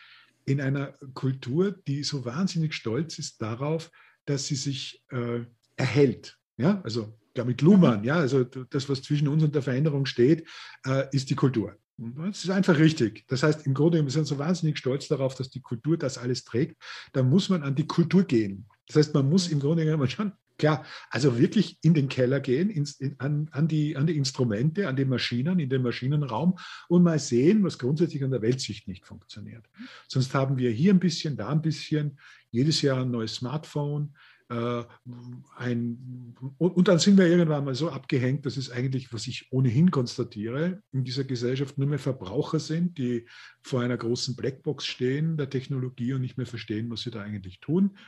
In 0.47 0.61
einer 0.61 0.95
Kultur, 1.15 1.73
die 1.73 2.03
so 2.03 2.25
wahnsinnig 2.25 2.73
stolz 2.73 3.19
ist 3.19 3.43
darauf, 3.43 3.91
dass 4.25 4.47
sie 4.47 4.55
sich 4.55 5.05
äh, 5.11 5.41
erhält. 5.77 6.39
Ja, 6.57 6.81
also 6.83 7.19
damit 7.35 7.61
Luhmann, 7.61 8.03
ja, 8.03 8.17
also 8.17 8.45
das, 8.45 8.89
was 8.89 9.03
zwischen 9.03 9.29
uns 9.29 9.43
und 9.43 9.55
der 9.55 9.63
Veränderung 9.63 10.07
steht, 10.07 10.49
äh, 10.87 11.07
ist 11.13 11.29
die 11.29 11.35
Kultur. 11.35 11.77
Das 11.99 12.45
ist 12.45 12.51
einfach 12.51 12.79
richtig. 12.79 13.25
Das 13.29 13.43
heißt, 13.43 13.67
im 13.67 13.73
Grunde, 13.73 14.03
wir 14.03 14.11
sind 14.11 14.27
so 14.27 14.39
wahnsinnig 14.39 14.79
stolz 14.79 15.09
darauf, 15.09 15.35
dass 15.35 15.51
die 15.51 15.63
Kultur 15.63 15.97
das 15.97 16.19
alles 16.19 16.45
trägt. 16.45 16.77
Da 17.13 17.23
muss 17.23 17.49
man 17.49 17.63
an 17.63 17.75
die 17.75 17.87
Kultur 17.87 18.25
gehen. 18.25 18.67
Das 18.87 18.97
heißt, 18.97 19.15
man 19.15 19.29
muss 19.29 19.49
im 19.49 19.61
Grunde 19.61 19.85
genommen 19.85 20.09
schon, 20.09 20.33
klar, 20.59 20.85
also 21.11 21.39
wirklich 21.39 21.79
in 21.83 21.95
den 21.95 22.09
Keller 22.09 22.41
gehen, 22.41 22.71
ins, 22.71 22.99
in, 23.01 23.17
an, 23.19 23.49
an, 23.53 23.69
die, 23.69 23.97
an 23.97 24.07
die 24.07 24.17
Instrumente, 24.17 24.89
an 24.89 24.97
die 24.97 25.05
Maschinen, 25.05 25.59
in 25.59 25.69
den 25.69 25.83
Maschinenraum 25.83 26.59
und 26.89 27.03
mal 27.03 27.19
sehen, 27.19 27.63
was 27.65 27.79
grundsätzlich 27.79 28.25
an 28.25 28.31
der 28.31 28.43
Weltsicht 28.43 28.89
nicht 28.89 29.07
funktioniert. 29.07 29.65
Sonst 30.09 30.35
haben 30.35 30.57
wir 30.59 30.71
hier 30.71 30.93
ein 30.93 31.01
bisschen, 31.01 31.37
da 31.37 31.49
ein 31.49 31.63
bisschen, 31.63 32.19
jedes 32.51 32.83
Jahr 32.83 33.03
ein 33.03 33.11
neues 33.11 33.35
Smartphone. 33.35 34.15
Äh, 34.49 34.85
ein, 35.57 36.35
und, 36.59 36.71
und, 36.77 36.89
dann 36.89 37.01
sind 37.01 37.19
wir 37.19 37.27
irgendwann 37.27 37.65
mal 37.65 37.75
so 37.75 37.91
abgehängt, 37.91 38.47
dass 38.47 38.57
es 38.57 38.71
eigentlich, 38.71 39.13
was 39.13 39.27
ich 39.27 39.51
ohnehin 39.51 39.91
konstatiere, 39.91 40.83
in 40.93 41.03
dieser 41.03 41.25
Gesellschaft 41.25 41.79
nur 41.79 41.89
mehr 41.89 41.99
Verbraucher 41.99 42.61
sind, 42.61 42.97
die 42.97 43.27
vor 43.63 43.81
einer 43.81 43.97
großen 43.97 44.37
Blackbox 44.37 44.87
stehen 44.87 45.37
der 45.37 45.51
Technologie 45.51 46.13
und 46.13 46.21
nicht 46.21 46.37
mehr 46.37 46.47
verstehen, 46.47 46.89
was 46.91 47.01
sie 47.01 47.11
da 47.11 47.23
eigentlich 47.23 47.59
tun, 47.59 47.99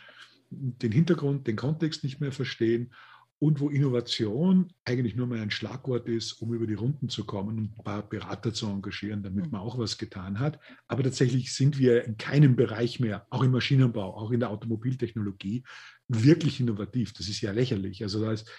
den 0.50 0.92
Hintergrund, 0.92 1.46
den 1.46 1.56
Kontext 1.56 2.04
nicht 2.04 2.20
mehr 2.20 2.32
verstehen 2.32 2.92
und 3.40 3.60
wo 3.60 3.68
Innovation 3.68 4.72
eigentlich 4.84 5.14
nur 5.14 5.28
mal 5.28 5.38
ein 5.38 5.50
Schlagwort 5.50 6.08
ist, 6.08 6.32
um 6.42 6.52
über 6.54 6.66
die 6.66 6.74
Runden 6.74 7.08
zu 7.08 7.24
kommen 7.24 7.58
und 7.58 7.78
ein 7.78 7.84
paar 7.84 8.02
Berater 8.02 8.52
zu 8.52 8.66
engagieren, 8.66 9.22
damit 9.22 9.46
mhm. 9.46 9.52
man 9.52 9.60
auch 9.60 9.78
was 9.78 9.96
getan 9.96 10.40
hat. 10.40 10.58
Aber 10.88 11.04
tatsächlich 11.04 11.54
sind 11.54 11.78
wir 11.78 12.04
in 12.04 12.16
keinem 12.16 12.56
Bereich 12.56 12.98
mehr, 12.98 13.26
auch 13.30 13.42
im 13.42 13.52
Maschinenbau, 13.52 14.16
auch 14.16 14.32
in 14.32 14.40
der 14.40 14.50
Automobiltechnologie, 14.50 15.62
wirklich 16.08 16.58
innovativ. 16.58 17.12
Das 17.12 17.28
ist 17.28 17.40
ja 17.40 17.52
lächerlich. 17.52 18.02
Also 18.02 18.20
da 18.20 18.32
ist 18.32 18.50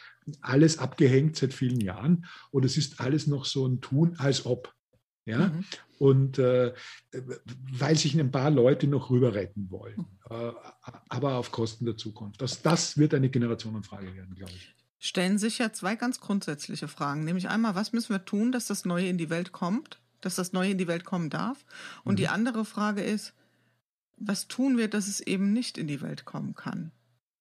alles 0.41 0.77
abgehängt 0.77 1.35
seit 1.35 1.53
vielen 1.53 1.81
Jahren 1.81 2.25
und 2.51 2.63
es 2.63 2.77
ist 2.77 3.01
alles 3.01 3.27
noch 3.27 3.45
so 3.45 3.67
ein 3.67 3.81
Tun, 3.81 4.15
als 4.17 4.45
ob. 4.45 4.73
Ja? 5.29 5.47
Mhm. 5.47 5.65
Und 5.97 6.39
äh, 6.39 6.73
weil 7.71 7.97
sich 7.97 8.17
ein 8.17 8.31
paar 8.31 8.49
Leute 8.49 8.87
noch 8.87 9.09
rüber 9.09 9.33
retten 9.33 9.69
wollen, 9.69 10.05
äh, 10.29 10.51
aber 11.09 11.35
auf 11.35 11.51
Kosten 11.51 11.85
der 11.85 11.97
Zukunft. 11.97 12.41
Das, 12.41 12.61
das 12.61 12.97
wird 12.97 13.13
eine 13.13 13.29
Generationenfrage 13.29 14.15
werden, 14.15 14.35
glaube 14.35 14.53
ich. 14.53 14.75
Stellen 14.97 15.37
sich 15.37 15.57
ja 15.57 15.71
zwei 15.71 15.95
ganz 15.95 16.19
grundsätzliche 16.19 16.87
Fragen. 16.87 17.23
Nämlich 17.23 17.49
einmal, 17.49 17.75
was 17.75 17.93
müssen 17.93 18.13
wir 18.13 18.25
tun, 18.25 18.51
dass 18.51 18.67
das 18.67 18.85
Neue 18.85 19.07
in 19.07 19.17
die 19.17 19.29
Welt 19.29 19.51
kommt, 19.51 19.99
dass 20.21 20.35
das 20.35 20.51
Neue 20.51 20.71
in 20.71 20.77
die 20.77 20.87
Welt 20.87 21.05
kommen 21.05 21.29
darf? 21.29 21.65
Und 22.03 22.13
mhm. 22.13 22.17
die 22.17 22.27
andere 22.27 22.65
Frage 22.65 23.01
ist, 23.01 23.33
was 24.17 24.47
tun 24.47 24.77
wir, 24.77 24.89
dass 24.89 25.07
es 25.07 25.21
eben 25.21 25.53
nicht 25.53 25.77
in 25.77 25.87
die 25.87 26.01
Welt 26.01 26.25
kommen 26.25 26.55
kann? 26.55 26.91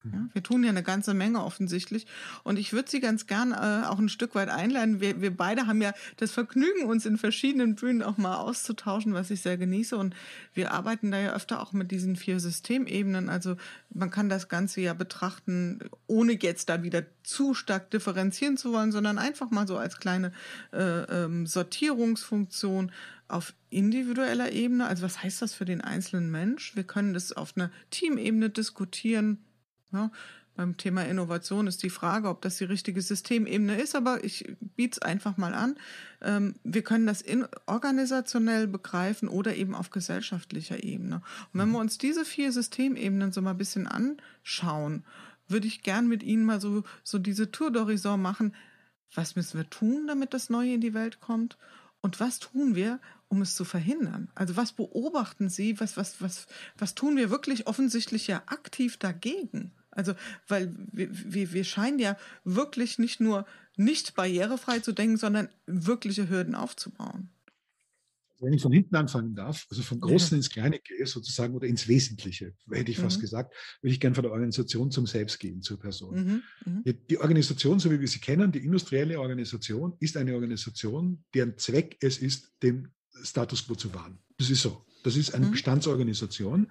Ja, 0.04 0.28
wir 0.32 0.42
tun 0.44 0.62
ja 0.62 0.70
eine 0.70 0.84
ganze 0.84 1.12
Menge 1.12 1.42
offensichtlich. 1.42 2.06
Und 2.44 2.56
ich 2.56 2.72
würde 2.72 2.88
Sie 2.88 3.00
ganz 3.00 3.26
gern 3.26 3.52
äh, 3.52 3.86
auch 3.86 3.98
ein 3.98 4.08
Stück 4.08 4.36
weit 4.36 4.48
einladen. 4.48 5.00
Wir, 5.00 5.20
wir 5.20 5.36
beide 5.36 5.66
haben 5.66 5.82
ja 5.82 5.92
das 6.18 6.30
Vergnügen, 6.30 6.84
uns 6.84 7.04
in 7.04 7.18
verschiedenen 7.18 7.74
Bühnen 7.74 8.02
auch 8.02 8.16
mal 8.16 8.36
auszutauschen, 8.36 9.12
was 9.12 9.30
ich 9.30 9.40
sehr 9.40 9.56
genieße. 9.56 9.96
Und 9.96 10.14
wir 10.54 10.72
arbeiten 10.72 11.10
da 11.10 11.18
ja 11.18 11.32
öfter 11.32 11.60
auch 11.60 11.72
mit 11.72 11.90
diesen 11.90 12.14
vier 12.14 12.38
Systemebenen. 12.38 13.28
Also 13.28 13.56
man 13.90 14.10
kann 14.10 14.28
das 14.28 14.48
Ganze 14.48 14.80
ja 14.80 14.94
betrachten, 14.94 15.80
ohne 16.06 16.38
jetzt 16.40 16.68
da 16.68 16.84
wieder 16.84 17.02
zu 17.24 17.54
stark 17.54 17.90
differenzieren 17.90 18.56
zu 18.56 18.72
wollen, 18.72 18.92
sondern 18.92 19.18
einfach 19.18 19.50
mal 19.50 19.66
so 19.66 19.76
als 19.76 19.98
kleine 19.98 20.32
äh, 20.72 21.24
ähm, 21.24 21.46
Sortierungsfunktion 21.46 22.92
auf 23.26 23.52
individueller 23.68 24.52
Ebene. 24.52 24.86
Also 24.86 25.02
was 25.02 25.24
heißt 25.24 25.42
das 25.42 25.54
für 25.54 25.64
den 25.64 25.80
einzelnen 25.80 26.30
Mensch? 26.30 26.76
Wir 26.76 26.84
können 26.84 27.14
das 27.14 27.32
auf 27.32 27.54
einer 27.56 27.70
Teamebene 27.90 28.48
diskutieren 28.48 29.38
ja, 29.92 30.10
beim 30.58 30.76
Thema 30.76 31.02
Innovation 31.06 31.68
ist 31.68 31.84
die 31.84 31.88
Frage, 31.88 32.28
ob 32.28 32.42
das 32.42 32.58
die 32.58 32.64
richtige 32.64 33.00
Systemebene 33.00 33.80
ist, 33.80 33.94
aber 33.94 34.24
ich 34.24 34.56
biete 34.74 34.98
es 35.00 35.02
einfach 35.02 35.36
mal 35.36 35.54
an. 35.54 35.76
Ähm, 36.20 36.56
wir 36.64 36.82
können 36.82 37.06
das 37.06 37.22
in, 37.22 37.46
organisationell 37.66 38.66
begreifen 38.66 39.28
oder 39.28 39.54
eben 39.54 39.76
auf 39.76 39.90
gesellschaftlicher 39.90 40.82
Ebene. 40.82 41.22
Und 41.52 41.60
wenn 41.60 41.70
wir 41.70 41.78
uns 41.78 41.96
diese 41.96 42.24
vier 42.24 42.50
Systemebenen 42.50 43.30
so 43.30 43.40
mal 43.40 43.52
ein 43.52 43.56
bisschen 43.56 43.86
anschauen, 43.86 45.04
würde 45.46 45.68
ich 45.68 45.84
gern 45.84 46.08
mit 46.08 46.24
Ihnen 46.24 46.44
mal 46.44 46.60
so, 46.60 46.82
so 47.04 47.20
diese 47.20 47.52
Tour 47.52 47.68
d'Horizon 47.68 48.16
machen. 48.16 48.52
Was 49.14 49.36
müssen 49.36 49.58
wir 49.58 49.70
tun, 49.70 50.08
damit 50.08 50.34
das 50.34 50.50
Neue 50.50 50.74
in 50.74 50.80
die 50.80 50.92
Welt 50.92 51.20
kommt? 51.20 51.56
Und 52.00 52.18
was 52.18 52.40
tun 52.40 52.74
wir, 52.74 52.98
um 53.28 53.42
es 53.42 53.54
zu 53.54 53.64
verhindern? 53.64 54.28
Also 54.34 54.56
was 54.56 54.72
beobachten 54.72 55.48
Sie? 55.48 55.78
Was, 55.78 55.96
was, 55.96 56.20
was, 56.20 56.48
was 56.76 56.96
tun 56.96 57.16
wir 57.16 57.30
wirklich 57.30 57.68
offensichtlich 57.68 58.26
ja 58.26 58.42
aktiv 58.46 58.96
dagegen? 58.96 59.70
Also, 59.98 60.14
weil 60.46 60.72
wir, 60.92 61.08
wir, 61.10 61.52
wir 61.52 61.64
scheinen 61.64 61.98
ja 61.98 62.16
wirklich 62.44 63.00
nicht 63.00 63.18
nur 63.18 63.46
nicht 63.76 64.14
barrierefrei 64.14 64.78
zu 64.78 64.92
denken, 64.92 65.16
sondern 65.16 65.48
wirkliche 65.66 66.28
Hürden 66.28 66.54
aufzubauen. 66.54 67.30
Wenn 68.40 68.52
ich 68.52 68.62
von 68.62 68.70
hinten 68.70 68.94
anfangen 68.94 69.34
darf, 69.34 69.66
also 69.68 69.82
vom 69.82 69.98
Großen 69.98 70.30
ja. 70.30 70.36
ins 70.36 70.50
Kleine 70.50 70.78
gehe, 70.78 71.04
sozusagen, 71.04 71.56
oder 71.56 71.66
ins 71.66 71.88
Wesentliche, 71.88 72.54
hätte 72.70 72.92
ich 72.92 72.98
fast 72.98 73.16
mhm. 73.16 73.22
gesagt, 73.22 73.56
würde 73.80 73.92
ich 73.92 73.98
gerne 73.98 74.14
von 74.14 74.22
der 74.22 74.30
Organisation 74.30 74.92
zum 74.92 75.08
Selbst 75.08 75.40
gehen, 75.40 75.62
zur 75.62 75.80
Person. 75.80 76.42
Mhm. 76.64 76.74
Mhm. 76.84 76.94
Die 77.10 77.18
Organisation, 77.18 77.80
so 77.80 77.90
wie 77.90 77.98
wir 77.98 78.06
sie 78.06 78.20
kennen, 78.20 78.52
die 78.52 78.64
industrielle 78.64 79.18
Organisation, 79.18 79.96
ist 79.98 80.16
eine 80.16 80.32
Organisation, 80.34 81.24
deren 81.34 81.58
Zweck 81.58 81.96
es 82.00 82.18
ist, 82.18 82.52
den 82.62 82.92
Status 83.24 83.66
quo 83.66 83.74
zu 83.74 83.92
wahren. 83.92 84.20
Das 84.36 84.48
ist 84.48 84.62
so. 84.62 84.86
Das 85.08 85.16
ist 85.16 85.34
eine 85.34 85.46
mhm. 85.46 85.52
Bestandsorganisation. 85.52 86.66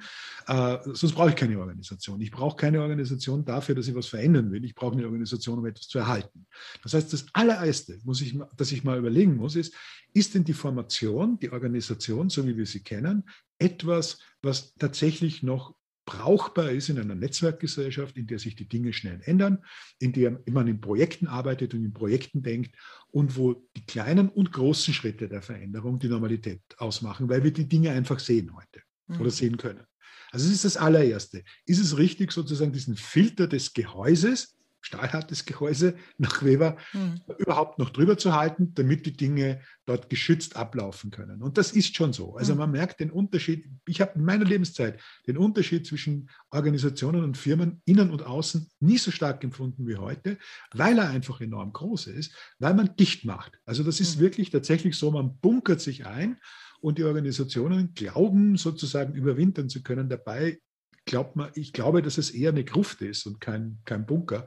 Äh, 0.46 0.78
sonst 0.94 1.14
brauche 1.14 1.30
ich 1.30 1.36
keine 1.36 1.60
Organisation. 1.60 2.22
Ich 2.22 2.30
brauche 2.30 2.56
keine 2.56 2.82
Organisation 2.82 3.44
dafür, 3.44 3.74
dass 3.74 3.88
ich 3.88 3.96
was 3.96 4.06
verändern 4.06 4.52
will. 4.52 4.64
Ich 4.64 4.76
brauche 4.76 4.94
eine 4.94 5.06
Organisation, 5.06 5.58
um 5.58 5.66
etwas 5.66 5.88
zu 5.88 5.98
erhalten. 5.98 6.46
Das 6.84 6.94
heißt, 6.94 7.12
das 7.12 7.26
allererste, 7.34 7.98
muss 8.04 8.22
ich, 8.22 8.38
dass 8.56 8.72
ich 8.72 8.84
mal 8.84 9.00
überlegen 9.00 9.38
muss, 9.38 9.56
ist, 9.56 9.74
ist 10.14 10.36
denn 10.36 10.44
die 10.44 10.54
Formation, 10.54 11.40
die 11.40 11.52
Organisation, 11.52 12.30
so 12.30 12.46
wie 12.46 12.56
wir 12.56 12.68
sie 12.68 12.84
kennen, 12.84 13.28
etwas, 13.58 14.20
was 14.44 14.76
tatsächlich 14.76 15.42
noch 15.42 15.74
brauchbar 16.08 16.72
ist 16.72 16.88
in 16.88 16.98
einer 16.98 17.16
Netzwerkgesellschaft, 17.16 18.18
in 18.18 18.28
der 18.28 18.40
sich 18.40 18.56
die 18.56 18.68
Dinge 18.68 18.94
schnell 18.94 19.20
ändern, 19.26 19.60
in 20.00 20.14
der 20.14 20.40
man 20.50 20.68
in 20.68 20.80
Projekten 20.80 21.28
arbeitet 21.28 21.74
und 21.74 21.84
in 21.84 21.94
Projekten 21.94 22.42
denkt 22.42 22.76
und 23.12 23.36
wo 23.36 23.68
die 23.76 23.86
kleinen 23.86 24.30
und 24.30 24.54
großen 24.54 24.94
Schritte 24.94 25.28
der 25.28 25.42
Veränderung 25.42 26.00
die 26.00 26.08
Normalität 26.08 26.62
ausmachen, 26.78 27.28
weil 27.30 27.44
wir 27.44 27.52
die 27.52 27.68
Dinge 27.68 27.92
einfach 27.92 28.20
sehen 28.20 28.56
heute 28.56 28.82
mhm. 29.08 29.20
oder 29.20 29.30
sehen 29.30 29.58
können. 29.58 29.84
Also 30.32 30.48
es 30.48 30.54
ist 30.54 30.66
das 30.66 30.78
allererste. 30.78 31.44
Ist 31.66 31.80
es 31.80 31.98
richtig, 31.98 32.32
sozusagen 32.32 32.72
diesen 32.72 32.96
Filter 32.96 33.48
des 33.48 33.74
Gehäuses 33.74 34.57
stahlhartes 34.88 35.46
Gehäuse 35.46 35.96
nach 36.18 36.44
Weber 36.44 36.78
mhm. 36.94 37.22
überhaupt 37.38 37.78
noch 37.78 37.90
drüber 37.90 38.18
zu 38.18 38.34
halten, 38.34 38.74
damit 38.74 39.06
die 39.06 39.16
Dinge 39.16 39.62
dort 39.86 40.10
geschützt 40.10 40.56
ablaufen 40.56 41.12
können. 41.12 41.42
Und 41.42 41.58
das 41.58 41.72
ist 41.72 41.96
schon 41.96 42.14
so. 42.14 42.36
Also 42.36 42.54
mhm. 42.54 42.60
man 42.60 42.72
merkt 42.72 43.00
den 43.00 43.12
Unterschied. 43.12 43.66
Ich 43.86 44.02
habe 44.02 44.14
in 44.16 44.24
meiner 44.24 44.46
Lebenszeit 44.46 45.00
den 45.28 45.38
Unterschied 45.38 45.86
zwischen 45.86 46.30
Organisationen 46.50 47.24
und 47.24 47.38
Firmen 47.38 47.82
innen 47.86 48.10
und 48.10 48.24
außen 48.24 48.70
nie 48.80 48.98
so 48.98 49.12
stark 49.12 49.44
empfunden 49.44 49.88
wie 49.88 49.98
heute, 49.98 50.38
weil 50.74 50.98
er 50.98 51.10
einfach 51.10 51.42
enorm 51.42 51.74
groß 51.74 52.08
ist, 52.08 52.34
weil 52.60 52.74
man 52.74 52.96
dicht 52.96 53.26
macht. 53.26 53.60
Also 53.66 53.84
das 53.84 54.00
ist 54.00 54.18
mhm. 54.18 54.22
wirklich 54.22 54.50
tatsächlich 54.50 54.96
so, 54.96 55.12
man 55.12 55.38
bunkert 55.40 55.82
sich 55.82 56.06
ein 56.06 56.38
und 56.80 56.98
die 56.98 57.04
Organisationen 57.04 57.94
glauben 57.94 58.56
sozusagen 58.56 59.14
überwintern 59.14 59.68
zu 59.68 59.84
können. 59.84 60.10
Dabei 60.10 60.60
glaubt 61.08 61.36
man, 61.36 61.50
ich 61.56 61.74
glaube, 61.74 62.04
dass 62.04 62.20
es 62.20 62.30
eher 62.30 62.52
eine 62.52 62.64
Gruft 62.64 63.02
ist 63.02 63.26
und 63.26 63.42
kein, 63.42 63.80
kein 63.86 64.06
Bunker 64.06 64.46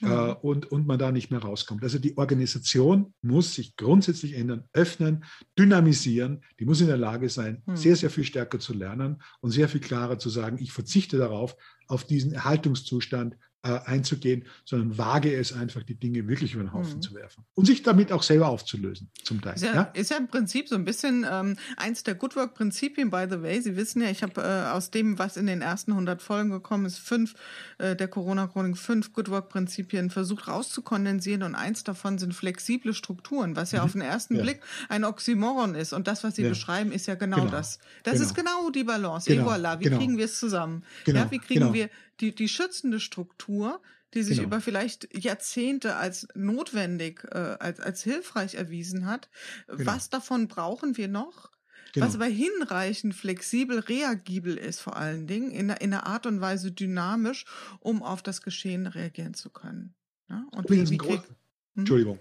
mhm. 0.00 0.10
äh, 0.10 0.32
und, 0.32 0.72
und 0.72 0.86
man 0.86 0.98
da 0.98 1.12
nicht 1.12 1.30
mehr 1.30 1.40
rauskommt. 1.40 1.84
Also 1.84 2.00
die 2.00 2.18
Organisation 2.18 3.14
muss 3.22 3.54
sich 3.54 3.76
grundsätzlich 3.76 4.34
ändern, 4.34 4.64
öffnen, 4.72 5.24
dynamisieren. 5.56 6.42
Die 6.58 6.64
muss 6.64 6.80
in 6.80 6.88
der 6.88 6.96
Lage 6.96 7.28
sein, 7.28 7.62
mhm. 7.66 7.76
sehr, 7.76 7.94
sehr 7.94 8.10
viel 8.10 8.24
stärker 8.24 8.58
zu 8.58 8.74
lernen 8.74 9.22
und 9.40 9.52
sehr 9.52 9.68
viel 9.68 9.80
klarer 9.80 10.18
zu 10.18 10.30
sagen, 10.30 10.58
ich 10.58 10.72
verzichte 10.72 11.18
darauf, 11.18 11.56
auf 11.86 12.04
diesen 12.04 12.32
Erhaltungszustand 12.32 13.34
äh, 13.34 13.36
einzugehen, 13.62 14.44
sondern 14.64 14.98
wage 14.98 15.34
es 15.34 15.52
einfach, 15.52 15.82
die 15.82 15.96
Dinge 15.96 16.28
wirklich 16.28 16.54
über 16.54 16.62
den 16.62 16.72
Haufen 16.72 16.96
mhm. 16.96 17.02
zu 17.02 17.14
werfen 17.14 17.44
und 17.54 17.66
sich 17.66 17.82
damit 17.82 18.12
auch 18.12 18.22
selber 18.22 18.48
aufzulösen, 18.48 19.10
zum 19.24 19.40
Teil. 19.40 19.54
Ist 19.54 19.64
ja, 19.64 19.74
ja? 19.74 19.82
Ist 19.94 20.10
ja 20.10 20.16
im 20.16 20.28
Prinzip 20.28 20.68
so 20.68 20.76
ein 20.76 20.84
bisschen 20.84 21.26
ähm, 21.28 21.56
eins 21.76 22.04
der 22.04 22.14
Good 22.14 22.36
Work-Prinzipien, 22.36 23.10
by 23.10 23.26
the 23.28 23.42
way. 23.42 23.60
Sie 23.60 23.76
wissen 23.76 24.00
ja, 24.00 24.10
ich 24.10 24.22
habe 24.22 24.40
äh, 24.40 24.70
aus 24.70 24.90
dem, 24.90 25.18
was 25.18 25.36
in 25.36 25.46
den 25.46 25.60
ersten 25.60 25.90
100 25.92 26.22
Folgen 26.22 26.50
gekommen 26.50 26.86
ist, 26.86 26.98
fünf 26.98 27.34
äh, 27.78 27.96
der 27.96 28.06
Corona-Chronik, 28.06 28.78
fünf 28.78 29.12
Good 29.12 29.28
Work-Prinzipien 29.28 30.10
versucht 30.10 30.46
rauszukondensieren 30.46 31.42
und 31.42 31.56
eins 31.56 31.82
davon 31.82 32.18
sind 32.18 32.34
flexible 32.34 32.94
Strukturen, 32.94 33.56
was 33.56 33.72
ja 33.72 33.80
mhm. 33.80 33.84
auf 33.84 33.92
den 33.92 34.02
ersten 34.02 34.36
ja. 34.36 34.42
Blick 34.42 34.60
ein 34.88 35.04
Oxymoron 35.04 35.74
ist. 35.74 35.92
Und 35.92 36.06
das, 36.06 36.22
was 36.22 36.36
Sie 36.36 36.42
ja. 36.42 36.48
beschreiben, 36.48 36.92
ist 36.92 37.06
ja 37.06 37.16
genau, 37.16 37.38
genau. 37.38 37.50
das. 37.50 37.80
Das 38.04 38.14
genau. 38.14 38.24
ist 38.24 38.34
genau 38.36 38.70
die 38.70 38.84
Balance. 38.84 39.28
Genau. 39.28 39.42
Et 39.42 39.48
voilà, 39.48 39.80
wie 39.80 39.84
genau. 39.84 39.98
kriegen 39.98 40.16
wir 40.16 40.26
es 40.26 40.38
zusammen? 40.38 40.84
Genau. 41.04 41.20
Ja, 41.20 41.30
wie 41.30 41.38
kriegen 41.38 41.60
genau. 41.60 41.74
wir 41.74 41.90
die, 42.20 42.34
die 42.34 42.48
schützende 42.48 43.00
Struktur, 43.00 43.80
die 44.14 44.22
sich 44.22 44.38
genau. 44.38 44.48
über 44.48 44.60
vielleicht 44.60 45.08
Jahrzehnte 45.16 45.96
als 45.96 46.28
notwendig, 46.34 47.24
äh, 47.30 47.56
als, 47.60 47.80
als 47.80 48.02
hilfreich 48.02 48.54
erwiesen 48.54 49.06
hat. 49.06 49.28
Genau. 49.66 49.92
Was 49.92 50.10
davon 50.10 50.48
brauchen 50.48 50.96
wir 50.96 51.08
noch? 51.08 51.50
Genau. 51.92 52.06
Was 52.06 52.14
aber 52.14 52.26
hinreichend 52.26 53.14
flexibel, 53.14 53.78
reagibel 53.78 54.56
ist 54.56 54.80
vor 54.80 54.96
allen 54.96 55.26
Dingen, 55.26 55.50
in, 55.50 55.70
in 55.70 55.92
einer 55.92 56.06
Art 56.06 56.26
und 56.26 56.40
Weise 56.40 56.72
dynamisch, 56.72 57.44
um 57.80 58.02
auf 58.02 58.22
das 58.22 58.42
Geschehen 58.42 58.86
reagieren 58.86 59.34
zu 59.34 59.50
können. 59.50 59.94
Ja? 60.28 60.46
Und 60.52 60.68
wie, 60.70 60.88
wie 60.90 60.98
krieg, 60.98 61.22
hm? 61.22 61.36
Entschuldigung. 61.76 62.18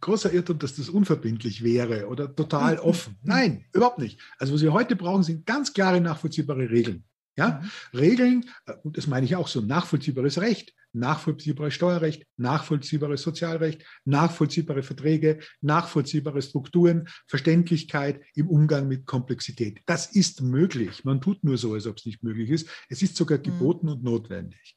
großer 0.00 0.32
Irrtum, 0.32 0.58
dass 0.58 0.76
das 0.76 0.88
unverbindlich 0.88 1.62
wäre 1.62 2.08
oder 2.08 2.34
total 2.34 2.76
hm, 2.76 2.82
hm, 2.82 2.88
offen. 2.88 3.18
Nein, 3.22 3.64
überhaupt 3.72 3.98
nicht. 3.98 4.18
Also 4.38 4.54
was 4.54 4.62
wir 4.62 4.72
heute 4.72 4.96
brauchen, 4.96 5.22
sind 5.22 5.46
ganz 5.46 5.72
klare, 5.72 6.00
nachvollziehbare 6.00 6.70
Regeln. 6.70 7.04
Ja? 7.36 7.60
Mhm. 7.92 7.98
Regeln, 7.98 8.44
äh, 8.66 8.74
und 8.82 8.96
das 8.96 9.06
meine 9.06 9.26
ich 9.26 9.36
auch 9.36 9.48
so, 9.48 9.60
nachvollziehbares 9.60 10.40
Recht, 10.40 10.74
nachvollziehbares 10.92 11.74
Steuerrecht, 11.74 12.26
nachvollziehbares 12.36 13.22
Sozialrecht, 13.22 13.84
nachvollziehbare 14.04 14.82
Verträge, 14.82 15.40
nachvollziehbare 15.60 16.42
Strukturen, 16.42 17.08
Verständlichkeit 17.26 18.20
im 18.34 18.48
Umgang 18.48 18.88
mit 18.88 19.06
Komplexität. 19.06 19.80
Das 19.86 20.06
ist 20.14 20.42
möglich. 20.42 21.04
Man 21.04 21.20
tut 21.20 21.42
nur 21.44 21.56
so, 21.56 21.74
als 21.74 21.86
ob 21.86 21.96
es 21.96 22.06
nicht 22.06 22.22
möglich 22.22 22.50
ist. 22.50 22.68
Es 22.88 23.02
ist 23.02 23.16
sogar 23.16 23.38
mhm. 23.38 23.44
geboten 23.44 23.86
mhm. 23.86 23.92
und 23.92 24.04
notwendig. 24.04 24.76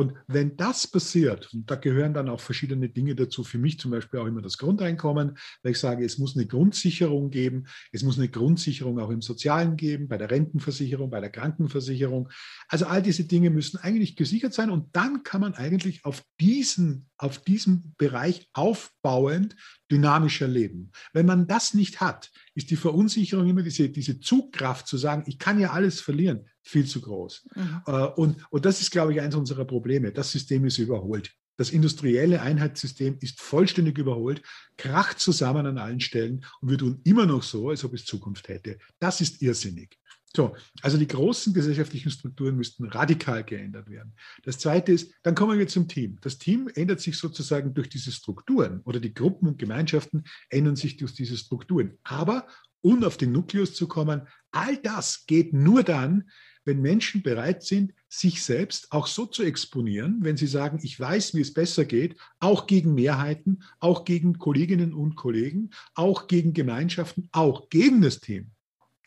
Und 0.00 0.14
wenn 0.28 0.56
das 0.56 0.86
passiert, 0.86 1.52
und 1.52 1.70
da 1.70 1.74
gehören 1.74 2.14
dann 2.14 2.30
auch 2.30 2.40
verschiedene 2.40 2.88
Dinge 2.88 3.14
dazu, 3.14 3.44
für 3.44 3.58
mich 3.58 3.78
zum 3.78 3.90
Beispiel 3.90 4.18
auch 4.18 4.24
immer 4.24 4.40
das 4.40 4.56
Grundeinkommen, 4.56 5.36
weil 5.62 5.72
ich 5.72 5.78
sage, 5.78 6.06
es 6.06 6.16
muss 6.16 6.38
eine 6.38 6.46
Grundsicherung 6.46 7.28
geben, 7.28 7.66
es 7.92 8.02
muss 8.02 8.16
eine 8.16 8.30
Grundsicherung 8.30 8.98
auch 8.98 9.10
im 9.10 9.20
Sozialen 9.20 9.76
geben, 9.76 10.08
bei 10.08 10.16
der 10.16 10.30
Rentenversicherung, 10.30 11.10
bei 11.10 11.20
der 11.20 11.28
Krankenversicherung. 11.28 12.30
Also 12.68 12.86
all 12.86 13.02
diese 13.02 13.24
Dinge 13.24 13.50
müssen 13.50 13.76
eigentlich 13.76 14.16
gesichert 14.16 14.54
sein 14.54 14.70
und 14.70 14.88
dann 14.96 15.22
kann 15.22 15.42
man 15.42 15.52
eigentlich 15.52 16.02
auf 16.06 16.22
diesen, 16.40 17.10
auf 17.18 17.36
diesem 17.36 17.92
Bereich 17.98 18.48
aufbauend 18.54 19.54
dynamischer 19.90 20.48
leben. 20.48 20.92
Wenn 21.12 21.26
man 21.26 21.46
das 21.46 21.74
nicht 21.74 22.00
hat, 22.00 22.30
ist 22.54 22.70
die 22.70 22.76
Verunsicherung 22.76 23.46
immer 23.46 23.62
diese, 23.62 23.90
diese 23.90 24.18
Zugkraft 24.18 24.86
zu 24.86 24.96
sagen, 24.96 25.24
ich 25.26 25.38
kann 25.38 25.60
ja 25.60 25.72
alles 25.72 26.00
verlieren, 26.00 26.46
viel 26.62 26.86
zu 26.86 27.00
groß. 27.00 27.46
Mhm. 27.54 27.82
Äh, 27.86 28.06
und, 28.16 28.36
und 28.50 28.64
das 28.64 28.80
ist, 28.80 28.90
glaube 28.90 29.12
ich, 29.12 29.20
eines 29.20 29.34
unserer 29.34 29.64
Probleme. 29.64 30.12
Das 30.12 30.30
System 30.30 30.64
ist 30.64 30.78
überholt. 30.78 31.32
Das 31.56 31.70
industrielle 31.70 32.40
Einheitssystem 32.40 33.18
ist 33.20 33.38
vollständig 33.38 33.98
überholt, 33.98 34.40
kracht 34.78 35.20
zusammen 35.20 35.66
an 35.66 35.76
allen 35.76 36.00
Stellen 36.00 36.42
und 36.62 36.70
wir 36.70 36.78
tun 36.78 37.02
immer 37.04 37.26
noch 37.26 37.42
so, 37.42 37.68
als 37.68 37.84
ob 37.84 37.92
es 37.92 38.06
Zukunft 38.06 38.48
hätte. 38.48 38.78
Das 38.98 39.20
ist 39.20 39.42
irrsinnig. 39.42 39.98
So, 40.34 40.56
also 40.80 40.96
die 40.96 41.08
großen 41.08 41.52
gesellschaftlichen 41.52 42.10
Strukturen 42.10 42.56
müssten 42.56 42.84
radikal 42.84 43.42
geändert 43.42 43.90
werden. 43.90 44.14
Das 44.44 44.58
Zweite 44.58 44.92
ist, 44.92 45.12
dann 45.22 45.34
kommen 45.34 45.58
wir 45.58 45.66
zum 45.66 45.88
Team. 45.88 46.18
Das 46.22 46.38
Team 46.38 46.70
ändert 46.74 47.00
sich 47.00 47.18
sozusagen 47.18 47.74
durch 47.74 47.88
diese 47.88 48.12
Strukturen 48.12 48.80
oder 48.84 49.00
die 49.00 49.12
Gruppen 49.12 49.48
und 49.48 49.58
Gemeinschaften 49.58 50.24
ändern 50.48 50.76
sich 50.76 50.96
durch 50.96 51.14
diese 51.14 51.36
Strukturen. 51.36 51.98
Aber, 52.04 52.46
um 52.80 53.02
auf 53.02 53.16
den 53.16 53.32
Nukleus 53.32 53.74
zu 53.74 53.88
kommen, 53.88 54.22
all 54.52 54.76
das 54.76 55.26
geht 55.26 55.52
nur 55.52 55.82
dann, 55.82 56.30
wenn 56.64 56.80
Menschen 56.80 57.22
bereit 57.22 57.62
sind, 57.62 57.94
sich 58.08 58.42
selbst 58.42 58.92
auch 58.92 59.06
so 59.06 59.26
zu 59.26 59.42
exponieren, 59.42 60.18
wenn 60.22 60.36
sie 60.36 60.46
sagen, 60.46 60.78
ich 60.82 60.98
weiß, 60.98 61.34
wie 61.34 61.40
es 61.40 61.54
besser 61.54 61.84
geht, 61.84 62.16
auch 62.38 62.66
gegen 62.66 62.94
Mehrheiten, 62.94 63.62
auch 63.78 64.04
gegen 64.04 64.38
Kolleginnen 64.38 64.92
und 64.92 65.16
Kollegen, 65.16 65.70
auch 65.94 66.26
gegen 66.26 66.52
Gemeinschaften, 66.52 67.28
auch 67.32 67.68
gegen 67.70 68.02
das 68.02 68.20
Team 68.20 68.50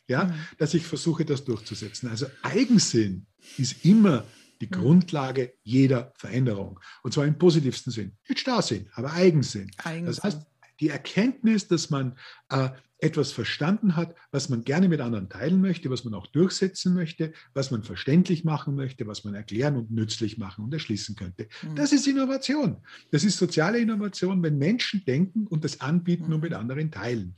ja, 0.07 0.25
mhm. 0.25 0.33
dass 0.57 0.73
ich 0.73 0.85
versuche, 0.85 1.25
das 1.25 1.43
durchzusetzen. 1.43 2.09
Also 2.09 2.27
Eigensinn 2.41 3.25
ist 3.57 3.85
immer 3.85 4.25
die 4.61 4.67
mhm. 4.67 4.71
Grundlage 4.71 5.53
jeder 5.63 6.13
Veränderung. 6.17 6.79
Und 7.03 7.13
zwar 7.13 7.25
im 7.25 7.37
positivsten 7.37 7.91
Sinn. 7.91 8.17
Nicht 8.27 8.39
Starrsinn, 8.41 8.89
aber 8.93 9.13
Eigensinn. 9.13 9.71
Eigensinn. 9.77 10.05
Das 10.05 10.23
heißt, 10.23 10.47
die 10.79 10.89
Erkenntnis, 10.89 11.67
dass 11.67 11.89
man 11.89 12.17
äh, 12.49 12.69
etwas 13.03 13.33
verstanden 13.33 13.97
hat, 13.97 14.15
was 14.31 14.47
man 14.47 14.63
gerne 14.63 14.87
mit 14.87 15.01
anderen 15.01 15.27
teilen 15.27 15.59
möchte, 15.59 15.89
was 15.89 16.05
man 16.05 16.13
auch 16.13 16.27
durchsetzen 16.27 16.93
möchte, 16.93 17.33
was 17.53 17.69
man 17.69 17.83
verständlich 17.83 18.45
machen 18.45 18.75
möchte, 18.75 19.05
was 19.05 19.25
man 19.25 19.35
erklären 19.35 19.75
und 19.75 19.91
nützlich 19.91 20.37
machen 20.37 20.63
und 20.63 20.73
erschließen 20.73 21.15
könnte. 21.15 21.49
Mhm. 21.61 21.75
Das 21.75 21.91
ist 21.91 22.07
Innovation. 22.07 22.77
Das 23.11 23.25
ist 23.25 23.37
soziale 23.37 23.79
Innovation, 23.79 24.41
wenn 24.41 24.57
Menschen 24.57 25.03
denken 25.05 25.47
und 25.47 25.65
das 25.65 25.81
anbieten 25.81 26.27
mhm. 26.27 26.35
und 26.35 26.41
mit 26.43 26.53
anderen 26.53 26.91
teilen. 26.91 27.35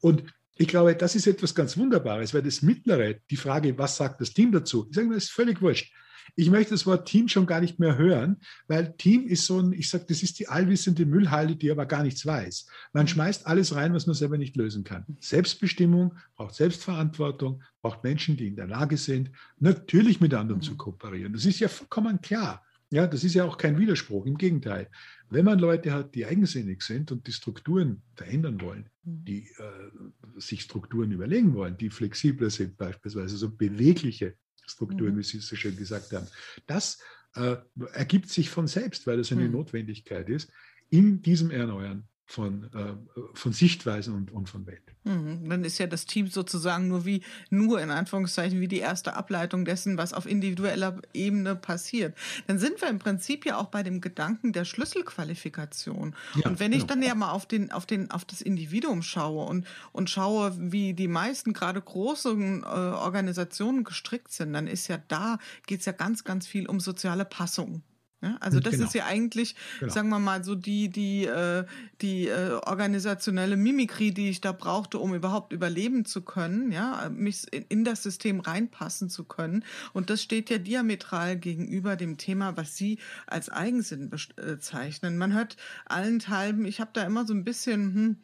Und 0.00 0.24
ich 0.58 0.68
glaube, 0.68 0.94
das 0.94 1.14
ist 1.14 1.26
etwas 1.26 1.54
ganz 1.54 1.78
Wunderbares, 1.78 2.34
weil 2.34 2.42
das 2.42 2.60
Mittlere, 2.60 3.16
die 3.30 3.36
Frage, 3.36 3.76
was 3.78 3.96
sagt 3.96 4.20
das 4.20 4.34
Team 4.34 4.52
dazu? 4.52 4.86
Ich 4.90 4.96
sage 4.96 5.08
das 5.08 5.24
ist 5.24 5.32
völlig 5.32 5.62
wurscht. 5.62 5.92
Ich 6.34 6.50
möchte 6.50 6.70
das 6.70 6.86
Wort 6.86 7.08
Team 7.08 7.28
schon 7.28 7.46
gar 7.46 7.60
nicht 7.60 7.78
mehr 7.78 7.96
hören, 7.96 8.38
weil 8.68 8.94
Team 8.96 9.26
ist 9.26 9.46
so 9.46 9.60
ein, 9.60 9.72
ich 9.72 9.88
sage, 9.88 10.04
das 10.08 10.22
ist 10.22 10.38
die 10.38 10.48
allwissende 10.48 11.06
Müllhalde, 11.06 11.56
die 11.56 11.70
aber 11.70 11.86
gar 11.86 12.02
nichts 12.02 12.26
weiß. 12.26 12.66
Man 12.92 13.04
mhm. 13.04 13.08
schmeißt 13.08 13.46
alles 13.46 13.74
rein, 13.74 13.94
was 13.94 14.06
man 14.06 14.14
selber 14.14 14.38
nicht 14.38 14.56
lösen 14.56 14.84
kann. 14.84 15.04
Selbstbestimmung 15.20 16.14
braucht 16.34 16.54
Selbstverantwortung, 16.54 17.62
braucht 17.82 18.02
Menschen, 18.02 18.36
die 18.36 18.48
in 18.48 18.56
der 18.56 18.66
Lage 18.66 18.96
sind, 18.96 19.30
natürlich 19.58 20.20
mit 20.20 20.34
anderen 20.34 20.62
zu 20.62 20.72
mhm. 20.72 20.78
kooperieren. 20.78 21.32
Das 21.32 21.46
ist 21.46 21.60
ja 21.60 21.68
vollkommen 21.68 22.20
klar. 22.20 22.62
Ja, 22.90 23.06
das 23.06 23.24
ist 23.24 23.34
ja 23.34 23.44
auch 23.44 23.58
kein 23.58 23.78
Widerspruch. 23.78 24.26
Im 24.26 24.38
Gegenteil. 24.38 24.88
Wenn 25.28 25.44
man 25.44 25.58
Leute 25.58 25.92
hat, 25.92 26.14
die 26.14 26.24
eigensinnig 26.24 26.82
sind 26.82 27.10
und 27.10 27.26
die 27.26 27.32
Strukturen 27.32 28.02
verändern 28.14 28.60
wollen, 28.60 28.88
mhm. 29.02 29.24
die 29.24 29.48
äh, 29.58 30.40
sich 30.40 30.62
Strukturen 30.62 31.10
überlegen 31.10 31.54
wollen, 31.54 31.76
die 31.76 31.90
flexibler 31.90 32.50
sind, 32.50 32.76
beispielsweise 32.76 33.36
so 33.36 33.50
bewegliche 33.50 34.34
Strukturen, 34.66 35.14
mhm. 35.14 35.18
wie 35.18 35.22
Sie 35.22 35.38
so 35.38 35.56
schön 35.56 35.76
gesagt 35.76 36.12
haben, 36.12 36.26
das 36.66 36.98
äh, 37.34 37.56
ergibt 37.92 38.28
sich 38.30 38.50
von 38.50 38.66
selbst, 38.66 39.06
weil 39.06 39.20
es 39.20 39.32
eine 39.32 39.44
mhm. 39.44 39.52
Notwendigkeit 39.52 40.28
ist, 40.28 40.50
in 40.90 41.22
diesem 41.22 41.50
Erneuern 41.50 42.08
von, 42.28 42.64
äh, 42.74 42.94
von 43.34 43.52
Sichtweisen 43.52 44.12
und, 44.12 44.32
und 44.32 44.48
von 44.48 44.66
Welt. 44.66 44.82
Mhm. 45.04 45.48
Dann 45.48 45.62
ist 45.62 45.78
ja 45.78 45.86
das 45.86 46.06
Team 46.06 46.26
sozusagen 46.26 46.88
nur 46.88 47.06
wie, 47.06 47.22
nur 47.50 47.80
in 47.80 47.90
Anführungszeichen, 47.90 48.60
wie 48.60 48.66
die 48.66 48.80
erste 48.80 49.14
Ableitung 49.14 49.64
dessen, 49.64 49.96
was 49.96 50.12
auf 50.12 50.26
individueller 50.26 51.00
Ebene 51.14 51.54
passiert. 51.54 52.16
Dann 52.48 52.58
sind 52.58 52.80
wir 52.82 52.88
im 52.88 52.98
Prinzip 52.98 53.46
ja 53.46 53.58
auch 53.58 53.66
bei 53.66 53.84
dem 53.84 54.00
Gedanken 54.00 54.52
der 54.52 54.64
Schlüsselqualifikation. 54.64 56.16
Ja, 56.34 56.50
und 56.50 56.58
wenn 56.58 56.72
ich 56.72 56.80
genau. 56.80 56.94
dann 56.94 57.02
ja 57.04 57.14
mal 57.14 57.30
auf 57.30 57.46
den, 57.46 57.70
auf 57.70 57.86
den, 57.86 58.10
auf 58.10 58.24
das 58.24 58.42
Individuum 58.42 59.02
schaue 59.02 59.46
und, 59.46 59.64
und 59.92 60.10
schaue, 60.10 60.52
wie 60.58 60.94
die 60.94 61.08
meisten 61.08 61.52
gerade 61.52 61.80
großen 61.80 62.64
äh, 62.64 62.66
Organisationen 62.66 63.84
gestrickt 63.84 64.32
sind, 64.32 64.52
dann 64.52 64.66
ist 64.66 64.88
ja 64.88 64.98
da, 65.06 65.38
geht 65.68 65.80
es 65.80 65.86
ja 65.86 65.92
ganz, 65.92 66.24
ganz 66.24 66.48
viel 66.48 66.66
um 66.66 66.80
soziale 66.80 67.24
Passung. 67.24 67.82
Ja, 68.22 68.38
also 68.40 68.60
das 68.60 68.72
genau. 68.72 68.86
ist 68.86 68.94
ja 68.94 69.04
eigentlich, 69.04 69.56
genau. 69.78 69.92
sagen 69.92 70.08
wir 70.08 70.18
mal, 70.18 70.42
so 70.42 70.54
die, 70.54 70.88
die, 70.88 71.26
äh, 71.26 71.66
die 72.00 72.28
äh, 72.28 72.52
organisationelle 72.64 73.56
Mimikrie, 73.58 74.10
die 74.10 74.30
ich 74.30 74.40
da 74.40 74.52
brauchte, 74.52 74.98
um 74.98 75.14
überhaupt 75.14 75.52
überleben 75.52 76.06
zu 76.06 76.22
können, 76.22 76.72
ja, 76.72 77.10
mich 77.10 77.46
in, 77.68 77.84
das 77.84 78.02
System 78.02 78.40
reinpassen 78.40 79.10
zu 79.10 79.24
können. 79.24 79.64
Und 79.92 80.08
das 80.08 80.22
steht 80.22 80.48
ja 80.48 80.56
diametral 80.56 81.36
gegenüber 81.36 81.96
dem 81.96 82.16
Thema, 82.16 82.56
was 82.56 82.74
Sie 82.74 82.98
als 83.26 83.50
Eigensinn 83.50 84.08
bezeichnen. 84.08 85.18
Man 85.18 85.34
hört 85.34 85.58
allenthalben, 85.84 86.64
ich 86.64 86.80
habe 86.80 86.90
da 86.94 87.02
immer 87.02 87.26
so 87.26 87.34
ein 87.34 87.44
bisschen, 87.44 87.94
hm, 87.94 88.16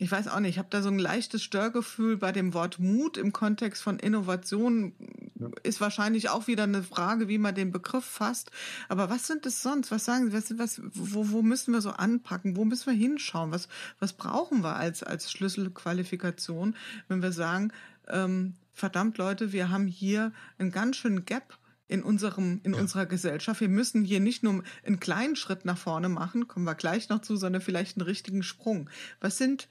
ich 0.00 0.12
weiß 0.12 0.28
auch 0.28 0.38
nicht, 0.38 0.50
ich 0.50 0.58
habe 0.58 0.68
da 0.70 0.80
so 0.80 0.88
ein 0.88 0.98
leichtes 0.98 1.42
Störgefühl 1.42 2.16
bei 2.16 2.30
dem 2.30 2.54
Wort 2.54 2.78
Mut 2.78 3.16
im 3.16 3.32
Kontext 3.32 3.82
von 3.82 3.98
Innovation. 3.98 4.92
Ja. 5.34 5.48
Ist 5.64 5.80
wahrscheinlich 5.80 6.28
auch 6.28 6.46
wieder 6.46 6.64
eine 6.64 6.84
Frage, 6.84 7.28
wie 7.28 7.38
man 7.38 7.54
den 7.54 7.72
Begriff 7.72 8.04
fasst. 8.04 8.52
Aber 8.88 9.10
was 9.10 9.26
sind 9.26 9.44
es 9.44 9.60
sonst? 9.60 9.90
Was 9.90 10.04
sagen 10.04 10.30
Sie? 10.30 10.32
Was, 10.32 10.56
was, 10.58 10.80
wo, 10.94 11.30
wo 11.30 11.42
müssen 11.42 11.72
wir 11.72 11.80
so 11.80 11.90
anpacken? 11.90 12.56
Wo 12.56 12.64
müssen 12.64 12.86
wir 12.86 12.96
hinschauen? 12.96 13.50
Was, 13.50 13.68
was 13.98 14.12
brauchen 14.12 14.62
wir 14.62 14.76
als, 14.76 15.02
als 15.02 15.32
Schlüsselqualifikation, 15.32 16.76
wenn 17.08 17.22
wir 17.22 17.32
sagen, 17.32 17.72
ähm, 18.06 18.54
verdammt 18.72 19.18
Leute, 19.18 19.52
wir 19.52 19.70
haben 19.70 19.88
hier 19.88 20.32
einen 20.58 20.70
ganz 20.70 20.96
schönen 20.96 21.24
Gap 21.24 21.58
in 21.88 22.02
unserem, 22.02 22.60
in 22.62 22.74
ja. 22.74 22.80
unserer 22.80 23.06
Gesellschaft. 23.06 23.60
Wir 23.60 23.68
müssen 23.68 24.04
hier 24.04 24.20
nicht 24.20 24.42
nur 24.42 24.62
einen 24.84 25.00
kleinen 25.00 25.36
Schritt 25.36 25.64
nach 25.64 25.78
vorne 25.78 26.08
machen, 26.08 26.46
kommen 26.46 26.66
wir 26.66 26.74
gleich 26.74 27.08
noch 27.08 27.22
zu, 27.22 27.36
sondern 27.36 27.62
vielleicht 27.62 27.96
einen 27.96 28.06
richtigen 28.06 28.42
Sprung. 28.42 28.88
Was 29.20 29.38
sind 29.38 29.68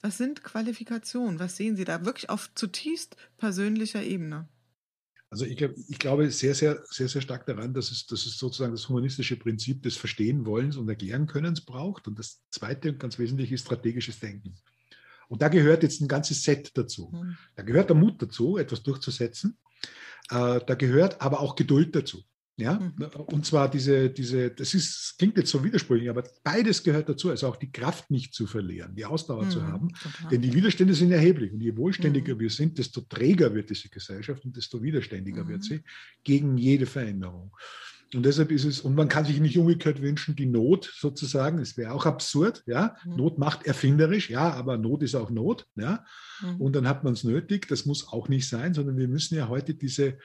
was 0.00 0.16
sind 0.16 0.44
Qualifikationen? 0.44 1.40
Was 1.40 1.56
sehen 1.56 1.76
Sie 1.76 1.84
da 1.84 2.04
wirklich 2.04 2.30
auf 2.30 2.50
zutiefst 2.54 3.16
persönlicher 3.36 4.02
Ebene? 4.02 4.48
Also 5.30 5.44
ich, 5.44 5.56
glaub, 5.56 5.72
ich 5.88 5.98
glaube 5.98 6.30
sehr, 6.30 6.54
sehr, 6.54 6.82
sehr, 6.86 7.08
sehr 7.08 7.20
stark 7.20 7.44
daran, 7.46 7.74
dass 7.74 7.90
es, 7.90 8.06
dass 8.06 8.24
es 8.24 8.38
sozusagen 8.38 8.72
das 8.72 8.88
humanistische 8.88 9.36
Prinzip 9.36 9.82
des 9.82 9.96
Verstehen 9.96 10.46
Wollens 10.46 10.76
und 10.76 10.88
Erklären 10.88 11.26
Könnens 11.26 11.60
braucht. 11.60 12.08
Und 12.08 12.18
das 12.18 12.40
zweite 12.50 12.90
und 12.90 13.00
ganz 13.00 13.18
wesentlich 13.18 13.52
ist 13.52 13.66
strategisches 13.66 14.20
Denken. 14.20 14.54
Und 15.28 15.42
da 15.42 15.48
gehört 15.48 15.82
jetzt 15.82 16.00
ein 16.00 16.08
ganzes 16.08 16.42
Set 16.42 16.70
dazu. 16.78 17.12
Hm. 17.12 17.36
Da 17.56 17.62
gehört 17.62 17.90
der 17.90 17.96
Mut 17.96 18.22
dazu, 18.22 18.56
etwas 18.56 18.82
durchzusetzen. 18.82 19.58
Äh, 20.30 20.60
da 20.66 20.74
gehört 20.74 21.20
aber 21.20 21.40
auch 21.40 21.56
Geduld 21.56 21.94
dazu. 21.94 22.22
Ja, 22.60 22.80
mhm. 22.80 23.06
und 23.26 23.46
zwar 23.46 23.70
diese, 23.70 24.10
diese, 24.10 24.50
das 24.50 24.74
ist, 24.74 25.14
klingt 25.16 25.36
jetzt 25.36 25.50
so 25.50 25.62
widersprüchlich, 25.62 26.10
aber 26.10 26.24
beides 26.42 26.82
gehört 26.82 27.08
dazu, 27.08 27.30
also 27.30 27.46
auch 27.46 27.54
die 27.54 27.70
Kraft 27.70 28.10
nicht 28.10 28.34
zu 28.34 28.48
verlieren, 28.48 28.96
die 28.96 29.04
Ausdauer 29.04 29.44
mhm, 29.44 29.50
zu 29.50 29.62
haben. 29.62 29.88
Total. 29.90 30.30
Denn 30.30 30.42
die 30.42 30.52
Widerstände 30.52 30.92
sind 30.92 31.12
erheblich. 31.12 31.52
Und 31.52 31.60
je 31.60 31.76
wohlständiger 31.76 32.34
mhm. 32.34 32.40
wir 32.40 32.50
sind, 32.50 32.76
desto 32.76 33.02
träger 33.02 33.54
wird 33.54 33.70
diese 33.70 33.88
Gesellschaft 33.88 34.44
und 34.44 34.56
desto 34.56 34.82
widerständiger 34.82 35.46
wird 35.46 35.60
mhm. 35.60 35.62
sie 35.62 35.82
gegen 36.24 36.58
jede 36.58 36.86
Veränderung. 36.86 37.52
Und 38.14 38.24
deshalb 38.24 38.50
ist 38.50 38.64
es, 38.64 38.80
und 38.80 38.94
man 38.94 39.08
kann 39.08 39.26
sich 39.26 39.38
nicht 39.38 39.58
umgekehrt 39.58 40.00
wünschen, 40.00 40.34
die 40.34 40.46
Not 40.46 40.90
sozusagen, 40.96 41.58
es 41.58 41.76
wäre 41.76 41.92
auch 41.92 42.06
absurd, 42.06 42.62
ja. 42.66 42.96
Mhm. 43.04 43.16
Not 43.16 43.38
macht 43.38 43.66
erfinderisch, 43.66 44.30
ja, 44.30 44.52
aber 44.52 44.78
Not 44.78 45.02
ist 45.02 45.14
auch 45.14 45.30
Not, 45.30 45.66
ja. 45.76 46.04
Mhm. 46.40 46.60
Und 46.60 46.76
dann 46.76 46.88
hat 46.88 47.04
man 47.04 47.12
es 47.12 47.24
nötig, 47.24 47.68
das 47.68 47.84
muss 47.84 48.08
auch 48.08 48.28
nicht 48.28 48.48
sein, 48.48 48.72
sondern 48.72 48.96
wir 48.96 49.08
müssen 49.08 49.34
ja 49.36 49.48
heute 49.48 49.74
diese, 49.74 50.18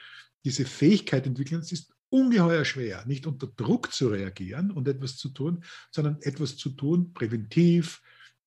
diese 0.44 0.64
Fähigkeit 0.64 1.26
entwickeln. 1.26 1.60
Es 1.60 1.72
ist 1.72 1.92
ungeheuer 2.08 2.64
schwer, 2.64 3.04
nicht 3.06 3.26
unter 3.26 3.48
Druck 3.48 3.92
zu 3.92 4.08
reagieren 4.08 4.70
und 4.70 4.88
etwas 4.88 5.16
zu 5.16 5.28
tun, 5.28 5.64
sondern 5.90 6.18
etwas 6.22 6.56
zu 6.56 6.70
tun, 6.70 7.12
präventiv, 7.12 8.00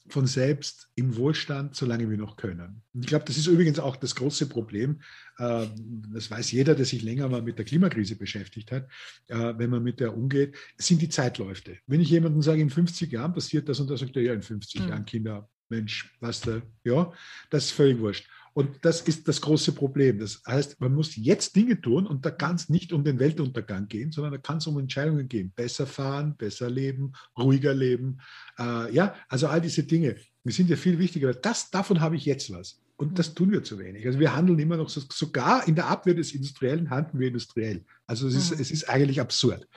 von 0.09 0.27
selbst 0.27 0.89
im 0.95 1.15
Wohlstand, 1.17 1.75
solange 1.75 2.09
wir 2.09 2.17
noch 2.17 2.35
können. 2.37 2.81
Und 2.93 3.01
ich 3.01 3.07
glaube, 3.07 3.25
das 3.25 3.37
ist 3.37 3.47
übrigens 3.47 3.79
auch 3.79 3.95
das 3.95 4.15
große 4.15 4.47
Problem. 4.47 5.01
Ähm, 5.39 6.03
das 6.13 6.31
weiß 6.31 6.51
jeder, 6.51 6.75
der 6.75 6.85
sich 6.85 7.01
länger 7.01 7.27
mal 7.27 7.41
mit 7.41 7.57
der 7.57 7.65
Klimakrise 7.65 8.15
beschäftigt 8.15 8.71
hat, 8.71 8.87
äh, 9.27 9.53
wenn 9.57 9.69
man 9.69 9.83
mit 9.83 9.99
der 9.99 10.15
umgeht, 10.15 10.55
sind 10.77 11.01
die 11.01 11.09
Zeitläufe. 11.09 11.77
Wenn 11.87 12.01
ich 12.01 12.09
jemandem 12.09 12.41
sage, 12.41 12.61
in 12.61 12.69
50 12.69 13.11
Jahren 13.11 13.33
passiert 13.33 13.67
das 13.69 13.79
und 13.79 13.89
das, 13.89 13.99
sagt 13.99 14.15
er, 14.15 14.21
ja, 14.21 14.33
in 14.33 14.41
50 14.41 14.81
mhm. 14.81 14.87
Jahren 14.89 15.05
Kinder, 15.05 15.49
Mensch, 15.69 16.15
was 16.19 16.41
da, 16.41 16.61
ja, 16.83 17.11
das 17.49 17.65
ist 17.65 17.71
völlig 17.71 17.99
wurscht. 17.99 18.29
Und 18.57 18.79
das 18.81 19.01
ist 19.01 19.27
das 19.27 19.39
große 19.39 19.73
Problem. 19.73 20.17
Das 20.17 20.41
heißt, 20.47 20.81
man 20.81 20.95
muss 20.95 21.15
jetzt 21.15 21.55
Dinge 21.55 21.79
tun 21.79 22.07
und 22.07 22.25
da 22.25 22.31
kann 22.31 22.55
es 22.55 22.69
nicht 22.69 22.91
um 22.91 23.03
den 23.03 23.19
Weltuntergang 23.19 23.87
gehen, 23.87 24.11
sondern 24.11 24.31
da 24.31 24.39
kann 24.39 24.57
es 24.57 24.65
um 24.65 24.79
Entscheidungen 24.79 25.27
gehen. 25.27 25.51
Besser 25.55 25.85
fahren, 25.85 26.35
besser 26.35 26.67
leben, 26.67 27.13
ruhiger 27.37 27.75
leben. 27.75 28.19
Äh, 28.57 28.91
ja, 28.95 29.13
also 29.29 29.45
all 29.45 29.61
diese 29.61 29.83
Dinge, 29.83 30.15
die 30.43 30.51
sind 30.51 30.71
ja 30.71 30.75
viel 30.75 30.97
wichtiger. 30.97 31.35
Das, 31.35 31.69
davon 31.69 32.01
habe 32.01 32.15
ich 32.15 32.25
jetzt 32.25 32.51
was. 32.51 32.81
Und 32.95 33.19
das 33.19 33.35
tun 33.35 33.51
wir 33.51 33.63
zu 33.63 33.77
wenig. 33.77 34.07
Also 34.07 34.19
wir 34.19 34.35
handeln 34.35 34.57
immer 34.57 34.77
noch 34.77 34.89
so, 34.89 35.01
sogar 35.07 35.67
in 35.67 35.75
der 35.75 35.85
Abwehr 35.85 36.15
des 36.15 36.33
Industriellen 36.33 36.89
handeln 36.89 37.19
wir 37.19 37.27
industriell. 37.27 37.85
Also 38.07 38.27
es 38.27 38.33
ist, 38.33 38.55
mhm. 38.55 38.61
es 38.61 38.71
ist 38.71 38.89
eigentlich 38.89 39.21
absurd. 39.21 39.67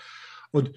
Und 0.53 0.73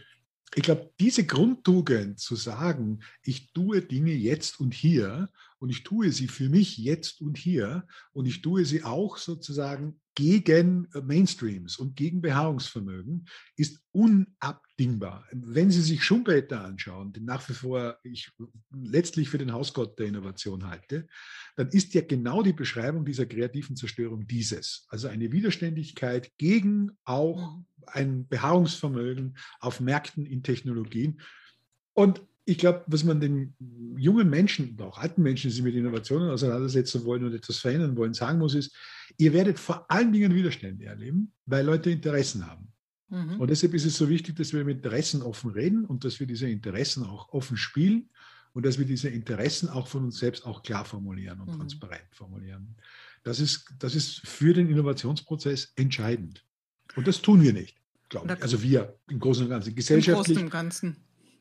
ich 0.55 0.63
glaube, 0.63 0.91
diese 0.99 1.25
Grundtugend 1.25 2.19
zu 2.19 2.35
sagen, 2.35 2.99
ich 3.23 3.53
tue 3.53 3.81
Dinge 3.81 4.11
jetzt 4.11 4.59
und 4.59 4.73
hier 4.73 5.29
und 5.63 5.69
ich 5.69 5.83
tue 5.83 6.11
sie 6.11 6.27
für 6.27 6.49
mich 6.49 6.77
jetzt 6.77 7.21
und 7.21 7.37
hier 7.37 7.87
und 8.11 8.25
ich 8.25 8.41
tue 8.41 8.65
sie 8.65 8.83
auch 8.83 9.15
sozusagen 9.15 10.01
gegen 10.13 10.89
äh, 10.93 10.99
Mainstreams 10.99 11.77
und 11.77 11.95
gegen 11.95 12.21
Beharrungsvermögen, 12.21 13.29
ist 13.55 13.79
unabdingbar. 13.93 15.25
Wenn 15.31 15.71
Sie 15.71 15.81
sich 15.81 16.03
Schumpeter 16.03 16.65
anschauen, 16.65 17.13
den 17.13 17.23
nach 17.23 17.47
wie 17.47 17.53
vor 17.53 17.97
ich 18.03 18.29
letztlich 18.71 19.29
für 19.29 19.37
den 19.37 19.53
Hausgott 19.53 19.97
der 19.97 20.07
Innovation 20.07 20.67
halte, 20.67 21.07
dann 21.55 21.69
ist 21.69 21.93
ja 21.93 22.01
genau 22.01 22.43
die 22.43 22.51
Beschreibung 22.51 23.05
dieser 23.05 23.25
kreativen 23.25 23.77
Zerstörung 23.77 24.27
dieses. 24.27 24.85
Also 24.89 25.07
eine 25.07 25.31
Widerständigkeit 25.31 26.37
gegen 26.37 26.91
auch 27.05 27.55
mhm. 27.55 27.65
ein 27.85 28.27
Beharrungsvermögen 28.27 29.37
auf 29.61 29.79
Märkten 29.79 30.25
in 30.25 30.43
Technologien. 30.43 31.21
Und 31.93 32.21
ich 32.45 32.57
glaube, 32.57 32.83
was 32.87 33.03
man 33.03 33.21
den 33.21 33.55
jungen 33.95 34.29
Menschen, 34.29 34.77
auch 34.81 34.97
alten 34.97 35.21
Menschen, 35.21 35.49
die 35.49 35.55
sich 35.55 35.63
mit 35.63 35.75
Innovationen 35.75 36.29
auseinandersetzen 36.29 37.05
wollen 37.05 37.23
und 37.23 37.33
etwas 37.33 37.57
verändern 37.57 37.95
wollen, 37.95 38.13
sagen 38.13 38.39
muss, 38.39 38.53
ist, 38.53 38.75
ihr 39.17 39.33
werdet 39.33 39.59
vor 39.59 39.89
allen 39.89 40.11
Dingen 40.11 40.35
Widerstände 40.35 40.85
erleben, 40.85 41.31
weil 41.45 41.65
Leute 41.65 41.89
Interessen 41.89 42.45
haben. 42.45 42.67
Mhm. 43.09 43.39
Und 43.39 43.49
deshalb 43.49 43.73
ist 43.73 43.85
es 43.85 43.97
so 43.97 44.09
wichtig, 44.09 44.35
dass 44.35 44.51
wir 44.51 44.65
mit 44.65 44.77
Interessen 44.77 45.21
offen 45.21 45.51
reden 45.51 45.85
und 45.85 46.03
dass 46.03 46.19
wir 46.19 46.27
diese 46.27 46.49
Interessen 46.49 47.03
auch 47.03 47.31
offen 47.31 47.55
spielen 47.55 48.09
und 48.51 48.65
dass 48.65 48.77
wir 48.77 48.85
diese 48.85 49.09
Interessen 49.09 49.69
auch 49.69 49.87
von 49.87 50.03
uns 50.05 50.17
selbst 50.17 50.45
auch 50.45 50.63
klar 50.63 50.83
formulieren 50.83 51.39
und 51.39 51.49
mhm. 51.49 51.57
transparent 51.57 52.07
formulieren. 52.11 52.75
Das 53.23 53.39
ist, 53.39 53.65
das 53.79 53.95
ist 53.95 54.19
für 54.27 54.53
den 54.53 54.69
Innovationsprozess 54.69 55.71
entscheidend. 55.77 56.43
Und 56.95 57.07
das 57.07 57.21
tun 57.21 57.41
wir 57.41 57.53
nicht, 57.53 57.77
glaube 58.09 58.33
ich. 58.33 58.43
Also 58.43 58.61
wir 58.61 58.99
im 59.09 59.19
Großen 59.19 59.45
und 59.45 59.49
Ganzen. 59.49 59.73
Gesellschaftlich. 59.73 60.37
Im 60.37 60.43
Großen 60.43 60.43
und 60.43 60.49
Ganzen 60.49 60.97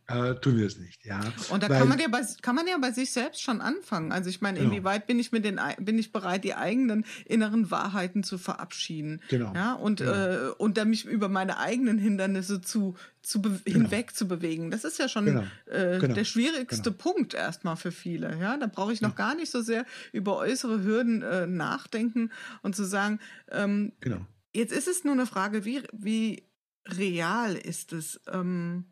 äh, 0.09 0.35
tun 0.35 0.59
wir 0.59 0.67
es 0.67 0.79
nicht, 0.79 1.05
ja. 1.05 1.21
Und 1.51 1.63
da 1.63 1.69
Weil, 1.69 1.79
kann 1.79 1.89
man 1.89 1.99
ja 1.99 2.09
bei 2.09 2.23
kann 2.43 2.57
man 2.57 2.67
ja 2.67 2.77
bei 2.79 2.91
sich 2.91 3.13
selbst 3.13 3.41
schon 3.41 3.61
anfangen. 3.61 4.11
Also 4.11 4.31
ich 4.31 4.41
meine, 4.41 4.59
genau. 4.59 4.73
inwieweit 4.73 5.07
bin 5.07 5.21
ich 5.21 5.31
mit 5.31 5.45
den 5.45 5.61
bin 5.79 5.99
ich 5.99 6.11
bereit, 6.13 6.43
die 6.43 6.55
eigenen 6.55 7.05
inneren 7.25 7.71
Wahrheiten 7.71 8.25
zu 8.25 8.37
verabschieden, 8.37 9.23
genau. 9.29 9.55
ja, 9.55 9.75
und 9.75 10.01
genau. 10.01 10.13
äh, 10.13 10.49
und 10.59 10.77
dann 10.77 10.91
mich 10.91 11.05
über 11.05 11.29
meine 11.29 11.59
eigenen 11.59 11.99
Hindernisse 11.99 12.61
zu 12.61 12.97
zu 13.23 13.41
genau. 13.41 13.59
hinweg 13.65 14.15
zu 14.15 14.27
bewegen. 14.27 14.73
Das 14.73 14.85
ist 14.85 14.99
ja 14.99 15.09
schon 15.09 15.27
genau. 15.27 15.45
äh, 15.67 15.99
genau. 15.99 16.15
der 16.15 16.25
schwierigste. 16.25 16.91
Punkt 16.91 17.35
erstmal 17.35 17.77
für 17.77 17.93
viele. 17.93 18.37
Ja, 18.39 18.57
da 18.57 18.67
brauche 18.67 18.93
ich 18.93 19.01
noch 19.01 19.15
gar 19.15 19.35
nicht 19.35 19.51
so 19.51 19.63
sehr 19.63 19.87
über 20.13 20.37
äußere 20.37 20.83
Hürden 20.83 21.23
äh, 21.23 21.47
nachdenken 21.47 22.31
und 22.63 22.75
zu 22.75 22.85
sagen, 22.85 23.21
ähm, 23.51 23.93
genau. 24.01 24.27
jetzt 24.53 24.73
ist 24.73 24.89
es 24.89 25.05
nur 25.05 25.15
eine 25.15 25.27
Frage, 25.27 25.65
wie 25.65 25.83
wie 25.93 26.43
real 26.89 27.55
ist 27.55 27.93
es? 27.93 28.21
Ähm, 28.31 28.87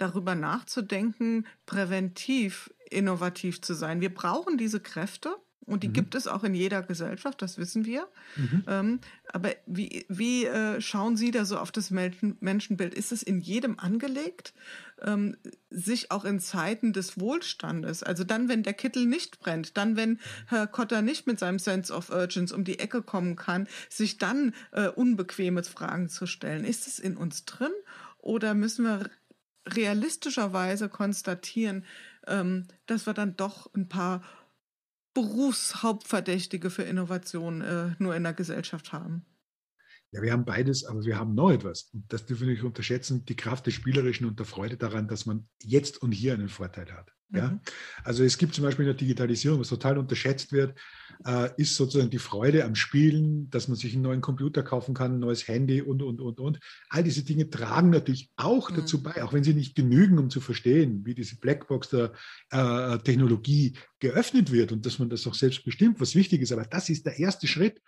darüber 0.00 0.34
nachzudenken, 0.34 1.46
präventiv 1.66 2.72
innovativ 2.90 3.60
zu 3.62 3.74
sein. 3.74 4.00
Wir 4.00 4.12
brauchen 4.12 4.58
diese 4.58 4.80
Kräfte 4.80 5.36
und 5.70 5.84
die 5.84 5.88
mhm. 5.88 5.92
gibt 5.92 6.14
es 6.16 6.26
auch 6.26 6.42
in 6.42 6.54
jeder 6.54 6.82
Gesellschaft, 6.82 7.40
das 7.42 7.56
wissen 7.56 7.84
wir. 7.84 8.08
Mhm. 8.34 8.64
Ähm, 8.66 9.00
aber 9.32 9.50
wie, 9.66 10.04
wie 10.08 10.44
äh, 10.44 10.80
schauen 10.80 11.16
Sie 11.16 11.30
da 11.30 11.44
so 11.44 11.58
auf 11.58 11.70
das 11.70 11.90
Menschenbild? 11.90 12.92
Ist 12.92 13.12
es 13.12 13.22
in 13.22 13.40
jedem 13.40 13.78
angelegt, 13.78 14.52
ähm, 15.00 15.36
sich 15.70 16.10
auch 16.10 16.24
in 16.24 16.40
Zeiten 16.40 16.92
des 16.92 17.20
Wohlstandes, 17.20 18.02
also 18.02 18.24
dann, 18.24 18.48
wenn 18.48 18.64
der 18.64 18.74
Kittel 18.74 19.06
nicht 19.06 19.38
brennt, 19.38 19.76
dann, 19.76 19.96
wenn 19.96 20.18
Herr 20.46 20.66
Kotter 20.66 21.02
nicht 21.02 21.28
mit 21.28 21.38
seinem 21.38 21.60
Sense 21.60 21.92
of 21.92 22.10
Urgence 22.10 22.52
um 22.52 22.64
die 22.64 22.80
Ecke 22.80 23.02
kommen 23.02 23.36
kann, 23.36 23.68
sich 23.88 24.18
dann 24.18 24.54
äh, 24.72 24.88
unbequeme 24.88 25.62
Fragen 25.62 26.08
zu 26.08 26.26
stellen? 26.26 26.64
Ist 26.64 26.88
es 26.88 26.98
in 26.98 27.16
uns 27.16 27.44
drin 27.44 27.72
oder 28.18 28.54
müssen 28.54 28.84
wir 28.84 29.10
realistischerweise 29.66 30.88
konstatieren, 30.88 31.84
ähm, 32.26 32.66
dass 32.86 33.06
wir 33.06 33.14
dann 33.14 33.36
doch 33.36 33.72
ein 33.74 33.88
paar 33.88 34.22
Berufshauptverdächtige 35.14 36.70
für 36.70 36.82
Innovation 36.82 37.60
äh, 37.60 37.94
nur 37.98 38.14
in 38.14 38.22
der 38.22 38.32
Gesellschaft 38.32 38.92
haben. 38.92 39.26
Ja, 40.12 40.22
wir 40.22 40.32
haben 40.32 40.44
beides, 40.44 40.84
aber 40.84 41.04
wir 41.04 41.18
haben 41.18 41.34
noch 41.34 41.50
etwas. 41.50 41.90
Und 41.92 42.12
das 42.12 42.26
dürfen 42.26 42.46
wir 42.46 42.54
nicht 42.54 42.64
unterschätzen, 42.64 43.24
die 43.24 43.36
Kraft 43.36 43.66
des 43.66 43.74
Spielerischen 43.74 44.26
und 44.26 44.38
der 44.38 44.46
Freude 44.46 44.76
daran, 44.76 45.06
dass 45.06 45.26
man 45.26 45.48
jetzt 45.62 46.02
und 46.02 46.12
hier 46.12 46.34
einen 46.34 46.48
Vorteil 46.48 46.92
hat. 46.92 47.12
Ja? 47.32 47.48
Mhm. 47.48 47.60
Also 48.04 48.24
es 48.24 48.38
gibt 48.38 48.54
zum 48.54 48.64
Beispiel 48.64 48.84
in 48.84 48.92
der 48.92 48.98
Digitalisierung, 48.98 49.60
was 49.60 49.68
total 49.68 49.98
unterschätzt 49.98 50.52
wird, 50.52 50.74
äh, 51.26 51.50
ist 51.56 51.76
sozusagen 51.76 52.10
die 52.10 52.18
Freude 52.18 52.64
am 52.64 52.74
Spielen, 52.74 53.50
dass 53.50 53.68
man 53.68 53.76
sich 53.76 53.94
einen 53.94 54.02
neuen 54.02 54.20
Computer 54.20 54.62
kaufen 54.62 54.94
kann, 54.94 55.14
ein 55.16 55.20
neues 55.20 55.46
Handy 55.46 55.82
und, 55.82 56.02
und, 56.02 56.20
und, 56.20 56.40
und. 56.40 56.58
All 56.88 57.04
diese 57.04 57.24
Dinge 57.24 57.50
tragen 57.50 57.90
natürlich 57.90 58.30
auch 58.36 58.70
mhm. 58.70 58.76
dazu 58.76 59.02
bei, 59.02 59.22
auch 59.22 59.32
wenn 59.32 59.44
sie 59.44 59.54
nicht 59.54 59.74
genügen, 59.74 60.18
um 60.18 60.30
zu 60.30 60.40
verstehen, 60.40 61.04
wie 61.04 61.14
diese 61.14 61.36
Blackbox 61.36 61.90
der 61.90 62.12
äh, 62.50 62.98
Technologie 62.98 63.74
geöffnet 63.98 64.50
wird 64.50 64.72
und 64.72 64.86
dass 64.86 64.98
man 64.98 65.10
das 65.10 65.26
auch 65.26 65.34
selbst 65.34 65.64
bestimmt, 65.64 66.00
was 66.00 66.14
wichtig 66.14 66.40
ist. 66.42 66.52
Aber 66.52 66.64
das 66.64 66.88
ist 66.88 67.06
der 67.06 67.18
erste 67.18 67.46
Schritt, 67.46 67.80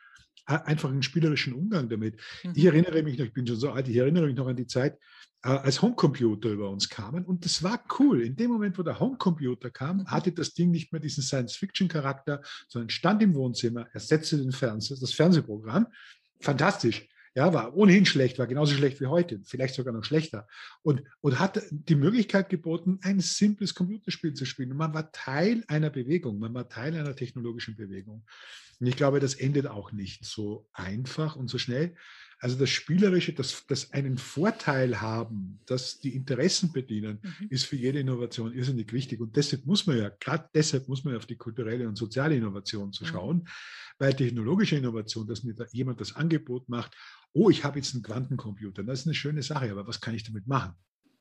einfach 0.46 0.90
einen 0.90 1.02
spielerischen 1.02 1.54
Umgang 1.54 1.88
damit. 1.88 2.16
Mhm. 2.42 2.52
Ich 2.54 2.64
erinnere 2.64 3.02
mich 3.02 3.18
noch, 3.18 3.26
ich 3.26 3.32
bin 3.32 3.46
schon 3.46 3.56
so 3.56 3.70
alt, 3.70 3.88
ich 3.88 3.96
erinnere 3.96 4.26
mich 4.26 4.36
noch 4.36 4.48
an 4.48 4.56
die 4.56 4.66
Zeit, 4.66 4.98
äh, 5.44 5.48
als 5.48 5.82
Homecomputer 5.82 6.50
über 6.50 6.70
uns 6.70 6.88
kamen. 6.88 7.24
Und 7.24 7.44
das 7.44 7.62
war 7.62 7.82
cool. 7.98 8.22
In 8.22 8.36
dem 8.36 8.50
Moment, 8.50 8.78
wo 8.78 8.82
der 8.82 8.98
Homecomputer 8.98 9.70
kam, 9.70 9.98
mhm. 9.98 10.06
hatte 10.06 10.32
das 10.32 10.54
Ding 10.54 10.70
nicht 10.70 10.92
mehr 10.92 11.00
diesen 11.00 11.22
Science-Fiction-Charakter, 11.22 12.42
sondern 12.68 12.90
stand 12.90 13.22
im 13.22 13.34
Wohnzimmer, 13.34 13.86
ersetzte 13.92 14.38
den 14.38 14.52
Fernseher, 14.52 14.98
das 15.00 15.12
Fernsehprogramm. 15.12 15.86
Fantastisch. 16.40 17.08
Ja, 17.34 17.54
war 17.54 17.74
ohnehin 17.74 18.04
schlecht, 18.04 18.38
war 18.38 18.46
genauso 18.46 18.74
schlecht 18.74 19.00
wie 19.00 19.06
heute, 19.06 19.40
vielleicht 19.44 19.74
sogar 19.74 19.94
noch 19.94 20.04
schlechter. 20.04 20.46
Und, 20.82 21.02
und 21.22 21.38
hat 21.38 21.62
die 21.70 21.94
Möglichkeit 21.94 22.50
geboten, 22.50 22.98
ein 23.02 23.20
simples 23.20 23.74
Computerspiel 23.74 24.34
zu 24.34 24.44
spielen. 24.44 24.72
Und 24.72 24.76
man 24.76 24.92
war 24.92 25.12
Teil 25.12 25.64
einer 25.66 25.88
Bewegung, 25.88 26.38
man 26.38 26.52
war 26.52 26.68
Teil 26.68 26.94
einer 26.94 27.16
technologischen 27.16 27.74
Bewegung. 27.74 28.22
Und 28.80 28.86
ich 28.86 28.96
glaube, 28.96 29.18
das 29.18 29.34
endet 29.34 29.66
auch 29.66 29.92
nicht 29.92 30.26
so 30.26 30.68
einfach 30.74 31.36
und 31.36 31.48
so 31.48 31.56
schnell. 31.56 31.94
Also 32.42 32.58
das 32.58 32.70
Spielerische, 32.70 33.32
das, 33.32 33.64
das 33.68 33.92
einen 33.92 34.18
Vorteil 34.18 35.00
haben, 35.00 35.60
das 35.64 36.00
die 36.00 36.16
Interessen 36.16 36.72
bedienen, 36.72 37.20
mhm. 37.22 37.46
ist 37.50 37.66
für 37.66 37.76
jede 37.76 38.00
Innovation 38.00 38.52
irrsinnig 38.52 38.92
wichtig. 38.92 39.20
Und 39.20 39.36
deshalb 39.36 39.64
muss 39.64 39.86
man 39.86 39.96
ja, 39.96 40.08
gerade 40.08 40.50
deshalb 40.52 40.88
muss 40.88 41.04
man 41.04 41.14
ja 41.14 41.18
auf 41.18 41.26
die 41.26 41.36
kulturelle 41.36 41.86
und 41.86 41.96
soziale 41.96 42.34
Innovation 42.34 42.92
zu 42.92 43.04
schauen, 43.04 43.36
mhm. 43.36 43.48
weil 43.98 44.14
technologische 44.14 44.74
Innovation, 44.74 45.24
dass 45.28 45.44
mir 45.44 45.54
da 45.54 45.66
jemand 45.70 46.00
das 46.00 46.16
Angebot 46.16 46.68
macht, 46.68 46.96
oh, 47.32 47.48
ich 47.48 47.62
habe 47.62 47.78
jetzt 47.78 47.94
einen 47.94 48.02
Quantencomputer, 48.02 48.82
das 48.82 49.00
ist 49.00 49.06
eine 49.06 49.14
schöne 49.14 49.44
Sache, 49.44 49.70
aber 49.70 49.86
was 49.86 50.00
kann 50.00 50.16
ich 50.16 50.24
damit 50.24 50.48
machen? 50.48 50.74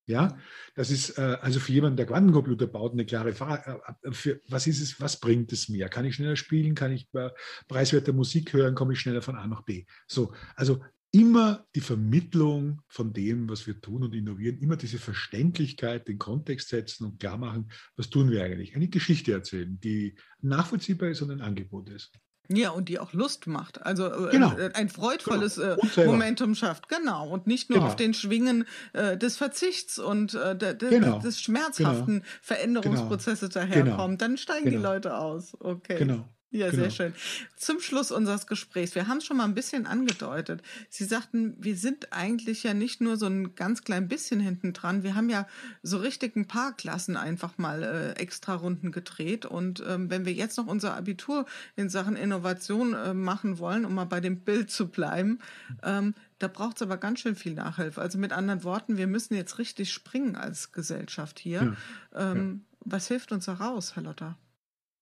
Ja, 0.08 0.36
das 0.74 0.90
ist 0.90 1.20
äh, 1.20 1.38
also 1.40 1.60
für 1.60 1.72
jemanden, 1.72 1.98
der 1.98 2.08
Quantencomputer 2.08 2.66
baut, 2.66 2.94
eine 2.94 3.06
klare 3.06 3.34
Frage. 3.34 3.80
Äh, 4.04 4.08
äh, 4.08 4.12
für, 4.12 4.42
was 4.50 4.66
ist 4.66 4.82
es, 4.82 5.00
was 5.00 5.20
bringt 5.20 5.54
es 5.54 5.70
mir? 5.70 5.88
Kann 5.88 6.06
ich 6.06 6.16
schneller 6.16 6.36
spielen? 6.36 6.74
Kann 6.74 6.92
ich 6.92 7.08
äh, 7.14 7.30
preiswerte 7.68 8.12
Musik 8.12 8.54
hören? 8.54 8.74
Komme 8.74 8.94
ich 8.94 9.00
schneller 9.00 9.22
von 9.22 9.36
A 9.36 9.46
nach 9.46 9.62
B? 9.62 9.86
So, 10.08 10.34
also 10.56 10.82
immer 11.12 11.66
die 11.76 11.82
Vermittlung 11.82 12.82
von 12.88 13.12
dem, 13.12 13.50
was 13.50 13.68
wir 13.68 13.80
tun 13.82 14.04
und 14.04 14.16
innovieren, 14.16 14.60
immer 14.60 14.78
diese 14.78 14.98
Verständlichkeit, 14.98 16.08
den 16.08 16.18
Kontext 16.18 16.70
setzen 16.70 17.06
und 17.06 17.20
klar 17.20 17.38
machen, 17.38 17.72
was 17.98 18.10
tun 18.10 18.32
wir 18.32 18.44
eigentlich? 18.44 18.76
Eine 18.76 18.88
Geschichte 18.88 19.34
erzählen, 19.34 19.80
die 19.82 20.16
nachvollziehbar 20.42 21.10
ist 21.10 21.22
und 21.22 21.32
ein 21.32 21.42
Angebot 21.42 21.90
ist. 21.90 22.12
Ja, 22.48 22.72
und 22.72 22.90
die 22.90 23.00
auch 23.00 23.14
Lust 23.14 23.48
macht. 23.48 23.82
Also 23.86 24.08
äh, 24.08 24.32
genau. 24.32 24.58
äh, 24.58 24.72
ein 24.74 24.90
freudvolles 24.90 25.56
genau. 25.56 25.76
äh, 25.96 26.06
Momentum 26.06 26.56
schafft. 26.56 26.90
Genau. 26.90 27.30
Und 27.30 27.48
nicht 27.48 27.70
nur 27.70 27.80
genau. 27.80 27.90
auf 27.90 27.96
den 27.96 28.14
Schwingen 28.14 28.66
äh, 28.94 29.18
des 29.18 29.38
Verzichts 29.38 30.00
und 30.00 30.34
äh, 30.34 30.58
de, 30.58 30.74
de, 30.76 30.90
genau. 30.90 31.20
des 31.20 31.42
schmerzhaften 31.42 32.20
genau. 32.20 32.26
Veränderungsprozesses 32.42 33.54
genau. 33.54 33.66
daherkommt. 33.66 34.22
Dann 34.22 34.38
steigen 34.38 34.70
die 34.70 34.78
Leute 34.78 35.18
aus. 35.18 35.56
Okay. 35.60 35.98
Genau. 36.00 36.28
Ja, 36.52 36.70
genau. 36.70 36.84
sehr 36.84 36.92
schön. 36.92 37.14
Zum 37.56 37.80
Schluss 37.80 38.12
unseres 38.12 38.46
Gesprächs. 38.46 38.94
Wir 38.94 39.08
haben 39.08 39.20
es 39.20 39.26
schon 39.26 39.38
mal 39.38 39.46
ein 39.46 39.56
bisschen 39.56 39.88
angedeutet. 39.88 40.62
Sie 40.90 41.06
sagten, 41.06 41.56
wir 41.60 41.78
sind 41.78 42.12
eigentlich 42.12 42.64
ja 42.64 42.74
nicht 42.74 43.00
nur 43.00 43.16
so 43.16 43.28
ein 43.28 43.56
ganz 43.56 43.84
klein 43.84 44.10
bisschen 44.10 44.42
hinten 44.42 44.74
dran. 44.74 45.02
Wir 45.02 45.16
haben 45.16 45.30
ja 45.30 45.48
so 45.82 45.98
richtig 45.98 46.36
ein 46.36 46.48
paar 46.48 46.76
Klassen 46.76 47.16
einfach 47.16 47.58
mal 47.58 47.84
äh, 47.84 48.12
extra 48.20 48.56
Runden 48.56 48.92
gedreht. 48.92 49.46
Und 49.46 49.82
ähm, 49.88 50.10
wenn 50.10 50.26
wir 50.26 50.34
jetzt 50.34 50.58
noch 50.58 50.68
unser 50.68 50.96
Abitur 50.98 51.46
in 51.78 51.90
Sachen 51.90 52.18
Innovation 52.18 52.94
äh, 52.96 53.14
machen 53.14 53.58
wollen, 53.58 53.86
um 53.86 53.96
mal 53.96 54.06
bei 54.06 54.20
dem 54.20 54.42
Bild 54.42 54.70
zu 54.70 54.90
bleiben, 54.90 55.40
ähm, 55.84 56.14
da 56.38 56.50
braucht 56.50 56.76
es 56.78 56.82
aber 56.82 56.98
ganz 56.98 57.22
schön 57.22 57.36
viel 57.38 57.54
Nachhilfe. 57.54 58.02
Also 58.02 58.18
mit 58.18 58.34
anderen 58.34 58.66
Worten, 58.66 58.98
wir 58.98 59.08
müssen 59.08 59.36
jetzt 59.36 59.58
richtig 59.58 59.94
springen 59.94 60.36
als 60.36 60.74
Gesellschaft 60.74 61.40
hier. 61.40 61.78
Ja. 62.14 62.32
Ähm, 62.32 62.64
ja. 62.66 62.78
Was 62.84 63.08
hilft 63.08 63.32
uns 63.32 63.46
da 63.46 63.54
raus, 63.54 63.96
Herr 63.96 64.04
Lotter? 64.04 64.38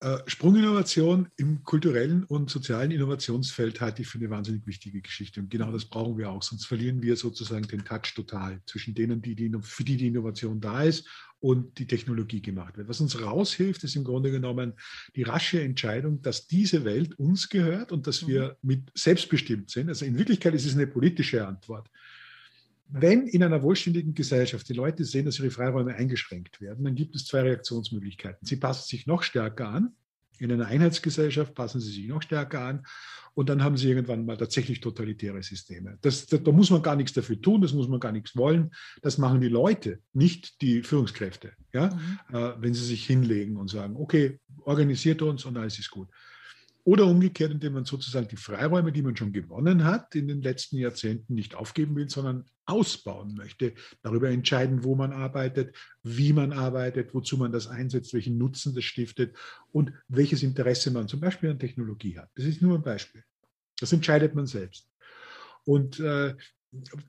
Äh, 0.02 0.20
Sprunginnovation 0.28 1.28
im 1.36 1.62
kulturellen 1.64 2.24
und 2.24 2.50
sozialen 2.50 2.92
Innovationsfeld 2.92 3.82
halte 3.82 4.02
ich 4.02 4.08
für 4.08 4.18
eine 4.18 4.30
wahnsinnig 4.30 4.66
wichtige 4.66 5.02
Geschichte. 5.02 5.42
Und 5.42 5.50
genau 5.50 5.74
das 5.74 5.84
brauchen 5.84 6.18
wir 6.18 6.30
auch, 6.30 6.42
sonst 6.42 6.66
verlieren 6.66 7.02
wir 7.02 7.18
sozusagen 7.18 7.68
den 7.68 7.84
Touch 7.84 8.14
total 8.16 8.62
zwischen 8.66 8.94
denen, 8.94 9.22
die, 9.22 9.36
die 9.36 9.52
für 9.62 9.84
die 9.84 9.98
die 9.98 10.08
Innovation 10.08 10.62
da 10.62 10.84
ist 10.84 11.06
und 11.42 11.80
die 11.80 11.86
Technologie 11.86 12.42
gemacht 12.42 12.78
wird. 12.78 12.88
Was 12.88 13.02
uns 13.02 13.22
raushilft, 13.22 13.84
ist 13.84 13.98
im 13.98 14.06
Grunde 14.06 14.32
genommen 14.32 14.74
die 15.18 15.24
rasche 15.24 15.62
Entscheidung, 15.62 16.22
dass 16.22 16.48
diese 16.48 16.86
Welt 16.86 17.20
uns 17.20 17.50
gehört 17.50 17.92
und 17.92 18.08
dass 18.08 18.26
wir 18.26 18.58
mhm. 18.62 18.68
mit 18.68 18.92
selbstbestimmt 18.96 19.70
sind. 19.70 19.90
Also 19.90 20.06
in 20.06 20.18
Wirklichkeit 20.18 20.54
ist 20.54 20.66
es 20.66 20.76
eine 20.76 20.88
politische 20.88 21.46
Antwort 21.46 21.90
wenn 22.92 23.28
in 23.28 23.44
einer 23.44 23.62
wohlständigen 23.62 24.14
Gesellschaft 24.14 24.68
die 24.68 24.74
Leute 24.74 25.06
sehen, 25.06 25.26
dass 25.26 25.40
ihre 25.40 25.52
Freiräume 25.52 25.96
eingeschränkt 25.96 26.60
werden, 26.60 26.86
dann 26.86 26.96
gibt 26.96 27.16
es 27.16 27.26
zwei 27.26 27.42
Reaktionsmöglichkeiten. 27.42 28.46
Sie 28.46 28.56
passen 28.56 28.88
sich 28.88 29.06
noch 29.06 29.22
stärker 29.24 29.70
an. 29.70 29.94
In 30.40 30.52
einer 30.52 30.68
Einheitsgesellschaft 30.68 31.54
passen 31.54 31.82
sie 31.82 31.92
sich 31.92 32.08
noch 32.08 32.22
stärker 32.22 32.62
an. 32.62 32.86
Und 33.36 33.48
dann 33.50 33.64
haben 33.64 33.78
sie 33.78 33.90
irgendwann 33.90 34.26
mal 34.26 34.38
tatsächlich 34.38 34.80
totalitäre 34.80 35.42
Systeme. 35.44 35.98
Das, 36.02 36.26
das, 36.26 36.42
da 36.44 36.52
muss 36.52 36.72
man 36.72 36.82
gar 36.82 36.96
nichts 36.96 37.14
dafür 37.14 37.40
tun, 37.40 37.62
das 37.62 37.74
muss 37.74 37.88
man 37.88 38.00
gar 38.00 38.12
nichts 38.12 38.36
wollen. 38.36 38.72
Das 39.02 39.18
machen 39.18 39.40
die 39.40 39.50
Leute, 39.50 40.00
nicht 40.14 40.62
die 40.62 40.82
Führungskräfte. 40.82 41.54
Ja? 41.74 41.90
Mhm. 41.90 42.36
Äh, 42.36 42.54
wenn 42.60 42.74
sie 42.74 42.86
sich 42.86 43.06
hinlegen 43.06 43.58
und 43.58 43.70
sagen, 43.70 43.96
okay, 43.98 44.40
organisiert 44.62 45.22
uns 45.22 45.46
und 45.46 45.58
alles 45.58 45.78
ist 45.78 45.92
gut. 45.92 46.10
Oder 46.90 47.06
umgekehrt, 47.06 47.52
indem 47.52 47.74
man 47.74 47.86
sozusagen 47.86 48.28
die 48.30 48.36
Freiräume, 48.36 48.92
die 48.92 49.04
man 49.04 49.16
schon 49.16 49.32
gewonnen 49.32 49.84
hat, 49.84 50.16
in 50.16 50.28
den 50.28 50.42
letzten 50.42 50.78
Jahrzehnten 50.78 51.36
nicht 51.36 51.54
aufgeben 51.54 51.96
will, 51.96 52.10
sondern 52.10 52.46
ausbauen 52.66 53.36
möchte, 53.36 53.76
darüber 54.02 54.32
entscheiden, 54.32 54.84
wo 54.84 54.96
man 54.96 55.14
arbeitet, 55.14 55.76
wie 56.02 56.34
man 56.34 56.52
arbeitet, 56.52 57.14
wozu 57.14 57.38
man 57.38 57.52
das 57.52 57.68
einsetzt, 57.68 58.16
welchen 58.16 58.40
Nutzen 58.40 58.74
das 58.74 58.86
stiftet 58.86 59.36
und 59.72 59.94
welches 60.08 60.42
Interesse 60.42 60.90
man 60.90 61.08
zum 61.08 61.20
Beispiel 61.20 61.52
an 61.52 61.60
Technologie 61.60 62.18
hat. 62.18 62.32
Das 62.34 62.46
ist 62.46 62.60
nur 62.60 62.74
ein 62.74 62.82
Beispiel. 62.82 63.24
Das 63.80 63.94
entscheidet 63.94 64.34
man 64.34 64.48
selbst. 64.48 64.90
Und 65.66 66.00
äh, 66.00 66.34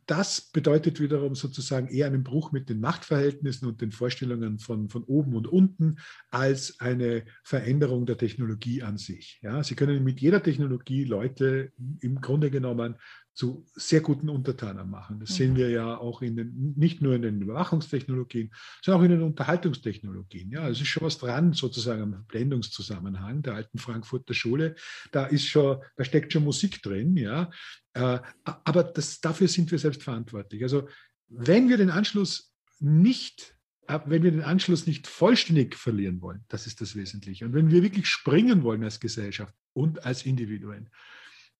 das 0.06 0.40
bedeutet 0.40 1.00
wiederum 1.00 1.34
sozusagen 1.34 1.88
eher 1.88 2.06
einen 2.06 2.24
Bruch 2.24 2.50
mit 2.50 2.70
den 2.70 2.80
Machtverhältnissen 2.80 3.68
und 3.68 3.80
den 3.80 3.92
Vorstellungen 3.92 4.58
von, 4.58 4.88
von 4.88 5.04
oben 5.04 5.34
und 5.34 5.46
unten 5.48 5.98
als 6.30 6.80
eine 6.80 7.24
Veränderung 7.44 8.06
der 8.06 8.16
Technologie 8.16 8.82
an 8.82 8.96
sich. 8.96 9.38
Ja, 9.42 9.62
Sie 9.62 9.74
können 9.74 10.02
mit 10.02 10.20
jeder 10.20 10.42
Technologie 10.42 11.04
Leute 11.04 11.72
im 12.00 12.20
Grunde 12.20 12.50
genommen 12.50 12.96
zu 13.40 13.66
sehr 13.74 14.02
guten 14.02 14.28
Untertanen 14.28 14.90
machen. 14.90 15.18
Das 15.18 15.34
sehen 15.34 15.52
mhm. 15.52 15.56
wir 15.56 15.70
ja 15.70 15.96
auch 15.96 16.20
in 16.20 16.36
den, 16.36 16.74
nicht 16.76 17.00
nur 17.00 17.14
in 17.14 17.22
den 17.22 17.40
Überwachungstechnologien, 17.40 18.50
sondern 18.82 19.00
auch 19.00 19.04
in 19.06 19.10
den 19.12 19.22
Unterhaltungstechnologien. 19.22 20.50
Ja, 20.50 20.68
es 20.68 20.78
ist 20.78 20.88
schon 20.88 21.04
was 21.04 21.16
dran, 21.16 21.54
sozusagen 21.54 22.02
am 22.02 22.26
Blendungszusammenhang 22.26 23.40
der 23.40 23.54
alten 23.54 23.78
Frankfurter 23.78 24.34
Schule. 24.34 24.74
Da 25.10 25.24
ist 25.24 25.46
schon, 25.46 25.78
da 25.96 26.04
steckt 26.04 26.34
schon 26.34 26.44
Musik 26.44 26.82
drin, 26.82 27.16
ja. 27.16 27.50
Äh, 27.94 28.18
aber 28.44 28.84
das, 28.84 29.22
dafür 29.22 29.48
sind 29.48 29.70
wir 29.70 29.78
selbst 29.78 30.02
verantwortlich. 30.02 30.62
Also, 30.62 30.86
wenn 31.28 31.70
wir 31.70 31.78
den 31.78 31.90
Anschluss 31.90 32.54
nicht 32.78 33.56
äh, 33.86 34.00
wenn 34.04 34.22
wir 34.22 34.32
den 34.32 34.42
Anschluss 34.42 34.86
nicht 34.86 35.06
vollständig 35.06 35.76
verlieren 35.76 36.20
wollen, 36.20 36.44
das 36.48 36.66
ist 36.66 36.82
das 36.82 36.94
Wesentliche. 36.94 37.46
Und 37.46 37.54
wenn 37.54 37.70
wir 37.70 37.82
wirklich 37.82 38.06
springen 38.06 38.64
wollen 38.64 38.84
als 38.84 39.00
Gesellschaft 39.00 39.54
und 39.72 40.04
als 40.04 40.26
Individuen, 40.26 40.90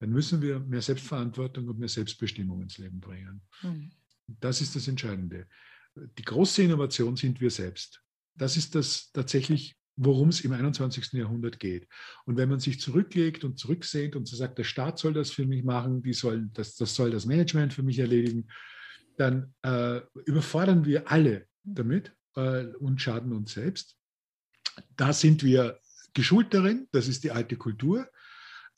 dann 0.00 0.10
müssen 0.10 0.40
wir 0.42 0.60
mehr 0.60 0.82
Selbstverantwortung 0.82 1.68
und 1.68 1.78
mehr 1.78 1.88
Selbstbestimmung 1.88 2.62
ins 2.62 2.78
Leben 2.78 3.00
bringen. 3.00 3.42
Mhm. 3.62 3.90
Das 4.26 4.60
ist 4.60 4.74
das 4.74 4.88
Entscheidende. 4.88 5.46
Die 5.94 6.22
große 6.22 6.62
Innovation 6.62 7.16
sind 7.16 7.40
wir 7.40 7.50
selbst. 7.50 8.02
Das 8.34 8.56
ist 8.56 8.74
das 8.74 9.12
tatsächlich, 9.12 9.76
worum 9.96 10.30
es 10.30 10.40
im 10.40 10.52
21. 10.52 11.12
Jahrhundert 11.12 11.60
geht. 11.60 11.86
Und 12.24 12.38
wenn 12.38 12.48
man 12.48 12.60
sich 12.60 12.80
zurücklegt 12.80 13.44
und 13.44 13.58
zurücksehnt 13.58 14.16
und 14.16 14.26
so 14.26 14.36
sagt, 14.36 14.56
der 14.56 14.64
Staat 14.64 14.98
soll 14.98 15.12
das 15.12 15.30
für 15.30 15.44
mich 15.44 15.62
machen, 15.64 16.02
die 16.02 16.14
soll, 16.14 16.48
das, 16.54 16.76
das 16.76 16.94
soll 16.94 17.10
das 17.10 17.26
Management 17.26 17.74
für 17.74 17.82
mich 17.82 17.98
erledigen, 17.98 18.48
dann 19.18 19.52
äh, 19.62 20.00
überfordern 20.24 20.86
wir 20.86 21.10
alle 21.10 21.46
damit 21.62 22.14
äh, 22.36 22.66
und 22.78 23.02
schaden 23.02 23.32
uns 23.32 23.52
selbst. 23.52 23.98
Da 24.96 25.12
sind 25.12 25.42
wir 25.42 25.78
geschult 26.14 26.54
darin, 26.54 26.88
das 26.92 27.08
ist 27.08 27.24
die 27.24 27.32
alte 27.32 27.56
Kultur. 27.56 28.08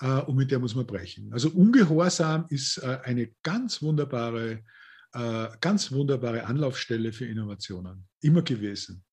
Äh, 0.02 0.20
und 0.22 0.36
mit 0.36 0.50
der 0.50 0.58
muss 0.58 0.74
man 0.74 0.86
brechen. 0.86 1.32
Also 1.32 1.48
Ungehorsam 1.50 2.46
ist 2.48 2.78
äh, 2.78 2.98
eine 3.04 3.30
ganz 3.42 3.80
wunderbare, 3.82 4.64
äh, 5.14 5.48
ganz 5.60 5.92
wunderbare 5.92 6.44
Anlaufstelle 6.44 7.12
für 7.12 7.26
Innovationen, 7.26 8.08
immer 8.20 8.42
gewesen. 8.42 9.04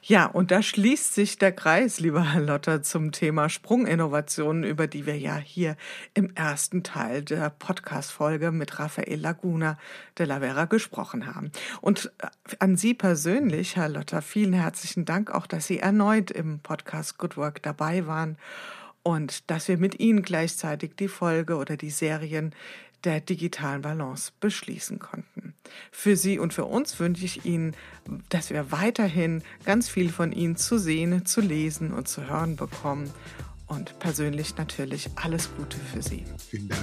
Ja, 0.00 0.26
und 0.26 0.52
da 0.52 0.62
schließt 0.62 1.14
sich 1.14 1.38
der 1.38 1.50
Kreis, 1.50 1.98
lieber 1.98 2.32
Herr 2.32 2.40
Lotter, 2.40 2.82
zum 2.82 3.10
Thema 3.10 3.48
Sprunginnovationen, 3.48 4.62
über 4.62 4.86
die 4.86 5.06
wir 5.06 5.18
ja 5.18 5.38
hier 5.38 5.76
im 6.14 6.30
ersten 6.36 6.84
Teil 6.84 7.22
der 7.22 7.50
Podcast-Folge 7.50 8.52
mit 8.52 8.78
Raphael 8.78 9.18
Laguna 9.18 9.76
de 10.18 10.26
la 10.26 10.38
Vera 10.38 10.66
gesprochen 10.66 11.26
haben. 11.34 11.50
Und 11.80 12.12
äh, 12.18 12.28
an 12.60 12.76
Sie 12.76 12.94
persönlich, 12.94 13.74
Herr 13.74 13.88
Lotter, 13.88 14.22
vielen 14.22 14.52
herzlichen 14.52 15.04
Dank 15.04 15.32
auch, 15.32 15.48
dass 15.48 15.66
Sie 15.66 15.80
erneut 15.80 16.30
im 16.30 16.60
Podcast 16.60 17.18
Good 17.18 17.36
Work 17.36 17.62
dabei 17.62 18.06
waren 18.06 18.36
und 19.06 19.48
dass 19.52 19.68
wir 19.68 19.78
mit 19.78 20.00
Ihnen 20.00 20.22
gleichzeitig 20.22 20.96
die 20.96 21.06
Folge 21.06 21.58
oder 21.58 21.76
die 21.76 21.90
Serien 21.90 22.52
der 23.04 23.20
digitalen 23.20 23.82
Balance 23.82 24.32
beschließen 24.40 24.98
konnten. 24.98 25.54
Für 25.92 26.16
Sie 26.16 26.40
und 26.40 26.52
für 26.52 26.64
uns 26.64 26.98
wünsche 26.98 27.24
ich 27.24 27.44
Ihnen, 27.44 27.76
dass 28.30 28.50
wir 28.50 28.72
weiterhin 28.72 29.44
ganz 29.64 29.88
viel 29.88 30.08
von 30.08 30.32
Ihnen 30.32 30.56
zu 30.56 30.76
sehen, 30.76 31.24
zu 31.24 31.40
lesen 31.40 31.92
und 31.92 32.08
zu 32.08 32.28
hören 32.28 32.56
bekommen. 32.56 33.08
Und 33.68 33.96
persönlich 34.00 34.56
natürlich 34.56 35.08
alles 35.14 35.50
Gute 35.56 35.76
für 35.76 36.02
Sie. 36.02 36.24
Vielen 36.50 36.68
Dank. 36.68 36.82